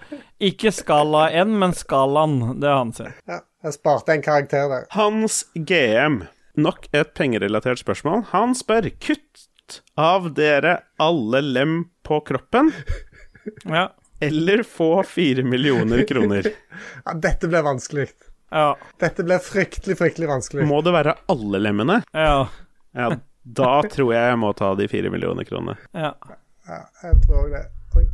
Ikke 0.43 0.71
skala 0.75 1.27
N, 1.43 1.53
men 1.61 1.71
skalaen. 1.77 2.39
Det 2.59 2.67
er 2.67 2.75
han 2.81 2.91
sin. 2.95 3.13
Ja. 3.29 3.37
Jeg 3.63 3.77
sparte 3.77 4.11
en 4.11 4.21
karakter 4.25 4.65
der. 4.67 4.87
Hans 4.91 5.45
GM. 5.55 6.23
Nok 6.59 6.89
et 6.93 7.13
pengerelatert 7.15 7.79
spørsmål. 7.79 8.25
Han 8.33 8.51
spør 8.57 8.89
kutt 8.99 9.79
av 9.97 10.33
dere 10.35 10.81
alle 11.01 11.39
lem 11.41 11.77
på 12.03 12.19
kroppen, 12.27 12.73
Ja. 13.65 13.87
eller 14.21 14.63
få 14.67 15.03
fire 15.07 15.43
millioner 15.47 16.03
kroner. 16.07 16.43
Ja, 17.05 17.13
dette 17.15 17.47
ble 17.47 17.61
vanskelig. 17.63 18.09
Ja. 18.53 18.67
Dette 19.01 19.25
ble 19.25 19.39
fryktelig, 19.41 19.95
fryktelig 19.97 20.27
vanskelig. 20.29 20.65
Må 20.69 20.79
det 20.85 20.93
være 20.93 21.15
alle 21.33 21.59
lemmene? 21.63 21.99
Ja. 22.13 22.45
Ja, 22.93 23.07
da 23.43 23.71
tror 23.89 24.11
jeg 24.13 24.29
jeg 24.29 24.37
må 24.39 24.51
ta 24.55 24.71
de 24.77 24.85
fire 24.91 25.09
millioner 25.13 25.47
kronene. 25.49 25.75
ja. 25.97 26.13
Ja, 26.63 26.77
jeg 27.03 27.17
tror 27.25 27.49
det. 27.51 27.59
Oi. 27.97 28.05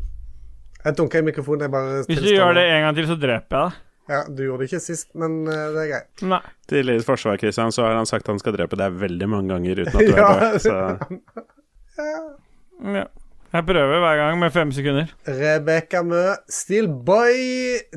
Jeg 0.85 0.95
dunka 0.97 1.19
i 1.19 1.25
mikrofonen. 1.27 1.67
Jeg 1.67 1.71
bare 1.75 1.99
Hvis 2.07 2.21
du 2.23 2.29
gjør 2.31 2.55
det 2.57 2.63
en 2.71 2.81
gang 2.87 2.95
til, 2.97 3.05
så 3.11 3.17
dreper 3.19 3.57
jeg 3.59 3.67
deg. 3.67 3.85
Ja, 4.09 4.21
du 4.25 4.39
gjorde 4.41 4.63
det 4.63 4.69
ikke 4.71 4.79
sist, 4.81 5.11
men 5.21 5.35
eh, 5.45 5.67
det 5.75 5.83
er 5.83 5.89
greit. 5.91 6.23
Nei. 6.31 6.39
Til 6.71 6.87
deres 6.89 7.05
forsvar, 7.05 7.37
Christian, 7.37 7.69
så 7.75 7.83
har 7.85 7.93
han 7.99 8.09
sagt 8.09 8.25
han 8.31 8.39
skal 8.41 8.55
drepe 8.55 8.79
deg 8.79 8.95
veldig 9.03 9.27
mange 9.29 9.53
ganger 9.53 9.83
uten 9.83 9.99
at 9.99 10.07
du 10.07 10.15
Ja. 10.17 10.29
er 10.33 10.39
død. 10.47 10.59
Så 10.65 11.43
Ja. 12.95 13.05
Jeg 13.49 13.65
prøver 13.65 13.99
hver 14.03 14.17
gang 14.19 14.39
med 14.39 14.51
fem 14.53 14.71
sekunder. 14.71 15.09
Rebekka 15.25 16.03
Mø, 16.05 16.21
Steelboy, 16.53 17.39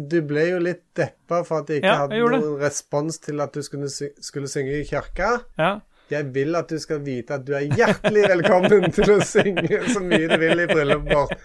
du 0.01 0.19
ble 0.25 0.47
jo 0.49 0.61
litt 0.65 0.81
deppa 0.97 1.43
for 1.45 1.61
at 1.61 1.69
jeg 1.73 1.83
ikke 1.83 1.91
Ja, 1.91 2.07
jeg 2.09 2.23
hadde 2.25 2.39
noen 2.41 2.63
respons 2.63 3.19
til 3.21 3.43
at 3.45 3.53
du 3.53 3.61
skulle, 3.67 3.91
sy 3.93 4.09
skulle 4.25 4.49
synge 4.49 4.79
i 4.81 4.87
kirka. 4.89 5.35
Ja. 5.61 5.75
Jeg 6.13 6.31
vil 6.35 6.57
at 6.57 6.73
du 6.73 6.79
skal 6.81 7.03
vite 7.05 7.37
at 7.37 7.45
du 7.45 7.53
er 7.57 7.69
hjertelig 7.69 8.25
velkommen 8.33 8.89
til 8.97 9.13
å 9.15 9.19
synge 9.25 9.83
så 9.93 10.01
mye 10.05 10.25
du 10.33 10.39
vil 10.41 10.65
i 10.65 10.69
bryllupet 10.73 11.13
vårt. 11.13 11.37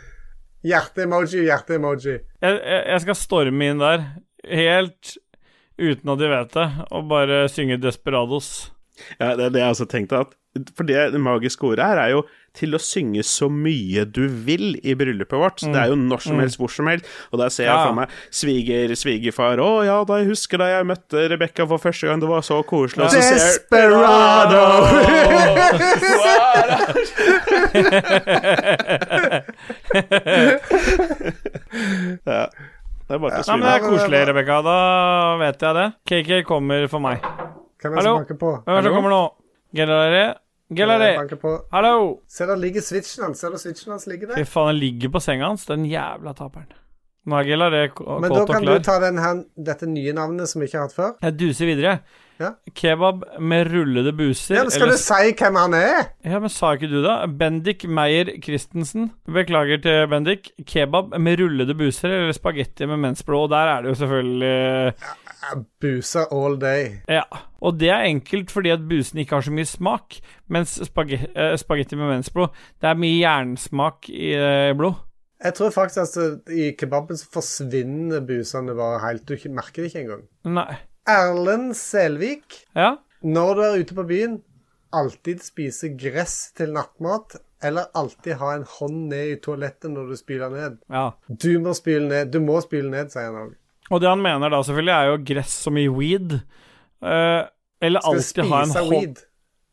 Hjerte-emoji, 0.68 1.44
hjerte-emoji. 1.48 2.16
Jeg, 2.44 2.56
jeg, 2.58 2.82
jeg 2.94 3.04
skal 3.04 3.20
storme 3.20 3.70
inn 3.72 3.84
der, 3.84 4.08
helt 4.48 5.14
uten 5.78 6.16
at 6.16 6.20
de 6.24 6.32
vet 6.32 6.56
det, 6.56 6.68
og 6.90 7.08
bare 7.12 7.44
synge 7.52 7.78
Desperados. 7.84 8.72
ja, 9.20 9.36
det 9.38 9.50
er 9.50 9.54
det 9.54 9.62
jeg 9.62 9.76
også 9.76 9.86
tenkte 9.92 10.24
at 10.26 10.36
For 10.74 10.88
det, 10.90 11.12
det 11.14 11.20
magiske 11.22 11.68
ordet 11.68 11.86
her 11.86 12.00
er 12.02 12.16
jo 12.16 12.24
til 12.58 12.74
å 12.76 12.80
synge 12.82 13.24
så 13.28 13.48
mye 13.54 14.04
du 14.10 14.24
vil 14.28 14.76
i 14.82 14.96
bryllupet 14.98 15.38
vårt. 15.38 15.62
Så 15.62 15.70
det 15.74 15.80
er 15.84 15.92
jo 15.94 15.98
når 16.02 16.20
som 16.26 16.42
helst, 16.42 16.58
hvor 16.62 16.72
som 16.74 16.90
helst. 16.92 17.06
Og 17.32 17.40
der 17.42 17.50
ser 17.54 17.68
jeg 17.70 17.74
Ja. 17.78 17.86
for 17.88 17.94
meg 18.02 18.10
sviger, 18.34 18.94
svigerfar 18.98 19.62
Å 19.62 19.70
ja, 19.86 19.98
da 20.10 20.18
jeg 20.22 20.28
husker 20.34 20.58
da 20.62 20.68
jeg 20.74 20.86
møtte 20.90 21.28
Rebekka 21.32 21.68
for 21.70 21.78
første 21.82 22.08
gang, 22.10 22.20
det 22.24 22.30
var 22.30 22.42
så 22.46 22.60
koselig. 22.66 23.06
Og 23.06 23.12
så 23.14 23.22
ser 23.22 23.38
Desperado! 23.38 24.66
ja. 32.26 32.48
Det 33.08 33.16
er 33.16 33.22
bare 33.24 33.38
til 33.38 33.40
å 33.40 33.48
Nei, 33.48 33.56
men 33.56 33.64
det 33.64 33.74
er 33.74 33.84
koselig, 33.86 34.22
Rebekka. 34.32 34.58
Da 34.66 34.78
vet 35.40 35.64
jeg 35.64 35.78
det. 35.78 35.86
KK 36.12 36.32
kommer 36.50 36.88
for 36.92 37.04
meg. 37.04 37.24
Hvem 37.80 37.94
er 37.94 37.96
det 37.96 38.02
Hallo? 38.04 38.16
banker 38.20 38.40
på? 38.42 38.50
Hvem 38.66 38.74
er 38.74 38.82
det 38.84 38.90
som 38.90 38.98
kommer 38.98 39.14
nå? 39.14 39.22
Gelare? 39.78 40.24
Gelare? 40.76 41.14
Hallo? 41.72 42.20
Se, 42.28 42.46
der 42.46 42.56
ligger 42.60 42.82
switchen 42.82 43.24
hans. 43.24 43.40
Ser 43.40 43.50
du 43.54 43.58
switchen 43.58 43.92
hans 43.92 44.08
ligger 44.08 44.28
der? 44.34 44.42
Fy 44.44 44.50
faen, 44.52 44.74
den 44.76 44.82
ligger 44.82 45.10
på 45.14 45.20
senga 45.24 45.48
hans, 45.48 45.66
den 45.66 45.86
jævla 45.88 46.34
taperen. 46.36 46.68
Nå 47.28 47.42
er 47.42 47.88
k- 47.92 48.06
Men 48.22 48.32
da 48.32 48.46
kan 48.48 48.64
du 48.64 48.80
ta 48.80 49.00
den 49.04 49.18
her, 49.20 49.44
dette 49.60 49.86
nye 49.86 50.14
navnet 50.14 50.48
som 50.48 50.62
vi 50.62 50.66
ikke 50.70 50.78
har 50.80 50.88
hatt 50.88 50.96
før. 50.96 51.10
Jeg 51.22 51.36
duser 51.40 51.66
videre. 51.68 52.00
Ja. 52.40 52.52
Kebab 52.74 53.24
med 53.42 53.68
rullede 53.74 54.14
buser. 54.16 54.56
Ja, 54.56 54.62
men 54.64 54.72
skal 54.72 54.84
eller- 54.88 54.96
du 54.96 55.02
si 55.02 55.34
hvem 55.34 55.56
han 55.56 55.74
er? 55.74 56.06
Ja, 56.24 56.40
men 56.40 56.50
sa 56.50 56.72
ikke 56.78 56.88
du 56.88 57.02
det? 57.04 57.38
Bendik 57.38 57.84
Meyer 57.90 58.30
Christensen. 58.42 59.12
Beklager 59.26 59.82
til 59.82 60.08
Bendik. 60.08 60.52
Kebab 60.66 61.18
med 61.20 61.40
rullede 61.40 61.76
buser 61.76 62.08
eller 62.10 62.32
spagetti 62.32 62.86
med 62.86 62.98
mensblå. 62.98 63.44
Og 63.44 63.50
der 63.50 63.58
er 63.76 63.82
det 63.82 63.90
jo 63.90 63.96
selvfølgelig 63.96 64.94
Busa 65.82 66.26
all 66.32 66.58
day. 66.62 66.98
Ja. 67.10 67.24
Og 67.62 67.80
det 67.80 67.90
er 67.90 68.06
enkelt 68.10 68.52
fordi 68.54 68.70
at 68.74 68.84
busen 68.90 69.20
ikke 69.22 69.36
har 69.40 69.42
så 69.48 69.52
mye 69.52 69.66
smak, 69.66 70.20
mens 70.54 70.76
spagetti, 70.86 71.30
spagetti 71.58 71.98
med 71.98 72.12
mensblod 72.12 72.52
Det 72.82 72.90
er 72.92 73.00
mye 73.00 73.18
jernsmak 73.22 74.10
i 74.14 74.34
eh, 74.38 74.74
blod. 74.78 74.94
Jeg 75.44 75.54
tror 75.54 75.70
faktisk 75.74 76.18
at 76.18 76.50
i 76.54 76.72
kebaben 76.78 77.18
så 77.18 77.28
forsvinner 77.34 78.24
busene 78.26 78.74
bare 78.78 79.00
helt. 79.06 79.28
Du 79.30 79.50
merker 79.54 79.84
det 79.84 79.92
ikke 79.92 80.04
engang. 80.06 80.24
Nei. 80.46 80.78
Erlend 81.08 81.76
Selvik, 81.78 82.64
Ja? 82.76 82.96
når 83.24 83.54
du 83.56 83.62
er 83.62 83.80
ute 83.82 83.96
på 83.96 84.04
byen, 84.10 84.40
alltid 84.94 85.42
spise 85.46 85.90
gress 86.00 86.52
til 86.58 86.74
nattmat, 86.74 87.38
eller 87.64 87.90
alltid 87.98 88.38
ha 88.42 88.52
en 88.56 88.66
hånd 88.70 89.08
ned 89.12 89.32
i 89.32 89.38
toalettet 89.42 89.90
når 89.94 90.10
du 90.12 90.16
spyler 90.20 90.50
ned. 90.54 90.76
Ja. 90.94 91.12
Du 91.30 91.60
må 91.64 91.74
spyle 91.78 92.08
ned, 92.08 92.32
du 92.34 92.40
må 92.44 92.60
spyle 92.62 92.90
ned, 92.92 93.10
sier 93.14 93.30
han 93.32 93.40
òg. 93.48 93.56
Og 93.92 94.02
det 94.04 94.10
han 94.10 94.22
mener 94.24 94.52
da 94.52 94.60
selvfølgelig, 94.68 94.94
er 94.96 95.12
jo 95.12 95.20
gress 95.30 95.54
som 95.68 95.78
i 95.80 95.88
weed. 95.88 96.34
Eh, 97.02 97.42
eller 97.88 98.02
Skal 98.04 98.18
alltid 98.18 98.52
ha 98.52 98.62
en 98.64 98.72
spise 98.74 98.84
hånd 98.84 98.96
weed. 98.96 99.22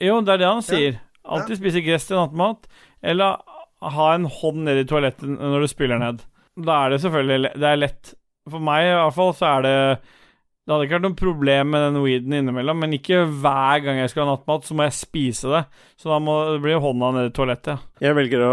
Jo, 0.05 0.21
det 0.27 0.35
er 0.35 0.43
det 0.43 0.51
han 0.51 0.63
sier. 0.67 0.99
Alltid 1.25 1.57
spise 1.63 1.81
gress 1.87 2.07
til 2.11 2.19
nattmat, 2.21 2.67
eller 3.03 3.39
ha 3.95 4.09
en 4.15 4.27
hånd 4.31 4.65
ned 4.67 4.83
i 4.83 4.85
toalettet 4.89 5.29
når 5.29 5.65
du 5.65 5.69
spyler 5.73 6.01
ned. 6.03 6.21
Da 6.55 6.85
er 6.85 6.93
det 6.95 7.01
selvfølgelig 7.03 7.51
Det 7.59 7.67
er 7.67 7.81
lett. 7.81 8.13
For 8.51 8.63
meg 8.63 8.85
i 8.87 8.93
hvert 8.95 9.17
fall 9.17 9.33
så 9.35 9.47
er 9.57 9.65
det 9.65 9.77
Det 9.99 10.71
hadde 10.73 10.85
ikke 10.87 10.95
vært 10.99 11.05
noe 11.07 11.17
problem 11.19 11.71
med 11.75 11.83
den 11.89 11.97
weeden 12.05 12.37
innimellom, 12.39 12.79
men 12.81 12.95
ikke 12.97 13.25
hver 13.29 13.83
gang 13.85 13.99
jeg 14.01 14.13
skal 14.13 14.25
ha 14.25 14.35
nattmat, 14.37 14.65
så 14.65 14.77
må 14.77 14.87
jeg 14.87 14.95
spise 14.97 15.51
det. 15.53 15.65
Så 16.01 16.09
da 16.13 16.17
må 16.25 16.37
det 16.55 16.63
bli 16.65 16.77
hånda 16.81 17.11
ned 17.19 17.29
i 17.29 17.35
toalettet. 17.37 17.83
Jeg 18.01 18.17
velger 18.17 18.45
å 18.47 18.53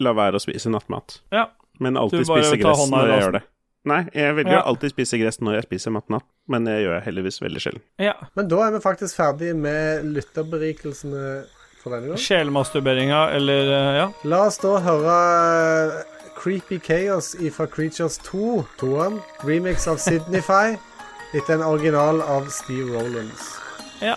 la 0.00 0.14
være 0.16 0.38
å 0.40 0.40
spise 0.40 0.72
nattmat, 0.72 1.18
Ja. 1.34 1.48
men 1.80 1.98
alltid 2.00 2.24
spise 2.24 2.56
gress 2.62 2.86
når 2.88 3.10
jeg 3.12 3.20
gjør 3.26 3.36
det. 3.36 3.42
Nei, 3.88 4.02
jeg 4.12 4.34
velger 4.36 4.58
Ja. 4.58 4.62
alltid 4.68 4.90
spise 4.92 5.16
gress 5.18 5.38
når 5.40 5.54
jeg 5.54 5.62
spiser 5.70 5.90
matnatt, 5.94 6.24
men 6.48 6.64
det 6.68 6.74
gjør 6.82 6.98
jeg 6.98 7.04
heldigvis 7.06 7.40
veldig 7.40 7.60
sjelden. 7.64 7.82
Ja. 7.98 8.12
Men 8.36 8.48
da 8.48 8.58
er 8.66 8.74
vi 8.74 8.80
faktisk 8.84 9.16
ferdig 9.16 9.54
med 9.56 10.04
lytterberikelsene 10.04 11.46
for 11.82 11.94
denne 11.94 12.08
gang. 12.12 12.18
Sjelmasturberinga 12.20 13.22
eller 13.38 13.72
eh, 13.72 13.96
Ja. 14.02 14.06
La 14.24 14.42
oss 14.46 14.58
da 14.60 14.74
høre 14.84 15.16
eh, 15.96 16.02
Creepy 16.36 16.78
Chaos 16.84 17.32
fra 17.56 17.66
Creatures 17.66 18.18
2, 18.28 18.66
toeren. 18.80 19.20
Remix 19.44 19.86
av 19.88 19.96
Sydneyfy. 20.00 20.76
Etter 21.32 21.54
en 21.54 21.62
original 21.62 22.20
av 22.22 22.48
Steve 22.50 22.90
Rollins. 22.92 23.56
ja. 24.02 24.16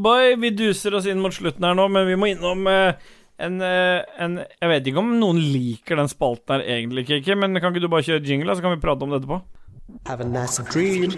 Boy, 0.00 0.32
vi 0.40 0.48
duser 0.56 0.94
oss 0.96 1.04
inn 1.10 1.18
mot 1.20 1.34
slutten 1.34 1.64
her 1.66 1.74
nå, 1.76 1.84
men 1.92 2.06
vi 2.08 2.14
må 2.16 2.30
innom 2.30 2.64
eh, 2.70 2.94
en, 3.36 3.58
eh, 3.60 4.00
en 4.24 4.38
Jeg 4.40 4.68
vet 4.70 4.86
ikke 4.88 5.02
om 5.02 5.10
noen 5.20 5.36
liker 5.52 6.00
den 6.00 6.08
spalten 6.08 6.54
her 6.54 6.62
egentlig, 6.78 7.04
Kiki, 7.10 7.34
men 7.36 7.52
kan 7.60 7.68
ikke 7.74 7.84
du 7.84 7.88
bare 7.92 8.06
kjøre 8.06 8.24
jingle, 8.24 8.54
så 8.56 8.64
kan 8.64 8.72
vi 8.72 8.80
prate 8.80 9.04
om 9.04 9.12
det 9.12 9.18
etterpå? 9.20 9.36
Have 10.08 10.24
a 10.24 10.26
nice 10.28 10.56
dream. 10.72 11.12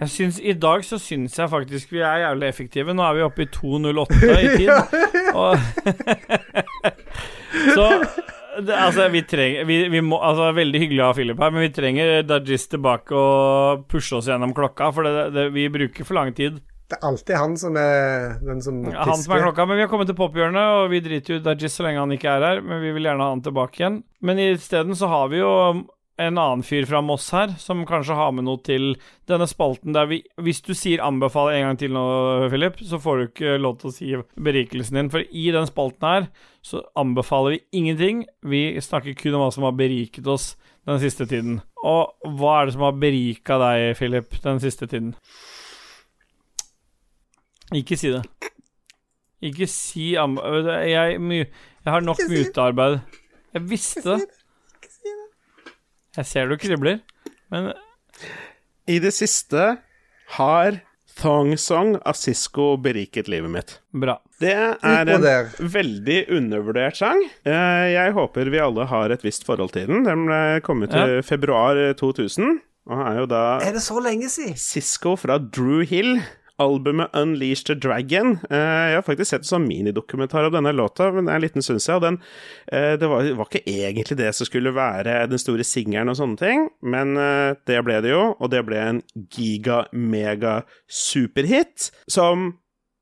Jeg 0.00 0.08
syns, 0.12 0.38
I 0.38 0.52
dag 0.52 0.84
så 0.84 0.98
syns 1.02 1.38
jeg 1.38 1.50
faktisk 1.50 1.92
vi 1.92 1.98
er 2.04 2.16
jævlig 2.28 2.48
effektive. 2.48 2.94
Nå 2.94 3.02
er 3.02 3.14
vi 3.16 3.22
oppe 3.26 3.42
i 3.42 3.46
2.08 3.50 4.36
i 4.36 4.48
tid. 4.60 4.70
Og 5.42 5.58
så 7.78 7.86
det, 8.62 8.76
altså, 8.76 9.08
vi 9.12 9.22
trenger 9.28 9.66
vi, 9.68 9.80
vi 9.92 10.00
må, 10.04 10.20
altså, 10.22 10.52
Veldig 10.56 10.80
hyggelig 10.84 11.02
å 11.02 11.10
ha 11.10 11.16
Philip 11.16 11.42
her, 11.42 11.52
men 11.54 11.66
vi 11.66 11.74
trenger 11.74 12.22
Dajis 12.26 12.68
tilbake 12.72 13.16
og 13.16 13.84
pushe 13.90 14.16
oss 14.18 14.30
gjennom 14.30 14.54
klokka, 14.56 14.90
for 14.94 15.06
det, 15.06 15.28
det, 15.36 15.50
vi 15.56 15.68
bruker 15.72 16.08
for 16.08 16.18
lang 16.18 16.32
tid. 16.36 16.62
Det 16.86 17.00
er 17.00 17.08
alltid 17.08 17.34
han 17.34 17.56
som 17.58 17.76
er 17.80 18.36
den 18.46 18.60
som 18.62 18.78
Ja, 18.86 19.02
Han 19.08 19.18
som 19.18 19.34
er 19.34 19.42
klokka, 19.42 19.66
men 19.66 19.80
vi 19.80 19.82
har 19.82 19.90
kommet 19.90 20.06
til 20.06 20.18
pophjørnet, 20.18 20.76
og 20.78 20.92
vi 20.92 21.02
driter 21.02 21.34
jo 21.34 21.40
i 21.40 21.44
Dajis 21.48 21.74
så 21.74 21.86
lenge 21.86 22.04
han 22.04 22.14
ikke 22.14 22.30
er 22.30 22.46
her, 22.46 22.62
men 22.62 22.78
vi 22.84 22.92
vil 22.94 23.08
gjerne 23.08 23.26
ha 23.26 23.34
han 23.34 23.42
tilbake 23.42 23.82
igjen. 23.82 24.00
Men 24.22 24.42
isteden 24.44 24.94
så 24.98 25.10
har 25.10 25.32
vi 25.32 25.42
jo 25.42 25.50
en 26.16 26.38
annen 26.38 26.62
fyr 26.64 26.86
fra 26.88 27.02
Moss 27.04 27.28
her, 27.34 27.52
som 27.60 27.84
kanskje 27.88 28.16
har 28.16 28.32
med 28.32 28.46
noe 28.46 28.60
til 28.64 28.94
denne 29.28 29.46
spalten 29.48 29.92
der 29.92 30.08
vi 30.08 30.22
Hvis 30.40 30.62
du 30.64 30.72
sier 30.74 31.02
'anbefale' 31.04 31.56
en 31.56 31.66
gang 31.66 31.78
til 31.78 31.92
nå, 31.92 32.48
Philip, 32.48 32.78
så 32.80 32.98
får 32.98 33.16
du 33.16 33.26
ikke 33.26 33.58
lov 33.60 33.78
til 33.78 33.90
å 33.90 33.92
si 33.92 34.14
berikelsen 34.40 34.96
din, 34.96 35.10
for 35.10 35.20
i 35.20 35.50
den 35.52 35.66
spalten 35.66 36.08
her 36.08 36.28
så 36.62 36.82
anbefaler 36.96 37.50
vi 37.50 37.60
ingenting. 37.72 38.24
Vi 38.42 38.80
snakker 38.80 39.14
kun 39.14 39.34
om 39.34 39.44
hva 39.44 39.52
som 39.52 39.64
har 39.64 39.72
beriket 39.72 40.26
oss 40.26 40.56
den 40.86 40.98
siste 40.98 41.26
tiden. 41.26 41.60
Og 41.84 42.14
hva 42.24 42.62
er 42.62 42.66
det 42.66 42.74
som 42.74 42.82
har 42.82 42.92
berika 42.92 43.58
deg, 43.58 43.96
Philip, 43.96 44.42
den 44.42 44.60
siste 44.60 44.86
tiden? 44.86 45.14
Ikke 47.74 47.96
si 47.96 48.10
det. 48.10 48.24
Ikke 49.42 49.66
si. 49.66 50.14
Jeg, 50.14 51.20
jeg 51.20 51.46
har 51.86 52.00
nok 52.00 52.18
mutearbeid. 52.28 53.00
Jeg 53.54 53.70
visste 53.70 54.16
det. 54.16 54.45
Jeg 56.16 56.26
ser 56.26 56.48
du 56.48 56.56
kribler, 56.60 57.00
men 57.52 57.72
I 58.88 58.98
det 59.02 59.12
siste 59.14 59.78
har 60.38 60.78
Thong 61.16 61.54
Song 61.60 61.94
av 62.04 62.16
Sisko 62.18 62.74
beriket 62.82 63.28
livet 63.32 63.48
mitt. 63.52 63.70
bra. 63.92 64.18
Det 64.40 64.52
er 64.52 65.08
en 65.08 65.22
veldig 65.72 66.18
undervurdert 66.36 66.96
sang. 66.98 67.22
Eh, 67.44 67.86
Jeg 67.94 68.12
håper 68.12 68.50
vi 68.52 68.58
alle 68.60 68.84
har 68.90 69.10
et 69.14 69.22
visst 69.24 69.44
forhold 69.48 69.72
til 69.72 69.86
den. 69.88 70.04
Den 70.04 70.26
ble 70.28 70.60
kommet 70.66 70.92
i 70.92 71.22
februar 71.24 71.78
2000, 71.96 72.60
og 72.90 73.00
er 73.06 73.20
jo 73.22 73.26
da 73.32 73.40
Er 73.64 73.72
det 73.72 73.82
så 73.82 73.96
lenge 74.02 74.28
siden? 74.28 74.56
Sisko 74.60 75.16
fra 75.16 75.38
Drew 75.38 75.80
Hill. 75.88 76.20
Albumet 76.62 77.16
Unleash 77.16 77.64
the 77.68 77.74
Dragon. 77.74 78.38
Eh, 78.50 78.86
jeg 78.90 78.96
har 78.98 79.02
faktisk 79.06 79.30
sett 79.30 79.44
en 79.44 79.50
sånn 79.50 79.68
minidokumentar 79.68 80.44
av 80.48 80.52
denne 80.56 80.72
låta, 80.72 81.04
men 81.12 81.24
det 81.26 81.32
er 81.32 81.36
en 81.40 81.44
liten 81.44 81.64
stund 81.64 81.82
siden. 81.84 82.14
Eh, 82.72 82.94
det 83.00 83.06
var, 83.10 83.20
var 83.38 83.46
ikke 83.50 83.68
egentlig 83.68 84.16
det 84.20 84.32
som 84.36 84.44
skulle 84.48 84.76
være 84.76 85.12
den 85.30 85.42
store 85.42 85.64
singelen 85.66 86.12
og 86.12 86.18
sånne 86.20 86.38
ting, 86.40 86.58
men 86.80 87.08
eh, 87.20 87.50
det 87.68 87.78
ble 87.86 87.96
det 88.04 88.12
jo, 88.14 88.24
og 88.40 88.46
det 88.52 88.62
ble 88.68 88.78
en 88.82 89.00
giga-mega-superhit 89.36 91.78
som 92.08 92.36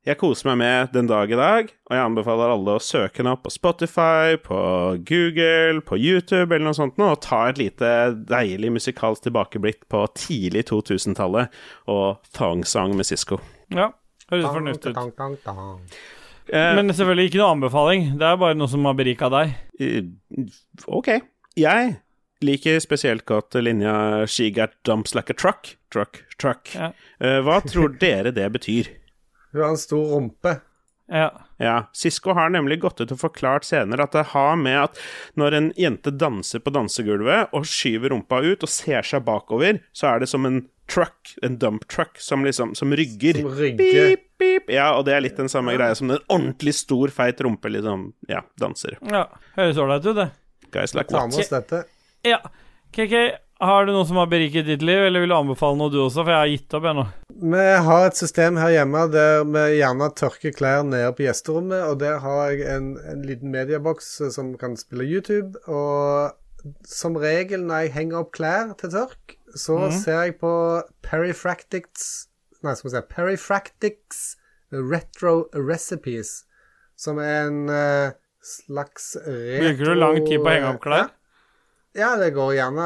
jeg 0.05 0.17
koser 0.21 0.51
meg 0.51 0.57
med 0.61 0.91
den 0.93 1.07
dag 1.09 1.31
i 1.33 1.37
dag, 1.39 1.69
og 1.89 1.95
jeg 1.95 2.05
anbefaler 2.05 2.51
alle 2.53 2.75
å 2.77 2.81
søke 2.83 3.23
den 3.23 3.31
opp 3.31 3.43
på 3.47 3.53
Spotify, 3.53 4.35
på 4.41 4.57
Google, 5.07 5.81
på 5.85 5.97
YouTube 5.97 6.53
eller 6.53 6.67
noe 6.67 6.77
sånt, 6.77 6.99
og 7.01 7.21
ta 7.25 7.47
et 7.49 7.61
lite 7.61 7.91
deilig 8.29 8.69
musikalsk 8.75 9.25
tilbakeblikk 9.25 9.87
på 9.89 10.03
tidlig 10.17 10.67
2000-tallet 10.69 11.53
og 11.91 12.19
Thong-sang 12.37 12.93
med 12.97 13.09
Sisko. 13.09 13.39
Ja, 13.73 13.89
høres 14.29 14.45
fornuftig 14.53 14.93
ut. 14.93 15.97
Eh, 16.53 16.75
Men 16.77 16.93
selvfølgelig 16.93 17.31
ikke 17.31 17.41
noe 17.41 17.53
anbefaling. 17.55 18.09
Det 18.19 18.27
er 18.29 18.41
bare 18.41 18.57
noe 18.57 18.69
som 18.69 18.85
har 18.85 18.97
berika 18.97 19.31
deg. 19.33 19.55
ok. 20.85 21.15
Jeg 21.57 21.95
liker 22.45 22.77
spesielt 22.83 23.25
godt 23.25 23.55
linja 23.57 24.27
'She 24.27 24.51
got 24.51 24.75
dumps 24.83 25.15
like 25.15 25.31
a 25.31 25.33
truck'. 25.33 25.75
Truck, 25.89 26.21
truck. 26.37 26.75
Ja. 26.75 26.91
Eh, 27.19 27.41
hva 27.41 27.61
tror 27.65 27.97
dere 27.97 28.31
det 28.35 28.51
betyr? 28.51 28.91
Hun 29.55 29.63
har 29.63 29.73
en 29.73 29.79
stor 29.79 30.09
rumpe. 30.11 30.57
Ja. 31.07 31.29
Ja, 31.61 31.75
Sisko 31.93 32.33
har 32.33 32.49
nemlig 32.49 32.79
gått 32.81 32.99
ut 32.99 33.11
og 33.13 33.19
forklart 33.21 33.63
senere 33.63 34.07
at 34.07 34.15
det 34.17 34.23
har 34.33 34.55
med 34.59 34.79
at 34.81 34.97
når 35.39 35.55
en 35.55 35.67
jente 35.79 36.11
danser 36.11 36.63
på 36.65 36.73
dansegulvet 36.73 37.53
og 37.55 37.67
skyver 37.69 38.11
rumpa 38.11 38.41
ut 38.43 38.65
og 38.65 38.71
ser 38.71 39.05
seg 39.05 39.23
bakover, 39.27 39.79
så 39.95 40.09
er 40.15 40.23
det 40.25 40.29
som 40.31 40.47
en 40.49 40.63
truck, 40.91 41.35
en 41.45 41.59
dump 41.61 41.85
truck, 41.89 42.17
som 42.21 42.43
liksom 42.45 42.73
som 42.77 42.93
rygger. 42.97 43.39
Som 43.41 43.53
rygger. 43.57 44.09
Beep, 44.17 44.25
beep. 44.41 44.73
Ja, 44.73 44.91
og 44.97 45.05
det 45.07 45.15
er 45.15 45.23
litt 45.25 45.37
den 45.39 45.49
samme 45.49 45.77
greia 45.77 45.95
som 45.97 46.11
en 46.11 46.21
ordentlig 46.25 46.75
stor, 46.77 47.13
feit 47.13 47.41
rumpe 47.41 47.71
liksom, 47.71 48.09
ja, 48.29 48.41
danser. 48.61 48.97
ja. 49.01 49.27
Høres 49.55 49.79
ålreit 49.81 50.09
ut, 50.09 50.15
det. 50.19 50.29
Guys 50.73 50.97
like 50.97 51.09
Ta 51.09 51.21
what? 51.21 51.31
med 51.31 51.45
oss 51.45 51.53
dette. 51.53 51.85
Ja. 52.25 52.41
KK, 52.95 53.15
har 53.63 53.85
du 53.85 53.93
noe 53.95 54.05
som 54.07 54.17
har 54.19 54.27
beriket 54.27 54.67
ditt 54.67 54.83
liv, 54.83 55.05
eller 55.07 55.23
vil 55.23 55.31
du 55.31 55.35
anbefale 55.37 55.79
noe 55.79 55.91
du 55.93 55.99
også? 56.03 56.23
For 56.23 56.33
jeg 56.33 56.41
har 56.41 56.51
gitt 56.51 56.75
opp, 56.75 56.87
ennå. 56.91 57.05
nå. 57.05 57.51
Vi 57.55 57.65
har 57.87 58.07
et 58.07 58.19
system 58.19 58.59
her 58.59 58.73
hjemme 58.73 59.05
der 59.13 59.45
vi 59.47 59.63
gjerne 59.77 60.09
tørker 60.19 60.55
klær 60.55 60.83
nede 60.87 61.11
på 61.15 61.25
gjesterommet, 61.25 61.85
og 61.87 61.99
der 62.03 62.19
har 62.23 62.41
jeg 62.51 62.65
en, 62.73 62.89
en 63.11 63.23
liten 63.27 63.53
medieboks 63.53 64.09
eh, 64.25 64.33
som 64.35 64.53
kan 64.59 64.75
spille 64.79 65.07
YouTube. 65.07 65.55
Og 65.71 66.75
som 66.89 67.17
regel 67.21 67.65
når 67.65 67.85
jeg 67.85 67.95
henger 67.99 68.23
opp 68.23 68.33
klær 68.35 68.73
til 68.79 68.93
tørk, 68.95 69.37
så 69.55 69.85
ser 69.93 70.25
jeg 70.25 70.39
på 70.41 70.51
Perifractics 71.05 72.27
Nei, 72.65 72.73
skal 72.73 72.89
vi 72.89 72.93
si 72.95 73.01
Perifractics 73.11 74.21
Retro 74.73 75.45
Recipes, 75.53 76.41
som 76.97 77.19
er 77.21 77.45
en 77.45 77.59
uh, 77.69 78.15
slags 78.41 79.13
retro 79.21 79.67
Bruker 79.67 79.91
du 79.91 79.99
lang 79.99 80.17
tid 80.25 80.41
på 80.41 80.49
å 80.49 80.55
henge 80.55 80.71
opp 80.73 80.81
klær? 80.83 81.05
Ja, 81.05 81.24
det 81.95 82.33
går 82.35 82.53
gjerne 82.57 82.85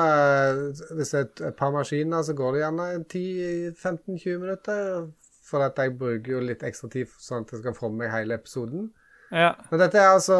Hvis 0.95 1.14
det 1.14 1.19
er 1.19 1.26
et, 1.26 1.56
par 1.57 1.72
maskiner, 1.73 2.22
så 2.23 2.36
går 2.38 2.53
det 2.53 2.64
gjerne 2.64 2.88
10-15-20 3.10 4.38
minutter. 4.38 5.07
For 5.49 5.65
at 5.65 5.80
jeg 5.81 5.98
bruker 5.98 6.36
jo 6.36 6.44
litt 6.45 6.64
ekstra 6.64 6.91
tid 6.94 7.10
sånn 7.18 7.45
at 7.45 7.53
jeg 7.56 7.64
skal 7.64 7.77
få 7.77 7.90
med 7.90 8.03
meg 8.03 8.14
hele 8.14 8.38
episoden. 8.38 8.91
Ja. 9.34 9.56
Men 9.69 9.81
dette 9.81 9.98
er 9.98 10.11
altså 10.14 10.38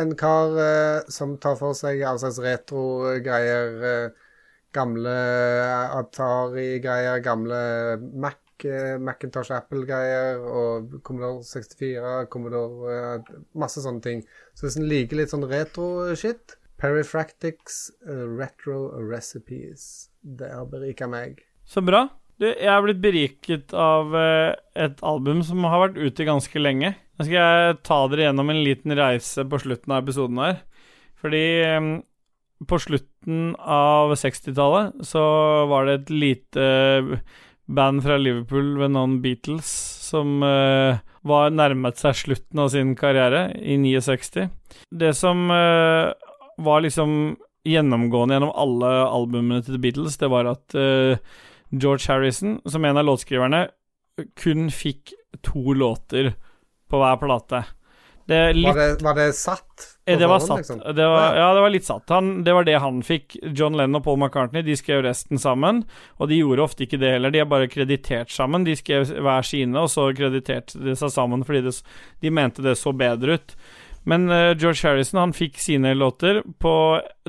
en 0.00 0.12
kar 0.16 0.58
eh, 0.60 1.08
som 1.12 1.38
tar 1.40 1.56
for 1.60 1.76
seg 1.76 2.04
all 2.04 2.20
slags 2.20 2.40
retro-greier. 2.40 3.80
Eh, 3.88 4.28
gamle 4.72 5.16
Atari-greier, 5.98 7.18
gamle 7.24 7.60
Mac, 8.00 8.40
eh, 8.64 8.96
Macintosh 9.00 9.52
Apple-greier 9.52 10.40
og 10.40 10.98
Commodore 11.04 11.44
64, 11.44 12.24
Commodore 12.32 12.96
eh, 12.96 13.36
Masse 13.60 13.84
sånne 13.84 14.04
ting. 14.04 14.24
Så 14.54 14.66
hvis 14.66 14.80
en 14.80 14.88
liker 14.88 15.20
litt 15.20 15.32
sånn 15.32 15.48
retro-shit 15.48 16.56
Perifractics 16.82 17.92
eh, 18.08 18.26
Retro 18.38 18.90
Recipes. 18.98 20.10
Det 20.20 20.50
har 20.50 20.66
berika 20.66 21.06
meg. 21.06 21.38
Så 21.64 21.82
bra. 21.84 22.08
Du, 22.42 22.48
jeg 22.48 22.66
er 22.66 22.82
blitt 22.82 23.02
beriket 23.04 23.74
av 23.76 24.16
eh, 24.18 24.50
et 24.74 24.98
album 25.06 25.44
som 25.46 25.62
har 25.70 25.84
vært 25.86 26.00
ute 26.02 26.26
ganske 26.26 26.62
lenge. 26.62 26.96
Nå 27.14 27.26
skal 27.28 27.38
jeg 27.38 27.76
ta 27.86 28.00
dere 28.10 28.26
gjennom 28.26 28.50
en 28.50 28.64
liten 28.66 28.96
reise 28.98 29.46
på 29.46 29.62
slutten 29.62 29.94
av 29.94 30.02
episoden 30.02 30.42
her. 30.42 30.58
Fordi 31.22 31.44
eh, 31.68 31.88
på 32.66 32.80
slutten 32.82 33.54
av 33.58 34.16
60-tallet 34.18 35.06
så 35.06 35.22
var 35.70 35.86
det 35.86 35.96
et 36.00 36.12
lite 36.14 36.66
band 37.70 38.02
fra 38.02 38.18
Liverpool 38.18 38.74
ved 38.80 38.94
navn 38.96 39.20
Beatles 39.22 39.70
som 40.02 40.42
uh, 40.44 40.98
var 41.24 41.54
nærmet 41.54 42.00
seg 42.00 42.18
slutten 42.18 42.60
av 42.62 42.72
sin 42.74 42.94
karriere 42.98 43.46
i 43.58 43.78
69. 43.78 44.48
Det 44.90 45.12
som 45.16 45.46
eh, 45.54 46.10
var 46.58 46.80
liksom 46.84 47.36
gjennomgående 47.68 48.34
gjennom 48.36 48.54
alle 48.58 48.92
albumene 49.06 49.62
til 49.62 49.76
The 49.76 49.82
Beatles, 49.82 50.18
det 50.18 50.30
var 50.32 50.48
at 50.50 50.74
uh, 50.74 51.16
George 51.70 52.08
Harrison, 52.10 52.58
som 52.66 52.84
en 52.84 52.98
av 52.98 53.06
låtskriverne, 53.06 53.68
kun 54.36 54.66
fikk 54.74 55.14
to 55.46 55.72
låter 55.78 56.34
på 56.90 56.98
hver 57.00 57.16
plate. 57.22 57.62
Det 58.28 58.52
litt 58.54 58.68
Var 58.68 58.76
det, 58.78 59.02
var 59.02 59.14
det 59.18 59.32
satt? 59.34 59.86
Eh, 60.06 60.18
Det 60.18 60.26
var 60.28 60.38
forhånd, 60.38 60.66
satt. 60.66 60.76
liksom? 60.78 60.94
Det 60.94 61.06
var, 61.10 61.34
ja, 61.36 61.54
det 61.54 61.60
var 61.64 61.72
litt 61.74 61.84
satt. 61.88 62.08
Han, 62.14 62.44
det 62.44 62.52
var 62.54 62.64
det 62.64 62.76
han 62.78 63.00
fikk. 63.02 63.34
John 63.56 63.74
Lennon 63.76 63.98
og 63.98 64.04
Paul 64.04 64.18
McCartney 64.20 64.62
de 64.62 64.76
skrev 64.78 65.02
resten 65.02 65.40
sammen. 65.42 65.82
Og 66.20 66.30
de 66.30 66.38
gjorde 66.38 66.62
ofte 66.62 66.84
ikke 66.86 67.00
det 67.02 67.16
heller. 67.16 67.32
De 67.34 67.40
er 67.42 67.48
bare 67.50 67.70
kreditert 67.72 68.30
sammen. 68.30 68.62
De 68.68 68.76
skrev 68.78 69.08
hver 69.10 69.42
sine, 69.48 69.74
og 69.80 69.90
så 69.90 70.06
krediterte 70.14 70.78
de 70.84 70.94
seg 70.98 71.10
sammen 71.14 71.42
fordi 71.48 71.64
det, 71.66 71.74
de 72.22 72.30
mente 72.30 72.62
det 72.62 72.76
så 72.78 72.94
bedre 72.94 73.40
ut. 73.40 73.56
Men 74.08 74.26
uh, 74.30 74.52
George 74.58 74.82
Harrison 74.82 75.20
han 75.20 75.34
fikk 75.36 75.60
sine 75.62 75.94
låter 75.94 76.42
på 76.62 76.74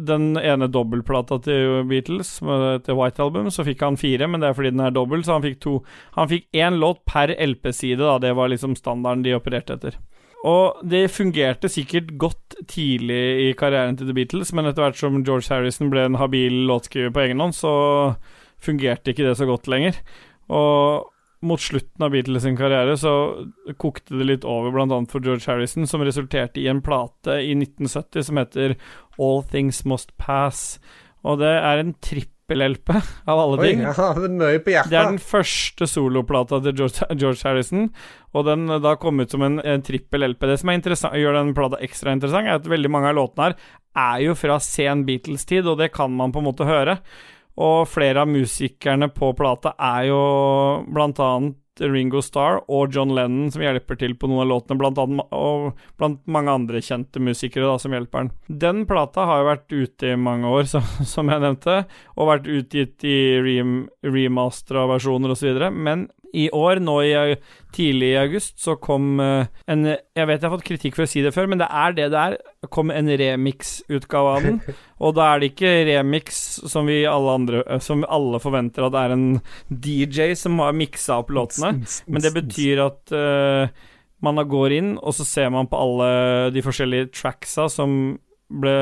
den 0.01 0.33
ene 0.41 0.69
dobbeltplata 0.71 1.37
til 1.45 1.83
Beatles, 1.89 2.39
til 2.39 2.97
White 2.97 3.21
Album. 3.21 3.51
Så 3.53 3.65
fikk 3.67 3.83
han 3.85 3.99
fire, 3.99 4.27
men 4.27 4.41
det 4.41 4.49
er 4.49 4.57
fordi 4.57 4.73
den 4.73 4.85
er 4.87 4.95
dobbel, 4.95 5.21
så 5.25 5.37
han 5.37 5.45
fikk 5.45 5.61
to. 5.63 5.75
Han 6.17 6.31
fikk 6.31 6.49
én 6.57 6.79
låt 6.81 7.03
per 7.09 7.35
LP-side, 7.35 8.01
da. 8.01 8.17
Det 8.23 8.33
var 8.37 8.49
liksom 8.49 8.77
standarden 8.79 9.25
de 9.25 9.37
opererte 9.37 9.77
etter. 9.77 9.99
Og 10.43 10.81
det 10.83 11.05
fungerte 11.13 11.69
sikkert 11.71 12.09
godt 12.19 12.57
tidlig 12.67 13.21
i 13.45 13.47
karrieren 13.55 13.95
til 13.95 14.09
The 14.09 14.17
Beatles, 14.17 14.51
men 14.51 14.67
etter 14.67 14.83
hvert 14.83 14.99
som 14.99 15.21
George 15.23 15.47
Harrison 15.53 15.91
ble 15.93 16.03
en 16.03 16.19
habil 16.19 16.65
låtskriver 16.67 17.13
på 17.15 17.23
egen 17.23 17.39
hånd, 17.39 17.55
så 17.55 17.71
fungerte 18.63 19.13
ikke 19.13 19.29
det 19.29 19.37
så 19.39 19.47
godt 19.47 19.69
lenger. 19.71 20.01
Og 20.51 21.12
mot 21.43 21.61
slutten 21.61 22.05
av 22.05 22.13
Beatles 22.13 22.45
sin 22.45 22.57
karriere 22.57 22.95
så 22.99 23.13
kokte 23.81 24.17
det 24.19 24.27
litt 24.29 24.47
over, 24.47 24.75
annet 24.85 25.11
for 25.11 25.23
George 25.23 25.45
Harrison, 25.49 25.87
som 25.89 26.03
resulterte 26.05 26.61
i 26.61 26.69
en 26.71 26.81
plate 26.83 27.39
i 27.43 27.53
1970 27.57 28.29
som 28.29 28.39
heter 28.39 28.77
All 29.19 29.43
Things 29.51 29.83
Must 29.89 30.15
Pass. 30.17 30.79
Og 31.23 31.39
det 31.39 31.51
er 31.51 31.79
en 31.79 31.93
trippel-LP, 32.03 32.89
av 33.31 33.39
alle 33.39 33.59
Oi, 33.59 33.67
ting. 33.69 33.83
mye 34.39 34.63
på 34.63 34.73
hjertet. 34.73 34.91
Det 34.91 34.99
er 34.99 35.11
den 35.11 35.21
første 35.23 35.87
soloplata 35.87 36.59
til 36.63 36.75
George, 36.81 37.07
George 37.19 37.47
Harrison, 37.47 37.87
og 38.33 38.47
den 38.49 38.67
eh, 38.67 38.81
da 38.83 38.95
kom 38.99 39.23
ut 39.23 39.31
som 39.31 39.45
en, 39.45 39.59
en 39.59 39.85
trippel-LP. 39.85 40.49
Det 40.51 40.59
som 40.61 40.73
er 40.73 41.21
gjør 41.21 41.39
den 41.39 41.53
plata 41.57 41.79
ekstra 41.83 42.15
interessant, 42.15 42.49
er 42.49 42.59
at 42.59 42.71
veldig 42.71 42.91
mange 42.91 43.11
av 43.13 43.19
låtene 43.19 43.51
her 43.51 43.57
er 43.93 44.25
jo 44.25 44.35
fra 44.37 44.57
sen 44.63 45.05
Beatles-tid, 45.07 45.67
og 45.69 45.79
det 45.79 45.93
kan 45.95 46.11
man 46.11 46.33
på 46.33 46.41
en 46.41 46.49
måte 46.49 46.67
høre. 46.67 46.97
Og 47.61 47.83
flere 47.89 48.23
av 48.23 48.31
musikerne 48.31 49.11
på 49.13 49.33
plata 49.37 49.75
er 49.77 50.07
jo 50.09 50.21
blant 50.89 51.19
annet 51.21 51.59
Ringo 51.81 52.21
Starr 52.21 52.59
og 52.69 52.93
John 52.93 53.13
Lennon 53.15 53.49
som 53.53 53.63
hjelper 53.63 53.97
til 53.97 54.13
på 54.17 54.29
noen 54.29 54.43
av 54.43 54.49
låtene, 54.51 54.77
blant 54.77 54.99
annet, 55.01 55.33
og 55.33 55.79
blant 55.97 56.21
mange 56.29 56.53
andre 56.53 56.81
kjente 56.85 57.21
musikere 57.23 57.69
da, 57.69 57.77
som 57.81 57.95
hjelper 57.95 58.27
den. 58.27 58.33
Den 58.61 58.83
plata 58.89 59.25
har 59.29 59.41
jo 59.41 59.49
vært 59.49 59.73
ute 59.73 60.11
i 60.13 60.19
mange 60.19 60.49
år, 60.49 60.67
som, 60.73 60.85
som 61.07 61.31
jeg 61.31 61.43
nevnte, 61.43 61.79
og 62.17 62.29
vært 62.29 62.49
utgitt 62.51 63.07
i 63.09 63.17
rem, 63.41 63.77
remastera 64.05 64.85
versjoner 64.93 65.33
osv., 65.33 65.65
men 65.73 66.07
i 66.33 66.47
år, 66.53 66.81
nå 66.81 66.95
i 67.05 67.13
tidlig 67.73 68.09
i 68.13 68.17
august, 68.17 68.55
så 68.61 68.75
kom 68.81 69.19
eh, 69.21 69.49
en 69.69 69.85
Jeg 69.85 70.27
vet 70.29 70.41
jeg 70.41 70.47
har 70.47 70.53
fått 70.53 70.65
kritikk 70.65 70.97
for 70.97 71.05
å 71.05 71.09
si 71.09 71.21
det 71.25 71.33
før, 71.35 71.49
men 71.49 71.61
det 71.61 71.69
er 71.69 71.95
det 71.97 72.09
det 72.13 72.21
er. 72.21 72.37
kom 72.73 72.91
en 72.93 73.09
remix-utgave 73.21 74.33
av 74.33 74.47
den. 74.47 74.59
Og 75.03 75.15
da 75.17 75.29
er 75.29 75.41
det 75.41 75.51
ikke 75.53 75.73
remix 75.89 76.41
som 76.71 76.89
vi 76.89 77.03
alle 77.09 77.37
andre 77.37 77.63
eh, 77.65 77.81
Som 77.83 78.05
alle 78.07 78.41
forventer 78.43 78.87
at 78.87 78.95
det 78.95 79.03
er 79.03 79.15
en 79.15 79.27
DJ 79.69 80.33
som 80.39 80.61
har 80.63 80.77
miksa 80.77 81.21
opp 81.23 81.33
låtene. 81.33 81.83
Men 82.07 82.25
det 82.25 82.33
betyr 82.35 82.81
at 82.87 83.13
uh, 83.13 83.69
man 84.23 84.41
går 84.49 84.77
inn, 84.77 84.95
og 84.97 85.13
så 85.17 85.25
ser 85.27 85.53
man 85.53 85.69
på 85.69 85.79
alle 85.79 86.09
de 86.55 86.63
forskjellige 86.63 87.11
tracksa 87.13 87.67
som 87.71 88.15
ble 88.53 88.77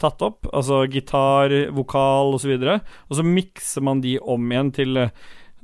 tatt 0.00 0.22
opp, 0.26 0.48
altså 0.52 0.84
gitar, 0.90 1.52
vokal 1.74 2.34
osv., 2.34 2.36
og, 2.36 2.40
så 2.42 2.50
videre, 2.50 2.76
og 3.08 3.18
så 3.18 3.24
mikser 3.26 3.84
man 3.86 4.02
de 4.04 4.16
om 4.20 4.52
igjen 4.52 4.72
til 4.74 5.00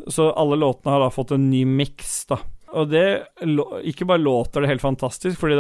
Så 0.09 0.31
alle 0.33 0.57
låtene 0.61 0.95
har 0.95 1.05
da 1.05 1.11
fått 1.13 1.35
en 1.37 1.51
ny 1.51 1.65
miks, 1.69 2.25
da. 2.31 2.41
Og 2.71 2.91
det 2.91 3.27
Ikke 3.89 4.07
bare 4.07 4.23
låter 4.23 4.63
det 4.63 4.71
helt 4.71 4.85
fantastisk, 4.85 5.39
fordi 5.41 5.57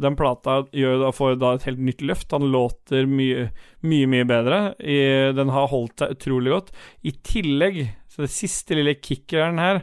den 0.00 0.16
plata 0.16 0.62
gjør, 0.72 1.00
da 1.02 1.12
får 1.12 1.38
da 1.40 1.54
et 1.54 1.66
helt 1.68 1.82
nytt 1.90 2.04
løft. 2.08 2.32
Han 2.32 2.48
låter 2.52 3.08
mye, 3.08 3.48
mye, 3.84 4.06
mye 4.08 4.28
bedre. 4.28 4.60
I, 4.80 5.32
den 5.36 5.52
har 5.52 5.68
holdt 5.72 6.00
seg 6.00 6.14
utrolig 6.16 6.54
godt. 6.54 6.70
I 7.04 7.12
tillegg, 7.12 7.82
så 8.08 8.24
det 8.24 8.32
siste 8.32 8.78
lille 8.78 8.96
kickeren 8.96 9.60
her, 9.60 9.82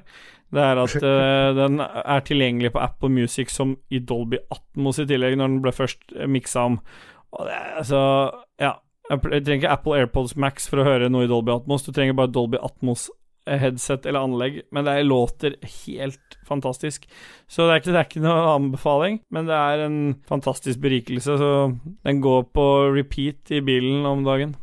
det 0.56 0.64
er 0.64 0.82
at 0.82 0.96
uh, 1.04 1.50
den 1.62 1.82
er 1.84 2.26
tilgjengelig 2.26 2.74
på 2.74 2.82
Apple 2.82 3.12
Music 3.14 3.54
som 3.54 3.76
i 3.94 4.02
Dolby 4.02 4.40
Atmos 4.54 5.02
i 5.02 5.08
tillegg, 5.10 5.38
når 5.38 5.52
den 5.52 5.62
ble 5.66 5.76
først 5.76 6.16
eh, 6.16 6.30
miksa 6.30 6.66
om. 6.72 6.80
Og 7.36 7.46
det 7.50 7.62
altså 7.84 8.02
Ja. 8.62 8.80
Jeg 9.06 9.22
trenger 9.22 9.60
ikke 9.60 9.70
Apple 9.70 9.98
AirPods 10.00 10.32
Max 10.34 10.64
for 10.66 10.82
å 10.82 10.86
høre 10.88 11.12
noe 11.14 11.28
i 11.28 11.30
Dolby 11.30 11.52
Atmos. 11.54 11.84
Du 11.86 11.92
trenger 11.94 12.16
bare 12.18 12.32
Dolby 12.34 12.58
Atmos 12.58 13.04
headset 13.46 14.06
eller 14.06 14.20
anlegg, 14.20 14.62
men 14.72 14.86
det 14.86 15.04
låter 15.04 15.56
helt 15.86 16.35
fantastisk. 16.48 17.06
Så 17.52 17.66
det 17.68 17.74
er 17.76 17.82
ikke, 17.84 17.94
det 17.94 18.02
er 18.02 18.10
ikke 18.10 18.24
noe 18.26 18.52
anbefaling, 18.56 19.20
men 19.34 19.50
det 19.50 19.56
er 19.58 19.86
en 19.86 19.98
fantastisk 20.30 20.80
berikelse. 20.84 21.38
Så 21.42 21.50
den 22.06 22.22
går 22.24 22.48
på 22.56 22.68
repeat 22.96 23.52
i 23.56 23.62
bilen 23.66 24.06
om 24.10 24.24
dagen. 24.26 24.56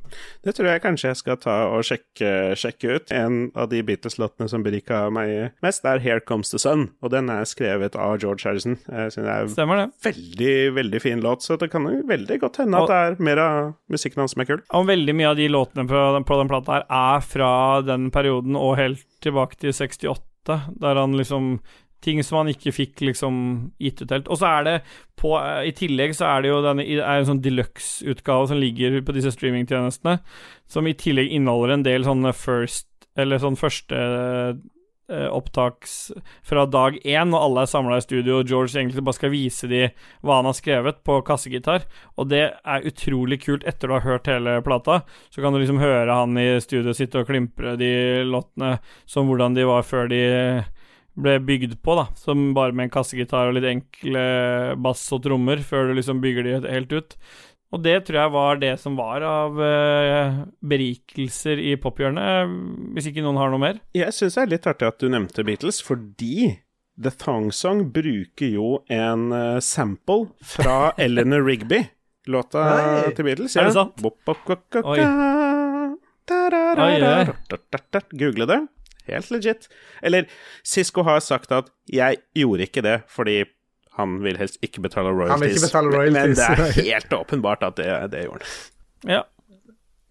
Det 0.44 0.52
tror 0.52 0.66
jeg 0.68 0.82
kanskje 0.84 1.08
jeg 1.08 1.16
skal 1.22 1.38
ta 1.40 1.54
og 1.72 1.86
sjekke, 1.88 2.52
sjekke 2.60 2.98
ut. 2.98 3.12
En 3.16 3.46
av 3.56 3.70
de 3.72 3.78
Beatles-låtene 3.86 4.48
som 4.52 4.60
berika 4.64 5.06
meg 5.14 5.54
mest, 5.64 5.86
er 5.88 6.02
Here 6.04 6.20
Comes 6.20 6.50
the 6.52 6.60
Sun, 6.60 6.90
og 7.00 7.14
den 7.14 7.30
er 7.32 7.46
skrevet 7.48 7.96
av 7.96 8.18
George 8.20 8.44
Harrison. 8.44 8.76
Jeg 8.90 9.14
synes 9.14 9.24
det 9.24 9.32
er 9.32 9.48
Stemmer 9.54 9.80
det. 9.80 9.86
veldig, 10.04 10.56
veldig 10.76 11.00
fin 11.00 11.22
låt, 11.24 11.46
så 11.46 11.56
det 11.56 11.70
kan 11.72 11.88
jo 11.88 12.02
veldig 12.08 12.38
godt 12.44 12.60
hende 12.60 12.82
at 12.82 12.92
det 12.92 12.98
er 13.06 13.24
mer 13.30 13.40
av 13.40 13.72
musikken 13.92 14.20
hans 14.20 14.36
som 14.36 14.44
er 14.44 14.50
kul. 14.52 14.60
Og 14.76 14.84
veldig 14.90 15.14
mye 15.16 15.30
av 15.32 15.40
de 15.40 15.48
låtene 15.48 15.86
på 15.88 16.04
den, 16.18 16.28
på 16.28 16.38
den 16.42 16.52
plata 16.52 16.76
her 16.76 16.86
er 16.92 17.24
fra 17.24 17.52
den 17.88 18.10
perioden 18.12 18.58
og 18.60 18.76
helt 18.82 19.06
tilbake 19.24 19.56
til 19.64 19.72
68, 19.72 20.20
der 20.46 21.00
han 21.00 21.16
liksom 21.18 21.56
Ting 22.02 22.18
som 22.26 22.40
han 22.40 22.48
ikke 22.50 22.72
fikk 22.74 22.98
liksom 23.06 23.34
gitt 23.78 24.00
ut 24.02 24.10
helt. 24.10 24.26
Og 24.26 24.40
så 24.40 24.48
er 24.48 24.64
det 24.66 24.72
på 25.14 25.36
I 25.38 25.70
tillegg 25.70 26.16
så 26.18 26.32
er 26.32 26.42
det 26.42 26.48
jo 26.50 26.56
denne 26.64 26.82
er 26.82 27.20
en 27.20 27.28
sånn 27.28 27.42
deluxe-utgave 27.44 28.48
som 28.50 28.58
ligger 28.58 28.96
på 29.06 29.14
disse 29.14 29.30
streamingtjenestene, 29.36 30.16
som 30.66 30.88
i 30.90 30.96
tillegg 30.98 31.30
inneholder 31.30 31.76
en 31.76 31.84
del 31.86 32.02
sånne 32.08 32.34
first 32.34 32.88
Eller 33.14 33.38
sånn 33.38 33.54
første 33.60 33.94
eh, 33.94 34.58
opptaks 35.32 36.12
fra 36.46 36.64
dag 36.70 36.98
én, 37.04 37.30
når 37.32 37.46
alle 37.46 37.64
er 37.64 37.70
samla 37.70 37.98
i 38.00 38.04
studio, 38.04 38.40
og 38.40 38.50
George 38.50 38.76
egentlig 38.76 39.04
bare 39.04 39.18
skal 39.18 39.32
vise 39.34 39.70
de 39.70 39.84
hva 40.22 40.40
han 40.40 40.48
har 40.50 40.58
skrevet 40.58 41.00
på 41.06 41.20
kassegitar. 41.26 41.86
Og 42.16 42.30
det 42.32 42.44
er 42.50 42.88
utrolig 42.88 43.42
kult 43.44 43.66
etter 43.68 43.90
du 43.90 43.96
har 43.98 44.06
hørt 44.06 44.30
hele 44.30 44.58
plata. 44.66 45.02
Så 45.30 45.42
kan 45.42 45.54
du 45.54 45.60
liksom 45.62 45.82
høre 45.82 46.20
han 46.22 46.38
i 46.40 46.48
studio 46.64 46.94
sitte 46.96 47.22
og 47.22 47.30
klimpre 47.30 47.76
de 47.80 47.92
låtene 48.28 48.76
som 49.08 49.28
hvordan 49.28 49.58
de 49.58 49.68
var 49.68 49.86
før 49.86 50.10
de 50.12 50.22
ble 51.12 51.36
bygd 51.44 51.76
på, 51.84 51.96
da. 51.98 52.06
Som 52.16 52.52
bare 52.56 52.72
med 52.72 52.88
en 52.88 52.94
kassegitar 52.94 53.50
og 53.50 53.58
litt 53.58 53.68
enkle 53.68 54.22
bass 54.80 55.04
og 55.12 55.24
trommer, 55.26 55.60
før 55.60 55.90
du 55.90 55.98
liksom 55.98 56.22
bygger 56.24 56.48
de 56.48 56.72
helt 56.72 56.94
ut. 56.96 57.16
Og 57.72 57.80
det 57.80 57.94
tror 58.04 58.18
jeg 58.20 58.32
var 58.34 58.58
det 58.60 58.72
som 58.82 58.98
var 58.98 59.24
av 59.24 59.56
eh, 59.64 60.42
berikelser 60.60 61.60
i 61.62 61.72
pophjørnet, 61.80 62.52
hvis 62.92 63.08
ikke 63.08 63.24
noen 63.24 63.40
har 63.40 63.52
noe 63.52 63.62
mer. 63.62 63.80
Jeg 63.96 64.12
syns 64.12 64.36
det 64.36 64.42
er 64.44 64.52
litt 64.52 64.68
artig 64.68 64.90
at 64.90 65.00
du 65.00 65.08
nevnte 65.12 65.44
Beatles, 65.48 65.80
fordi 65.84 66.58
The 67.00 67.14
Thong 67.16 67.48
Song 67.56 67.86
bruker 67.94 68.52
jo 68.52 68.74
en 68.92 69.32
eh, 69.32 69.56
sample 69.64 70.28
fra 70.44 70.92
Eleanor 71.00 71.46
Rigby, 71.48 71.80
låta 72.28 72.66
Nei. 72.68 73.14
til 73.16 73.24
Beatles. 73.30 73.56
Er 73.56 73.70
det 73.70 73.76
sant? 73.78 73.96
Bop, 74.04 74.20
bop, 74.28 74.44
bop, 74.44 74.68
bop. 74.68 74.84
Google 78.12 78.46
det. 78.52 78.60
Helt 79.08 79.32
legit. 79.32 79.66
Eller 80.04 80.28
Sisko 80.62 81.02
har 81.08 81.20
sagt 81.24 81.50
at 81.52 81.72
'jeg 81.88 82.20
gjorde 82.36 82.68
ikke 82.68 82.82
det 82.84 83.02
fordi 83.08 83.44
han 83.98 84.18
vil 84.24 84.38
helst 84.40 84.58
ikke 84.64 84.80
betale 84.86 85.10
royalties'. 85.12 85.30
Han 85.34 85.40
vil 85.40 85.50
ikke 85.56 85.66
betale 85.66 85.90
Men- 85.90 85.98
royalties, 85.98 86.38
Men 86.48 86.56
det 86.58 86.68
er 86.68 86.82
helt 86.92 87.12
åpenbart 87.18 87.62
at 87.68 87.76
det, 87.76 87.88
det 88.12 88.24
gjorde 88.24 88.46
han. 88.46 89.12
Ja. 89.16 89.22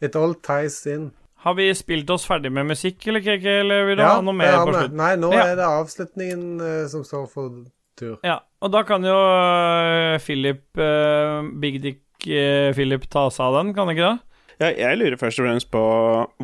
It 0.02 0.16
all 0.16 0.34
ties 0.36 0.86
in. 0.88 1.12
Har 1.42 1.56
vi 1.58 1.72
spilt 1.74 2.10
oss 2.14 2.26
ferdig 2.28 2.52
med 2.54 2.68
musikk, 2.70 3.08
eller, 3.08 3.22
eller 3.26 3.86
vil 3.88 3.98
du 3.98 4.04
Ja, 4.04 4.16
ha 4.16 4.22
noe 4.22 4.34
mer 4.38 4.52
ja, 4.54 4.66
på 4.66 4.74
slutt? 4.76 4.94
Nei, 4.94 5.16
nå 5.18 5.32
Ja. 5.34 5.46
er 5.48 5.56
det 5.58 5.66
avslutningen 5.66 6.62
uh, 6.62 6.88
som 6.88 7.04
står 7.04 7.28
for 7.32 7.50
tur. 7.98 8.18
Ja, 8.24 8.40
og 8.62 8.72
da 8.72 8.84
kan 8.84 9.02
jo 9.04 9.16
uh, 9.18 10.18
Philip, 10.22 10.62
uh, 10.78 11.42
Big 11.60 11.82
Dick 11.82 12.02
Philip 12.22 13.08
ta 13.10 13.30
seg 13.34 13.42
av 13.48 13.56
den, 13.64 13.74
kan 13.74 13.88
han 13.88 13.96
ikke 13.96 14.10
det? 14.12 14.20
Ja, 14.62 14.68
jeg 14.78 14.98
lurer 15.00 15.18
først 15.18 15.40
og 15.42 15.48
fremst 15.48 15.72
på 15.74 15.82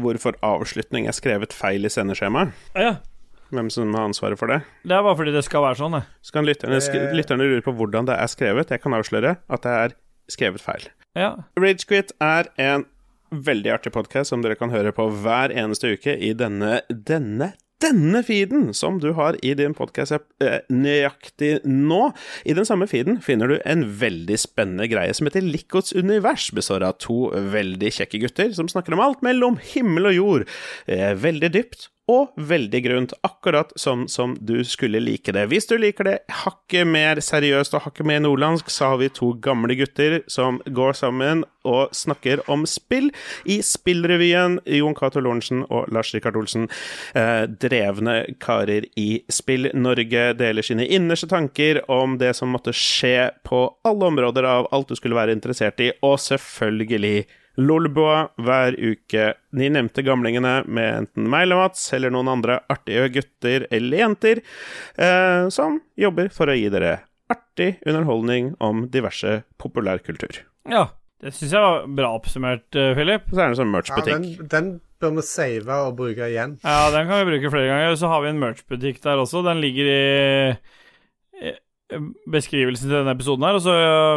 hvorfor 0.01 0.33
avslutning 0.41 1.05
er 1.05 1.13
skrevet 1.13 1.53
feil 1.53 1.85
i 1.85 1.91
sendeskjemaet. 1.93 2.49
Ja, 2.73 2.81
ja. 2.81 2.95
Hvem 3.51 3.69
som 3.71 3.93
har 3.95 4.09
ansvaret 4.09 4.37
for 4.39 4.47
det. 4.51 4.61
Det 4.83 4.91
er 4.97 5.03
bare 5.05 5.15
fordi 5.15 5.31
det 5.35 5.43
skal 5.47 5.63
være 5.63 5.79
sånn, 5.79 5.95
det. 5.99 6.03
Så 6.21 6.33
kan 6.35 6.45
lytterne, 6.45 6.77
Eh. 6.81 7.13
lytterne 7.15 7.47
lure 7.47 7.61
på 7.63 7.73
hvordan 7.77 8.05
det 8.09 8.17
er 8.19 8.27
skrevet. 8.27 8.69
Jeg 8.69 8.81
kan 8.81 8.91
avsløre 8.93 9.37
at 9.49 9.61
det 9.61 9.71
er 9.71 9.95
skrevet 10.29 10.59
feil. 10.61 10.89
Ja. 11.15 11.35
Ragequit 11.57 12.11
er 12.19 12.49
en 12.57 12.85
veldig 13.31 13.71
artig 13.73 13.91
podkast 13.93 14.29
som 14.29 14.41
dere 14.41 14.55
kan 14.55 14.69
høre 14.71 14.91
på 14.95 15.09
hver 15.23 15.51
eneste 15.55 15.93
uke 15.97 16.17
i 16.19 16.33
denne 16.33 16.81
denne 16.91 17.53
denne 17.79 18.23
feeden 18.25 18.73
som 18.73 18.95
du 18.97 19.11
har 19.13 19.35
i 19.45 19.51
din 19.53 19.75
podkast 19.77 20.11
eh, 20.41 20.61
nøyaktig 20.73 21.59
nå. 21.63 22.07
I 22.43 22.55
den 22.57 22.65
samme 22.65 22.87
feeden 22.89 23.19
finner 23.21 23.51
du 23.51 23.59
en 23.69 23.83
veldig 23.99 24.37
spennende 24.41 24.87
greie 24.89 25.13
som 25.13 25.27
heter 25.29 25.45
Likots 25.45 25.93
univers, 25.93 26.49
består 26.57 26.81
av 26.87 26.97
to 26.97 27.27
veldig 27.29 27.91
kjekke 27.93 28.19
gutter 28.23 28.49
som 28.57 28.67
snakker 28.71 28.93
om 28.97 29.03
alt 29.05 29.21
mellom 29.21 29.59
himmel 29.61 30.09
og 30.09 30.17
jord. 30.17 30.47
Eh, 30.87 31.13
veldig 31.21 31.51
dypt 31.53 31.89
og 32.07 32.31
veldig 32.39 32.81
grunt, 32.85 33.13
akkurat 33.27 33.73
sånn 33.79 34.05
som 34.11 34.37
du 34.39 34.61
skulle 34.67 35.01
like 35.03 35.33
det. 35.35 35.47
Hvis 35.51 35.67
du 35.67 35.75
liker 35.79 36.07
det 36.07 36.15
hakket 36.43 36.87
mer 36.87 37.19
seriøst 37.23 37.75
og 37.75 37.83
hakket 37.83 38.07
mer 38.07 38.21
nordlandsk, 38.23 38.71
så 38.71 38.93
har 38.93 39.01
vi 39.01 39.09
to 39.11 39.33
gamle 39.43 39.75
gutter 39.75 40.21
som 40.31 40.61
går 40.65 40.95
sammen 40.95 41.43
og 41.67 41.91
snakker 41.95 42.45
om 42.51 42.63
spill 42.69 43.09
i 43.43 43.59
Spillrevyen. 43.65 44.61
Jon 44.77 44.95
Cato 44.95 45.19
Lorentzen 45.19 45.65
og 45.67 45.89
Lars 45.91 46.13
Rikard 46.15 46.39
Olsen, 46.39 46.69
eh, 47.13 47.43
drevne 47.47 48.21
karer 48.39 48.87
i 48.95 49.23
Spill-Norge, 49.27 50.29
deler 50.39 50.63
sine 50.63 50.87
innerste 50.87 51.27
tanker 51.27 51.81
om 51.91 52.17
det 52.17 52.35
som 52.39 52.55
måtte 52.55 52.71
skje 52.71 53.33
på 53.43 53.65
alle 53.83 54.13
områder 54.13 54.47
av 54.47 54.69
alt 54.71 54.87
du 54.87 54.95
skulle 54.95 55.19
være 55.19 55.35
interessert 55.35 55.83
i, 55.83 55.91
og 56.01 56.15
selvfølgelig 56.23 57.27
Lolbua 57.57 58.27
hver 58.37 58.75
uke. 58.77 59.31
De 59.57 59.69
nevnte 59.73 60.03
gamlingene 60.05 60.59
med 60.69 60.91
enten 61.01 61.29
meg 61.29 61.47
eller 61.47 61.63
Mats, 61.63 61.87
eller 61.97 62.13
noen 62.13 62.29
andre 62.29 62.59
artige 62.69 63.09
gutter 63.17 63.67
eller 63.73 64.03
jenter, 64.03 64.41
eh, 64.97 65.49
som 65.53 65.79
jobber 65.97 66.29
for 66.33 66.47
å 66.53 66.57
gi 66.57 66.69
dere 66.73 66.99
artig 67.33 67.79
underholdning 67.85 68.53
om 68.63 68.87
diverse 68.93 69.41
populærkultur. 69.57 70.43
ja. 70.69 70.87
Det 71.17 71.31
syns 71.33 71.49
jeg 71.55 71.61
var 71.63 71.87
bra 71.97 72.09
oppsummert, 72.13 72.75
øh, 72.77 72.91
Philip. 72.93 73.23
Så 73.31 73.39
er 73.39 73.47
det 73.47 73.47
en 73.49 73.55
sånn 73.57 73.71
merch-butikk. 73.73 74.11
Ja, 74.11 74.17
den, 74.21 74.49
den 74.51 74.67
bør 75.01 75.15
vi 75.15 75.23
save 75.25 75.77
og 75.87 75.95
bruke 75.97 76.27
igjen. 76.29 76.51
Ja, 76.61 76.91
den 76.93 77.07
kan 77.09 77.23
vi 77.23 77.31
bruke 77.31 77.49
flere 77.55 77.71
ganger. 77.71 77.95
Så 77.97 78.11
har 78.11 78.21
vi 78.21 78.29
en 78.29 78.37
merch-butikk 78.43 79.01
der 79.01 79.17
også. 79.23 79.41
Den 79.47 79.57
ligger 79.63 79.89
i 79.89 79.97
i 81.41 81.55
beskrivelsen 82.27 82.89
til 82.89 82.97
denne 82.97 83.13
episoden 83.15 83.45
her, 83.47 83.55
og 83.55 83.61
så 83.63 83.73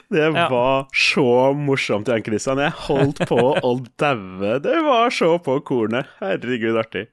Det 0.09 0.33
Ja. 0.33 0.47
var 0.49 0.87
så 0.91 1.53
morsomt, 1.53 2.07
Jan 2.07 2.23
Christian. 2.23 2.57
Jeg 2.57 2.71
holdt 2.87 3.19
på 3.27 3.37
å 3.61 3.73
daue. 3.99 4.59
Det 4.63 4.81
var 4.83 5.09
så 5.11 5.37
på 5.43 5.59
kornet. 5.63 6.07
Herregud, 6.19 6.77
artig. 6.79 7.07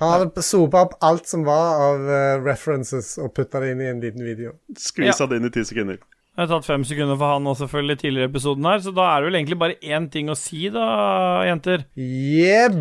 Han 0.00 0.14
hadde 0.14 0.44
sopa 0.44 0.86
opp 0.86 0.94
alt 1.04 1.28
som 1.28 1.44
var 1.44 1.82
av 1.84 2.06
uh, 2.08 2.44
references, 2.44 3.12
og 3.20 3.34
putta 3.36 3.60
det 3.60 3.74
inn 3.74 3.84
i 3.84 3.90
en 3.90 4.00
liten 4.02 4.24
video. 4.24 4.56
Skvisa 4.78 5.28
det 5.28 5.40
inn 5.40 5.50
i 5.50 5.52
ti 5.54 5.66
sekunder. 5.68 6.00
Det 6.30 6.46
har 6.46 6.52
tatt 6.54 6.68
fem 6.68 6.84
sekunder 6.86 7.18
for 7.20 7.34
han 7.34 7.48
også, 7.50 7.66
selvfølgelig, 7.66 7.98
tidligere 8.00 8.28
i 8.28 8.30
episoden 8.30 8.68
her, 8.70 8.78
så 8.80 8.94
da 8.96 9.08
er 9.10 9.20
det 9.20 9.28
vel 9.28 9.38
egentlig 9.42 9.58
bare 9.60 9.76
én 9.82 10.06
ting 10.12 10.30
å 10.32 10.38
si, 10.38 10.70
da, 10.72 10.86
jenter. 11.44 11.84
Yeah, 11.98 12.72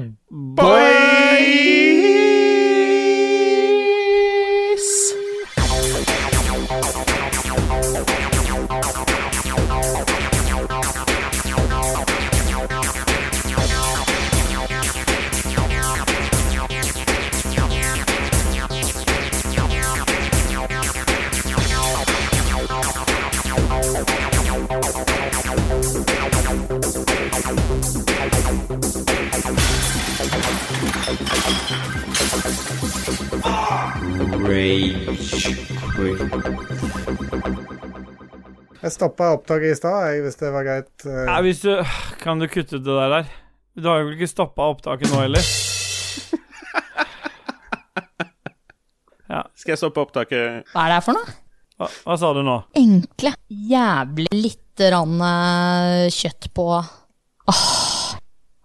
Jeg 38.79 38.91
stoppa 38.95 39.33
opptaket 39.35 39.73
i 39.73 39.77
stad, 39.77 40.19
hvis 40.23 40.37
det 40.39 40.51
var 40.55 40.63
greit. 40.67 40.91
eh. 41.05 41.25
Ja, 41.27 41.37
hvis 41.43 41.61
du 41.63 41.71
Kan 42.23 42.39
du 42.39 42.47
kutte 42.47 42.75
ut 42.79 42.83
det 42.85 42.95
der 42.95 43.09
der? 43.17 43.25
Du 43.79 43.87
har 43.87 43.97
jo 44.03 44.09
ikke 44.15 44.27
stoppa 44.27 44.61
opptaket 44.73 45.11
nå 45.11 45.17
heller? 45.23 45.43
Skal 49.59 49.71
jeg 49.75 49.79
stoppe 49.81 50.01
opptaket? 50.01 50.65
Hva 50.73 50.81
er 50.85 50.89
det 50.89 50.95
her 50.97 51.03
for 51.05 51.13
noe? 51.19 51.27
Hva, 51.79 51.87
hva 52.07 52.15
sa 52.19 52.27
du 52.35 52.41
nå? 52.43 52.55
Enkle. 52.79 53.31
Jævlig 53.49 54.31
lite 54.35 54.89
rann 54.93 55.15
eh, 55.23 56.07
kjøtt 56.11 56.49
på. 56.55 56.65
Åh, 57.49 57.63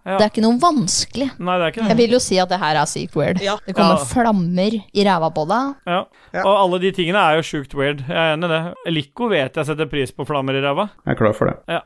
Ja. 0.05 0.19
Det 0.19 0.25
er 0.25 0.29
ikke 0.29 0.43
noe 0.45 0.59
vanskelig. 0.61 1.27
Nei, 1.41 1.53
det 1.57 1.65
er 1.65 1.71
ikke 1.73 1.87
Jeg 1.89 1.97
vil 1.97 2.11
jo 2.13 2.19
si 2.21 2.37
at 2.37 2.49
det 2.51 2.59
her 2.61 2.77
er 2.77 2.85
sykt 2.85 3.15
weird. 3.17 3.39
Det 3.41 3.73
kommer 3.75 3.97
Ja. 3.97 4.03
flammer 4.05 4.75
i 4.93 5.03
ræva 5.07 5.29
på 5.33 5.45
deg. 5.49 5.71
Ja. 5.89 6.01
Og 6.43 6.51
alle 6.61 6.79
de 6.83 6.91
tingene 6.93 7.17
er 7.17 7.39
jo 7.39 7.45
sjukt 7.47 7.73
weird. 7.73 8.03
Jeg 8.07 8.13
er 8.15 8.35
enig 8.35 8.45
i 8.45 8.53
det. 8.53 8.93
Lico 8.93 9.27
vet 9.31 9.55
jeg 9.57 9.65
setter 9.65 9.89
pris 9.89 10.11
på 10.13 10.25
flammer 10.29 10.53
i 10.53 10.61
ræva. 10.61 10.89
Jeg 11.07 11.15
er 11.15 11.17
klar 11.17 11.33
for 11.33 11.49
det. 11.49 11.57
Ja. 11.67 11.81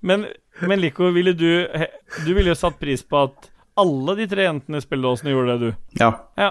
men, 0.00 0.26
men 0.60 0.80
Lico, 0.80 1.08
ville 1.10 1.32
du 1.32 1.66
Du 2.26 2.34
ville 2.34 2.50
jo 2.52 2.58
satt 2.58 2.78
pris 2.80 3.02
på 3.06 3.22
at 3.28 3.50
alle 3.80 4.16
de 4.18 4.26
tre 4.28 4.44
jentene 4.44 4.76
i 4.76 4.84
spilledåsene 4.84 5.32
gjorde 5.32 5.54
det, 5.56 5.70
du. 5.70 6.02
Ja. 6.02 6.10
Ja. 6.36 6.50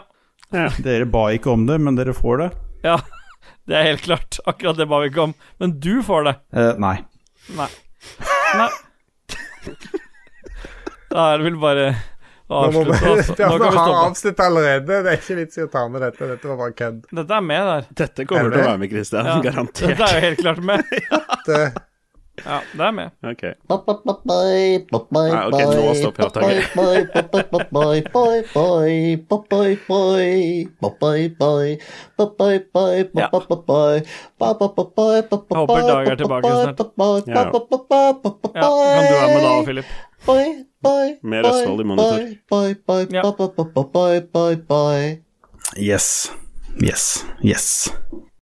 Dere 0.81 1.06
ba 1.06 1.27
ikke 1.36 1.52
om 1.53 1.68
det, 1.69 1.76
men 1.84 1.94
dere 1.99 2.15
får 2.18 2.38
det. 2.41 2.48
Ja, 2.88 2.95
det 3.69 3.76
er 3.77 3.84
helt 3.91 4.02
klart. 4.07 4.40
Akkurat 4.49 4.80
det 4.80 4.88
ba 4.90 5.02
vi 5.03 5.11
ikke 5.11 5.27
om. 5.27 5.36
Men 5.61 5.76
du 5.84 5.99
får 6.02 6.26
det. 6.26 6.34
Eh, 6.57 6.72
nei. 6.81 6.95
Nei. 7.60 7.68
Nei. 8.58 8.70
Da 11.10 11.26
er 11.34 11.38
det 11.42 11.46
vel 11.50 11.58
bare 11.62 11.86
å 12.50 12.64
Nå 12.66 12.70
må 12.74 12.82
vi, 12.88 12.94
avslutte. 12.94 13.10
Altså. 13.14 13.36
ja, 13.38 13.48
Nå 13.50 13.58
kan 13.62 13.74
vi 13.74 13.82
har 13.86 14.14
stoppe. 14.18 14.46
allerede. 14.46 15.00
Det 15.06 15.12
er 15.12 15.18
ikke 15.20 15.36
vits 15.38 15.60
i 15.60 15.64
å 15.66 15.68
ta 15.70 15.84
med 15.90 16.02
dette. 16.02 16.30
Dette 16.32 16.50
var 16.50 16.58
bare 16.64 16.74
kødd. 16.78 17.04
Dette 17.20 17.36
er 17.38 17.44
med 17.46 17.68
der. 17.70 17.84
Dette 18.04 18.26
kommer 18.30 18.48
Er 18.50 18.56
til 18.56 18.62
å 18.64 18.70
være 18.72 18.82
med, 18.82 18.90
Christian. 18.94 19.30
Ja. 19.30 19.36
Garantert. 19.46 19.86
Dette 19.92 20.08
er 20.08 20.16
jo 20.18 20.24
helt 20.26 20.42
klart 20.42 20.64
med. 20.72 20.96
Det, 21.50 21.60
Ja, 22.45 22.60
det 22.74 22.86
er 22.88 22.91
med. 22.91 23.11
Ok. 23.24 23.44
Nei, 25.34 25.44
ok, 25.48 25.53
nå 25.76 25.94
stopper 25.99 26.24
jeg. 26.24 26.64
Håper 35.56 35.74
Dag 35.88 36.07
er 36.07 36.16
tilbake 36.24 36.44
snart. 36.64 36.78
Ja. 37.28 37.34
Ja, 38.56 38.61
kan 38.61 39.03
du 39.03 39.14
være 39.14 39.28
med 39.36 39.44
da, 39.44 39.64
Philip? 39.70 39.86
Mer 41.24 41.44
Østfold 41.49 41.80
i 41.80 41.84
monitor. 41.84 42.20
Yes. 45.78 46.32
Yes. 46.82 47.26
Yes. 47.44 47.90